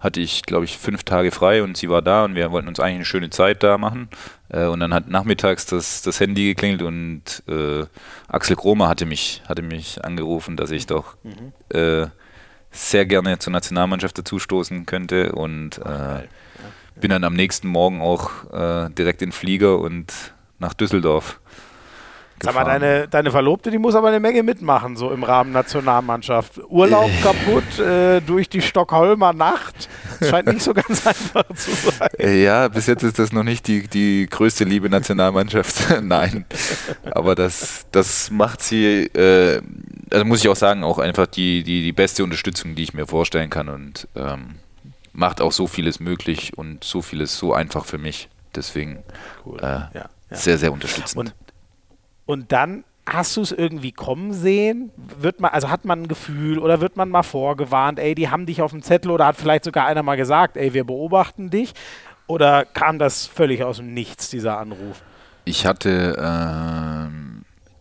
hatte 0.00 0.20
ich, 0.20 0.42
glaube 0.42 0.64
ich, 0.64 0.78
fünf 0.78 1.02
Tage 1.02 1.30
frei 1.30 1.62
und 1.62 1.76
sie 1.76 1.88
war 1.88 2.02
da 2.02 2.24
und 2.24 2.34
wir 2.34 2.50
wollten 2.52 2.68
uns 2.68 2.80
eigentlich 2.80 2.96
eine 2.96 3.04
schöne 3.04 3.30
Zeit 3.30 3.62
da 3.62 3.78
machen. 3.78 4.08
Äh, 4.48 4.66
und 4.66 4.80
dann 4.80 4.94
hat 4.94 5.08
nachmittags 5.08 5.66
das, 5.66 6.02
das 6.02 6.20
Handy 6.20 6.46
geklingelt 6.46 6.82
und 6.82 7.42
äh, 7.48 7.84
Axel 8.28 8.56
Kromer 8.56 8.88
hatte 8.88 9.06
mich, 9.06 9.42
hatte 9.48 9.62
mich 9.62 10.04
angerufen, 10.04 10.56
dass 10.56 10.70
ich 10.70 10.86
doch 10.86 11.16
mhm. 11.24 11.52
äh, 11.76 12.06
sehr 12.70 13.06
gerne 13.06 13.38
zur 13.38 13.52
Nationalmannschaft 13.52 14.18
dazustoßen 14.18 14.86
könnte 14.86 15.32
und 15.32 15.78
äh, 15.78 16.26
bin 17.00 17.10
dann 17.10 17.24
am 17.24 17.34
nächsten 17.34 17.68
Morgen 17.68 18.00
auch 18.00 18.52
äh, 18.52 18.90
direkt 18.90 19.22
in 19.22 19.30
den 19.30 19.32
Flieger 19.32 19.78
und 19.78 20.34
nach 20.58 20.74
Düsseldorf. 20.74 21.40
Sag 22.42 22.54
mal, 22.54 22.64
deine, 22.64 23.08
deine 23.08 23.30
Verlobte, 23.30 23.70
die 23.70 23.78
muss 23.78 23.94
aber 23.94 24.08
eine 24.08 24.20
Menge 24.20 24.42
mitmachen, 24.42 24.96
so 24.96 25.10
im 25.10 25.22
Rahmen 25.22 25.52
Nationalmannschaft. 25.52 26.60
Urlaub 26.68 27.10
äh. 27.10 27.22
kaputt 27.22 27.78
äh, 27.78 28.20
durch 28.20 28.48
die 28.48 28.62
Stockholmer 28.62 29.32
Nacht. 29.32 29.88
Scheint 30.22 30.46
nicht 30.46 30.62
so 30.62 30.74
ganz 30.74 31.06
einfach 31.06 31.44
zu 31.54 31.70
sein. 31.70 32.08
Äh, 32.18 32.42
ja, 32.42 32.68
bis 32.68 32.86
jetzt 32.86 33.02
ist 33.02 33.18
das 33.18 33.32
noch 33.32 33.42
nicht 33.42 33.66
die, 33.66 33.88
die 33.88 34.26
größte 34.30 34.64
Liebe 34.64 34.88
Nationalmannschaft. 34.88 36.00
Nein. 36.02 36.44
Aber 37.10 37.34
das, 37.34 37.86
das 37.92 38.30
macht 38.30 38.62
sie, 38.62 39.06
äh, 39.06 39.60
also 40.10 40.24
muss 40.24 40.40
ich 40.40 40.48
auch 40.48 40.56
sagen, 40.56 40.84
auch 40.84 40.98
einfach 40.98 41.26
die, 41.26 41.62
die, 41.62 41.82
die 41.82 41.92
beste 41.92 42.24
Unterstützung, 42.24 42.74
die 42.74 42.82
ich 42.84 42.94
mir 42.94 43.06
vorstellen 43.06 43.50
kann 43.50 43.68
und 43.68 44.08
ähm, 44.14 44.56
macht 45.12 45.40
auch 45.40 45.52
so 45.52 45.66
vieles 45.66 45.98
möglich 45.98 46.56
und 46.56 46.84
so 46.84 47.02
vieles 47.02 47.36
so 47.36 47.52
einfach 47.52 47.84
für 47.84 47.98
mich. 47.98 48.28
Deswegen 48.54 48.98
cool. 49.44 49.58
äh, 49.58 49.64
ja, 49.64 49.90
ja. 49.94 50.08
sehr, 50.30 50.58
sehr 50.58 50.72
unterstützend. 50.72 51.16
Und 51.16 51.34
und 52.28 52.52
dann 52.52 52.84
hast 53.06 53.38
du 53.38 53.40
es 53.40 53.52
irgendwie 53.52 53.90
kommen 53.90 54.34
sehen? 54.34 54.92
Wird 54.96 55.40
man, 55.40 55.50
also 55.50 55.70
hat 55.70 55.86
man 55.86 56.02
ein 56.02 56.08
Gefühl 56.08 56.58
oder 56.58 56.82
wird 56.82 56.94
man 56.94 57.08
mal 57.08 57.22
vorgewarnt, 57.22 57.98
ey, 57.98 58.14
die 58.14 58.28
haben 58.28 58.44
dich 58.44 58.60
auf 58.60 58.70
dem 58.70 58.82
Zettel 58.82 59.10
oder 59.10 59.24
hat 59.24 59.36
vielleicht 59.36 59.64
sogar 59.64 59.86
einer 59.86 60.02
mal 60.02 60.18
gesagt, 60.18 60.58
ey, 60.58 60.74
wir 60.74 60.84
beobachten 60.84 61.48
dich? 61.48 61.72
Oder 62.26 62.66
kam 62.66 62.98
das 62.98 63.26
völlig 63.26 63.64
aus 63.64 63.78
dem 63.78 63.94
Nichts, 63.94 64.28
dieser 64.28 64.58
Anruf? 64.58 65.02
Ich 65.46 65.64
hatte 65.64 66.18
ähm, 66.20 67.27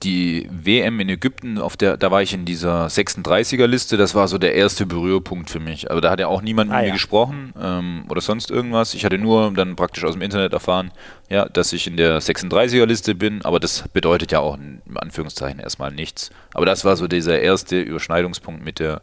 die 0.07 0.47
WM 0.49 1.01
in 1.01 1.09
Ägypten, 1.09 1.57
auf 1.57 1.75
der, 1.75 1.97
da 1.97 2.09
war 2.11 2.21
ich 2.21 2.33
in 2.33 2.45
dieser 2.45 2.87
36er-Liste, 2.87 3.97
das 3.97 4.15
war 4.15 4.29
so 4.29 4.37
der 4.37 4.55
erste 4.55 4.85
Berührpunkt 4.85 5.49
für 5.49 5.59
mich. 5.59 5.91
Aber 5.91 5.99
da 5.99 6.09
hat 6.09 6.21
ja 6.21 6.27
auch 6.27 6.41
niemand 6.41 6.71
ah, 6.71 6.75
mit 6.75 6.83
mir 6.83 6.87
ja. 6.87 6.93
gesprochen 6.93 7.53
ähm, 7.61 8.05
oder 8.07 8.21
sonst 8.21 8.49
irgendwas. 8.49 8.93
Ich 8.93 9.03
hatte 9.03 9.17
nur 9.17 9.51
dann 9.51 9.75
praktisch 9.75 10.05
aus 10.05 10.13
dem 10.13 10.21
Internet 10.21 10.53
erfahren, 10.53 10.91
ja, 11.29 11.49
dass 11.49 11.73
ich 11.73 11.87
in 11.87 11.97
der 11.97 12.21
36er-Liste 12.21 13.15
bin, 13.15 13.41
aber 13.43 13.59
das 13.59 13.83
bedeutet 13.89 14.31
ja 14.31 14.39
auch 14.39 14.55
in 14.55 14.81
Anführungszeichen 14.95 15.59
erstmal 15.59 15.91
nichts. 15.91 16.29
Aber 16.53 16.65
das 16.65 16.85
war 16.85 16.95
so 16.95 17.09
dieser 17.09 17.41
erste 17.41 17.81
Überschneidungspunkt 17.81 18.63
mit 18.63 18.79
der, 18.79 19.01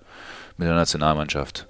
mit 0.56 0.66
der 0.66 0.74
Nationalmannschaft. 0.74 1.66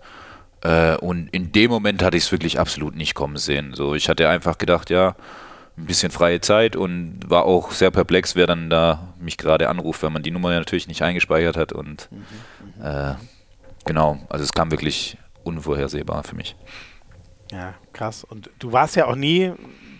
Äh, 0.60 0.96
und 0.98 1.28
in 1.32 1.50
dem 1.50 1.72
Moment 1.72 2.04
hatte 2.04 2.16
ich 2.16 2.24
es 2.24 2.32
wirklich 2.32 2.60
absolut 2.60 2.94
nicht 2.94 3.14
kommen 3.14 3.36
sehen. 3.36 3.74
So, 3.74 3.96
ich 3.96 4.08
hatte 4.08 4.28
einfach 4.28 4.58
gedacht, 4.58 4.90
ja, 4.90 5.16
ein 5.76 5.86
bisschen 5.86 6.12
freie 6.12 6.40
Zeit 6.40 6.76
und 6.76 7.20
war 7.28 7.44
auch 7.44 7.72
sehr 7.72 7.90
perplex, 7.90 8.36
wer 8.36 8.46
dann 8.46 8.70
da 8.70 9.14
mich 9.18 9.36
gerade 9.36 9.68
anruft, 9.68 10.02
weil 10.02 10.10
man 10.10 10.22
die 10.22 10.30
Nummer 10.30 10.52
ja 10.52 10.58
natürlich 10.58 10.86
nicht 10.86 11.02
eingespeichert 11.02 11.56
hat 11.56 11.72
und 11.72 12.08
mhm, 12.10 12.18
mhm. 12.78 12.84
äh, 12.84 13.14
genau, 13.84 14.18
also 14.28 14.44
es 14.44 14.52
kam 14.52 14.70
wirklich 14.70 15.18
unvorhersehbar 15.42 16.22
für 16.22 16.36
mich. 16.36 16.56
Ja, 17.50 17.74
krass. 17.92 18.24
Und 18.24 18.50
du 18.58 18.72
warst 18.72 18.96
ja 18.96 19.06
auch 19.06 19.16
nie, 19.16 19.52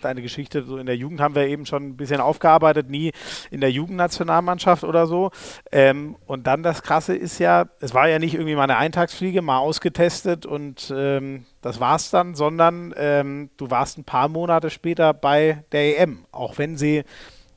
deine 0.04 0.22
Geschichte 0.22 0.64
so 0.64 0.76
in 0.76 0.86
der 0.86 0.96
Jugend 0.96 1.20
haben 1.20 1.34
wir 1.34 1.46
eben 1.46 1.66
schon 1.66 1.88
ein 1.88 1.96
bisschen 1.96 2.20
aufgearbeitet, 2.20 2.90
nie 2.90 3.12
in 3.50 3.60
der 3.60 3.70
Jugendnationalmannschaft 3.70 4.84
oder 4.84 5.06
so. 5.06 5.30
Ähm, 5.72 6.16
und 6.26 6.46
dann 6.46 6.62
das 6.62 6.82
Krasse 6.82 7.14
ist 7.16 7.38
ja, 7.38 7.66
es 7.80 7.94
war 7.94 8.08
ja 8.08 8.18
nicht 8.18 8.34
irgendwie 8.34 8.54
mal 8.54 8.64
eine 8.64 8.76
Eintagsfliege, 8.76 9.42
mal 9.42 9.58
ausgetestet 9.58 10.46
und 10.46 10.92
ähm, 10.94 11.46
das 11.62 11.80
war's 11.80 12.10
dann, 12.10 12.34
sondern 12.34 12.94
ähm, 12.96 13.50
du 13.56 13.70
warst 13.70 13.98
ein 13.98 14.04
paar 14.04 14.28
Monate 14.28 14.70
später 14.70 15.14
bei 15.14 15.64
der 15.72 16.00
EM, 16.00 16.26
auch 16.30 16.58
wenn 16.58 16.76
sie 16.76 17.04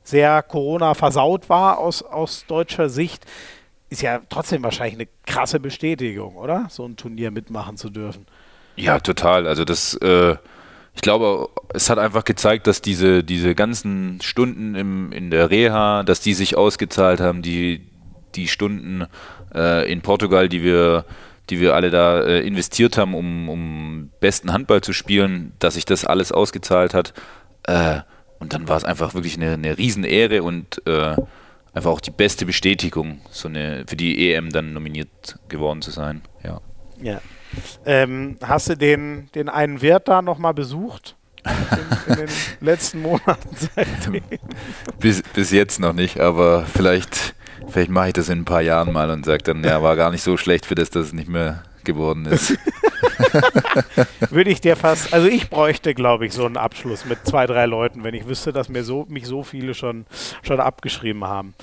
sehr 0.02 0.42
Corona 0.42 0.94
versaut 0.94 1.48
war 1.48 1.78
aus, 1.78 2.02
aus 2.02 2.46
deutscher 2.46 2.88
Sicht. 2.88 3.26
Ist 3.90 4.02
ja 4.02 4.20
trotzdem 4.28 4.62
wahrscheinlich 4.62 4.94
eine 4.94 5.08
krasse 5.26 5.60
Bestätigung, 5.60 6.36
oder? 6.36 6.66
So 6.70 6.84
ein 6.84 6.96
Turnier 6.96 7.30
mitmachen 7.30 7.76
zu 7.76 7.90
dürfen. 7.90 8.26
Ja, 8.76 9.00
total. 9.00 9.46
Also 9.46 9.64
das, 9.64 9.94
äh, 9.94 10.36
ich 10.98 11.02
glaube, 11.02 11.48
es 11.72 11.90
hat 11.90 12.00
einfach 12.00 12.24
gezeigt, 12.24 12.66
dass 12.66 12.82
diese, 12.82 13.22
diese 13.22 13.54
ganzen 13.54 14.20
Stunden 14.20 14.74
im, 14.74 15.12
in 15.12 15.30
der 15.30 15.48
Reha, 15.48 16.02
dass 16.02 16.20
die 16.20 16.34
sich 16.34 16.56
ausgezahlt 16.56 17.20
haben, 17.20 17.40
die, 17.40 17.86
die 18.34 18.48
Stunden 18.48 19.06
äh, 19.54 19.88
in 19.88 20.00
Portugal, 20.00 20.48
die 20.48 20.64
wir, 20.64 21.04
die 21.50 21.60
wir 21.60 21.76
alle 21.76 21.92
da 21.92 22.20
äh, 22.22 22.44
investiert 22.44 22.98
haben, 22.98 23.14
um, 23.14 23.48
um 23.48 24.10
besten 24.18 24.52
Handball 24.52 24.80
zu 24.80 24.92
spielen, 24.92 25.52
dass 25.60 25.74
sich 25.74 25.84
das 25.84 26.04
alles 26.04 26.32
ausgezahlt 26.32 26.94
hat. 26.94 27.14
Äh, 27.62 28.00
und 28.40 28.52
dann 28.52 28.66
war 28.66 28.76
es 28.76 28.82
einfach 28.82 29.14
wirklich 29.14 29.36
eine, 29.36 29.52
eine 29.52 29.78
Riesenehre 29.78 30.42
und 30.42 30.82
äh, 30.84 31.14
einfach 31.74 31.92
auch 31.92 32.00
die 32.00 32.10
beste 32.10 32.44
Bestätigung, 32.44 33.20
so 33.30 33.46
eine 33.46 33.84
für 33.86 33.94
die 33.94 34.32
EM 34.32 34.50
dann 34.50 34.72
nominiert 34.72 35.38
geworden 35.48 35.80
zu 35.80 35.92
sein. 35.92 36.22
Ja. 36.42 36.60
Ja. 37.00 37.20
Ähm, 37.84 38.36
hast 38.42 38.68
du 38.68 38.76
den, 38.76 39.28
den 39.34 39.48
einen 39.48 39.80
Wirt 39.80 40.08
da 40.08 40.22
nochmal 40.22 40.54
besucht? 40.54 41.16
In, 41.44 42.12
in, 42.12 42.18
den 42.18 42.28
letzten 42.60 43.02
Monaten 43.02 43.48
seitdem? 43.54 44.22
Bis, 44.98 45.22
bis 45.34 45.50
jetzt 45.50 45.80
noch 45.80 45.92
nicht, 45.92 46.20
aber 46.20 46.66
vielleicht, 46.66 47.34
vielleicht 47.68 47.90
mache 47.90 48.08
ich 48.08 48.12
das 48.14 48.28
in 48.28 48.40
ein 48.40 48.44
paar 48.44 48.62
Jahren 48.62 48.92
mal 48.92 49.10
und 49.10 49.24
sage 49.24 49.42
dann, 49.44 49.64
ja, 49.64 49.82
war 49.82 49.96
gar 49.96 50.10
nicht 50.10 50.22
so 50.22 50.36
schlecht 50.36 50.66
für 50.66 50.74
das, 50.74 50.90
dass 50.90 51.06
es 51.06 51.12
nicht 51.12 51.28
mehr 51.28 51.62
geworden 51.84 52.26
ist. 52.26 52.56
Würde 54.30 54.50
ich 54.50 54.60
dir 54.60 54.76
fast, 54.76 55.14
also 55.14 55.26
ich 55.26 55.48
bräuchte, 55.48 55.94
glaube 55.94 56.26
ich, 56.26 56.32
so 56.32 56.44
einen 56.44 56.56
Abschluss 56.56 57.06
mit 57.06 57.26
zwei, 57.26 57.46
drei 57.46 57.66
Leuten, 57.66 58.04
wenn 58.04 58.14
ich 58.14 58.28
wüsste, 58.28 58.52
dass 58.52 58.68
mir 58.68 58.84
so, 58.84 59.06
mich 59.08 59.26
so 59.26 59.42
viele 59.42 59.74
schon, 59.74 60.06
schon 60.42 60.60
abgeschrieben 60.60 61.24
haben. 61.24 61.54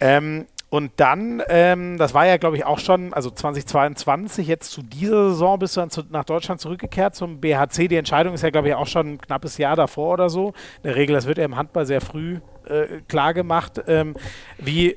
Ähm, 0.00 0.46
und 0.70 0.92
dann, 0.96 1.42
ähm, 1.48 1.98
das 1.98 2.14
war 2.14 2.26
ja, 2.26 2.36
glaube 2.36 2.56
ich, 2.56 2.64
auch 2.64 2.78
schon, 2.78 3.12
also 3.12 3.28
2022, 3.28 4.46
jetzt 4.46 4.70
zu 4.70 4.82
dieser 4.82 5.30
Saison 5.30 5.58
bist 5.58 5.76
du 5.76 5.80
dann 5.80 5.90
zu, 5.90 6.02
nach 6.10 6.24
Deutschland 6.24 6.60
zurückgekehrt 6.60 7.16
zum 7.16 7.40
BHC. 7.40 7.88
Die 7.88 7.96
Entscheidung 7.96 8.34
ist 8.34 8.42
ja, 8.42 8.50
glaube 8.50 8.68
ich, 8.68 8.74
auch 8.76 8.86
schon 8.86 9.14
ein 9.14 9.20
knappes 9.20 9.58
Jahr 9.58 9.74
davor 9.74 10.12
oder 10.12 10.30
so. 10.30 10.48
In 10.48 10.84
der 10.84 10.94
Regel, 10.94 11.14
das 11.14 11.26
wird 11.26 11.38
ja 11.38 11.44
im 11.44 11.56
Handball 11.56 11.86
sehr 11.86 12.00
früh 12.00 12.38
äh, 12.66 13.00
klar 13.08 13.34
gemacht. 13.34 13.82
Ähm, 13.88 14.14
wie 14.58 14.94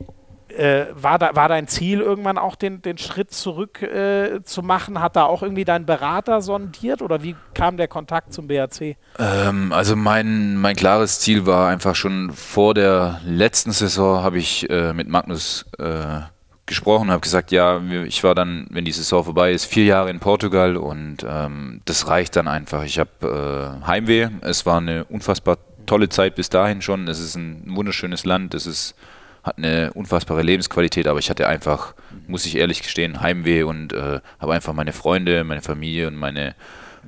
äh, 0.57 0.87
war, 0.93 1.19
da, 1.19 1.35
war 1.35 1.49
dein 1.49 1.67
Ziel 1.67 1.99
irgendwann 1.99 2.37
auch 2.37 2.55
den, 2.55 2.81
den 2.81 2.97
Schritt 2.97 3.33
zurück 3.33 3.81
äh, 3.81 4.41
zu 4.43 4.61
machen? 4.61 5.01
Hat 5.01 5.15
da 5.15 5.23
auch 5.25 5.43
irgendwie 5.43 5.65
dein 5.65 5.85
Berater 5.85 6.41
sondiert 6.41 7.01
oder 7.01 7.23
wie 7.23 7.35
kam 7.53 7.77
der 7.77 7.87
Kontakt 7.87 8.33
zum 8.33 8.47
BAC? 8.47 8.95
Ähm, 9.19 9.71
also 9.71 9.95
mein, 9.95 10.57
mein 10.57 10.75
klares 10.75 11.19
Ziel 11.19 11.45
war 11.45 11.69
einfach 11.69 11.95
schon 11.95 12.31
vor 12.31 12.73
der 12.73 13.19
letzten 13.25 13.71
Saison 13.71 14.23
habe 14.23 14.37
ich 14.37 14.69
äh, 14.69 14.93
mit 14.93 15.07
Magnus 15.07 15.65
äh, 15.79 16.21
gesprochen, 16.65 17.11
habe 17.11 17.21
gesagt, 17.21 17.51
ja, 17.51 17.81
ich 18.05 18.23
war 18.23 18.35
dann, 18.35 18.67
wenn 18.69 18.85
die 18.85 18.91
Saison 18.91 19.23
vorbei 19.23 19.51
ist, 19.51 19.65
vier 19.65 19.85
Jahre 19.85 20.09
in 20.09 20.19
Portugal 20.19 20.77
und 20.77 21.17
ähm, 21.27 21.81
das 21.85 22.07
reicht 22.07 22.35
dann 22.35 22.47
einfach. 22.47 22.83
Ich 22.83 22.99
habe 22.99 23.79
äh, 23.83 23.85
Heimweh. 23.85 24.29
Es 24.41 24.65
war 24.65 24.77
eine 24.77 25.03
unfassbar 25.05 25.57
tolle 25.85 26.09
Zeit 26.09 26.35
bis 26.35 26.49
dahin 26.49 26.81
schon. 26.81 27.07
Es 27.07 27.19
ist 27.19 27.35
ein 27.35 27.75
wunderschönes 27.75 28.25
Land. 28.25 28.53
Es 28.53 28.65
ist 28.65 28.95
hat 29.43 29.57
eine 29.57 29.91
unfassbare 29.93 30.41
Lebensqualität, 30.41 31.07
aber 31.07 31.19
ich 31.19 31.29
hatte 31.29 31.47
einfach, 31.47 31.95
muss 32.27 32.45
ich 32.45 32.55
ehrlich 32.55 32.81
gestehen, 32.81 33.21
Heimweh 33.21 33.63
und 33.63 33.93
äh, 33.93 34.21
habe 34.39 34.53
einfach 34.53 34.73
meine 34.73 34.93
Freunde, 34.93 35.43
meine 35.43 35.61
Familie 35.61 36.07
und 36.07 36.15
meine, 36.15 36.55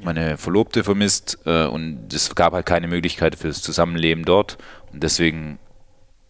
meine 0.03 0.37
Verlobte 0.37 0.83
vermisst 0.83 1.39
äh, 1.45 1.65
und 1.65 2.13
es 2.13 2.35
gab 2.35 2.53
halt 2.53 2.65
keine 2.65 2.87
Möglichkeit 2.87 3.35
für 3.35 3.47
das 3.47 3.61
Zusammenleben 3.61 4.25
dort 4.25 4.57
und 4.91 5.01
deswegen 5.01 5.59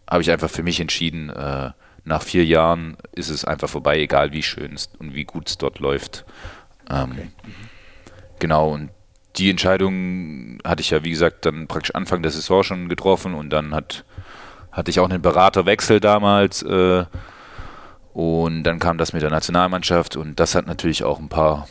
habe 0.08 0.22
ich 0.22 0.30
einfach 0.30 0.50
für 0.50 0.62
mich 0.62 0.80
entschieden, 0.80 1.30
äh, 1.30 1.70
nach 2.04 2.22
vier 2.22 2.44
Jahren 2.44 2.96
ist 3.12 3.30
es 3.30 3.44
einfach 3.44 3.68
vorbei, 3.68 3.98
egal 3.98 4.32
wie 4.32 4.44
schön 4.44 4.74
es 4.74 4.88
und 5.00 5.14
wie 5.14 5.24
gut 5.24 5.48
es 5.48 5.58
dort 5.58 5.80
läuft. 5.80 6.24
Ähm, 6.88 7.10
okay. 7.10 7.28
Genau, 8.38 8.70
und 8.70 8.90
die 9.36 9.50
Entscheidung 9.50 10.58
hatte 10.64 10.82
ich 10.82 10.90
ja, 10.90 11.02
wie 11.02 11.10
gesagt, 11.10 11.44
dann 11.46 11.66
praktisch 11.66 11.94
Anfang 11.94 12.22
der 12.22 12.30
Saison 12.30 12.62
schon 12.62 12.88
getroffen 12.88 13.34
und 13.34 13.50
dann 13.50 13.74
hat 13.74 14.04
hatte 14.76 14.90
ich 14.90 15.00
auch 15.00 15.08
einen 15.08 15.22
Beraterwechsel 15.22 16.00
damals. 16.00 16.62
Äh, 16.62 17.06
und 18.12 18.62
dann 18.62 18.78
kam 18.78 18.98
das 18.98 19.12
mit 19.12 19.22
der 19.22 19.30
Nationalmannschaft 19.30 20.16
und 20.16 20.38
das 20.38 20.54
hat 20.54 20.66
natürlich 20.66 21.02
auch 21.02 21.18
ein 21.18 21.28
paar, 21.28 21.66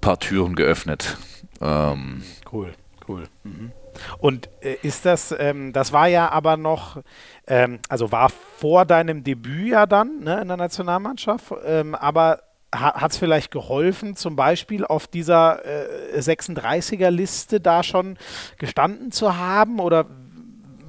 paar 0.00 0.18
Türen 0.18 0.54
geöffnet. 0.54 1.16
Ähm, 1.60 2.22
cool, 2.52 2.72
cool. 3.06 3.24
Mhm. 3.44 3.72
Und 4.18 4.48
äh, 4.60 4.76
ist 4.82 5.06
das, 5.06 5.34
ähm, 5.38 5.72
das 5.72 5.92
war 5.92 6.08
ja 6.08 6.30
aber 6.30 6.56
noch, 6.56 7.02
ähm, 7.46 7.78
also 7.88 8.12
war 8.12 8.28
vor 8.28 8.84
deinem 8.84 9.24
Debüt 9.24 9.68
ja 9.68 9.86
dann 9.86 10.20
ne, 10.20 10.40
in 10.40 10.48
der 10.48 10.58
Nationalmannschaft, 10.58 11.52
ähm, 11.64 11.94
aber 11.94 12.40
hat 12.74 13.12
es 13.12 13.16
vielleicht 13.16 13.50
geholfen, 13.50 14.16
zum 14.16 14.36
Beispiel 14.36 14.84
auf 14.84 15.06
dieser 15.06 15.64
äh, 15.64 16.18
36er-Liste 16.18 17.60
da 17.60 17.82
schon 17.82 18.18
gestanden 18.58 19.12
zu 19.12 19.38
haben? 19.38 19.80
Oder 19.80 20.04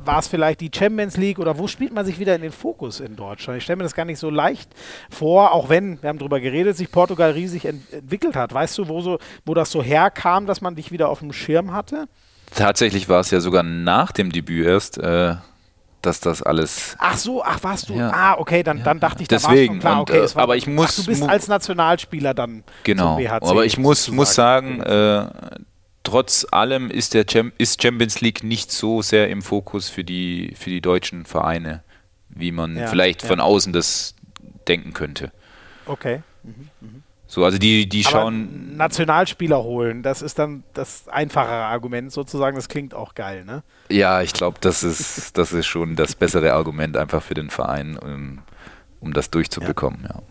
war 0.08 0.20
es 0.20 0.28
vielleicht 0.28 0.62
die 0.62 0.72
Champions 0.74 1.18
League 1.18 1.38
oder 1.38 1.58
wo 1.58 1.68
spielt 1.68 1.94
man 1.94 2.06
sich 2.06 2.18
wieder 2.18 2.36
in 2.36 2.42
den 2.42 2.52
Fokus 2.52 3.00
in 3.00 3.16
Deutschland? 3.16 3.58
Ich 3.58 3.64
stelle 3.64 3.78
mir 3.78 3.84
das 3.84 3.94
gar 3.94 4.06
nicht 4.06 4.20
so 4.20 4.30
leicht 4.30 4.70
vor, 5.10 5.52
auch 5.52 5.70
wenn, 5.70 6.02
wir 6.02 6.10
haben 6.10 6.18
darüber 6.18 6.40
geredet, 6.40 6.76
sich 6.78 6.92
Portugal 6.92 7.32
riesig 7.32 7.66
ent 7.66 7.94
entwickelt 7.94 8.36
hat. 8.36 8.54
Weißt 8.54 8.78
du, 8.78 8.88
wo, 8.88 9.02
so, 9.02 9.20
wo 9.46 9.54
das 9.54 9.70
so 9.70 9.84
herkam, 9.84 10.48
dass 10.48 10.62
man 10.62 10.76
dich 10.76 10.92
wieder 10.92 11.10
auf 11.10 11.20
dem 11.20 11.34
Schirm 11.34 11.74
hatte? 11.74 12.08
Tatsächlich 12.56 13.10
war 13.10 13.20
es 13.20 13.30
ja 13.32 13.42
sogar 13.42 13.64
nach 13.64 14.12
dem 14.12 14.32
Debüt 14.32 14.66
erst, 14.66 14.98
äh, 14.98 15.36
dass 16.02 16.22
das 16.22 16.42
alles. 16.42 16.96
Ach 17.00 17.18
so, 17.18 17.44
ach 17.44 17.62
warst 17.64 17.90
du. 17.90 17.94
Ja. 17.94 18.12
Ah, 18.14 18.36
okay, 18.38 18.64
dann, 18.64 18.84
dann 18.84 19.00
dachte 19.00 19.22
ich, 19.22 19.28
da 19.28 19.36
Deswegen, 19.36 19.80
klar. 19.80 20.00
Und, 20.00 20.10
okay, 20.10 20.20
äh, 20.20 20.36
war, 20.36 20.44
aber 20.44 20.56
ich 20.56 20.68
muss. 20.68 20.92
Ach, 20.92 21.04
du 21.04 21.06
bist 21.08 21.24
als 21.24 21.48
Nationalspieler 21.48 22.34
dann. 22.34 22.64
Genau. 22.84 23.20
aber 23.28 23.66
ich 23.66 23.78
muss, 23.78 24.10
muss 24.10 24.34
sagen, 24.34 24.82
äh, 24.82 25.26
trotz 26.08 26.48
allem 26.52 26.90
ist 26.90 27.14
der 27.14 27.26
Cham 27.26 27.52
ist 27.58 27.82
Champions 27.82 28.22
League 28.22 28.42
nicht 28.42 28.72
so 28.72 29.02
sehr 29.02 29.30
im 29.30 29.42
Fokus 29.42 29.90
für 29.90 30.06
die, 30.06 30.54
für 30.58 30.70
die 30.70 30.80
deutschen 30.80 31.26
Vereine, 31.26 31.84
wie 32.30 32.54
man 32.54 32.78
ja, 32.78 32.88
vielleicht 32.88 33.24
ja. 33.24 33.28
von 33.28 33.42
außen 33.42 33.74
das 33.74 34.16
denken 34.70 34.94
könnte. 34.94 35.34
Okay. 35.86 36.22
Mhm, 36.44 36.70
mh. 36.80 36.90
So, 37.30 37.44
also 37.44 37.58
die, 37.58 37.90
die 37.90 38.06
schauen. 38.06 38.68
Aber 38.70 38.78
Nationalspieler 38.78 39.62
holen, 39.62 40.02
das 40.02 40.22
ist 40.22 40.40
dann 40.40 40.64
das 40.74 41.10
einfachere 41.10 41.66
Argument 41.66 42.10
sozusagen, 42.10 42.56
das 42.56 42.70
klingt 42.70 42.94
auch 42.94 43.14
geil, 43.14 43.44
ne? 43.44 43.64
Ja, 43.90 44.22
ich 44.22 44.32
glaube, 44.32 44.60
das 44.62 44.84
ist, 44.84 45.38
das 45.38 45.52
ist 45.52 45.66
schon 45.66 45.98
das 45.98 46.16
bessere 46.16 46.54
Argument 46.54 46.96
einfach 46.96 47.22
für 47.22 47.34
den 47.34 47.50
Verein, 47.50 47.98
um, 47.98 48.40
um 49.02 49.12
das 49.12 49.30
durchzubekommen, 49.30 50.04
ja. 50.04 50.16
ja 50.16 50.24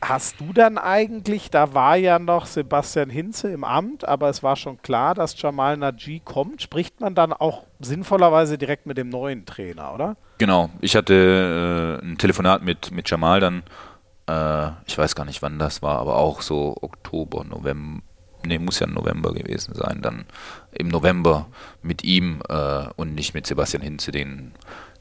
hast 0.00 0.40
du 0.40 0.52
dann 0.52 0.78
eigentlich, 0.78 1.50
da 1.50 1.74
war 1.74 1.96
ja 1.96 2.18
noch 2.18 2.46
Sebastian 2.46 3.10
Hinze 3.10 3.50
im 3.50 3.64
Amt, 3.64 4.06
aber 4.06 4.28
es 4.28 4.42
war 4.42 4.56
schon 4.56 4.80
klar, 4.82 5.14
dass 5.14 5.40
Jamal 5.40 5.76
Naji 5.76 6.20
kommt. 6.24 6.62
Spricht 6.62 7.00
man 7.00 7.14
dann 7.14 7.32
auch 7.32 7.64
sinnvollerweise 7.80 8.58
direkt 8.58 8.86
mit 8.86 8.98
dem 8.98 9.08
neuen 9.08 9.46
Trainer, 9.46 9.94
oder? 9.94 10.16
Genau. 10.38 10.70
Ich 10.80 10.96
hatte 10.96 12.00
äh, 12.02 12.04
ein 12.04 12.18
Telefonat 12.18 12.62
mit, 12.62 12.90
mit 12.90 13.08
Jamal 13.08 13.40
dann, 13.40 13.62
äh, 14.28 14.70
ich 14.86 14.96
weiß 14.96 15.14
gar 15.14 15.24
nicht, 15.24 15.42
wann 15.42 15.58
das 15.58 15.82
war, 15.82 15.98
aber 15.98 16.16
auch 16.16 16.42
so 16.42 16.76
Oktober, 16.80 17.44
November. 17.44 18.02
Nee, 18.44 18.60
muss 18.60 18.78
ja 18.78 18.86
November 18.86 19.32
gewesen 19.32 19.74
sein. 19.74 20.02
Dann 20.02 20.24
im 20.70 20.86
November 20.88 21.46
mit 21.82 22.04
ihm 22.04 22.42
äh, 22.48 22.86
und 22.94 23.14
nicht 23.14 23.34
mit 23.34 23.46
Sebastian 23.46 23.82
Hinze, 23.82 24.12
den 24.12 24.52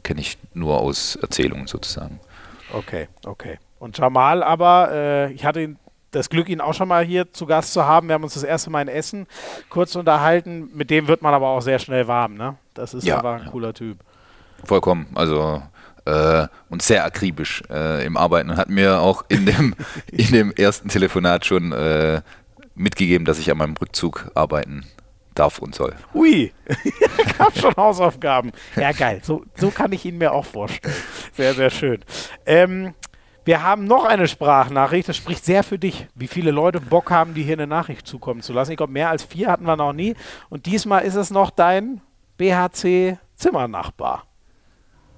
kenne 0.01 0.21
ich 0.21 0.39
nur 0.53 0.79
aus 0.79 1.15
Erzählungen 1.17 1.67
sozusagen. 1.67 2.19
Okay, 2.73 3.07
okay. 3.25 3.59
Und 3.79 3.97
Jamal 3.97 4.43
aber, 4.43 4.89
äh, 4.91 5.31
ich 5.33 5.45
hatte 5.45 5.61
ihn, 5.61 5.77
das 6.11 6.29
Glück, 6.29 6.47
ihn 6.47 6.61
auch 6.61 6.73
schon 6.73 6.87
mal 6.87 7.03
hier 7.03 7.31
zu 7.33 7.45
Gast 7.45 7.73
zu 7.73 7.85
haben. 7.85 8.07
Wir 8.07 8.13
haben 8.13 8.23
uns 8.23 8.35
das 8.35 8.43
erste 8.43 8.69
Mal 8.69 8.81
in 8.81 8.87
Essen 8.87 9.27
kurz 9.69 9.95
unterhalten. 9.95 10.69
Mit 10.73 10.89
dem 10.89 11.07
wird 11.07 11.21
man 11.21 11.33
aber 11.33 11.49
auch 11.49 11.61
sehr 11.61 11.77
schnell 11.77 12.07
warm, 12.07 12.35
ne? 12.35 12.55
Das 12.73 12.93
ist 12.93 13.05
ja, 13.05 13.17
aber 13.17 13.33
ein 13.33 13.45
cooler 13.47 13.73
Typ. 13.73 13.97
Vollkommen. 14.63 15.07
Also 15.13 15.61
äh, 16.05 16.47
und 16.69 16.81
sehr 16.81 17.03
akribisch 17.03 17.63
äh, 17.69 18.05
im 18.05 18.15
Arbeiten 18.17 18.49
und 18.49 18.57
hat 18.57 18.69
mir 18.69 19.01
auch 19.01 19.25
in 19.27 19.45
dem, 19.45 19.75
in 20.11 20.31
dem 20.31 20.51
ersten 20.51 20.89
Telefonat 20.89 21.45
schon 21.45 21.71
äh, 21.71 22.21
mitgegeben, 22.75 23.25
dass 23.25 23.39
ich 23.39 23.51
an 23.51 23.57
meinem 23.57 23.75
Rückzug 23.75 24.31
arbeiten 24.35 24.85
darf 25.33 25.59
und 25.59 25.75
soll. 25.75 25.93
Ui, 26.13 26.53
gab 27.37 27.57
schon 27.57 27.75
Hausaufgaben. 27.75 28.51
Ja, 28.75 28.91
geil. 28.93 29.19
So, 29.23 29.43
so 29.55 29.69
kann 29.69 29.91
ich 29.91 30.05
ihn 30.05 30.17
mir 30.17 30.31
auch 30.31 30.45
vorstellen. 30.45 30.95
Sehr, 31.33 31.53
sehr 31.53 31.69
schön. 31.69 31.99
Ähm, 32.45 32.93
wir 33.45 33.61
haben 33.61 33.85
noch 33.85 34.05
eine 34.05 34.27
Sprachnachricht, 34.27 35.07
das 35.07 35.17
spricht 35.17 35.45
sehr 35.45 35.63
für 35.63 35.77
dich, 35.77 36.07
wie 36.15 36.27
viele 36.27 36.49
Leute 36.49 36.81
Bock 36.81 37.11
haben, 37.11 37.35
die 37.35 37.43
hier 37.43 37.53
eine 37.53 37.67
Nachricht 37.67 38.07
zukommen 38.07 38.41
zu 38.41 38.53
lassen. 38.53 38.71
Ich 38.71 38.77
glaube, 38.77 38.91
mehr 38.91 39.11
als 39.11 39.23
vier 39.23 39.49
hatten 39.49 39.65
wir 39.65 39.75
noch 39.75 39.93
nie. 39.93 40.15
Und 40.49 40.65
diesmal 40.65 41.03
ist 41.03 41.13
es 41.13 41.29
noch 41.29 41.51
dein 41.51 42.01
BHC-Zimmernachbar. 42.39 44.23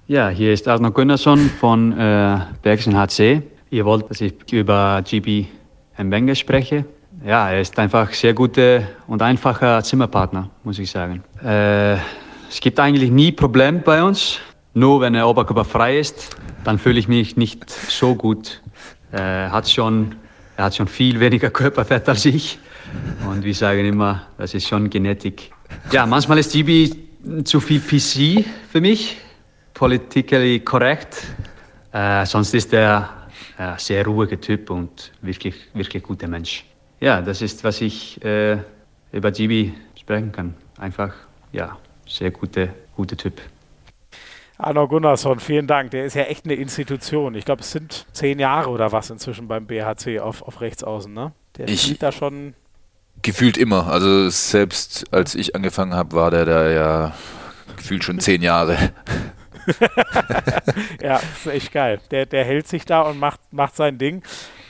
Ja, 0.08 0.28
hier 0.28 0.52
ist 0.52 0.68
Arno 0.68 0.92
Gunnarsson 0.92 1.40
von 1.60 1.98
äh, 1.98 2.40
Bergischen 2.62 2.98
HC. 2.98 3.44
Ihr 3.70 3.86
wollt, 3.86 4.10
dass 4.10 4.20
ich 4.20 4.34
über 4.52 5.02
GB 5.04 5.46
Mbenge 5.98 6.36
spreche. 6.36 6.86
Ja, 7.26 7.50
er 7.50 7.62
ist 7.62 7.80
einfach 7.80 8.14
sehr 8.14 8.34
guter 8.34 8.84
und 9.08 9.22
einfacher 9.22 9.82
Zimmerpartner, 9.84 10.50
muss 10.64 10.80
ich 10.80 10.92
sagen. 10.92 11.24
Äh, 11.44 11.96
es 12.50 12.60
gibt 12.62 12.80
eigentlich 12.80 13.10
nie 13.10 13.32
Probleme 13.32 13.80
bei 13.80 14.04
uns. 14.04 14.40
Nur 14.78 15.02
wenn 15.02 15.14
der 15.14 15.28
Oberkörper 15.28 15.66
frei 15.66 15.98
ist, 15.98 16.38
dann 16.64 16.78
fühle 16.78 17.00
ich 17.00 17.08
mich 17.08 17.36
nicht 17.36 17.68
so 17.68 18.14
gut. 18.14 18.62
Er 19.12 19.52
hat 19.52 19.68
schon, 19.68 20.14
er 20.56 20.66
hat 20.66 20.76
schon 20.76 20.88
viel 20.88 21.20
weniger 21.20 21.50
Körperfett 21.50 22.08
als 22.08 22.26
ich. 22.26 22.60
Und 23.28 23.44
wir 23.44 23.56
sagen 23.56 23.84
immer, 23.88 24.28
das 24.38 24.54
ist 24.54 24.68
schon 24.68 24.88
Genetik. 24.92 25.52
Ja, 25.92 26.06
manchmal 26.06 26.38
ist 26.38 26.52
Gibi 26.52 26.96
zu 27.44 27.60
viel 27.60 27.80
PC 27.80 28.46
für 28.72 28.80
mich, 28.80 29.18
politically 29.74 30.60
correct. 30.60 31.26
Äh, 31.92 32.28
sonst 32.28 32.54
ist 32.54 32.72
er 32.72 33.10
ein 33.58 33.80
sehr 33.80 34.06
ruhiger 34.06 34.40
Typ 34.40 34.70
und 34.70 35.12
wirklich, 35.24 35.56
wirklich 35.74 36.04
guter 36.04 36.28
Mensch. 36.28 36.66
Ja, 37.00 37.20
das 37.24 37.42
ist, 37.42 37.64
was 37.64 37.82
ich 37.82 38.24
äh, 38.24 38.58
über 39.12 39.32
Gibi 39.32 39.74
sprechen 40.00 40.32
kann. 40.32 40.54
Einfach, 40.78 41.16
ja, 41.52 41.76
sehr 42.06 42.30
guter, 42.30 42.68
guter 42.96 43.18
Typ. 43.18 43.42
Arno 44.58 44.88
Gunnarsson, 44.88 45.40
vielen 45.40 45.68
Dank. 45.68 45.92
Der 45.92 46.06
ist 46.06 46.16
ja 46.16 46.24
echt 46.24 46.46
eine 46.46 46.56
Institution. 46.56 47.36
Ich 47.36 47.46
glaube, 47.46 47.62
es 47.62 47.72
sind 47.72 48.08
zehn 48.12 48.40
Jahre 48.40 48.70
oder 48.70 48.92
was 48.92 49.10
inzwischen 49.10 49.48
beim 49.48 49.68
BHC 49.68 50.20
auf, 50.20 50.42
auf 50.42 50.62
Rechtsaußen, 50.62 51.14
ne? 51.14 51.32
Der 51.58 51.68
ich 51.68 51.84
spielt 51.84 52.02
da 52.02 52.12
schon. 52.12 52.56
Gefühlt 53.22 53.58
immer. 53.58 53.88
Also 53.88 54.30
selbst 54.30 55.06
als 55.12 55.36
ich 55.36 55.56
angefangen 55.56 55.94
habe, 55.94 56.16
war 56.16 56.32
der 56.32 56.46
da 56.46 56.70
ja 56.70 57.14
gefühlt 57.76 58.04
schon 58.04 58.20
zehn 58.20 58.42
Jahre. 58.42 58.78
ja, 61.02 61.18
ist 61.18 61.48
echt 61.48 61.72
geil. 61.72 62.00
Der, 62.12 62.26
der 62.26 62.46
hält 62.46 62.68
sich 62.68 62.86
da 62.86 63.02
und 63.02 63.20
macht, 63.20 63.40
macht 63.52 63.76
sein 63.76 63.98
Ding. 63.98 64.24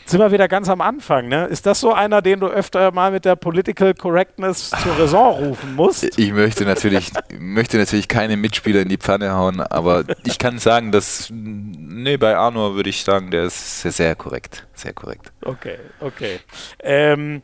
Sind 0.07 0.21
wir 0.21 0.31
wieder 0.31 0.47
ganz 0.47 0.69
am 0.69 0.79
Anfang, 0.79 1.27
ne? 1.27 1.47
Ist 1.47 1.65
das 1.65 1.81
so 1.81 1.91
einer, 1.91 2.21
den 2.21 2.39
du 2.39 2.47
öfter 2.47 2.93
mal 2.93 3.11
mit 3.11 3.25
der 3.25 3.35
Political 3.35 3.93
Correctness 3.93 4.69
zur 4.69 4.97
Raison 4.97 5.47
rufen 5.47 5.75
musst? 5.75 6.17
Ich 6.17 6.31
möchte 6.31 6.63
natürlich, 6.63 7.11
möchte 7.38 7.77
natürlich 7.77 8.07
keine 8.07 8.38
Mitspieler 8.38 8.84
in 8.84 8.88
die 8.88 8.95
Pfanne 8.95 9.34
hauen, 9.34 9.59
aber 9.59 10.05
ich 10.23 10.39
kann 10.39 10.59
sagen, 10.59 10.93
dass, 10.93 11.27
nee, 11.29 12.15
bei 12.15 12.38
Arno 12.38 12.75
würde 12.75 12.89
ich 12.89 13.03
sagen, 13.03 13.31
der 13.31 13.43
ist 13.47 13.81
sehr, 13.81 13.91
sehr 13.91 14.15
korrekt. 14.15 14.65
Sehr 14.73 14.93
korrekt. 14.93 15.34
Okay, 15.43 15.77
okay. 15.99 16.39
Ähm, 16.79 17.43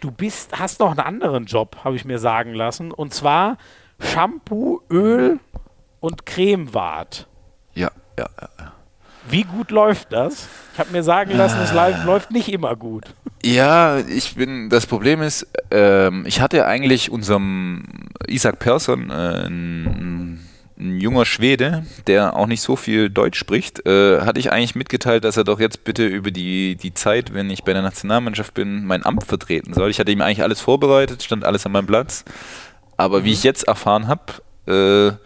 du 0.00 0.10
bist, 0.10 0.58
hast 0.58 0.80
noch 0.80 0.90
einen 0.90 1.00
anderen 1.00 1.46
Job, 1.46 1.78
habe 1.82 1.96
ich 1.96 2.04
mir 2.04 2.18
sagen 2.18 2.52
lassen, 2.52 2.92
und 2.92 3.14
zwar 3.14 3.56
Shampoo, 3.98 4.82
Öl 4.90 5.40
und 6.00 6.26
Cremewart. 6.26 7.26
Ja, 7.72 7.90
ja, 8.18 8.26
ja. 8.38 8.72
Wie 9.28 9.44
gut 9.44 9.70
läuft 9.70 10.12
das? 10.12 10.48
Ich 10.72 10.78
habe 10.78 10.90
mir 10.90 11.02
sagen 11.02 11.36
lassen, 11.36 11.58
es 11.62 11.72
äh. 11.72 12.04
läuft 12.04 12.30
nicht 12.30 12.52
immer 12.52 12.76
gut. 12.76 13.14
Ja, 13.44 13.98
ich 13.98 14.36
bin. 14.36 14.68
Das 14.68 14.86
Problem 14.86 15.22
ist, 15.22 15.46
ähm, 15.70 16.24
ich 16.26 16.40
hatte 16.40 16.66
eigentlich 16.66 17.10
unserem 17.10 18.08
Isaac 18.26 18.58
Persson, 18.58 19.10
äh, 19.10 19.46
ein, 19.46 20.48
ein, 20.78 21.00
junger 21.00 21.24
Schwede, 21.24 21.84
der 22.06 22.36
auch 22.36 22.46
nicht 22.46 22.62
so 22.62 22.76
viel 22.76 23.10
Deutsch 23.10 23.38
spricht, 23.38 23.84
äh, 23.86 24.20
hatte 24.20 24.38
ich 24.38 24.52
eigentlich 24.52 24.74
mitgeteilt, 24.74 25.24
dass 25.24 25.36
er 25.36 25.44
doch 25.44 25.60
jetzt 25.60 25.84
bitte 25.84 26.06
über 26.06 26.30
die, 26.30 26.76
die 26.76 26.94
Zeit, 26.94 27.34
wenn 27.34 27.50
ich 27.50 27.64
bei 27.64 27.72
der 27.72 27.82
Nationalmannschaft 27.82 28.54
bin, 28.54 28.84
mein 28.84 29.04
Amt 29.04 29.24
vertreten 29.24 29.74
soll. 29.74 29.90
Ich 29.90 29.98
hatte 29.98 30.12
ihm 30.12 30.20
eigentlich 30.20 30.42
alles 30.42 30.60
vorbereitet, 30.60 31.22
stand 31.22 31.44
alles 31.44 31.66
an 31.66 31.72
meinem 31.72 31.86
Platz. 31.86 32.24
Aber 32.96 33.20
mhm. 33.20 33.24
wie 33.24 33.32
ich 33.32 33.42
jetzt 33.42 33.64
erfahren 33.64 34.06
habe, 34.08 34.32
äh, 34.66 35.16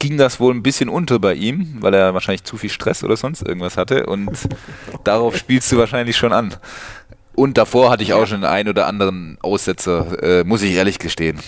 ging 0.00 0.16
das 0.16 0.40
wohl 0.40 0.52
ein 0.52 0.64
bisschen 0.64 0.88
unter 0.88 1.20
bei 1.20 1.34
ihm, 1.34 1.76
weil 1.80 1.94
er 1.94 2.12
wahrscheinlich 2.14 2.42
zu 2.42 2.56
viel 2.56 2.70
Stress 2.70 3.04
oder 3.04 3.16
sonst 3.16 3.46
irgendwas 3.46 3.76
hatte 3.76 4.06
und 4.06 4.30
darauf 5.04 5.36
spielst 5.36 5.70
du 5.70 5.78
wahrscheinlich 5.78 6.16
schon 6.16 6.32
an. 6.32 6.56
Und 7.36 7.56
davor 7.56 7.90
hatte 7.90 8.02
ich 8.02 8.12
auch 8.12 8.26
schon 8.26 8.44
einen 8.44 8.68
oder 8.68 8.86
anderen 8.86 9.38
Aussetzer, 9.40 10.40
äh, 10.40 10.44
muss 10.44 10.62
ich 10.62 10.74
ehrlich 10.74 10.98
gestehen. 10.98 11.38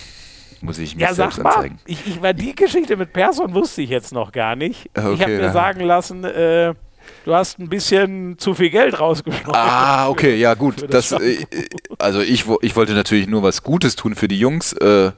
Muss 0.61 0.77
ich 0.77 0.95
mir 0.95 1.01
ja, 1.01 1.13
selbst 1.13 1.35
sag 1.35 1.43
mal, 1.43 1.55
anzeigen. 1.55 1.79
Ich, 1.85 2.07
ich, 2.07 2.21
war 2.21 2.33
die 2.33 2.55
Geschichte 2.55 2.95
mit 2.95 3.11
Person 3.11 3.53
wusste 3.53 3.81
ich 3.81 3.89
jetzt 3.89 4.13
noch 4.13 4.31
gar 4.31 4.55
nicht. 4.55 4.89
Okay, 4.95 5.13
ich 5.13 5.21
habe 5.21 5.31
mir 5.33 5.41
ja. 5.41 5.51
sagen 5.51 5.81
lassen, 5.81 6.23
äh, 6.23 6.73
du 7.25 7.33
hast 7.33 7.59
ein 7.59 7.67
bisschen 7.67 8.37
zu 8.37 8.53
viel 8.53 8.69
Geld 8.69 8.97
rausgeschlagen. 8.97 9.53
Ah, 9.53 10.07
okay, 10.07 10.35
ja 10.37 10.53
gut. 10.53 10.85
Das, 10.89 11.09
das 11.09 11.21
äh, 11.21 11.45
also 11.99 12.21
ich, 12.21 12.45
ich 12.61 12.75
wollte 12.77 12.93
natürlich 12.93 13.27
nur 13.27 13.43
was 13.43 13.63
Gutes 13.63 13.97
tun 13.97 14.15
für 14.15 14.29
die 14.29 14.39
Jungs 14.39 14.71
äh, 14.73 15.11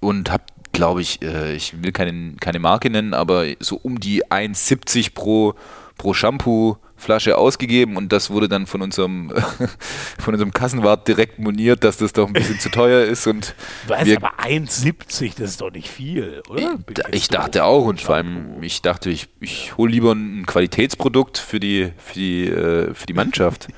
und 0.00 0.30
habe 0.30 0.42
glaube 0.76 1.00
ich, 1.00 1.22
äh, 1.22 1.54
ich 1.54 1.82
will 1.82 1.92
keine, 1.92 2.34
keine 2.38 2.58
Marke 2.58 2.90
nennen, 2.90 3.14
aber 3.14 3.46
so 3.60 3.80
um 3.82 3.98
die 3.98 4.24
1,70 4.26 5.14
pro, 5.14 5.54
pro 5.96 6.14
Shampoo. 6.14 6.76
Flasche 6.98 7.36
ausgegeben 7.36 7.98
und 7.98 8.10
das 8.10 8.30
wurde 8.30 8.48
dann 8.48 8.66
von 8.66 8.80
unserem 8.80 9.30
von 10.18 10.32
unserem 10.32 10.54
Kassenwart 10.54 11.06
direkt 11.06 11.38
moniert, 11.38 11.84
dass 11.84 11.98
das 11.98 12.14
doch 12.14 12.26
ein 12.26 12.32
bisschen 12.32 12.58
zu 12.58 12.70
teuer 12.70 13.04
ist 13.04 13.26
und 13.26 13.54
du 13.84 13.90
weißt 13.90 14.06
wir, 14.06 14.16
aber 14.16 14.40
1,70, 14.40 15.38
das 15.38 15.50
ist 15.50 15.60
doch 15.60 15.70
nicht 15.70 15.90
viel, 15.90 16.42
oder? 16.48 16.78
Ich, 16.88 17.14
ich 17.14 17.28
dachte 17.28 17.64
auch 17.64 17.84
und 17.84 18.00
vor 18.00 18.14
allem 18.14 18.62
ich 18.62 18.80
dachte, 18.80 19.10
ich, 19.10 19.28
ich 19.40 19.76
hole 19.76 19.92
lieber 19.92 20.12
ein 20.12 20.46
Qualitätsprodukt 20.46 21.36
für 21.36 21.60
die 21.60 21.92
für 21.98 22.14
die 22.14 22.46
äh, 22.46 22.94
für 22.94 23.06
die 23.06 23.12
Mannschaft. 23.12 23.68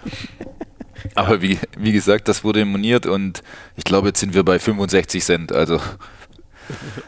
aber 1.17 1.43
wie, 1.43 1.59
wie 1.77 1.93
gesagt, 1.93 2.29
das 2.29 2.45
wurde 2.45 2.65
moniert 2.65 3.05
und 3.07 3.43
ich 3.77 3.83
glaube, 3.83 4.09
jetzt 4.09 4.21
sind 4.21 4.33
wir 4.33 4.45
bei 4.45 4.61
65 4.61 5.25
Cent, 5.25 5.53
also 5.53 5.81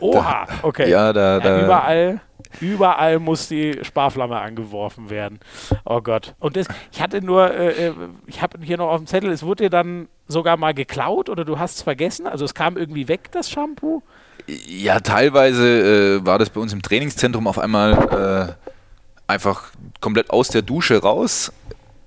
Oha, 0.00 0.46
okay. 0.62 0.90
Ja, 0.90 1.12
da, 1.12 1.38
da. 1.38 1.58
Ja, 1.58 1.64
überall, 1.64 2.20
überall 2.60 3.18
muss 3.18 3.48
die 3.48 3.78
Sparflamme 3.82 4.38
angeworfen 4.38 5.10
werden. 5.10 5.40
Oh 5.84 6.00
Gott. 6.00 6.34
Und 6.38 6.56
das, 6.56 6.66
ich 6.92 7.00
hatte 7.00 7.22
nur, 7.22 7.52
äh, 7.52 7.88
äh 7.88 7.94
ich 8.26 8.42
habe 8.42 8.58
hier 8.62 8.76
noch 8.76 8.88
auf 8.88 8.98
dem 8.98 9.06
Zettel, 9.06 9.30
es 9.30 9.42
wurde 9.42 9.64
dir 9.64 9.70
dann 9.70 10.08
sogar 10.28 10.56
mal 10.56 10.74
geklaut 10.74 11.28
oder 11.28 11.44
du 11.44 11.58
hast 11.58 11.76
es 11.76 11.82
vergessen? 11.82 12.26
Also 12.26 12.44
es 12.44 12.54
kam 12.54 12.76
irgendwie 12.76 13.08
weg, 13.08 13.30
das 13.32 13.50
Shampoo? 13.50 14.02
Ja, 14.46 15.00
teilweise 15.00 16.18
äh, 16.20 16.26
war 16.26 16.38
das 16.38 16.50
bei 16.50 16.60
uns 16.60 16.72
im 16.72 16.82
Trainingszentrum 16.82 17.46
auf 17.46 17.58
einmal 17.58 18.56
äh, 18.58 18.70
einfach 19.30 19.70
komplett 20.00 20.30
aus 20.30 20.48
der 20.48 20.62
Dusche 20.62 21.00
raus. 21.02 21.52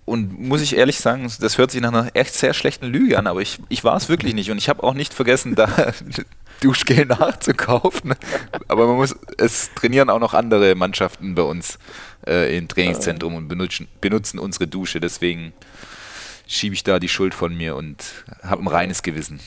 Und 0.06 0.38
muss 0.38 0.62
ich 0.62 0.76
ehrlich 0.76 1.00
sagen, 1.00 1.32
das 1.40 1.58
hört 1.58 1.72
sich 1.72 1.82
nach 1.82 1.94
einer 1.94 2.12
echt 2.14 2.34
sehr 2.34 2.54
schlechten 2.54 2.88
Lüge 2.88 3.18
an, 3.18 3.26
aber 3.26 3.42
ich, 3.42 3.60
ich 3.70 3.84
war 3.84 3.96
es 3.96 4.10
wirklich 4.10 4.34
nicht. 4.34 4.52
Und 4.52 4.58
ich 4.58 4.68
habe 4.68 4.84
auch 4.84 4.94
nicht 4.94 5.14
vergessen, 5.14 5.56
da 5.56 5.94
Duschgel 6.62 7.06
nachzukaufen. 7.06 8.14
Aber 8.68 8.88
man 8.88 8.98
muss, 8.98 9.16
es 9.38 9.72
trainieren 9.76 10.10
auch 10.10 10.20
noch 10.20 10.34
andere 10.34 10.76
Mannschaften 10.76 11.36
bei 11.36 11.44
uns 11.44 11.80
äh, 12.28 12.58
im 12.58 12.68
Trainingszentrum 12.68 13.36
und 13.36 13.48
benutzen, 13.48 13.88
benutzen 14.02 14.40
unsere 14.40 14.68
Dusche. 14.68 15.00
Deswegen 15.00 15.54
schiebe 16.48 16.76
ich 16.76 16.84
da 16.84 17.00
die 17.00 17.10
Schuld 17.10 17.34
von 17.34 17.56
mir 17.56 17.78
und 17.78 18.04
habe 18.44 18.62
ein 18.62 18.68
reines 18.68 19.04
Gewissen 19.04 19.40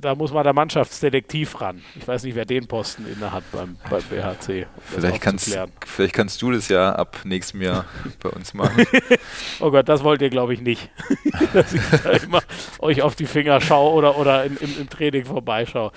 da 0.00 0.14
muss 0.14 0.32
mal 0.32 0.42
der 0.42 0.52
Mannschaftsdetektiv 0.52 1.60
ran. 1.60 1.82
Ich 1.96 2.06
weiß 2.06 2.24
nicht, 2.24 2.34
wer 2.34 2.44
den 2.44 2.66
Posten 2.66 3.06
inne 3.06 3.32
hat 3.32 3.44
beim, 3.52 3.76
beim 3.90 4.02
BHC. 4.02 4.66
Vielleicht 4.80 5.20
kannst, 5.20 5.56
vielleicht 5.86 6.14
kannst 6.14 6.40
du 6.42 6.50
das 6.52 6.68
ja 6.68 6.94
ab 6.94 7.20
nächstem 7.24 7.62
Jahr 7.62 7.84
bei 8.22 8.30
uns 8.30 8.54
machen. 8.54 8.86
oh 9.60 9.70
Gott, 9.70 9.88
das 9.88 10.04
wollt 10.04 10.22
ihr, 10.22 10.30
glaube 10.30 10.54
ich, 10.54 10.60
nicht. 10.60 10.90
Dass 11.52 11.72
ich 11.72 11.82
da 12.02 12.10
immer 12.10 12.42
euch 12.78 13.02
auf 13.02 13.14
die 13.14 13.26
Finger 13.26 13.60
schaue 13.60 13.92
oder, 13.92 14.18
oder 14.18 14.44
in, 14.44 14.56
im, 14.56 14.80
im 14.80 14.88
Training 14.88 15.24
vorbeischaue. 15.24 15.92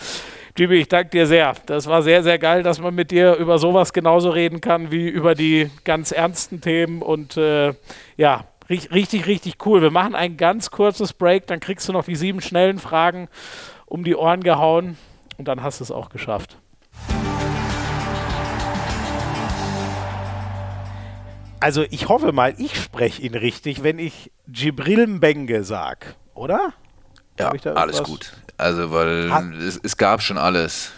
Jimmy, 0.57 0.75
ich 0.75 0.87
danke 0.87 1.11
dir 1.11 1.27
sehr. 1.27 1.53
Das 1.67 1.85
war 1.85 2.01
sehr, 2.01 2.23
sehr 2.23 2.39
geil, 2.39 2.63
dass 2.63 2.79
man 2.79 2.95
mit 2.95 3.11
dir 3.11 3.35
über 3.35 3.59
sowas 3.59 3.93
genauso 3.93 4.31
reden 4.31 4.59
kann 4.59 4.91
wie 4.91 5.07
über 5.07 5.35
die 5.35 5.69
ganz 5.83 6.11
ernsten 6.11 6.61
Themen. 6.61 7.03
Und 7.03 7.37
äh, 7.37 7.73
ja, 8.17 8.45
richtig, 8.69 9.27
richtig 9.27 9.65
cool. 9.65 9.81
Wir 9.81 9.91
machen 9.91 10.15
ein 10.15 10.35
ganz 10.35 10.71
kurzes 10.71 11.13
Break, 11.13 11.47
dann 11.47 11.59
kriegst 11.59 11.87
du 11.87 11.93
noch 11.93 12.05
die 12.05 12.15
sieben 12.15 12.41
schnellen 12.41 12.79
Fragen 12.79 13.29
um 13.87 14.03
die 14.03 14.15
Ohren 14.15 14.43
gehauen 14.43 14.97
und 15.37 15.47
dann 15.47 15.63
hast 15.63 15.79
du 15.79 15.83
es 15.83 15.91
auch 15.91 16.09
geschafft. 16.09 16.57
Also 21.59 21.83
ich 21.89 22.07
hoffe 22.07 22.33
mal, 22.33 22.53
ich 22.57 22.79
spreche 22.79 23.21
ihn 23.23 23.33
richtig, 23.33 23.81
wenn 23.81 23.97
ich 23.97 24.31
Jibril 24.45 25.07
Mbenge 25.07 25.63
sage, 25.63 26.05
oder? 26.35 26.73
Ja, 27.39 27.51
alles 27.73 28.03
gut. 28.03 28.33
Also, 28.57 28.91
weil 28.91 29.31
es, 29.59 29.79
es, 29.83 29.97
gab 29.97 30.21
schon 30.21 30.37
alles. 30.37 30.91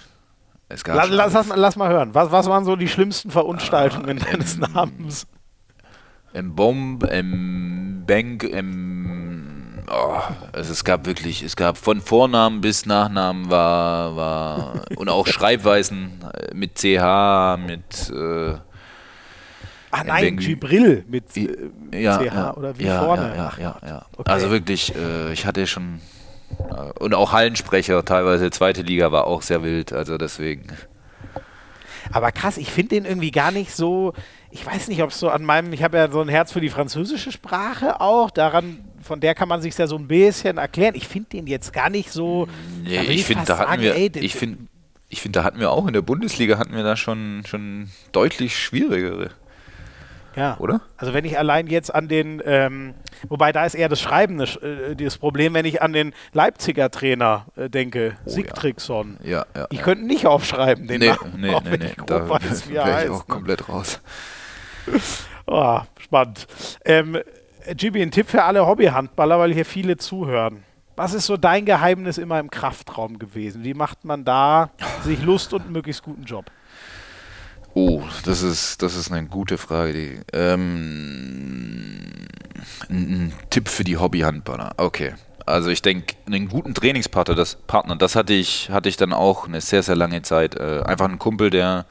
Es 0.69 0.83
gab 0.83 0.95
lass, 0.95 1.07
schon 1.07 1.15
lass, 1.17 1.35
alles. 1.35 1.51
lass, 1.55 1.75
mal 1.75 1.89
hören. 1.89 2.13
Was, 2.13 2.31
was 2.31 2.47
waren 2.47 2.63
so 2.63 2.75
die 2.75 2.87
schlimmsten 2.87 3.31
Verunstaltungen 3.31 4.21
ah, 4.21 4.25
deines 4.31 4.57
Namens? 4.57 5.27
Im 6.33 6.55
Bomb, 6.55 7.03
im 7.03 8.03
Bank, 8.05 8.43
im 8.43 9.68
oh, 9.91 10.19
also 10.51 10.71
es 10.71 10.83
gab 10.83 11.05
wirklich, 11.05 11.43
es 11.43 11.55
gab 11.55 11.77
von 11.77 12.01
Vornamen 12.01 12.61
bis 12.61 12.85
Nachnamen 12.85 13.49
war, 13.49 14.15
war 14.15 14.81
und 14.95 15.09
auch 15.09 15.27
Schreibweisen 15.27 16.19
äh, 16.33 16.53
mit 16.53 16.75
CH, 16.75 17.57
mit 17.57 18.09
äh, 18.09 18.57
Ah 19.91 20.03
nein, 20.03 20.37
Gibril 20.37 21.03
mit 21.07 21.35
äh, 21.35 21.71
ja, 21.91 22.19
CH 22.19 22.23
ja, 22.23 22.53
oder 22.55 22.77
wie 22.77 22.85
ja, 22.85 23.03
vorne. 23.03 23.33
Ja, 23.35 23.53
ja, 23.59 23.77
ja. 23.85 24.05
Okay. 24.15 24.31
Also 24.31 24.51
wirklich, 24.51 24.93
äh, 24.95 25.33
ich 25.33 25.47
hatte 25.47 25.65
schon 25.65 25.99
äh, 26.69 26.91
und 26.99 27.15
auch 27.15 27.31
Hallensprecher, 27.31 28.05
teilweise 28.05 28.51
zweite 28.51 28.83
Liga 28.83 29.11
war 29.11 29.25
auch 29.25 29.41
sehr 29.41 29.63
wild, 29.63 29.91
also 29.93 30.17
deswegen. 30.17 30.67
Aber 32.11 32.31
krass, 32.31 32.57
ich 32.57 32.71
finde 32.71 32.95
den 32.95 33.05
irgendwie 33.05 33.31
gar 33.31 33.51
nicht 33.51 33.75
so. 33.75 34.13
Ich 34.51 34.65
weiß 34.65 34.87
nicht, 34.87 35.03
ob 35.03 35.11
es 35.11 35.19
so 35.19 35.29
an 35.29 35.43
meinem. 35.43 35.73
Ich 35.73 35.83
habe 35.83 35.97
ja 35.97 36.09
so 36.09 36.21
ein 36.21 36.29
Herz 36.29 36.51
für 36.51 36.61
die 36.61 36.69
französische 36.69 37.31
Sprache 37.31 38.01
auch. 38.01 38.31
Daran 38.31 38.88
von 39.09 39.19
der 39.19 39.33
kann 39.33 39.49
man 39.49 39.59
sich 39.59 39.75
ja 39.75 39.87
so 39.87 39.97
ein 39.97 40.07
bisschen 40.07 40.59
erklären. 40.59 40.93
Ich 40.93 41.07
finde 41.07 41.29
den 41.29 41.47
jetzt 41.47 41.73
gar 41.73 41.89
nicht 41.89 42.11
so. 42.11 42.47
Nee, 42.83 43.01
ich 43.01 43.25
finde, 43.25 43.43
da 43.43 43.57
hatten 43.57 43.81
wir, 43.81 43.95
ey, 43.95 44.11
ich 44.13 44.35
finde, 44.35 44.59
ich 45.09 45.19
finde, 45.19 45.39
da 45.39 45.43
hatten 45.43 45.59
wir 45.59 45.71
auch 45.71 45.87
in 45.87 45.93
der 45.93 46.03
Bundesliga 46.03 46.59
hatten 46.59 46.75
wir 46.75 46.83
da 46.83 46.95
schon, 46.95 47.41
schon 47.47 47.89
deutlich 48.11 48.55
schwierigere. 48.55 49.31
Ja. 50.35 50.57
Oder? 50.59 50.81
Also 50.95 51.15
wenn 51.15 51.25
ich 51.25 51.39
allein 51.39 51.65
jetzt 51.65 51.93
an 51.93 52.07
den, 52.07 52.39
ähm, 52.45 52.93
wobei 53.27 53.51
da 53.51 53.65
ist 53.65 53.73
eher 53.73 53.89
das 53.89 53.99
Schreiben 53.99 54.37
das, 54.37 54.57
äh, 54.57 54.95
das 54.95 55.17
Problem, 55.17 55.55
wenn 55.55 55.65
ich 55.65 55.81
an 55.81 55.91
den 55.91 56.13
Leipziger 56.33 56.91
Trainer 56.91 57.47
äh, 57.55 57.67
denke, 57.67 58.15
oh, 58.25 58.29
Sigtriksson. 58.29 59.17
Ja. 59.23 59.29
Ja, 59.55 59.61
ja, 59.61 59.67
ich 59.71 59.81
könnte 59.81 60.05
nicht 60.05 60.27
aufschreiben 60.27 60.87
den 60.87 60.99
nee, 60.99 61.07
Namen, 61.07 61.41
nee, 61.41 61.51
nee, 61.63 61.77
nee. 61.77 61.91
da 62.05 62.29
weiß, 62.29 62.69
wie 62.69 62.75
er 62.75 62.85
heißt. 62.85 63.05
Ich 63.05 63.11
auch 63.11 63.27
komplett 63.27 63.67
raus. 63.67 64.01
oh, 65.47 65.79
spannend. 65.99 66.45
Ähm, 66.85 67.17
Gibi, 67.75 68.01
ein 68.01 68.11
Tipp 68.11 68.29
für 68.29 68.43
alle 68.43 68.65
Hobbyhandballer, 68.65 69.39
weil 69.39 69.53
hier 69.53 69.65
viele 69.65 69.97
zuhören. 69.97 70.63
Was 70.95 71.13
ist 71.13 71.27
so 71.27 71.37
dein 71.37 71.65
Geheimnis 71.65 72.17
immer 72.17 72.39
im 72.39 72.49
Kraftraum 72.49 73.19
gewesen? 73.19 73.63
Wie 73.63 73.73
macht 73.73 74.03
man 74.03 74.25
da 74.25 74.69
sich 75.03 75.21
Lust 75.23 75.53
und 75.53 75.61
einen 75.61 75.71
möglichst 75.71 76.03
guten 76.03 76.23
Job? 76.23 76.51
Oh, 77.73 78.01
das 78.25 78.41
ist, 78.41 78.81
das 78.81 78.95
ist 78.95 79.11
eine 79.11 79.27
gute 79.27 79.57
Frage. 79.57 79.93
Die, 79.93 80.19
ähm, 80.33 81.99
ein, 82.89 82.97
ein 82.97 83.33
Tipp 83.49 83.69
für 83.69 83.83
die 83.83 83.97
Hobbyhandballer. 83.97 84.73
Okay. 84.77 85.13
Also 85.45 85.69
ich 85.69 85.81
denke, 85.81 86.15
einen 86.27 86.49
guten 86.49 86.73
Trainingspartner, 86.73 87.33
das 87.33 87.55
Partner, 87.55 87.95
das 87.95 88.15
hatte 88.15 88.33
ich, 88.33 88.69
hatte 88.69 88.89
ich 88.89 88.97
dann 88.97 89.13
auch 89.13 89.47
eine 89.47 89.61
sehr, 89.61 89.81
sehr 89.81 89.95
lange 89.95 90.21
Zeit. 90.21 90.55
Äh, 90.55 90.81
einfach 90.85 91.09
ein 91.09 91.17
Kumpel, 91.17 91.49
der, 91.49 91.85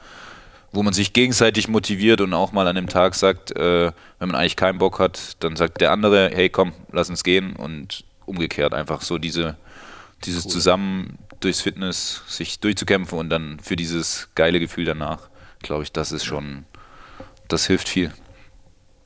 wo 0.71 0.83
man 0.83 0.93
sich 0.93 1.13
gegenseitig 1.13 1.67
motiviert 1.67 2.21
und 2.21 2.33
auch 2.33 2.51
mal 2.51 2.67
an 2.67 2.75
dem 2.75 2.87
Tag 2.87 3.15
sagt, 3.15 3.55
äh, 3.55 3.91
wenn 4.19 4.29
man 4.29 4.35
eigentlich 4.35 4.55
keinen 4.55 4.77
Bock 4.77 4.99
hat, 4.99 5.43
dann 5.43 5.55
sagt 5.55 5.81
der 5.81 5.91
andere, 5.91 6.29
hey 6.33 6.49
komm, 6.49 6.73
lass 6.91 7.09
uns 7.09 7.23
gehen 7.23 7.55
und 7.55 8.03
umgekehrt 8.25 8.73
einfach 8.73 9.01
so 9.01 9.17
diese, 9.17 9.57
dieses 10.23 10.45
cool. 10.45 10.51
Zusammen 10.51 11.17
durchs 11.39 11.61
Fitness 11.61 12.23
sich 12.27 12.59
durchzukämpfen 12.59 13.17
und 13.17 13.29
dann 13.29 13.59
für 13.59 13.75
dieses 13.75 14.29
geile 14.35 14.59
Gefühl 14.59 14.85
danach, 14.85 15.29
glaube 15.61 15.83
ich, 15.83 15.91
das 15.91 16.11
ist 16.11 16.25
schon, 16.25 16.65
das 17.47 17.65
hilft 17.65 17.89
viel. 17.89 18.11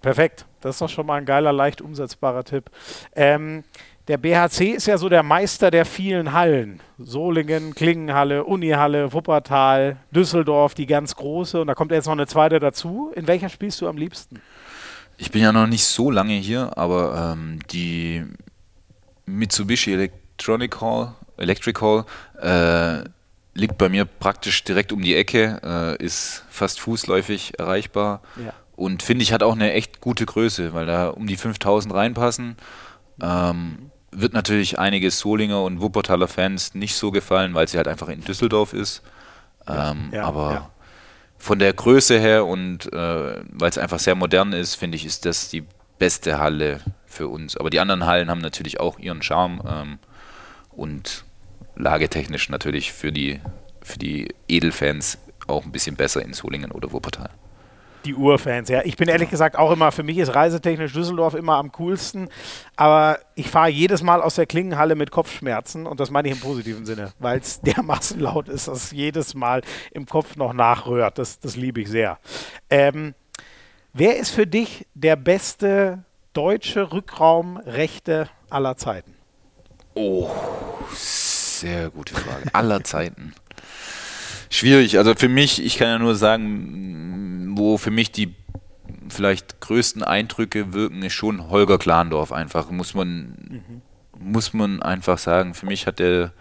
Perfekt. 0.02 0.46
Das 0.60 0.76
ist 0.76 0.82
doch 0.82 0.90
schon 0.90 1.06
mal 1.06 1.16
ein 1.16 1.26
geiler, 1.26 1.52
leicht 1.52 1.82
umsetzbarer 1.82 2.44
Tipp. 2.44 2.70
Ähm, 3.16 3.64
der 4.08 4.18
BHC 4.18 4.72
ist 4.72 4.88
ja 4.88 4.98
so 4.98 5.08
der 5.08 5.24
Meister 5.24 5.72
der 5.72 5.86
vielen 5.86 6.34
Hallen. 6.34 6.82
Solingen, 6.98 7.74
Klingenhalle, 7.74 8.44
Unihalle, 8.44 9.14
Wuppertal, 9.14 9.98
Düsseldorf, 10.12 10.74
die 10.74 10.86
ganz 10.86 11.16
große. 11.16 11.62
Und 11.62 11.68
da 11.68 11.76
kommt 11.76 11.92
jetzt 11.92 12.06
noch 12.06 12.14
eine 12.14 12.28
zweite 12.28 12.60
dazu. 12.60 13.12
In 13.16 13.28
welcher 13.28 13.48
spielst 13.48 13.80
du 13.80 13.88
am 13.88 13.98
liebsten? 13.98 14.42
Ich 15.18 15.32
bin 15.32 15.42
ja 15.42 15.54
noch 15.54 15.68
nicht 15.68 15.86
so 15.86 16.12
lange 16.12 16.34
hier, 16.34 16.78
aber 16.78 17.34
ähm, 17.34 17.60
die 17.72 18.26
Mitsubishi 19.26 19.94
Electronic 19.94 20.82
Hall, 20.82 21.14
Electric 21.38 21.80
Hall 21.80 22.06
äh, 22.42 23.08
liegt 23.54 23.78
bei 23.78 23.88
mir 23.88 24.04
praktisch 24.04 24.66
direkt 24.66 24.92
um 24.92 25.02
die 25.02 25.16
Ecke, 25.16 25.62
äh, 25.64 26.04
ist 26.04 26.44
fast 26.50 26.82
fußläufig 26.82 27.58
erreichbar. 27.58 28.22
Ja. 28.44 28.54
Und 28.76 29.02
finde 29.04 29.24
ich 29.24 29.32
hat 29.32 29.44
auch 29.44 29.54
eine 29.54 29.72
echt 29.72 30.02
gute 30.02 30.26
Größe, 30.26 30.74
weil 30.74 30.88
da 30.88 31.10
um 31.10 31.28
die 31.28 31.38
5000 31.38 31.94
reinpassen. 31.94 32.58
Ähm, 33.22 33.92
wird 34.16 34.34
natürlich 34.34 34.80
einige 34.80 35.12
Solinger 35.12 35.64
und 35.64 35.82
Wuppertaler 35.82 36.28
Fans 36.28 36.74
nicht 36.74 36.96
so 36.96 37.12
gefallen, 37.12 37.54
weil 37.54 37.68
sie 37.68 37.78
halt 37.78 37.88
einfach 37.88 38.10
in 38.10 38.22
Düsseldorf 38.22 38.74
ist. 38.74 39.02
Ähm, 39.68 40.10
ja, 40.12 40.26
aber 40.26 40.52
ja. 40.54 40.70
von 41.38 41.60
der 41.60 41.74
Größe 41.74 42.20
her 42.20 42.46
und 42.46 42.92
äh, 42.92 43.42
weil 43.50 43.70
es 43.70 43.78
einfach 43.78 44.00
sehr 44.00 44.16
modern 44.16 44.54
ist, 44.54 44.76
finde 44.76 44.98
ich, 44.98 45.06
ist 45.06 45.26
das 45.26 45.50
die 45.50 45.64
beste 46.00 46.38
Halle 46.38 46.82
für 47.06 47.28
uns. 47.28 47.56
Aber 47.58 47.70
die 47.70 47.80
anderen 47.80 48.06
Hallen 48.06 48.30
haben 48.30 48.42
natürlich 48.42 48.80
auch 48.80 49.00
ihren 49.00 49.22
Charme 49.22 49.62
ähm, 49.68 50.00
und 50.72 51.24
lagetechnisch 51.76 52.50
natürlich 52.50 52.92
für 52.92 53.12
die, 53.12 53.40
für 53.82 54.00
die 54.00 54.34
Edelfans 54.48 55.18
auch 55.48 55.66
ein 55.66 55.72
bisschen 55.72 55.96
besser 55.96 56.22
in 56.22 56.34
Solingen 56.34 56.72
oder 56.72 56.92
Wuppertal. 56.92 57.30
Die 58.06 58.16
Urfans, 58.16 58.70
ja. 58.70 58.82
Ich 58.84 58.98
bin 58.98 59.08
ehrlich 59.08 59.30
gesagt 59.30 59.58
auch 59.58 59.72
immer, 59.72 59.92
für 59.92 60.04
mich 60.04 60.18
ist 60.18 60.36
reisetechnisch 60.36 60.94
Düsseldorf 60.94 61.34
immer 61.36 61.56
am 61.56 61.72
coolsten. 61.72 62.30
Aber 62.76 63.20
ich 63.36 63.50
fahre 63.50 63.70
jedes 63.70 64.04
Mal 64.04 64.22
aus 64.22 64.36
der 64.36 64.46
Klingenhalle 64.46 64.96
mit 64.96 65.12
Kopfschmerzen 65.12 65.86
und 65.86 66.00
das 66.00 66.12
meine 66.12 66.28
ich 66.28 66.36
im 66.36 66.42
positiven 66.42 66.86
Sinne, 66.86 67.14
weil 67.20 67.40
es 67.40 67.62
dermaßen 67.62 68.20
laut 68.20 68.50
ist, 68.50 68.68
dass 68.68 68.92
jedes 68.92 69.36
Mal 69.36 69.62
im 69.92 70.06
Kopf 70.06 70.36
noch 70.36 70.54
nachrührt. 70.54 71.18
Das, 71.18 71.40
das 71.40 71.56
liebe 71.56 71.82
ich 71.82 71.90
sehr. 71.90 72.20
Ähm, 72.70 73.14
wer 73.94 74.18
ist 74.18 74.32
für 74.32 74.48
dich 74.48 74.86
der 74.94 75.16
beste 75.16 76.04
deutsche 76.34 76.92
Rückraumrechte 76.92 78.28
aller 78.50 78.76
Zeiten? 78.76 79.14
Oh, 79.96 80.30
sehr 80.92 81.90
gute 81.90 82.16
Frage. 82.16 82.54
aller 82.54 82.84
Zeiten. 82.84 83.34
Schwierig. 84.54 85.00
Also 85.00 85.16
für 85.16 85.30
mich, 85.30 85.66
ich 85.66 85.80
kann 85.80 85.88
ja 85.88 85.98
nur 85.98 86.14
sagen, 86.14 87.54
wo 87.58 87.80
für 87.80 87.90
mich 87.90 88.12
die 88.12 88.36
vielleicht 89.10 89.62
größten 89.62 90.04
Eindrücke 90.04 90.74
wirken, 90.74 91.02
ist 91.02 91.14
schon 91.14 91.50
Holger 91.50 91.80
Klandorf 91.80 92.32
einfach. 92.32 92.70
Muss 92.70 92.94
man, 92.94 93.36
mhm. 93.50 93.82
muss 94.20 94.54
man 94.54 94.84
einfach 94.84 95.18
sagen. 95.18 95.56
Für 95.56 95.66
mich 95.66 95.88
hat 95.88 96.00
er 96.00 96.34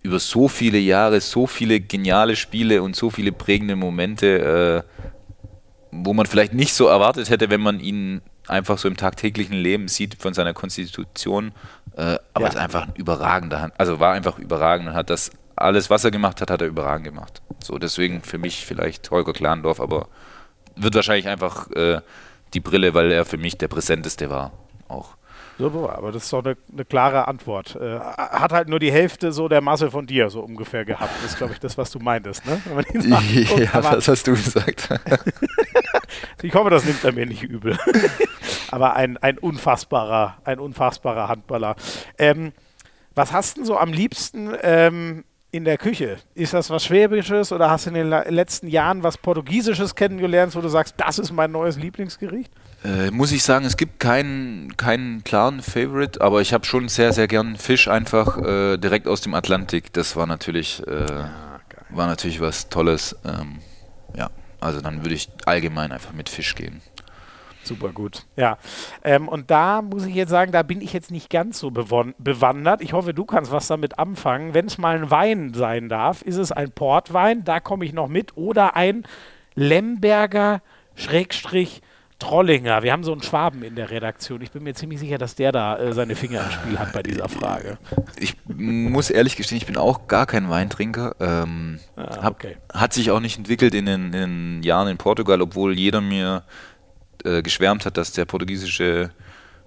über 0.00 0.18
so 0.18 0.48
viele 0.48 0.78
Jahre 0.78 1.20
so 1.20 1.46
viele 1.46 1.78
geniale 1.78 2.36
Spiele 2.36 2.82
und 2.82 2.96
so 2.96 3.10
viele 3.10 3.32
prägende 3.32 3.76
Momente, 3.76 4.82
äh, 4.82 5.02
wo 5.90 6.14
man 6.14 6.24
vielleicht 6.24 6.54
nicht 6.54 6.72
so 6.72 6.86
erwartet 6.86 7.28
hätte, 7.28 7.50
wenn 7.50 7.60
man 7.60 7.80
ihn 7.80 8.22
einfach 8.48 8.78
so 8.78 8.88
im 8.88 8.96
tagtäglichen 8.96 9.56
Leben 9.56 9.88
sieht 9.88 10.14
von 10.14 10.32
seiner 10.32 10.54
Konstitution. 10.54 11.52
Äh, 11.98 12.16
aber 12.32 12.46
ja. 12.46 12.48
ist 12.48 12.56
einfach 12.56 12.88
ein 12.88 12.94
überragender, 12.94 13.72
also 13.76 14.00
war 14.00 14.14
einfach 14.14 14.38
überragend 14.38 14.88
und 14.88 14.94
hat 14.94 15.10
das 15.10 15.32
alles, 15.56 15.90
was 15.90 16.04
er 16.04 16.10
gemacht 16.10 16.40
hat, 16.40 16.50
hat 16.50 16.60
er 16.60 16.68
überragend 16.68 17.06
gemacht. 17.06 17.42
So, 17.62 17.78
deswegen 17.78 18.22
für 18.22 18.38
mich 18.38 18.66
vielleicht 18.66 19.10
Holger 19.10 19.32
Klandorf, 19.32 19.80
aber 19.80 20.08
wird 20.76 20.94
wahrscheinlich 20.94 21.28
einfach 21.28 21.70
äh, 21.72 22.00
die 22.54 22.60
Brille, 22.60 22.94
weil 22.94 23.10
er 23.10 23.24
für 23.24 23.38
mich 23.38 23.56
der 23.58 23.68
präsenteste 23.68 24.30
war. 24.30 24.52
Auch. 24.88 25.16
So, 25.58 25.88
aber 25.88 26.12
das 26.12 26.24
ist 26.24 26.32
doch 26.32 26.44
eine, 26.44 26.56
eine 26.70 26.84
klare 26.84 27.28
Antwort. 27.28 27.76
Äh, 27.76 27.98
hat 27.98 28.52
halt 28.52 28.68
nur 28.68 28.78
die 28.78 28.92
Hälfte 28.92 29.32
so 29.32 29.48
der 29.48 29.62
Masse 29.62 29.90
von 29.90 30.06
dir 30.06 30.28
so 30.28 30.40
ungefähr 30.40 30.84
gehabt. 30.84 31.12
Das 31.22 31.32
ist, 31.32 31.38
glaube 31.38 31.54
ich, 31.54 31.60
das, 31.60 31.78
was 31.78 31.90
du 31.90 31.98
meintest, 31.98 32.44
ne? 32.44 32.60
ja, 33.56 33.72
aber, 33.72 33.92
das 33.92 34.06
hast 34.06 34.26
du 34.26 34.32
gesagt. 34.32 34.90
ich 36.42 36.54
hoffe, 36.54 36.68
das 36.68 36.84
nimmt 36.84 37.02
er 37.04 37.12
mir 37.12 37.24
nicht 37.24 37.42
übel. 37.42 37.78
aber 38.70 38.96
ein, 38.96 39.16
ein 39.16 39.38
unfassbarer, 39.38 40.36
ein 40.44 40.58
unfassbarer 40.58 41.28
Handballer. 41.28 41.74
Ähm, 42.18 42.52
was 43.14 43.32
hast 43.32 43.56
du 43.56 43.60
denn 43.60 43.66
so 43.66 43.78
am 43.78 43.94
liebsten 43.94 44.54
ähm, 44.62 45.24
in 45.50 45.64
der 45.64 45.78
Küche? 45.78 46.18
Ist 46.34 46.54
das 46.54 46.70
was 46.70 46.84
Schwäbisches 46.84 47.52
oder 47.52 47.70
hast 47.70 47.86
du 47.86 47.90
in 47.90 47.94
den 47.94 48.10
letzten 48.10 48.68
Jahren 48.68 49.02
was 49.02 49.16
Portugiesisches 49.16 49.94
kennengelernt, 49.94 50.54
wo 50.54 50.60
du 50.60 50.68
sagst, 50.68 50.94
das 50.98 51.18
ist 51.18 51.32
mein 51.32 51.52
neues 51.52 51.76
Lieblingsgericht? 51.76 52.50
Äh, 52.84 53.10
muss 53.10 53.32
ich 53.32 53.42
sagen, 53.42 53.64
es 53.64 53.76
gibt 53.76 53.98
keinen, 54.00 54.76
keinen 54.76 55.24
klaren 55.24 55.62
Favorite, 55.62 56.20
aber 56.20 56.40
ich 56.40 56.52
habe 56.52 56.64
schon 56.64 56.88
sehr, 56.88 57.12
sehr 57.12 57.26
gern 57.26 57.56
Fisch 57.56 57.88
einfach 57.88 58.38
äh, 58.38 58.76
direkt 58.76 59.08
aus 59.08 59.20
dem 59.20 59.34
Atlantik. 59.34 59.92
Das 59.92 60.14
war 60.16 60.26
natürlich, 60.26 60.86
äh, 60.86 61.06
war 61.90 62.06
natürlich 62.06 62.40
was 62.40 62.68
Tolles. 62.68 63.16
Ähm, 63.24 63.60
ja, 64.16 64.30
also 64.60 64.80
dann 64.80 65.04
würde 65.04 65.14
ich 65.14 65.28
allgemein 65.46 65.90
einfach 65.90 66.12
mit 66.12 66.28
Fisch 66.28 66.54
gehen. 66.54 66.82
Super 67.66 67.90
gut. 67.90 68.26
Ja. 68.36 68.58
Ähm, 69.02 69.28
und 69.28 69.50
da 69.50 69.82
muss 69.82 70.06
ich 70.06 70.14
jetzt 70.14 70.30
sagen, 70.30 70.52
da 70.52 70.62
bin 70.62 70.80
ich 70.80 70.92
jetzt 70.92 71.10
nicht 71.10 71.30
ganz 71.30 71.58
so 71.58 71.70
bewandert. 71.70 72.80
Ich 72.80 72.92
hoffe, 72.92 73.12
du 73.12 73.24
kannst 73.24 73.50
was 73.50 73.66
damit 73.66 73.98
anfangen. 73.98 74.54
Wenn 74.54 74.66
es 74.66 74.78
mal 74.78 74.96
ein 74.96 75.10
Wein 75.10 75.52
sein 75.54 75.88
darf, 75.88 76.22
ist 76.22 76.36
es 76.36 76.52
ein 76.52 76.70
Portwein, 76.70 77.44
da 77.44 77.60
komme 77.60 77.84
ich 77.84 77.92
noch 77.92 78.08
mit, 78.08 78.36
oder 78.36 78.76
ein 78.76 79.04
Lemberger 79.54 80.62
Schrägstrich 80.94 81.82
Trollinger. 82.18 82.82
Wir 82.82 82.92
haben 82.92 83.04
so 83.04 83.12
einen 83.12 83.22
Schwaben 83.22 83.62
in 83.62 83.74
der 83.74 83.90
Redaktion. 83.90 84.40
Ich 84.40 84.50
bin 84.50 84.62
mir 84.62 84.74
ziemlich 84.74 85.00
sicher, 85.00 85.18
dass 85.18 85.34
der 85.34 85.52
da 85.52 85.76
äh, 85.78 85.92
seine 85.92 86.16
Finger 86.16 86.44
im 86.44 86.50
Spiel 86.50 86.78
hat 86.78 86.92
bei 86.92 87.02
dieser 87.02 87.28
Frage. 87.28 87.76
Ich 88.18 88.36
muss 88.46 89.10
ehrlich 89.10 89.36
gestehen, 89.36 89.58
ich 89.58 89.66
bin 89.66 89.76
auch 89.76 90.08
gar 90.08 90.24
kein 90.24 90.48
Weintrinker. 90.48 91.14
Ähm, 91.20 91.78
ah, 91.96 92.22
hab, 92.22 92.34
okay. 92.34 92.56
Hat 92.72 92.94
sich 92.94 93.10
auch 93.10 93.20
nicht 93.20 93.36
entwickelt 93.36 93.74
in 93.74 93.84
den, 93.84 94.06
in 94.06 94.12
den 94.12 94.62
Jahren 94.62 94.88
in 94.88 94.96
Portugal, 94.96 95.42
obwohl 95.42 95.76
jeder 95.76 96.00
mir 96.00 96.42
äh, 97.26 97.42
geschwärmt 97.42 97.84
hat, 97.84 97.96
dass 97.96 98.12
der 98.12 98.24
portugiesische 98.24 99.10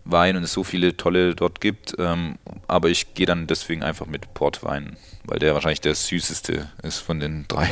Wein 0.05 0.37
und 0.37 0.43
es 0.43 0.53
so 0.53 0.63
viele 0.63 0.97
tolle 0.97 1.35
dort 1.35 1.61
gibt. 1.61 1.95
Ähm, 1.99 2.37
aber 2.67 2.89
ich 2.89 3.13
gehe 3.13 3.25
dann 3.25 3.47
deswegen 3.47 3.83
einfach 3.83 4.05
mit 4.05 4.33
Portwein, 4.33 4.97
weil 5.25 5.39
der 5.39 5.53
wahrscheinlich 5.53 5.81
der 5.81 5.95
süßeste 5.95 6.69
ist 6.83 6.99
von 6.99 7.19
den 7.19 7.45
drei. 7.47 7.69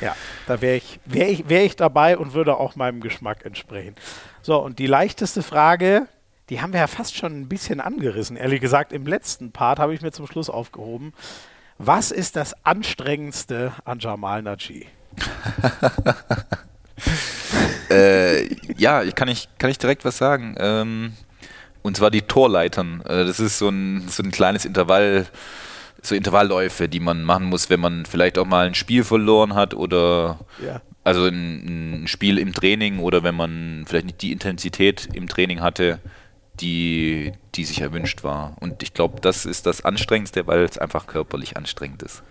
Ja, 0.00 0.16
da 0.46 0.60
wäre 0.60 0.76
ich, 0.76 1.00
wär 1.04 1.30
ich, 1.30 1.48
wär 1.48 1.64
ich 1.64 1.76
dabei 1.76 2.18
und 2.18 2.34
würde 2.34 2.56
auch 2.56 2.76
meinem 2.76 3.00
Geschmack 3.00 3.44
entsprechen. 3.44 3.94
So, 4.42 4.60
und 4.60 4.78
die 4.78 4.86
leichteste 4.86 5.42
Frage, 5.42 6.08
die 6.50 6.60
haben 6.60 6.72
wir 6.72 6.80
ja 6.80 6.86
fast 6.86 7.16
schon 7.16 7.32
ein 7.32 7.48
bisschen 7.48 7.80
angerissen. 7.80 8.36
Ehrlich 8.36 8.60
gesagt, 8.60 8.92
im 8.92 9.06
letzten 9.06 9.52
Part 9.52 9.78
habe 9.78 9.94
ich 9.94 10.02
mir 10.02 10.12
zum 10.12 10.26
Schluss 10.26 10.50
aufgehoben. 10.50 11.14
Was 11.78 12.10
ist 12.10 12.36
das 12.36 12.54
Anstrengendste 12.64 13.72
an 13.84 13.98
Jamal 13.98 14.42
Naji? 14.42 14.86
äh, 17.90 18.54
ja, 18.76 19.02
ich 19.02 19.14
kann, 19.14 19.28
ich 19.28 19.48
kann 19.58 19.70
ich 19.70 19.78
direkt 19.78 20.04
was 20.04 20.18
sagen. 20.18 20.54
Ähm, 20.58 21.14
und 21.82 21.96
zwar 21.96 22.10
die 22.10 22.22
Torleitern. 22.22 23.02
Äh, 23.02 23.24
das 23.24 23.38
ist 23.38 23.58
so 23.58 23.68
ein, 23.68 24.08
so 24.08 24.22
ein 24.22 24.30
kleines 24.30 24.64
Intervall, 24.64 25.26
so 26.02 26.14
Intervallläufe, 26.14 26.88
die 26.88 27.00
man 27.00 27.22
machen 27.24 27.46
muss, 27.46 27.70
wenn 27.70 27.80
man 27.80 28.06
vielleicht 28.06 28.38
auch 28.38 28.46
mal 28.46 28.66
ein 28.66 28.74
Spiel 28.74 29.04
verloren 29.04 29.54
hat 29.54 29.74
oder 29.74 30.40
ja. 30.64 30.80
also 31.04 31.26
ein, 31.26 32.04
ein, 32.04 32.08
Spiel 32.08 32.38
im 32.38 32.52
Training 32.52 32.98
oder 32.98 33.22
wenn 33.22 33.34
man 33.34 33.84
vielleicht 33.86 34.06
nicht 34.06 34.22
die 34.22 34.32
Intensität 34.32 35.08
im 35.12 35.28
Training 35.28 35.60
hatte, 35.60 36.00
die, 36.60 37.32
die 37.54 37.64
sich 37.64 37.80
erwünscht 37.80 38.24
war. 38.24 38.56
Und 38.60 38.82
ich 38.82 38.94
glaube, 38.94 39.20
das 39.20 39.44
ist 39.44 39.66
das 39.66 39.84
Anstrengendste, 39.84 40.46
weil 40.46 40.62
es 40.64 40.78
einfach 40.78 41.06
körperlich 41.06 41.56
anstrengend 41.56 42.02
ist. 42.02 42.22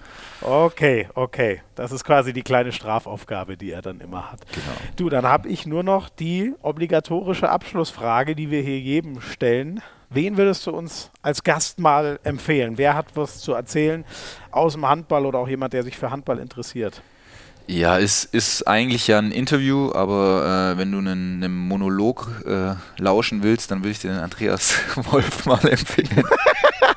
Okay, 0.41 1.07
okay. 1.15 1.61
Das 1.76 1.91
ist 1.91 2.03
quasi 2.03 2.34
die 2.34 2.41
kleine 2.41 2.72
Strafaufgabe, 2.72 3.57
die 3.57 3.72
er 3.72 3.81
dann 3.81 3.99
immer 3.99 4.31
hat. 4.31 4.39
Genau. 4.51 4.91
Du, 4.95 5.10
dann 5.10 5.26
habe 5.26 5.49
ich 5.49 5.65
nur 5.65 5.84
noch 5.84 6.10
die 6.10 6.53
obligatorische 6.61 7.49
Abschlussfrage, 7.49 8.35
die 8.35 8.51
wir 8.51 8.61
hier 8.61 8.80
jedem 8.80 9.22
stellen. 9.22 9.81
Wen 10.10 10.38
würdest 10.38 10.68
du 10.68 10.72
uns 10.72 11.10
als 11.22 11.43
Gast 11.43 11.80
mal 11.80 12.19
empfehlen? 12.23 12.77
Wer 12.77 12.95
hat 12.95 13.07
was 13.15 13.39
zu 13.39 13.53
erzählen 13.53 14.05
aus 14.51 14.73
dem 14.73 14.88
Handball 14.88 15.26
oder 15.26 15.39
auch 15.39 15.47
jemand, 15.47 15.73
der 15.73 15.84
sich 15.84 15.97
für 15.97 16.11
Handball 16.11 16.39
interessiert? 16.39 17.01
Ja, 17.65 17.97
es 17.97 18.26
ist 18.26 18.68
eigentlich 18.68 19.07
ja 19.07 19.19
ein 19.19 19.31
Interview, 19.31 19.91
aber 19.93 20.73
äh, 20.73 20.77
wenn 20.77 20.91
du 20.91 20.97
einen, 20.97 21.43
einen 21.43 21.55
Monolog 21.55 22.43
äh, 22.45 22.76
lauschen 23.01 23.41
willst, 23.41 23.72
dann 23.72 23.84
will 23.84 23.91
ich 23.91 23.99
dir 23.99 24.10
den 24.10 24.19
Andreas 24.19 24.76
Wolf 24.95 25.45
mal 25.45 25.65
empfehlen. 25.68 26.23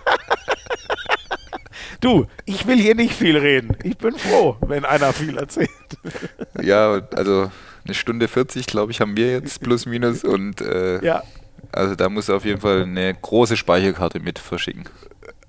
Du, 2.01 2.27
ich 2.45 2.67
will 2.67 2.77
hier 2.77 2.95
nicht 2.95 3.15
viel 3.15 3.37
reden. 3.37 3.77
Ich 3.83 3.97
bin 3.99 4.17
froh, 4.17 4.57
wenn 4.61 4.85
einer 4.85 5.13
viel 5.13 5.37
erzählt. 5.37 5.71
Ja, 6.63 7.03
also 7.15 7.51
eine 7.85 7.95
Stunde 7.95 8.29
40, 8.29 8.67
glaube 8.67 8.91
ich, 8.91 9.01
haben 9.01 9.17
wir 9.17 9.33
jetzt 9.33 9.61
plus 9.61 9.87
minus 9.87 10.25
und 10.25 10.61
äh, 10.61 11.05
ja. 11.05 11.23
also 11.71 11.95
da 11.95 12.09
muss 12.09 12.29
er 12.29 12.37
auf 12.37 12.45
jeden 12.45 12.61
Fall 12.61 12.83
eine 12.83 13.15
große 13.15 13.57
Speicherkarte 13.57 14.21
mit 14.21 14.39
verschicken. 14.39 14.85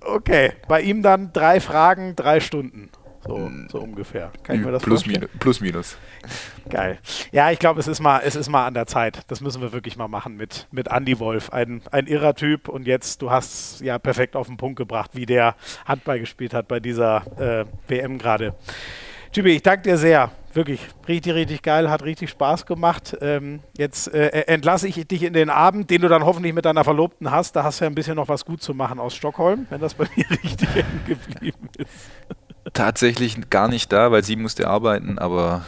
Okay, 0.02 0.54
bei 0.68 0.82
ihm 0.82 1.02
dann 1.02 1.32
drei 1.34 1.60
Fragen, 1.60 2.16
drei 2.16 2.40
Stunden. 2.40 2.90
So, 3.28 3.52
so 3.70 3.80
ungefähr. 3.80 4.32
Kann 4.44 4.56
ich 4.56 4.66
mir 4.66 4.72
das 4.72 4.82
plus, 4.82 5.04
vorstellen? 5.04 5.28
Minus, 5.30 5.40
plus 5.40 5.62
minus. 5.62 5.98
Geil. 6.70 6.98
Ja, 7.32 7.52
ich 7.52 7.60
glaube, 7.60 7.80
es 7.80 7.88
ist 7.88 8.00
mal, 8.00 8.22
es 8.24 8.36
ist 8.36 8.50
mal 8.50 8.66
an 8.66 8.74
der 8.74 8.88
Zeit. 8.88 9.22
Das 9.28 9.42
müssen 9.42 9.62
wir 9.62 9.74
wirklich 9.74 9.98
mal 9.98 10.08
machen 10.08 10.38
mit, 10.38 10.68
mit 10.72 10.88
Andy 10.88 11.20
Wolf. 11.20 11.50
Ein, 11.50 11.82
ein 11.92 12.08
irrer 12.08 12.36
Typ 12.36 12.70
und 12.70 12.88
jetzt, 12.88 13.22
du 13.22 13.30
hast 13.30 13.82
ja 13.82 14.00
perfekt 14.00 14.36
auf 14.38 14.48
den 14.48 14.56
Punkt 14.56 14.78
gebracht, 14.78 15.12
wie 15.14 15.26
der 15.26 15.56
Handball 15.86 16.20
gespielt 16.20 16.54
hat 16.54 16.70
bei 16.70 16.80
dieser 16.80 17.26
äh, 17.38 17.66
WM 17.90 18.18
gerade. 18.18 18.56
Jibi, 19.34 19.52
ich 19.58 19.62
danke 19.62 19.84
dir 19.84 19.98
sehr. 19.98 20.32
Wirklich, 20.54 20.80
richtig, 21.08 21.34
richtig 21.34 21.62
geil, 21.62 21.90
hat 21.90 22.04
richtig 22.04 22.30
Spaß 22.30 22.66
gemacht. 22.66 23.16
Ähm, 23.22 23.60
jetzt 23.78 24.12
äh, 24.12 24.30
entlasse 24.48 24.88
ich 24.88 25.06
dich 25.06 25.22
in 25.22 25.34
den 25.34 25.50
Abend, 25.50 25.92
den 25.92 26.02
du 26.02 26.08
dann 26.08 26.26
hoffentlich 26.26 26.54
mit 26.54 26.66
deiner 26.66 26.84
Verlobten 26.84 27.30
hast. 27.30 27.56
Da 27.56 27.64
hast 27.64 27.80
du 27.80 27.86
ja 27.86 27.92
ein 27.92 27.96
bisschen 27.96 28.16
noch 28.16 28.30
was 28.30 28.46
gut 28.46 28.64
zu 28.64 28.74
machen 28.74 29.00
aus 29.00 29.16
Stockholm, 29.16 29.68
wenn 29.70 29.82
das 29.82 29.94
bei 29.94 30.06
mir 30.16 30.26
richtig 30.44 30.70
geblieben 31.06 31.70
ist 31.78 32.10
tatsächlich 32.78 33.50
gar 33.50 33.68
nicht 33.68 33.92
da, 33.92 34.12
weil 34.12 34.24
sie 34.24 34.36
musste 34.36 34.68
arbeiten, 34.68 35.18
aber 35.18 35.64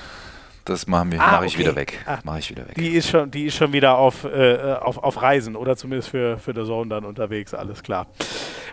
das 0.65 0.87
machen 0.87 1.11
wir, 1.11 1.21
ah, 1.21 1.31
mache 1.31 1.45
ich 1.45 1.55
okay. 1.55 1.63
wieder 1.63 1.75
weg. 1.75 1.99
Ah, 2.05 2.19
mache 2.23 2.39
ich 2.39 2.49
wieder 2.49 2.67
weg. 2.67 2.75
Die 2.75 2.89
ist 2.89 3.09
schon, 3.09 3.31
die 3.31 3.45
ist 3.45 3.55
schon 3.55 3.73
wieder 3.73 3.97
auf, 3.97 4.23
äh, 4.23 4.75
auf, 4.79 4.97
auf 4.97 5.21
Reisen 5.21 5.55
oder 5.55 5.75
zumindest 5.75 6.09
für, 6.09 6.37
für 6.37 6.53
der 6.53 6.65
Zone 6.65 6.89
dann 6.89 7.05
unterwegs, 7.05 7.53
alles 7.53 7.83
klar. 7.83 8.07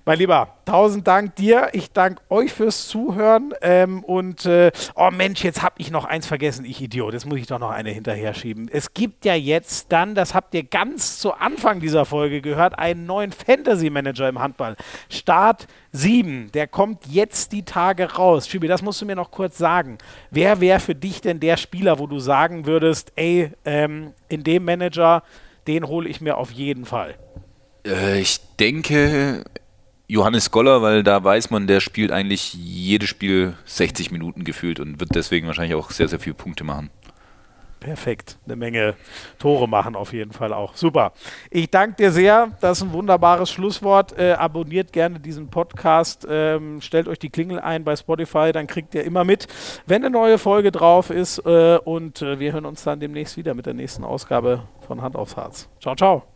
Mein 0.08 0.20
Lieber, 0.20 0.50
tausend 0.66 1.08
Dank 1.08 1.34
dir. 1.34 1.70
Ich 1.72 1.90
danke 1.90 2.22
euch 2.30 2.52
fürs 2.52 2.86
Zuhören. 2.86 3.52
Ähm, 3.60 4.04
und 4.04 4.46
äh, 4.46 4.70
oh 4.94 5.10
Mensch, 5.10 5.42
jetzt 5.42 5.64
habe 5.64 5.74
ich 5.78 5.90
noch 5.90 6.04
eins 6.04 6.28
vergessen, 6.28 6.64
ich 6.64 6.80
Idiot. 6.80 7.12
Jetzt 7.12 7.26
muss 7.26 7.40
ich 7.40 7.48
doch 7.48 7.58
noch 7.58 7.72
eine 7.72 7.90
hinterher 7.90 8.32
schieben. 8.32 8.68
Es 8.72 8.94
gibt 8.94 9.24
ja 9.24 9.34
jetzt 9.34 9.90
dann, 9.90 10.14
das 10.14 10.32
habt 10.32 10.54
ihr 10.54 10.62
ganz 10.62 11.18
zu 11.18 11.32
Anfang 11.32 11.80
dieser 11.80 12.04
Folge 12.04 12.40
gehört, 12.40 12.78
einen 12.78 13.04
neuen 13.04 13.32
Fantasy 13.32 13.90
Manager 13.90 14.28
im 14.28 14.38
Handball. 14.38 14.76
Start 15.08 15.66
7, 15.90 16.52
der 16.52 16.68
kommt 16.68 17.06
jetzt 17.06 17.50
die 17.50 17.64
Tage 17.64 18.14
raus. 18.14 18.46
Schibi, 18.46 18.68
das 18.68 18.82
musst 18.82 19.00
du 19.02 19.06
mir 19.06 19.16
noch 19.16 19.32
kurz 19.32 19.58
sagen. 19.58 19.98
Wer 20.30 20.60
wäre 20.60 20.78
für 20.78 20.94
dich 20.94 21.20
denn 21.20 21.40
der 21.40 21.56
Spieler, 21.56 21.85
wo 21.98 22.06
du 22.06 22.18
sagen 22.18 22.66
würdest, 22.66 23.12
ey, 23.16 23.50
ähm, 23.64 24.12
in 24.28 24.42
dem 24.42 24.64
Manager, 24.64 25.22
den 25.66 25.86
hole 25.86 26.08
ich 26.08 26.20
mir 26.20 26.36
auf 26.36 26.50
jeden 26.50 26.84
Fall? 26.84 27.14
Äh, 27.86 28.20
ich 28.20 28.40
denke, 28.58 29.44
Johannes 30.08 30.50
Goller, 30.50 30.82
weil 30.82 31.02
da 31.02 31.22
weiß 31.22 31.50
man, 31.50 31.66
der 31.66 31.80
spielt 31.80 32.12
eigentlich 32.12 32.54
jedes 32.54 33.08
Spiel 33.08 33.54
60 33.64 34.10
Minuten 34.10 34.44
gefühlt 34.44 34.78
und 34.78 35.00
wird 35.00 35.14
deswegen 35.14 35.46
wahrscheinlich 35.46 35.74
auch 35.74 35.90
sehr, 35.90 36.08
sehr 36.08 36.20
viele 36.20 36.34
Punkte 36.34 36.64
machen. 36.64 36.90
Perfekt. 37.80 38.38
Eine 38.46 38.56
Menge 38.56 38.94
Tore 39.38 39.68
machen 39.68 39.96
auf 39.96 40.12
jeden 40.12 40.32
Fall 40.32 40.52
auch. 40.52 40.74
Super. 40.76 41.12
Ich 41.50 41.70
danke 41.70 41.96
dir 41.96 42.10
sehr. 42.10 42.48
Das 42.60 42.78
ist 42.78 42.84
ein 42.84 42.92
wunderbares 42.92 43.50
Schlusswort. 43.50 44.18
Äh, 44.18 44.32
abonniert 44.32 44.92
gerne 44.92 45.20
diesen 45.20 45.48
Podcast. 45.48 46.26
Ähm, 46.28 46.80
stellt 46.80 47.06
euch 47.06 47.18
die 47.18 47.30
Klingel 47.30 47.60
ein 47.60 47.84
bei 47.84 47.94
Spotify, 47.94 48.52
dann 48.52 48.66
kriegt 48.66 48.94
ihr 48.94 49.04
immer 49.04 49.24
mit, 49.24 49.46
wenn 49.86 50.02
eine 50.02 50.10
neue 50.10 50.38
Folge 50.38 50.72
drauf 50.72 51.10
ist. 51.10 51.38
Äh, 51.46 51.78
und 51.84 52.22
äh, 52.22 52.40
wir 52.40 52.52
hören 52.52 52.64
uns 52.64 52.82
dann 52.82 52.98
demnächst 52.98 53.36
wieder 53.36 53.54
mit 53.54 53.66
der 53.66 53.74
nächsten 53.74 54.04
Ausgabe 54.04 54.62
von 54.86 55.02
Hand 55.02 55.16
aufs 55.16 55.36
Harz. 55.36 55.68
Ciao, 55.80 55.94
ciao. 55.94 56.35